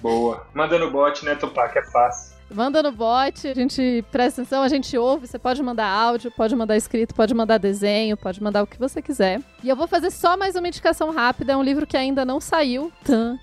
Boa. 0.00 0.46
Manda 0.54 0.78
no 0.78 0.90
bot, 0.90 1.24
né, 1.24 1.34
Tupac? 1.34 1.76
É 1.76 1.82
fácil. 1.82 2.37
Manda 2.50 2.82
no 2.82 2.90
bot, 2.90 3.46
a 3.46 3.54
gente 3.54 4.04
presta 4.10 4.40
atenção, 4.40 4.62
a 4.62 4.68
gente 4.68 4.96
ouve. 4.96 5.26
Você 5.26 5.38
pode 5.38 5.62
mandar 5.62 5.86
áudio, 5.86 6.30
pode 6.30 6.56
mandar 6.56 6.76
escrito, 6.76 7.14
pode 7.14 7.34
mandar 7.34 7.58
desenho, 7.58 8.16
pode 8.16 8.42
mandar 8.42 8.62
o 8.62 8.66
que 8.66 8.78
você 8.78 9.02
quiser. 9.02 9.40
E 9.62 9.68
eu 9.68 9.76
vou 9.76 9.86
fazer 9.86 10.10
só 10.10 10.36
mais 10.36 10.54
uma 10.54 10.68
indicação 10.68 11.10
rápida. 11.10 11.52
É 11.52 11.56
um 11.56 11.62
livro 11.62 11.86
que 11.86 11.96
ainda 11.96 12.24
não 12.24 12.40
saiu. 12.40 12.92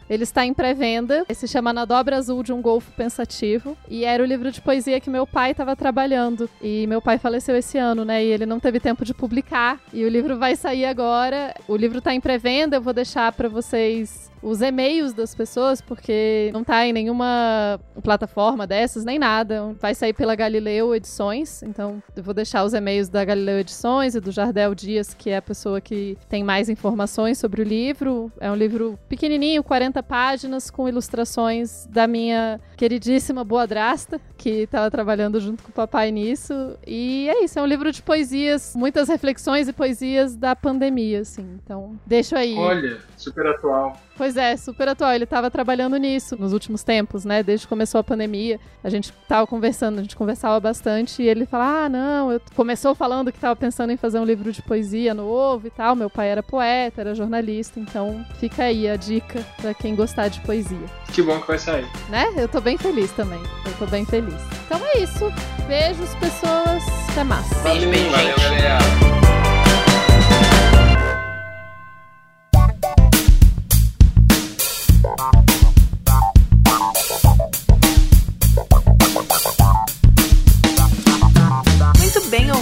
Ele 0.10 0.24
está 0.24 0.46
em 0.46 0.54
pré-venda. 0.54 1.26
Se 1.34 1.48
chama 1.48 1.74
Na 1.74 1.86
Dobra 1.86 2.18
Azul 2.18 2.42
de 2.42 2.52
um 2.54 2.62
Golfo 2.62 2.92
Pensativo. 2.94 3.78
E 3.90 4.06
era 4.06 4.24
o 4.24 4.26
livro 4.26 4.52
de 4.52 4.62
poesia 4.62 5.00
que 5.00 5.10
meu 5.10 5.28
pai 5.28 5.52
estava 5.52 5.76
trabalhando. 5.76 6.50
E 6.62 6.88
meu 6.88 7.02
pai 7.02 7.18
faleceu 7.18 7.56
esse 7.56 7.78
ano, 7.78 8.06
né? 8.06 8.24
E 8.24 8.28
ele 8.28 8.46
não 8.46 8.60
teve 8.60 8.80
tempo 8.80 9.06
de 9.06 9.14
publicar. 9.14 9.80
E 9.94 10.04
o 10.04 10.10
livro 10.10 10.38
vai 10.38 10.56
sair 10.56 10.86
agora. 10.86 11.54
O 11.68 11.76
livro 11.76 12.00
está 12.00 12.14
em 12.14 12.22
pré-venda. 12.22 12.78
Eu 12.78 12.82
vou 12.82 12.94
deixar 12.94 13.32
para 13.34 13.50
vocês 13.50 14.32
os 14.42 14.62
e-mails 14.62 15.12
das 15.12 15.34
pessoas, 15.34 15.82
porque 15.82 16.52
não 16.54 16.64
tá 16.64 16.86
em 16.86 16.94
nenhuma 16.94 17.80
plataforma 18.04 18.68
nem 19.04 19.20
nada. 19.20 19.76
Vai 19.82 19.96
sair 19.96 20.14
pela 20.14 20.36
Galileu 20.36 20.96
Edições, 20.96 21.64
então 21.64 22.02
eu 22.16 22.24
vou 22.24 22.34
deixar 22.34 22.64
os 22.64 22.74
e-mails 22.74 23.10
da 23.10 23.26
Galileu 23.26 23.60
Edições 23.60 24.16
e 24.16 24.20
do 24.20 24.32
Jardel 24.32 24.74
Dias, 24.76 25.14
que 25.14 25.30
é 25.30 25.38
a 25.38 25.42
pessoa 25.42 25.82
que 25.82 26.18
tem 26.30 26.44
mais 26.44 26.70
informações 26.70 27.38
sobre 27.38 27.62
o 27.62 27.66
livro. 27.66 28.32
É 28.40 28.50
um 28.52 28.56
livro 28.56 28.98
pequenininho, 29.10 29.64
40 29.64 30.02
páginas, 30.04 30.70
com 30.70 30.88
ilustrações 30.88 31.88
da 31.88 32.08
minha 32.08 32.60
queridíssima 32.78 33.44
Boa 33.44 33.66
Drasta, 33.66 34.22
que 34.38 34.64
estava 34.64 34.90
trabalhando 34.92 35.40
junto 35.40 35.64
com 35.64 35.70
o 35.70 35.74
papai 35.74 36.12
nisso. 36.12 36.78
E 36.86 37.28
é 37.30 37.44
isso, 37.44 37.58
é 37.58 37.62
um 37.62 37.66
livro 37.66 37.92
de 37.92 38.02
poesias, 38.02 38.76
muitas 38.76 39.10
reflexões 39.10 39.68
e 39.68 39.74
poesias 39.74 40.36
da 40.36 40.56
pandemia, 40.56 41.22
assim. 41.22 41.60
Então, 41.64 42.00
deixo 42.06 42.36
aí. 42.36 42.56
Olha, 42.56 43.00
super 43.18 43.48
atual. 43.48 44.00
Pois 44.18 44.38
é, 44.38 44.56
super 44.56 44.88
atual. 44.88 45.14
Ele 45.14 45.26
estava 45.26 45.52
trabalhando 45.52 45.98
nisso 45.98 46.36
nos 46.40 46.54
últimos 46.54 46.84
tempos, 46.84 47.26
né? 47.26 47.44
Desde 47.44 47.66
que 47.66 47.70
começou 47.70 48.00
a 48.00 48.04
pandemia. 48.04 48.60
A 48.84 48.90
gente 48.90 49.12
tava 49.28 49.46
conversando, 49.46 50.00
a 50.00 50.02
gente 50.02 50.16
conversava 50.16 50.60
bastante. 50.60 51.22
E 51.22 51.28
ele 51.28 51.46
fala: 51.46 51.86
Ah, 51.86 51.90
não, 51.90 52.32
eu... 52.32 52.42
começou 52.56 52.96
falando 52.96 53.32
que 53.32 53.38
estava 53.38 53.56
pensando 53.56 53.92
em 53.92 53.98
fazer 53.98 54.20
um 54.20 54.26
livro 54.26 54.52
de 54.52 54.62
poesia 54.62 55.14
novo 55.14 55.68
e 55.68 55.70
tal. 55.70 55.96
Meu 55.96 56.10
pai 56.10 56.30
era 56.30 56.42
poeta, 56.42 57.02
era 57.02 57.14
jornalista. 57.16 57.80
Então 57.80 58.26
fica 58.40 58.64
aí 58.64 58.88
a 58.88 58.96
dica 58.96 59.46
para 59.62 59.74
quem 59.74 59.96
gostar 59.96 60.30
de 60.30 60.40
poesia. 60.42 60.86
Que 61.12 61.22
bom 61.22 61.40
que 61.42 61.48
vai 61.48 61.60
sair. 61.60 61.86
Né? 62.10 62.26
Eu 62.38 62.48
tô 62.48 62.62
bem 62.62 62.78
feliz 62.78 63.12
também. 63.12 63.42
Eu 63.66 63.74
tô 63.78 63.86
bem 63.86 64.06
feliz. 64.06 64.36
Então 64.66 64.80
é 64.86 65.00
isso. 65.00 65.32
Beijos, 65.68 66.14
pessoas. 66.16 66.84
Até 67.12 67.24
mais. 67.24 67.48
Beijo, 67.64 67.90
beijo, 67.90 68.10
Valeu, 68.12 68.28
gente. 68.28 68.42
galera. 68.42 69.45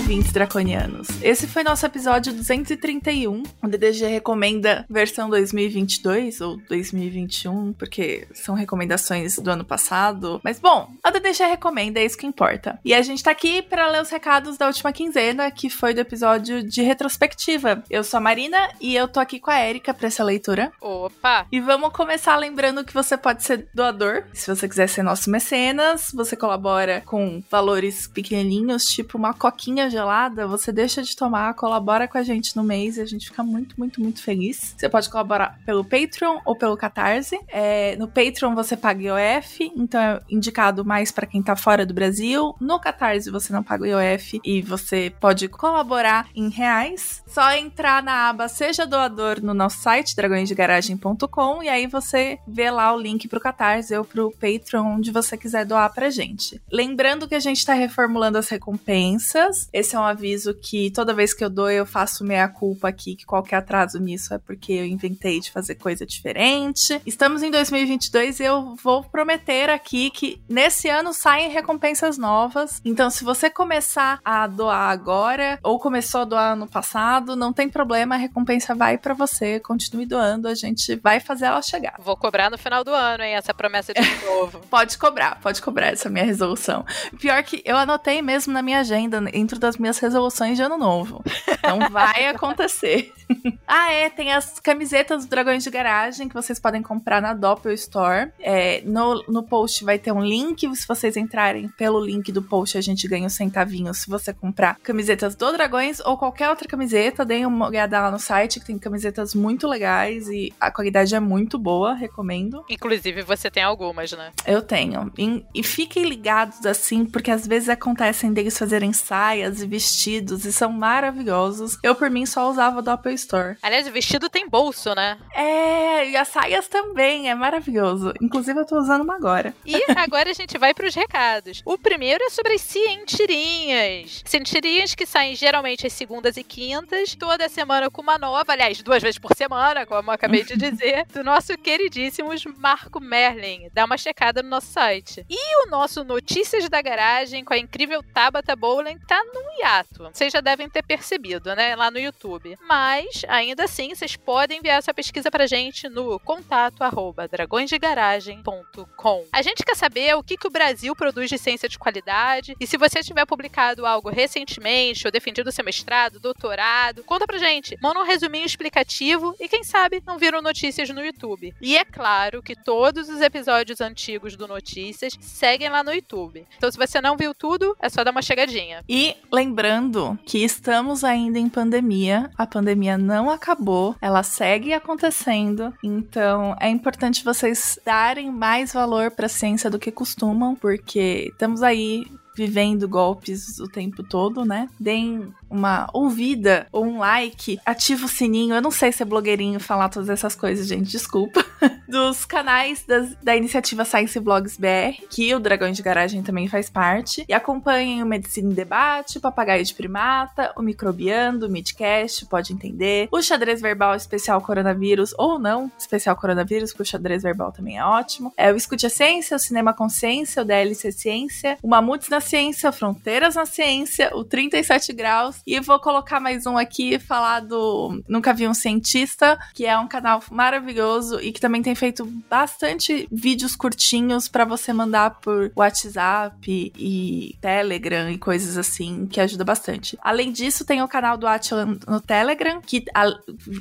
Ouvintes 0.04 0.34
draconianos. 0.34 1.08
Esse 1.22 1.48
foi 1.48 1.64
nosso 1.64 1.86
episódio 1.86 2.34
231. 2.34 3.42
O 3.64 3.68
DDG 3.70 4.06
recomenda 4.08 4.86
versão 4.90 5.30
2022 5.30 6.42
ou 6.42 6.58
2021, 6.68 7.72
porque 7.72 8.28
são 8.34 8.54
recomendações 8.54 9.38
do 9.38 9.50
ano 9.50 9.64
passado. 9.64 10.42
Mas 10.44 10.60
bom, 10.60 10.92
a 11.02 11.10
DDG 11.10 11.46
recomenda, 11.46 12.02
é 12.02 12.06
isso 12.06 12.18
que 12.18 12.28
importa. 12.28 12.78
E 12.84 12.94
a 12.94 13.02
gente 13.02 13.24
tá 13.24 13.32
aqui 13.32 13.62
para 13.62 13.88
ler 13.88 14.02
os 14.02 14.10
recados 14.10 14.58
da 14.58 14.68
última 14.68 14.92
quinzena, 14.92 15.50
que 15.50 15.70
foi 15.70 15.94
do 15.94 16.02
episódio 16.02 16.62
de 16.62 16.82
retrospectiva. 16.82 17.82
Eu 17.90 18.04
sou 18.04 18.18
a 18.18 18.22
Marina 18.22 18.58
e 18.82 18.94
eu 18.94 19.08
tô 19.08 19.22
aqui 19.22 19.40
com 19.40 19.52
a 19.52 19.66
Erika 19.66 19.94
para 19.94 20.08
essa 20.08 20.24
leitura. 20.24 20.70
Opa! 20.82 21.48
E 21.50 21.62
vamos 21.62 21.94
começar 21.94 22.36
lembrando 22.36 22.84
que 22.84 22.94
você 22.94 23.16
pode 23.16 23.42
ser 23.44 23.70
doador. 23.74 24.26
Se 24.34 24.54
você 24.54 24.68
quiser 24.68 24.90
ser 24.90 25.02
nosso 25.02 25.30
mecenas, 25.30 26.12
você 26.14 26.36
colabora 26.36 27.02
com 27.06 27.42
valores 27.50 28.06
pequenininhos, 28.06 28.84
tipo 28.84 29.18
uma 29.18 29.34
coquinha 29.34 29.93
gelada, 29.94 30.48
você 30.48 30.72
deixa 30.72 31.02
de 31.02 31.16
tomar, 31.16 31.54
colabora 31.54 32.08
com 32.08 32.18
a 32.18 32.24
gente 32.24 32.56
no 32.56 32.64
mês 32.64 32.98
e 32.98 33.02
a 33.02 33.06
gente 33.06 33.30
fica 33.30 33.44
muito, 33.44 33.76
muito, 33.78 34.02
muito 34.02 34.22
feliz. 34.22 34.76
Você 34.78 34.90
pode 34.90 35.10
colaborar 35.10 35.60
pelo 35.66 35.84
Patreon 35.84 36.40
ou 36.46 36.56
pelo 36.56 36.76
Catarse. 36.76 37.40
É, 37.48 37.96
no 37.98 38.08
Patreon 38.08 38.56
você 38.56 38.76
paga 38.76 39.02
IOF, 39.02 39.72
então 39.76 40.02
é 40.02 40.20
indicado 40.30 40.84
mais 40.84 41.12
para 41.12 41.28
quem 41.28 41.42
tá 41.42 41.56
fora 41.56 41.86
do 41.86 41.94
Brasil. 41.94 42.56
No 42.60 42.80
Catarse 42.80 43.30
você 43.30 43.54
não 43.54 43.64
paga 43.64 43.88
IOF 43.88 44.42
e 44.44 44.62
você 44.62 45.14
pode 45.20 45.48
colaborar 45.48 46.28
em 46.36 46.50
reais. 46.50 47.24
Só 47.28 47.54
entrar 47.54 48.02
na 48.02 48.30
aba 48.30 48.48
Seja 48.48 48.86
Doador 48.86 49.42
no 49.42 49.54
nosso 49.54 49.80
site, 49.82 50.16
dragõesdegaragem.com, 50.16 51.64
e 51.64 51.70
aí 51.70 51.88
você 51.88 52.40
vê 52.48 52.70
lá 52.72 52.94
o 52.94 53.00
link 53.00 53.28
pro 53.28 53.40
Catarse 53.40 53.96
ou 53.96 54.04
pro 54.04 54.32
Patreon, 54.32 54.96
onde 54.96 55.12
você 55.12 55.38
quiser 55.38 55.66
doar 55.66 55.94
pra 55.94 56.10
gente. 56.10 56.62
Lembrando 56.72 57.28
que 57.28 57.36
a 57.36 57.40
gente 57.40 57.66
tá 57.66 57.74
reformulando 57.74 58.38
as 58.38 58.50
recompensas. 58.50 59.70
Esse 59.84 59.98
é 59.98 60.00
um 60.00 60.04
aviso 60.04 60.54
que 60.54 60.90
toda 60.92 61.14
vez 61.14 61.34
que 61.34 61.44
eu 61.44 61.50
dou, 61.50 61.70
eu 61.70 61.86
faço 61.86 62.24
meia 62.24 62.48
culpa 62.48 62.88
aqui, 62.88 63.18
que 63.18 63.26
qualquer 63.26 63.58
atraso 63.58 64.00
nisso 64.00 64.34
é 64.34 64.38
porque 64.38 64.72
eu 64.72 64.86
inventei 64.86 65.42
de 65.42 65.52
fazer 65.52 65.76
coisa 65.76 66.06
diferente. 66.06 67.02
Estamos 67.06 67.44
em 67.44 67.52
2022 67.52 68.40
e 68.40 68.46
eu 68.46 68.78
vou 68.82 69.04
prometer 69.04 69.70
aqui 69.70 70.10
que 70.10 70.42
nesse 70.48 70.88
ano 70.88 71.12
saem 71.12 71.50
recompensas 71.50 72.18
novas. 72.18 72.80
Então, 72.86 73.10
se 73.10 73.26
você 73.26 73.50
começar 73.50 74.22
a 74.24 74.48
doar 74.48 74.90
agora 74.90 75.60
ou 75.62 75.78
começou 75.78 76.22
a 76.22 76.26
doar 76.26 76.56
no 76.56 76.66
passado, 76.66 77.36
não 77.36 77.52
tem 77.52 77.68
problema, 77.68 78.16
a 78.16 78.18
recompensa 78.18 78.74
vai 78.74 78.98
para 78.98 79.14
você. 79.14 79.60
Continue 79.60 80.06
doando, 80.06 80.48
a 80.48 80.56
gente 80.56 80.96
vai 80.96 81.20
fazer 81.20 81.48
ela 81.48 81.62
chegar. 81.62 81.96
Vou 82.00 82.16
cobrar 82.16 82.50
no 82.50 82.58
final 82.58 82.86
do 82.86 82.92
ano, 82.92 83.22
hein? 83.22 83.36
Essa 83.36 83.54
promessa 83.54 83.94
de 83.94 84.00
novo. 84.26 84.62
Pode 84.70 84.98
cobrar, 84.98 85.42
pode 85.42 85.62
cobrar 85.62 85.88
essa 85.88 86.10
minha 86.10 86.24
resolução. 86.24 86.86
Pior 87.20 87.44
que 87.44 87.62
eu 87.66 87.76
anotei 87.76 88.22
mesmo 88.22 88.54
na 88.54 88.62
minha 88.62 88.80
agenda, 88.80 89.20
dentro 89.20 89.60
das 89.60 89.73
minhas 89.78 90.00
resoluções 90.00 90.58
de 90.58 90.64
ano 90.64 90.78
novo. 90.78 91.24
Então 91.48 91.80
vai 91.92 92.28
acontecer. 92.28 93.12
ah, 93.68 93.92
é, 93.92 94.10
tem 94.10 94.34
as 94.34 94.60
camisetas 94.60 95.26
do 95.26 95.30
Dragões 95.30 95.64
de 95.64 95.70
Garagem 95.70 96.28
que 96.28 96.34
vocês 96.34 96.60
podem 96.60 96.82
comprar 96.82 97.22
na 97.22 97.34
Doppel 97.34 97.74
Store. 97.74 98.32
É, 98.40 98.82
no, 98.86 99.24
no 99.28 99.44
post 99.44 99.84
vai 99.84 99.98
ter 99.98 100.12
um 100.12 100.24
link. 100.24 100.74
Se 100.76 100.88
vocês 100.88 101.18
entrarem 101.18 101.68
pelo 101.70 102.04
link 102.04 102.32
do 102.32 102.42
post, 102.42 102.78
a 102.78 102.82
gente 102.82 103.08
ganha 103.08 103.28
os 103.28 103.34
centavinhos 103.34 104.00
se 104.00 104.10
você 104.10 104.34
comprar 104.34 104.78
camisetas 104.80 105.36
do 105.36 105.52
Dragões 105.52 106.00
ou 106.00 106.18
qualquer 106.18 106.50
outra 106.50 106.68
camiseta. 106.68 107.26
Deem 107.26 107.46
uma 107.46 107.68
olhada 107.68 108.00
lá 108.00 108.12
no 108.12 108.20
site 108.20 108.60
que 108.60 108.66
tem 108.66 108.78
camisetas 108.78 109.34
muito 109.34 109.68
legais 109.68 110.28
e 110.28 110.54
a 110.60 110.72
qualidade 110.72 111.16
é 111.16 111.20
muito 111.20 111.58
boa, 111.58 111.94
recomendo. 111.94 112.64
Inclusive, 112.70 113.22
você 113.22 113.50
tem 113.50 113.64
algumas, 113.64 114.12
né? 114.12 114.32
Eu 114.46 114.62
tenho. 114.62 115.12
E, 115.18 115.46
e 115.54 115.64
fiquem 115.64 116.04
ligados 116.04 116.66
assim, 116.66 117.06
porque 117.06 117.32
às 117.32 117.48
vezes 117.48 117.70
acontecem 117.70 118.34
deles 118.34 118.58
fazerem 118.58 118.94
saias 118.94 119.53
e 119.62 119.68
vestidos 119.68 120.46
e 120.46 120.54
são 120.54 120.72
maravilhosos. 120.72 121.78
Eu, 121.84 121.96
por 121.96 122.10
mim, 122.10 122.26
só 122.26 122.50
usava 122.50 122.82
do 122.82 122.90
Apple 122.90 123.14
Store. 123.14 123.58
Aliás, 123.62 123.88
o 123.88 123.92
vestido 123.92 124.30
tem 124.30 124.48
bolso, 124.48 124.94
né? 124.96 125.18
É, 125.34 126.10
e 126.10 126.18
as 126.18 126.28
saias 126.28 126.68
também, 126.68 127.30
é 127.30 127.36
maravilhoso. 127.36 128.14
Inclusive, 128.22 128.60
eu 128.60 128.66
tô 128.66 128.78
usando 128.78 129.02
uma 129.02 129.16
agora. 129.16 129.54
E 129.66 129.76
agora 129.96 130.30
a 130.30 130.34
gente 130.34 130.58
vai 130.58 130.74
pros 130.74 130.96
recados. 130.96 131.62
O 131.66 131.78
primeiro 131.78 132.24
é 132.24 132.30
sobre 132.30 132.54
as 132.54 132.62
cientirinhas. 132.62 134.24
Cientirinhas 134.26 134.96
que 134.96 135.06
saem 135.06 135.36
geralmente 135.36 135.86
às 135.88 135.94
segundas 135.94 136.38
e 136.38 136.44
quintas, 136.44 137.16
toda 137.16 137.50
semana 137.50 137.90
com 137.90 138.02
uma 138.02 138.18
nova, 138.18 138.52
aliás, 138.52 138.82
duas 138.82 139.02
vezes 139.02 139.20
por 139.20 139.36
semana, 139.36 139.86
como 139.86 140.10
eu 140.10 140.14
acabei 140.14 140.44
de 140.44 140.56
dizer, 140.56 141.06
do 141.14 141.24
nosso 141.24 141.58
queridíssimo 141.58 142.30
Marco 142.58 143.00
Merlin. 143.00 143.70
Dá 143.74 143.86
uma 143.86 143.98
checada 143.98 144.42
no 144.42 144.50
nosso 144.50 144.68
site. 144.68 145.26
E 145.30 145.66
o 145.66 145.70
nosso 145.70 146.04
Notícias 146.04 146.70
da 146.70 146.82
Garagem 146.82 147.44
com 147.44 147.54
a 147.54 147.58
incrível 147.58 148.04
Tabata 148.14 148.56
Bowling 148.56 148.98
tá 149.08 149.22
num 149.44 149.60
hiato. 149.60 150.10
Vocês 150.12 150.32
já 150.32 150.40
devem 150.42 150.70
ter 150.70 150.84
percebido, 150.84 151.54
né? 151.56 151.76
Lá 151.76 151.92
no 151.92 152.00
YouTube. 152.00 152.58
Mas, 152.68 153.24
ainda 153.28 153.66
assim, 153.66 153.94
vocês 153.94 154.16
podem 154.16 154.60
enviar 154.60 154.80
essa 154.80 154.94
pesquisa 154.94 155.30
pra 155.30 155.46
gente 155.46 155.90
no 155.90 156.20
contato 156.20 156.82
arroba 156.84 157.28
dragõesdegaragem.com. 157.28 159.26
A 159.32 159.42
gente 159.42 159.64
quer 159.64 159.76
saber 159.76 160.16
o 160.16 160.24
que, 160.24 160.38
que 160.38 160.48
o 160.48 160.52
Brasil 160.52 160.96
produz 160.96 161.30
de 161.30 161.38
ciência 161.38 161.68
de 161.68 161.78
qualidade 161.78 162.56
e 162.60 162.68
se 162.68 162.78
você 162.78 163.02
tiver 163.02 163.26
publicado 163.26 163.86
algo 163.86 164.10
recentemente 164.10 165.06
ou 165.06 165.12
defendido 165.12 165.52
seu 165.52 165.66
mestrado, 165.66 166.20
doutorado, 166.20 167.04
conta 167.04 167.28
pra 167.28 167.38
gente. 167.38 167.78
Manda 167.82 168.00
um 168.00 168.06
resuminho 168.06 168.46
explicativo 168.46 169.36
e 169.40 169.48
quem 169.50 169.64
sabe 169.64 170.02
não 170.06 170.18
viram 170.18 170.42
notícias 170.42 170.90
no 170.90 171.04
YouTube. 171.04 171.54
E 171.62 171.78
é 171.78 171.86
claro 171.86 172.42
que 172.42 172.56
todos 172.56 173.10
os 173.10 173.22
episódios 173.22 173.82
antigos 173.82 174.36
do 174.36 174.48
Notícias 174.48 175.18
seguem 175.20 175.70
lá 175.70 175.84
no 175.84 175.94
YouTube. 175.94 176.46
Então 176.58 176.72
se 176.72 176.78
você 176.78 177.02
não 177.02 177.18
viu 177.18 177.34
tudo, 177.34 177.76
é 177.80 177.90
só 177.90 178.04
dar 178.04 178.12
uma 178.12 178.22
chegadinha. 178.22 178.84
E 178.88 179.16
lembrando 179.34 180.18
que 180.26 180.44
estamos 180.44 181.04
ainda 181.04 181.40
em 181.40 181.50
pandemia, 181.50 182.30
a 182.38 182.46
pandemia 182.46 182.98
não 182.98 183.32
acabou, 183.32 183.96
ela 184.00 184.22
segue 184.22 184.74
acontecendo, 184.74 185.74
então 185.84 186.56
é 186.60 186.70
importante 186.70 187.24
vocês 187.24 187.80
darem 187.84 188.32
mais 188.32 188.74
valor 188.74 189.10
para 189.10 189.26
a 189.26 189.30
ciência 189.30 189.70
do 189.70 189.80
que 189.80 189.92
costumam, 189.92 190.56
porque 190.56 191.30
estamos 191.32 191.64
aí 191.64 192.06
vivendo 192.36 192.88
golpes 192.88 193.60
o 193.60 193.68
tempo 193.68 194.04
todo, 194.04 194.44
né? 194.44 194.68
Deem 194.80 195.34
uma 195.54 195.88
ouvida 195.94 196.68
ou 196.72 196.84
um 196.84 196.98
like, 196.98 197.60
ativa 197.64 198.06
o 198.06 198.10
sininho. 198.10 198.56
Eu 198.56 198.62
não 198.62 198.72
sei 198.72 198.92
se 198.92 199.04
é 199.04 199.06
blogueirinho 199.06 199.60
falar 199.60 199.90
todas 199.90 200.10
essas 200.10 200.36
coisas, 200.36 200.68
gente, 200.68 200.90
desculpa. 200.90 201.46
Dos 201.88 202.26
canais 202.26 202.84
das, 202.86 203.16
da 203.22 203.36
iniciativa 203.36 203.86
Science 203.86 204.20
Blogs 204.20 204.58
BR, 204.58 205.06
que 205.10 205.34
o 205.36 205.40
Dragões 205.40 205.78
de 205.78 205.84
Garagem 205.84 206.24
também 206.24 206.48
faz 206.48 206.70
parte. 206.70 207.24
E 207.30 207.34
acompanhem 207.34 208.02
o 208.02 208.06
Medicina 208.06 208.50
em 208.50 208.54
Debate, 208.54 209.20
o 209.20 209.22
Papagaio 209.22 209.64
de 209.64 209.76
Primata, 209.76 210.52
o 210.58 210.64
Microbiando, 210.64 211.46
o 211.46 211.50
Midcast, 211.50 212.26
pode 212.26 212.52
entender. 212.52 213.08
O 213.12 213.22
Xadrez 213.22 213.62
Verbal 213.62 213.96
Especial 213.96 214.42
Coronavírus, 214.42 215.14
ou 215.20 215.38
não, 215.38 215.72
Especial 215.78 216.16
Coronavírus, 216.16 216.72
porque 216.72 216.84
o 216.84 216.86
Xadrez 216.86 217.22
Verbal 217.22 217.52
também 217.52 217.78
é 217.78 217.86
ótimo. 217.86 218.34
É 218.36 218.52
o 218.52 218.56
Escute 218.56 218.88
a 218.88 218.90
Ciência, 218.90 219.38
o 219.38 219.40
Cinema 219.40 219.74
Consciência, 219.74 220.42
o 220.42 220.46
DLC 220.46 220.92
Ciência, 220.92 221.58
o 221.62 221.68
Mamutes 221.68 222.10
na 222.10 222.20
Ciência, 222.20 222.72
Fronteiras 222.72 223.36
na 223.36 223.46
Ciência, 223.46 224.10
o 224.16 224.24
37 224.24 224.94
Graus 224.94 225.43
e 225.46 225.60
vou 225.60 225.80
colocar 225.80 226.20
mais 226.20 226.46
um 226.46 226.58
aqui, 226.58 226.98
falar 227.00 227.42
do 227.42 228.02
Nunca 228.08 228.34
Vi 228.34 228.48
um 228.48 228.54
Cientista, 228.54 229.38
que 229.54 229.66
é 229.66 229.78
um 229.78 229.88
canal 229.88 230.24
maravilhoso 230.32 231.20
e 231.20 231.32
que 231.32 231.42
também 231.42 231.62
tem 231.62 231.76
feito 231.76 232.06
bastante 232.30 233.08
vídeos 233.12 233.56
curtinhos 233.56 234.28
para 234.28 234.46
você 234.46 234.72
mandar 234.72 235.20
por 235.20 235.52
WhatsApp 235.56 236.72
e 236.78 237.38
Telegram 237.42 238.10
e 238.10 238.18
coisas 238.18 238.58
assim, 238.58 239.06
que 239.06 239.20
ajuda 239.20 239.44
bastante. 239.44 239.98
Além 240.02 240.32
disso, 240.32 240.66
tem 240.66 240.82
o 240.82 240.88
canal 240.88 241.18
do 241.18 241.28
Atila 241.28 241.66
no 241.66 242.00
Telegram, 242.00 242.62
que, 242.62 242.86
a, 242.94 243.06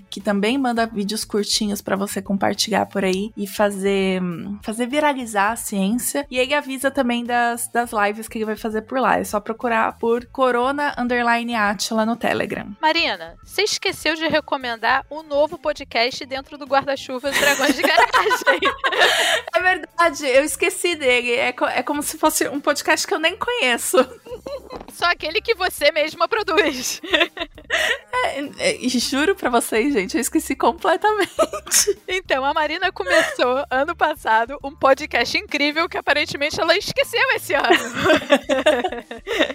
que 0.09 0.21
também 0.21 0.57
manda 0.57 0.87
vídeos 0.87 1.25
curtinhos 1.25 1.83
para 1.83 1.97
você 1.97 2.23
compartilhar 2.23 2.87
por 2.87 3.05
aí 3.05 3.33
e 3.37 3.47
fazer, 3.47 4.21
fazer 4.63 4.87
viralizar 4.87 5.53
a 5.53 5.57
ciência. 5.57 6.27
E 6.31 6.39
ele 6.39 6.55
avisa 6.55 6.91
também 6.91 7.25
das, 7.25 7.69
das 7.69 7.91
lives 7.93 8.29
que 8.29 8.39
ele 8.39 8.45
vai 8.45 8.57
fazer 8.57 8.83
por 8.83 9.01
lá. 9.01 9.19
É 9.19 9.25
só 9.25 9.41
procurar 9.41 9.99
por 9.99 10.27
Corona 10.27 10.95
Underline 10.97 11.55
Atila 11.73 12.05
no 12.05 12.17
Telegram. 12.17 12.77
Marina, 12.81 13.37
você 13.43 13.63
esqueceu 13.63 14.15
de 14.15 14.29
recomendar 14.29 15.05
um 15.11 15.23
novo 15.23 15.59
podcast 15.59 16.25
dentro 16.27 16.59
do 16.59 16.67
guarda-chuva 16.67 17.31
dos 17.31 17.41
Dragões 17.41 17.75
de 17.75 17.83
Garagem. 17.83 18.61
é 19.55 19.63
verdade, 19.63 20.27
eu 20.27 20.45
esqueci 20.45 20.95
dele. 20.95 21.33
É, 21.33 21.53
co 21.53 21.67
é 21.67 21.83
como 21.83 22.03
se 22.03 22.19
fosse 22.19 22.47
um 22.49 22.61
podcast 22.61 23.07
que 23.07 23.15
eu 23.15 23.19
nem 23.19 23.37
conheço. 23.37 23.97
Só 24.93 25.07
aquele 25.07 25.41
que 25.41 25.55
você 25.55 25.91
mesma 25.91 26.29
produz. 26.29 27.01
É, 28.25 28.41
é, 28.59 28.89
juro 28.89 29.35
pra 29.35 29.49
vocês, 29.49 29.95
gente, 29.95 30.15
eu 30.15 30.21
esqueci 30.21 30.55
completamente. 30.55 31.99
Então, 32.07 32.45
a 32.45 32.53
Marina 32.53 32.93
começou 32.93 33.65
ano 33.71 33.97
passado 33.97 34.59
um 34.63 34.71
podcast 34.71 35.37
incrível 35.39 35.89
que 35.89 35.97
aparentemente 35.97 36.61
ela 36.61 36.77
esqueceu 36.77 37.21
esse 37.35 37.55
ano. 37.55 37.67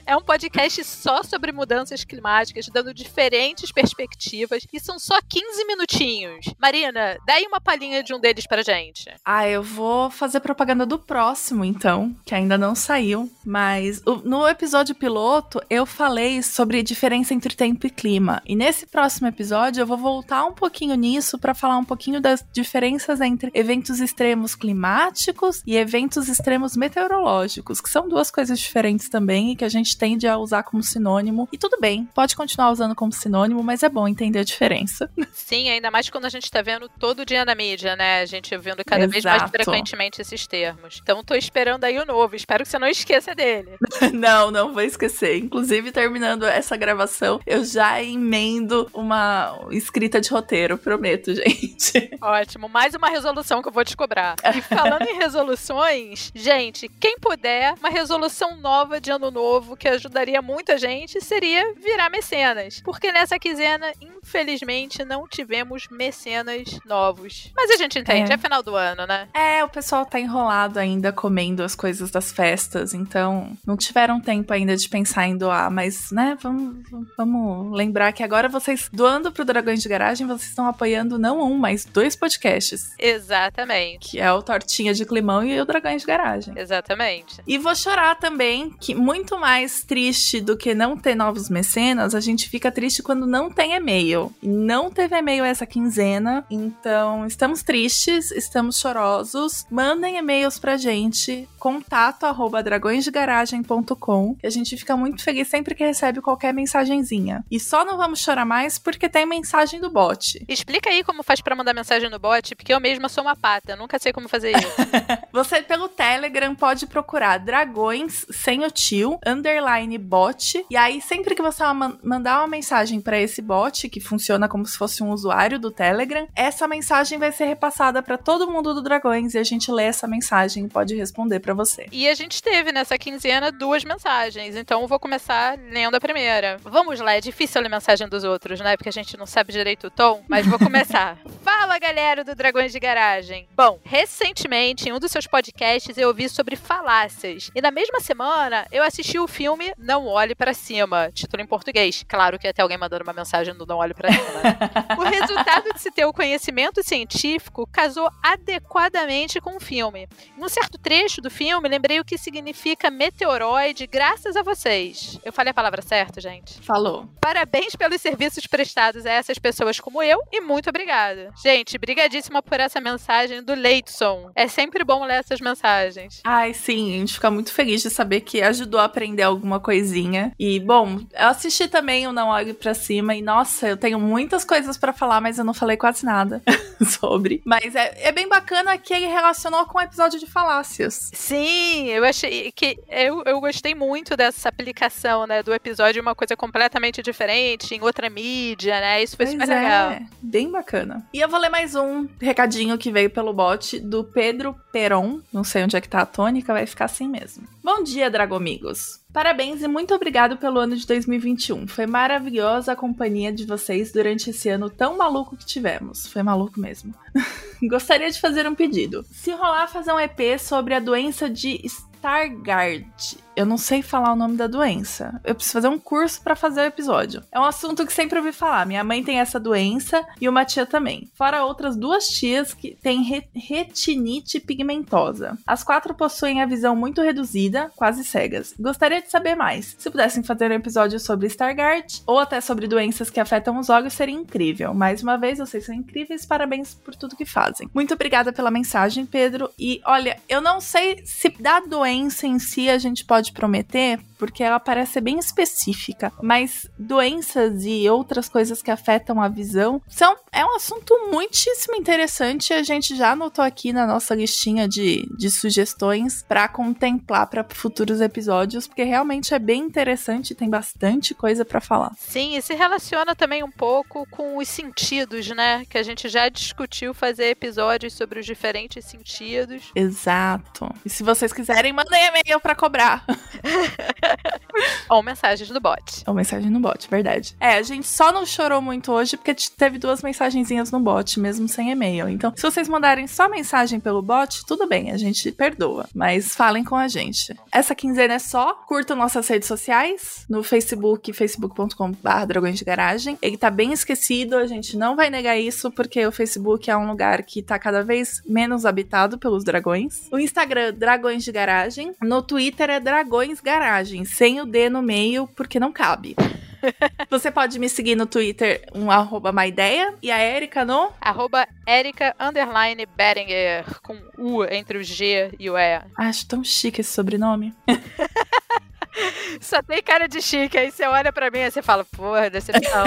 é 0.05 0.17
um 0.17 0.21
podcast 0.21 0.83
só 0.83 1.21
sobre 1.21 1.51
mudanças 1.51 1.96
climáticas, 2.03 2.67
dando 2.67 2.93
diferentes 2.93 3.71
perspectivas, 3.71 4.65
e 4.71 4.79
são 4.79 4.99
só 4.99 5.19
15 5.21 5.65
minutinhos. 5.65 6.45
Marina, 6.59 7.17
dá 7.25 7.33
aí 7.33 7.45
uma 7.45 7.61
palhinha 7.61 8.03
de 8.03 8.13
um 8.13 8.19
deles 8.19 8.47
pra 8.47 8.61
gente. 8.61 9.09
Ah, 9.23 9.47
eu 9.47 9.63
vou 9.63 10.09
fazer 10.09 10.39
propaganda 10.39 10.85
do 10.85 10.99
próximo, 10.99 11.63
então, 11.63 12.15
que 12.25 12.35
ainda 12.35 12.57
não 12.57 12.75
saiu. 12.75 13.31
Mas 13.45 14.01
no 14.23 14.47
episódio 14.47 14.95
piloto, 14.95 15.61
eu 15.69 15.85
falei 15.85 16.41
sobre 16.43 16.83
diferença 16.83 17.33
entre 17.33 17.55
tempo 17.55 17.87
e 17.87 17.89
clima. 17.89 18.41
E 18.45 18.55
nesse 18.55 18.85
próximo 18.85 19.27
episódio, 19.27 19.81
eu 19.81 19.87
vou 19.87 19.97
voltar 19.97 20.45
um 20.45 20.53
pouquinho 20.53 20.95
nisso 20.95 21.37
pra 21.37 21.53
falar 21.53 21.77
um 21.77 21.85
pouquinho 21.85 22.21
das 22.21 22.45
diferenças 22.51 23.21
entre 23.21 23.51
eventos 23.53 23.99
extremos 23.99 24.55
climáticos 24.55 25.61
e 25.65 25.75
eventos 25.75 26.27
extremos 26.27 26.75
meteorológicos, 26.75 27.79
que 27.79 27.89
são 27.89 28.07
duas 28.07 28.29
coisas 28.29 28.59
diferentes 28.59 29.09
também 29.09 29.51
e 29.51 29.55
que 29.55 29.65
a 29.65 29.69
gente 29.69 29.97
tende 29.97 30.27
a 30.27 30.37
usar 30.37 30.63
como 30.63 30.83
sinônimo. 30.83 31.47
E 31.51 31.57
tudo 31.57 31.77
bem, 31.79 31.86
pode 32.13 32.35
continuar 32.35 32.71
usando 32.71 32.95
como 32.95 33.11
sinônimo, 33.11 33.63
mas 33.63 33.83
é 33.83 33.89
bom 33.89 34.07
entender 34.07 34.39
a 34.39 34.43
diferença. 34.43 35.09
Sim, 35.31 35.69
ainda 35.69 35.89
mais 35.89 36.09
quando 36.09 36.25
a 36.25 36.29
gente 36.29 36.49
tá 36.51 36.61
vendo 36.61 36.89
todo 36.99 37.25
dia 37.25 37.45
na 37.45 37.55
mídia, 37.55 37.95
né? 37.95 38.21
A 38.21 38.25
gente 38.25 38.55
vendo 38.57 38.83
cada 38.85 39.07
vez 39.07 39.23
mais 39.23 39.43
Exato. 39.43 39.51
frequentemente 39.51 40.21
esses 40.21 40.45
termos. 40.47 40.99
Então 41.01 41.23
tô 41.23 41.35
esperando 41.35 41.83
aí 41.83 41.97
o 41.97 42.05
novo. 42.05 42.35
Espero 42.35 42.63
que 42.63 42.69
você 42.69 42.79
não 42.79 42.87
esqueça 42.87 43.33
dele. 43.33 43.77
Não, 44.13 44.49
não 44.51 44.73
vou 44.73 44.81
esquecer. 44.81 45.37
Inclusive, 45.37 45.91
terminando 45.91 46.43
essa 46.43 46.75
gravação, 46.75 47.39
eu 47.45 47.63
já 47.63 48.01
emendo 48.01 48.89
uma 48.93 49.59
escrita 49.71 50.19
de 50.19 50.29
roteiro, 50.29 50.77
prometo, 50.77 51.33
gente. 51.35 52.09
Ótimo, 52.21 52.67
mais 52.67 52.95
uma 52.95 53.09
resolução 53.09 53.61
que 53.61 53.67
eu 53.67 53.71
vou 53.71 53.83
te 53.83 53.95
cobrar. 53.95 54.35
E 54.55 54.61
falando 54.61 55.03
em 55.03 55.17
resoluções, 55.17 56.31
gente, 56.33 56.89
quem 56.99 57.17
puder, 57.19 57.75
uma 57.79 57.89
resolução 57.89 58.57
nova 58.57 58.99
de 58.99 59.11
ano 59.11 59.29
novo 59.29 59.75
que 59.75 59.87
ajudaria 59.87 60.41
muita 60.41 60.77
gente 60.77 61.21
seria 61.21 61.75
virar 61.77 62.09
mecenas. 62.09 62.81
Porque 62.83 63.11
nessa 63.11 63.37
quinzena, 63.39 63.91
infelizmente, 64.01 65.03
não 65.05 65.27
tivemos 65.27 65.87
mecenas 65.89 66.79
novos. 66.85 67.51
Mas 67.55 67.71
a 67.71 67.77
gente 67.77 67.99
entende, 67.99 68.31
É. 68.31 68.35
é, 68.35 68.37
final 68.37 68.61
do 68.61 68.75
ano, 68.75 69.05
né? 69.07 69.27
É, 69.33 69.63
o 69.63 69.69
pessoal 69.69 70.05
tá 70.05 70.19
enrolado 70.19 70.79
ainda 70.79 71.11
comendo 71.11 71.63
as 71.63 71.75
coisas 71.75 72.11
das 72.11 72.31
festas, 72.31 72.93
então 72.93 73.55
não 73.65 73.77
tiveram 73.77 74.19
tempo 74.19 74.51
ainda 74.53 74.75
de 74.75 74.87
pensar 74.89 75.27
em 75.27 75.37
doar, 75.37 75.71
mas, 75.71 76.11
né, 76.11 76.37
vamos, 76.41 76.83
vamos 77.17 77.75
lembrar 77.75 78.11
que 78.11 78.23
agora 78.23 78.49
vocês, 78.49 78.89
doando 78.91 79.31
pro 79.31 79.45
Dragões 79.45 79.81
de 79.81 79.89
Garagem, 79.89 80.27
vocês 80.27 80.49
estão 80.49 80.67
apoiando 80.67 81.17
não 81.17 81.41
um, 81.41 81.57
mas 81.57 81.85
dois 81.85 82.15
podcasts, 82.15 82.91
Exatamente. 82.97 84.11
que 84.11 84.19
é 84.19 84.31
o 84.31 84.41
Tortinha 84.41 84.93
de 84.93 85.05
Climão 85.05 85.43
e 85.43 85.59
o 85.59 85.65
Dragões 85.65 86.01
de 86.01 86.07
Garagem. 86.07 86.53
Exatamente. 86.57 87.41
E 87.45 87.57
vou 87.57 87.75
chorar 87.75 88.15
também, 88.15 88.69
que 88.79 88.93
muito 88.95 89.37
mais 89.39 89.83
triste 89.83 90.41
do 90.41 90.57
que 90.57 90.73
não 90.73 90.97
ter 90.97 91.15
novos 91.15 91.49
mecenas, 91.49 91.66
a 92.15 92.19
gente 92.19 92.49
fica 92.49 92.71
triste 92.71 93.03
quando 93.03 93.25
não 93.25 93.49
tem 93.49 93.73
e-mail. 93.73 94.33
Não 94.41 94.89
teve 94.89 95.15
e-mail 95.15 95.43
essa 95.43 95.65
quinzena, 95.65 96.45
então 96.49 97.25
estamos 97.25 97.63
tristes, 97.63 98.31
estamos 98.31 98.79
chorosos. 98.79 99.65
Mandem 99.69 100.17
e-mails 100.17 100.59
pra 100.59 100.77
gente, 100.77 101.47
contato 101.59 102.25
arroba 102.25 102.63
dragõesdegaragem.com, 102.63 104.35
que 104.35 104.47
a 104.47 104.49
gente 104.49 104.77
fica 104.77 104.95
muito 104.95 105.23
feliz 105.23 105.47
sempre 105.47 105.75
que 105.75 105.85
recebe 105.85 106.21
qualquer 106.21 106.53
mensagenzinha. 106.53 107.43
E 107.49 107.59
só 107.59 107.83
não 107.83 107.97
vamos 107.97 108.19
chorar 108.19 108.45
mais 108.45 108.77
porque 108.77 109.09
tem 109.09 109.25
mensagem 109.25 109.79
do 109.79 109.89
bot. 109.89 110.43
Explica 110.47 110.89
aí 110.89 111.03
como 111.03 111.23
faz 111.23 111.41
pra 111.41 111.55
mandar 111.55 111.73
mensagem 111.73 112.09
no 112.09 112.19
bot, 112.19 112.55
porque 112.55 112.73
eu 112.73 112.79
mesma 112.79 113.09
sou 113.09 113.23
uma 113.23 113.35
pata, 113.35 113.75
nunca 113.75 113.99
sei 113.99 114.13
como 114.13 114.29
fazer 114.29 114.51
isso. 114.51 114.67
Você, 115.31 115.61
pelo 115.61 115.89
Telegram, 115.89 116.55
pode 116.55 116.87
procurar 116.87 117.37
dragões 117.37 118.25
sem 118.29 118.63
o 118.65 118.71
tio, 118.71 119.19
underline 119.25 119.97
bot. 119.97 120.65
E 120.69 120.77
aí, 120.77 121.01
sempre 121.01 121.35
que 121.35 121.41
você 121.41 121.56
man- 121.73 121.97
mandar 122.03 122.39
uma 122.39 122.47
mensagem 122.47 122.99
pra 123.01 123.19
esse 123.19 123.41
bot, 123.41 123.87
que 123.89 123.99
funciona 123.99 124.47
como 124.47 124.65
se 124.65 124.77
fosse 124.77 125.03
um 125.03 125.11
usuário 125.11 125.59
do 125.59 125.71
Telegram, 125.71 126.27
essa 126.35 126.67
mensagem 126.67 127.17
vai 127.19 127.31
ser 127.31 127.45
repassada 127.45 128.01
pra 128.01 128.17
todo 128.17 128.49
mundo 128.49 128.73
do 128.73 128.81
Dragões 128.81 129.33
e 129.33 129.37
a 129.37 129.43
gente 129.43 129.71
lê 129.71 129.83
essa 129.85 130.07
mensagem 130.07 130.65
e 130.65 130.69
pode 130.69 130.95
responder 130.95 131.39
pra 131.39 131.53
você. 131.53 131.87
E 131.91 132.07
a 132.07 132.13
gente 132.13 132.41
teve 132.41 132.71
nessa 132.71 132.97
quinzena 132.97 133.51
duas 133.51 133.83
mensagens, 133.83 134.55
então 134.55 134.81
eu 134.81 134.87
vou 134.87 134.99
começar 134.99 135.57
lendo 135.71 135.95
a 135.95 135.99
primeira. 135.99 136.57
Vamos 136.63 136.99
lá, 136.99 137.13
é 137.13 137.21
difícil 137.21 137.61
ler 137.61 137.69
mensagem 137.69 138.07
dos 138.07 138.23
outros, 138.23 138.59
né? 138.59 138.75
Porque 138.77 138.89
a 138.89 138.93
gente 138.93 139.17
não 139.17 139.25
sabe 139.25 139.51
direito 139.53 139.87
o 139.87 139.91
tom, 139.91 140.23
mas 140.27 140.45
vou 140.45 140.59
começar. 140.59 141.17
Fala, 141.43 141.79
galera 141.79 142.23
do 142.23 142.35
Dragões 142.35 142.71
de 142.71 142.79
Garagem. 142.79 143.47
Bom, 143.55 143.79
recentemente, 143.83 144.89
em 144.89 144.93
um 144.93 144.99
dos 144.99 145.11
seus 145.11 145.27
podcasts, 145.27 145.97
eu 145.97 146.07
ouvi 146.09 146.27
sobre 146.29 146.55
falácias. 146.55 147.49
E 147.55 147.61
na 147.61 147.71
mesma 147.71 147.99
semana, 147.99 148.65
eu 148.71 148.83
assisti 148.83 149.17
o 149.19 149.27
filme 149.27 149.73
Não 149.77 150.05
Olhe 150.07 150.35
Pra 150.35 150.53
Cima, 150.53 151.09
título 151.13 151.41
em 151.41 151.46
português. 151.47 152.03
Claro 152.07 152.37
que 152.37 152.47
até 152.47 152.61
alguém 152.61 152.77
mandando 152.77 153.03
uma 153.03 153.13
mensagem 153.13 153.53
do 153.55 153.65
Não 153.65 153.77
Olhe 153.77 153.93
Pra 153.93 154.11
Cima. 154.11 154.23
né? 154.43 154.57
O 154.97 155.03
resultado 155.03 155.73
de 155.73 155.81
se 155.81 155.91
ter 155.91 156.05
o 156.05 156.13
conhecimento 156.13 156.83
científico 156.83 157.67
casou 157.71 158.09
adequadamente 158.21 159.39
com 159.39 159.55
o 159.57 159.59
filme. 159.59 160.07
Em 160.37 160.43
um 160.43 160.49
certo 160.49 160.77
trecho 160.77 161.21
do 161.21 161.29
filme, 161.29 161.69
lembrei 161.69 161.99
o 161.99 162.05
que 162.05 162.17
significa 162.17 162.89
meteoroide 162.89 163.87
graças 163.87 164.35
a 164.35 164.43
vocês. 164.43 165.19
Eu 165.23 165.31
falei 165.31 165.51
a 165.51 165.53
palavra 165.53 165.81
certa, 165.81 166.19
gente? 166.19 166.61
Falou. 166.61 167.07
Parabéns 167.21 167.75
pelos 167.75 168.01
serviços 168.01 168.45
prestados 168.47 169.05
a 169.05 169.11
essas 169.11 169.37
pessoas 169.37 169.79
como 169.79 170.01
eu 170.03 170.19
e 170.31 170.41
muito 170.41 170.69
obrigada. 170.69 171.31
Gente, 171.41 171.77
brigadíssima 171.77 172.41
por 172.41 172.59
essa 172.59 172.81
mensagem 172.81 173.43
do 173.43 173.53
Leidson. 173.53 174.31
É 174.35 174.47
sempre 174.47 174.83
bom 174.83 175.03
ler 175.05 175.19
essas 175.19 175.39
mensagens. 175.39 176.21
Ai, 176.25 176.53
sim, 176.53 176.95
a 176.95 176.99
gente 176.99 177.13
fica 177.13 177.29
muito 177.31 177.53
feliz 177.53 177.81
de 177.81 177.89
saber 177.89 178.21
que 178.21 178.41
ajudou 178.41 178.79
a 178.79 178.85
aprender 178.85 179.23
alguma 179.23 179.59
coisinha. 179.59 180.31
E, 180.39 180.59
bom, 180.59 180.99
assisti 181.37 181.67
também 181.67 182.07
o 182.07 182.11
Não 182.11 182.29
Olhe 182.29 182.53
Pra 182.53 182.73
Cima 182.73 183.15
e, 183.15 183.21
nossa, 183.21 183.67
eu 183.67 183.77
tenho 183.77 183.99
muitas 183.99 184.43
coisas 184.43 184.77
pra 184.77 184.91
falar, 184.91 185.21
mas 185.21 185.37
eu 185.37 185.45
não 185.45 185.53
falei 185.53 185.77
quase 185.77 186.05
nada 186.05 186.41
sobre. 186.99 187.41
Mas 187.45 187.75
é, 187.75 188.07
é 188.07 188.11
bem 188.11 188.27
bacana 188.27 188.77
que 188.77 188.93
ele 188.93 189.05
relacionou 189.07 189.65
com 189.65 189.77
o 189.77 189.81
episódio 189.81 190.19
de 190.19 190.25
falácias. 190.25 191.09
Sim, 191.13 191.87
eu 191.87 192.03
achei 192.03 192.51
que 192.51 192.77
eu, 192.89 193.23
eu 193.25 193.39
gostei 193.39 193.73
muito 193.75 194.17
dessa 194.17 194.49
aplicação, 194.49 195.25
né, 195.27 195.41
do 195.43 195.53
episódio, 195.53 196.01
uma 196.01 196.15
coisa 196.15 196.35
completamente 196.35 197.01
diferente, 197.01 197.75
em 197.75 197.81
outra 197.81 198.09
mídia, 198.09 198.79
né? 198.79 199.01
Isso 199.03 199.15
foi 199.15 199.25
Pois 199.27 199.39
super 199.39 199.49
é, 199.51 199.59
legal. 199.61 199.99
bem 200.21 200.51
bacana. 200.51 201.07
E 201.13 201.19
eu 201.19 201.29
vou 201.29 201.39
ler 201.39 201.49
mais 201.49 201.75
um 201.75 202.07
recadinho 202.19 202.77
que 202.77 202.91
veio 202.91 203.09
pelo 203.09 203.31
bot 203.33 203.79
do 203.79 204.03
Pedro 204.03 204.55
Peron. 204.71 205.21
Não 205.31 205.43
sei 205.43 205.63
onde 205.63 205.75
é 205.77 205.81
que 205.81 205.89
tá 205.89 206.01
a 206.01 206.05
tônica, 206.05 206.53
vai 206.53 206.65
ficar 206.65 206.85
assim 206.85 207.07
mesmo. 207.07 207.47
Bom 207.63 207.83
dia, 207.83 208.09
Dragomigos. 208.09 208.99
Parabéns 209.17 209.63
e 209.63 209.67
muito 209.67 209.95
obrigado 209.95 210.37
pelo 210.37 210.59
ano 210.59 210.75
de 210.75 210.85
2021. 210.85 211.65
Foi 211.65 211.87
maravilhosa 211.87 212.73
a 212.73 212.75
companhia 212.75 213.33
de 213.33 213.47
vocês 213.47 213.91
durante 213.91 214.29
esse 214.29 214.47
ano 214.47 214.69
tão 214.69 214.95
maluco 214.95 215.35
que 215.35 215.43
tivemos. 215.43 216.05
Foi 216.05 216.21
maluco 216.21 216.59
mesmo. 216.59 216.93
Gostaria 217.67 218.11
de 218.11 218.21
fazer 218.21 218.47
um 218.47 218.53
pedido. 218.53 219.03
Se 219.11 219.31
rolar 219.31 219.69
fazer 219.69 219.91
um 219.91 219.99
EP 219.99 220.39
sobre 220.39 220.75
a 220.75 220.79
doença 220.79 221.27
de 221.27 221.59
Stargardt. 222.07 223.17
Eu 223.35 223.45
não 223.45 223.57
sei 223.57 223.83
falar 223.83 224.13
o 224.13 224.15
nome 224.15 224.35
da 224.35 224.47
doença. 224.47 225.21
Eu 225.23 225.35
preciso 225.35 225.53
fazer 225.53 225.67
um 225.67 225.77
curso 225.77 226.19
pra 226.23 226.35
fazer 226.35 226.61
o 226.61 226.65
episódio. 226.65 227.21
É 227.31 227.39
um 227.39 227.43
assunto 227.43 227.85
que 227.85 227.93
sempre 227.93 228.17
ouvi 228.17 228.31
falar. 228.31 228.65
Minha 228.65 228.83
mãe 228.83 229.03
tem 229.03 229.19
essa 229.19 229.39
doença 229.39 230.03
e 230.19 230.27
uma 230.27 230.43
tia 230.43 230.65
também. 230.65 231.07
Fora 231.13 231.45
outras 231.45 231.75
duas 231.77 232.07
tias 232.07 232.51
que 232.55 232.75
têm 232.81 233.03
re- 233.03 233.29
retinite 233.35 234.39
pigmentosa. 234.39 235.37
As 235.45 235.63
quatro 235.63 235.93
possuem 235.93 236.41
a 236.41 236.47
visão 236.47 236.75
muito 236.75 236.99
reduzida, 236.99 237.69
quase 237.75 238.03
cegas. 238.03 238.55
Gostaria 238.59 239.03
de 239.03 239.11
saber 239.11 239.35
mais. 239.35 239.75
Se 239.77 239.91
pudessem 239.91 240.23
fazer 240.23 240.49
um 240.49 240.55
episódio 240.55 240.99
sobre 240.99 241.27
Stargardt 241.27 242.01
ou 242.07 242.17
até 242.17 242.41
sobre 242.41 242.65
doenças 242.67 243.11
que 243.11 243.19
afetam 243.19 243.59
os 243.59 243.69
olhos, 243.69 243.93
seria 243.93 244.15
incrível. 244.15 244.73
Mais 244.73 245.03
uma 245.03 245.15
vez, 245.15 245.37
vocês 245.37 245.63
são 245.63 245.75
incríveis. 245.75 246.25
Parabéns 246.25 246.73
por 246.73 246.95
tudo 246.95 247.15
que 247.15 247.25
fazem. 247.25 247.69
Muito 247.71 247.93
obrigada 247.93 248.33
pela 248.33 248.49
mensagem, 248.49 249.05
Pedro. 249.05 249.51
E 249.59 249.79
olha, 249.85 250.17
eu 250.27 250.41
não 250.41 250.59
sei 250.59 251.03
se 251.05 251.29
da 251.39 251.59
doença 251.59 251.96
em 251.97 252.39
si 252.39 252.69
a 252.69 252.77
gente 252.77 253.03
pode 253.05 253.31
prometer, 253.31 253.99
porque 254.17 254.43
ela 254.43 254.59
parece 254.59 254.93
ser 254.93 255.01
bem 255.01 255.19
específica, 255.19 256.11
mas 256.21 256.69
doenças 256.77 257.65
e 257.65 257.89
outras 257.89 258.27
coisas 258.29 258.61
que 258.61 258.71
afetam 258.71 259.21
a 259.21 259.27
visão 259.27 259.81
são 259.87 260.15
é 260.31 260.45
um 260.45 260.55
assunto 260.55 260.93
muitíssimo 261.11 261.75
interessante. 261.75 262.53
A 262.53 262.63
gente 262.63 262.95
já 262.95 263.11
anotou 263.11 263.43
aqui 263.43 263.73
na 263.73 263.87
nossa 263.87 264.13
listinha 264.13 264.67
de, 264.67 265.07
de 265.17 265.31
sugestões 265.31 266.23
para 266.27 266.47
contemplar 266.47 267.27
para 267.27 267.45
futuros 267.49 268.01
episódios, 268.01 268.67
porque 268.67 268.83
realmente 268.83 269.33
é 269.33 269.39
bem 269.39 269.61
interessante, 269.61 270.35
tem 270.35 270.49
bastante 270.49 271.13
coisa 271.13 271.43
para 271.43 271.59
falar. 271.59 271.91
Sim, 271.97 272.37
e 272.37 272.41
se 272.41 272.53
relaciona 272.53 273.15
também 273.15 273.43
um 273.43 273.51
pouco 273.51 274.07
com 274.11 274.37
os 274.37 274.47
sentidos, 274.47 275.27
né? 275.29 275.65
Que 275.65 275.77
a 275.77 275.83
gente 275.83 276.07
já 276.07 276.29
discutiu 276.29 276.93
fazer 276.93 277.29
episódios 277.29 277.93
sobre 277.93 278.19
os 278.19 278.25
diferentes 278.25 278.85
sentidos. 278.85 279.71
Exato. 279.75 280.69
E 280.85 280.89
se 280.89 281.03
vocês 281.03 281.33
quiserem, 281.33 281.73
mandem 281.73 282.05
e-mail 282.05 282.39
para 282.39 282.55
cobrar. 282.55 283.05
Ou 284.89 285.03
mensagens 285.03 285.49
do 285.49 285.59
bot. 285.59 286.03
Ou 286.05 286.13
mensagem 286.13 286.49
no 286.49 286.59
bot, 286.59 286.87
verdade. 286.89 287.35
É, 287.39 287.53
a 287.53 287.61
gente 287.61 287.87
só 287.87 288.11
não 288.11 288.25
chorou 288.25 288.61
muito 288.61 288.91
hoje 288.91 289.17
porque 289.17 289.35
teve 289.57 289.77
duas 289.77 290.01
mensagenzinhas 290.01 290.71
no 290.71 290.79
bot, 290.79 291.19
mesmo 291.19 291.47
sem 291.47 291.71
e-mail. 291.71 292.07
Então, 292.09 292.33
se 292.35 292.41
vocês 292.41 292.67
mandarem 292.67 293.07
só 293.07 293.29
mensagem 293.29 293.79
pelo 293.79 294.01
bot, 294.01 294.45
tudo 294.45 294.67
bem, 294.67 294.91
a 294.91 294.97
gente 294.97 295.31
perdoa. 295.31 295.87
Mas 295.93 296.35
falem 296.35 296.63
com 296.63 296.75
a 296.75 296.87
gente. 296.87 297.35
Essa 297.51 297.75
quinzena 297.75 298.15
é 298.15 298.19
só. 298.19 298.53
Curtam 298.53 298.95
nossas 298.95 299.27
redes 299.27 299.47
sociais. 299.47 300.25
No 300.29 300.43
Facebook, 300.43 301.11
facebook.com.br 301.13 302.25
Dragões 302.27 302.57
de 302.57 302.65
Garagem. 302.65 303.17
Ele 303.21 303.37
tá 303.37 303.49
bem 303.49 303.73
esquecido, 303.73 304.35
a 304.35 304.47
gente 304.47 304.77
não 304.77 304.95
vai 304.95 305.09
negar 305.09 305.37
isso, 305.37 305.71
porque 305.71 306.05
o 306.05 306.11
Facebook 306.11 306.69
é 306.69 306.77
um 306.77 306.87
lugar 306.87 307.23
que 307.23 307.41
tá 307.41 307.59
cada 307.59 307.83
vez 307.83 308.21
menos 308.25 308.65
habitado 308.65 309.17
pelos 309.17 309.43
dragões. 309.43 310.07
O 310.11 310.19
Instagram, 310.19 310.73
Dragões 310.73 311.23
de 311.23 311.31
Garagem. 311.31 311.93
No 312.01 312.21
Twitter 312.21 312.69
é 312.69 312.79
Dragões 312.79 313.41
Garagem, 313.41 313.96
sem 314.05 314.41
o 314.41 314.45
D 314.45 314.69
no 314.69 314.81
meio, 314.81 315.27
porque 315.35 315.59
não 315.59 315.71
cabe. 315.71 316.15
Você 317.09 317.29
pode 317.31 317.59
me 317.59 317.69
seguir 317.69 317.95
no 317.95 318.05
Twitter, 318.05 318.67
um 318.73 318.89
arroba 318.89 319.31
maideia, 319.31 319.93
e 320.01 320.09
a 320.11 320.19
Erika 320.23 320.65
no... 320.65 320.91
Arroba 320.99 321.47
Erika 321.67 322.15
underline 322.19 322.85
Beringer, 322.97 323.63
com 323.81 323.95
U 324.17 324.43
entre 324.43 324.77
o 324.77 324.83
G 324.83 325.31
e 325.39 325.49
o 325.49 325.57
E. 325.57 325.81
Acho 325.97 326.27
tão 326.27 326.43
chique 326.43 326.81
esse 326.81 326.91
sobrenome. 326.91 327.53
Só 329.39 329.61
tem 329.61 329.81
cara 329.83 330.07
de 330.07 330.19
chique, 330.19 330.57
aí 330.57 330.71
você 330.71 330.83
olha 330.87 331.13
pra 331.13 331.29
mim 331.29 331.37
e 331.39 331.51
você 331.51 331.61
fala, 331.61 331.85
porra, 331.85 332.31
decepção. 332.31 332.85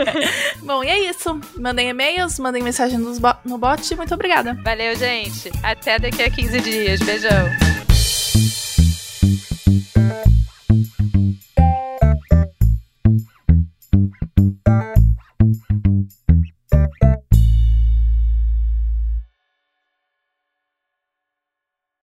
Bom, 0.64 0.82
e 0.82 0.88
é 0.88 1.10
isso. 1.10 1.38
Mandem 1.58 1.90
e-mails, 1.90 2.38
mandem 2.38 2.62
mensagem 2.62 2.96
nos 2.98 3.18
bo- 3.18 3.36
no 3.44 3.58
bot. 3.58 3.94
Muito 3.94 4.14
obrigada. 4.14 4.54
Valeu, 4.64 4.96
gente. 4.96 5.50
Até 5.62 5.98
daqui 5.98 6.22
a 6.22 6.30
15 6.30 6.60
dias. 6.62 7.00
Beijão. 7.00 7.50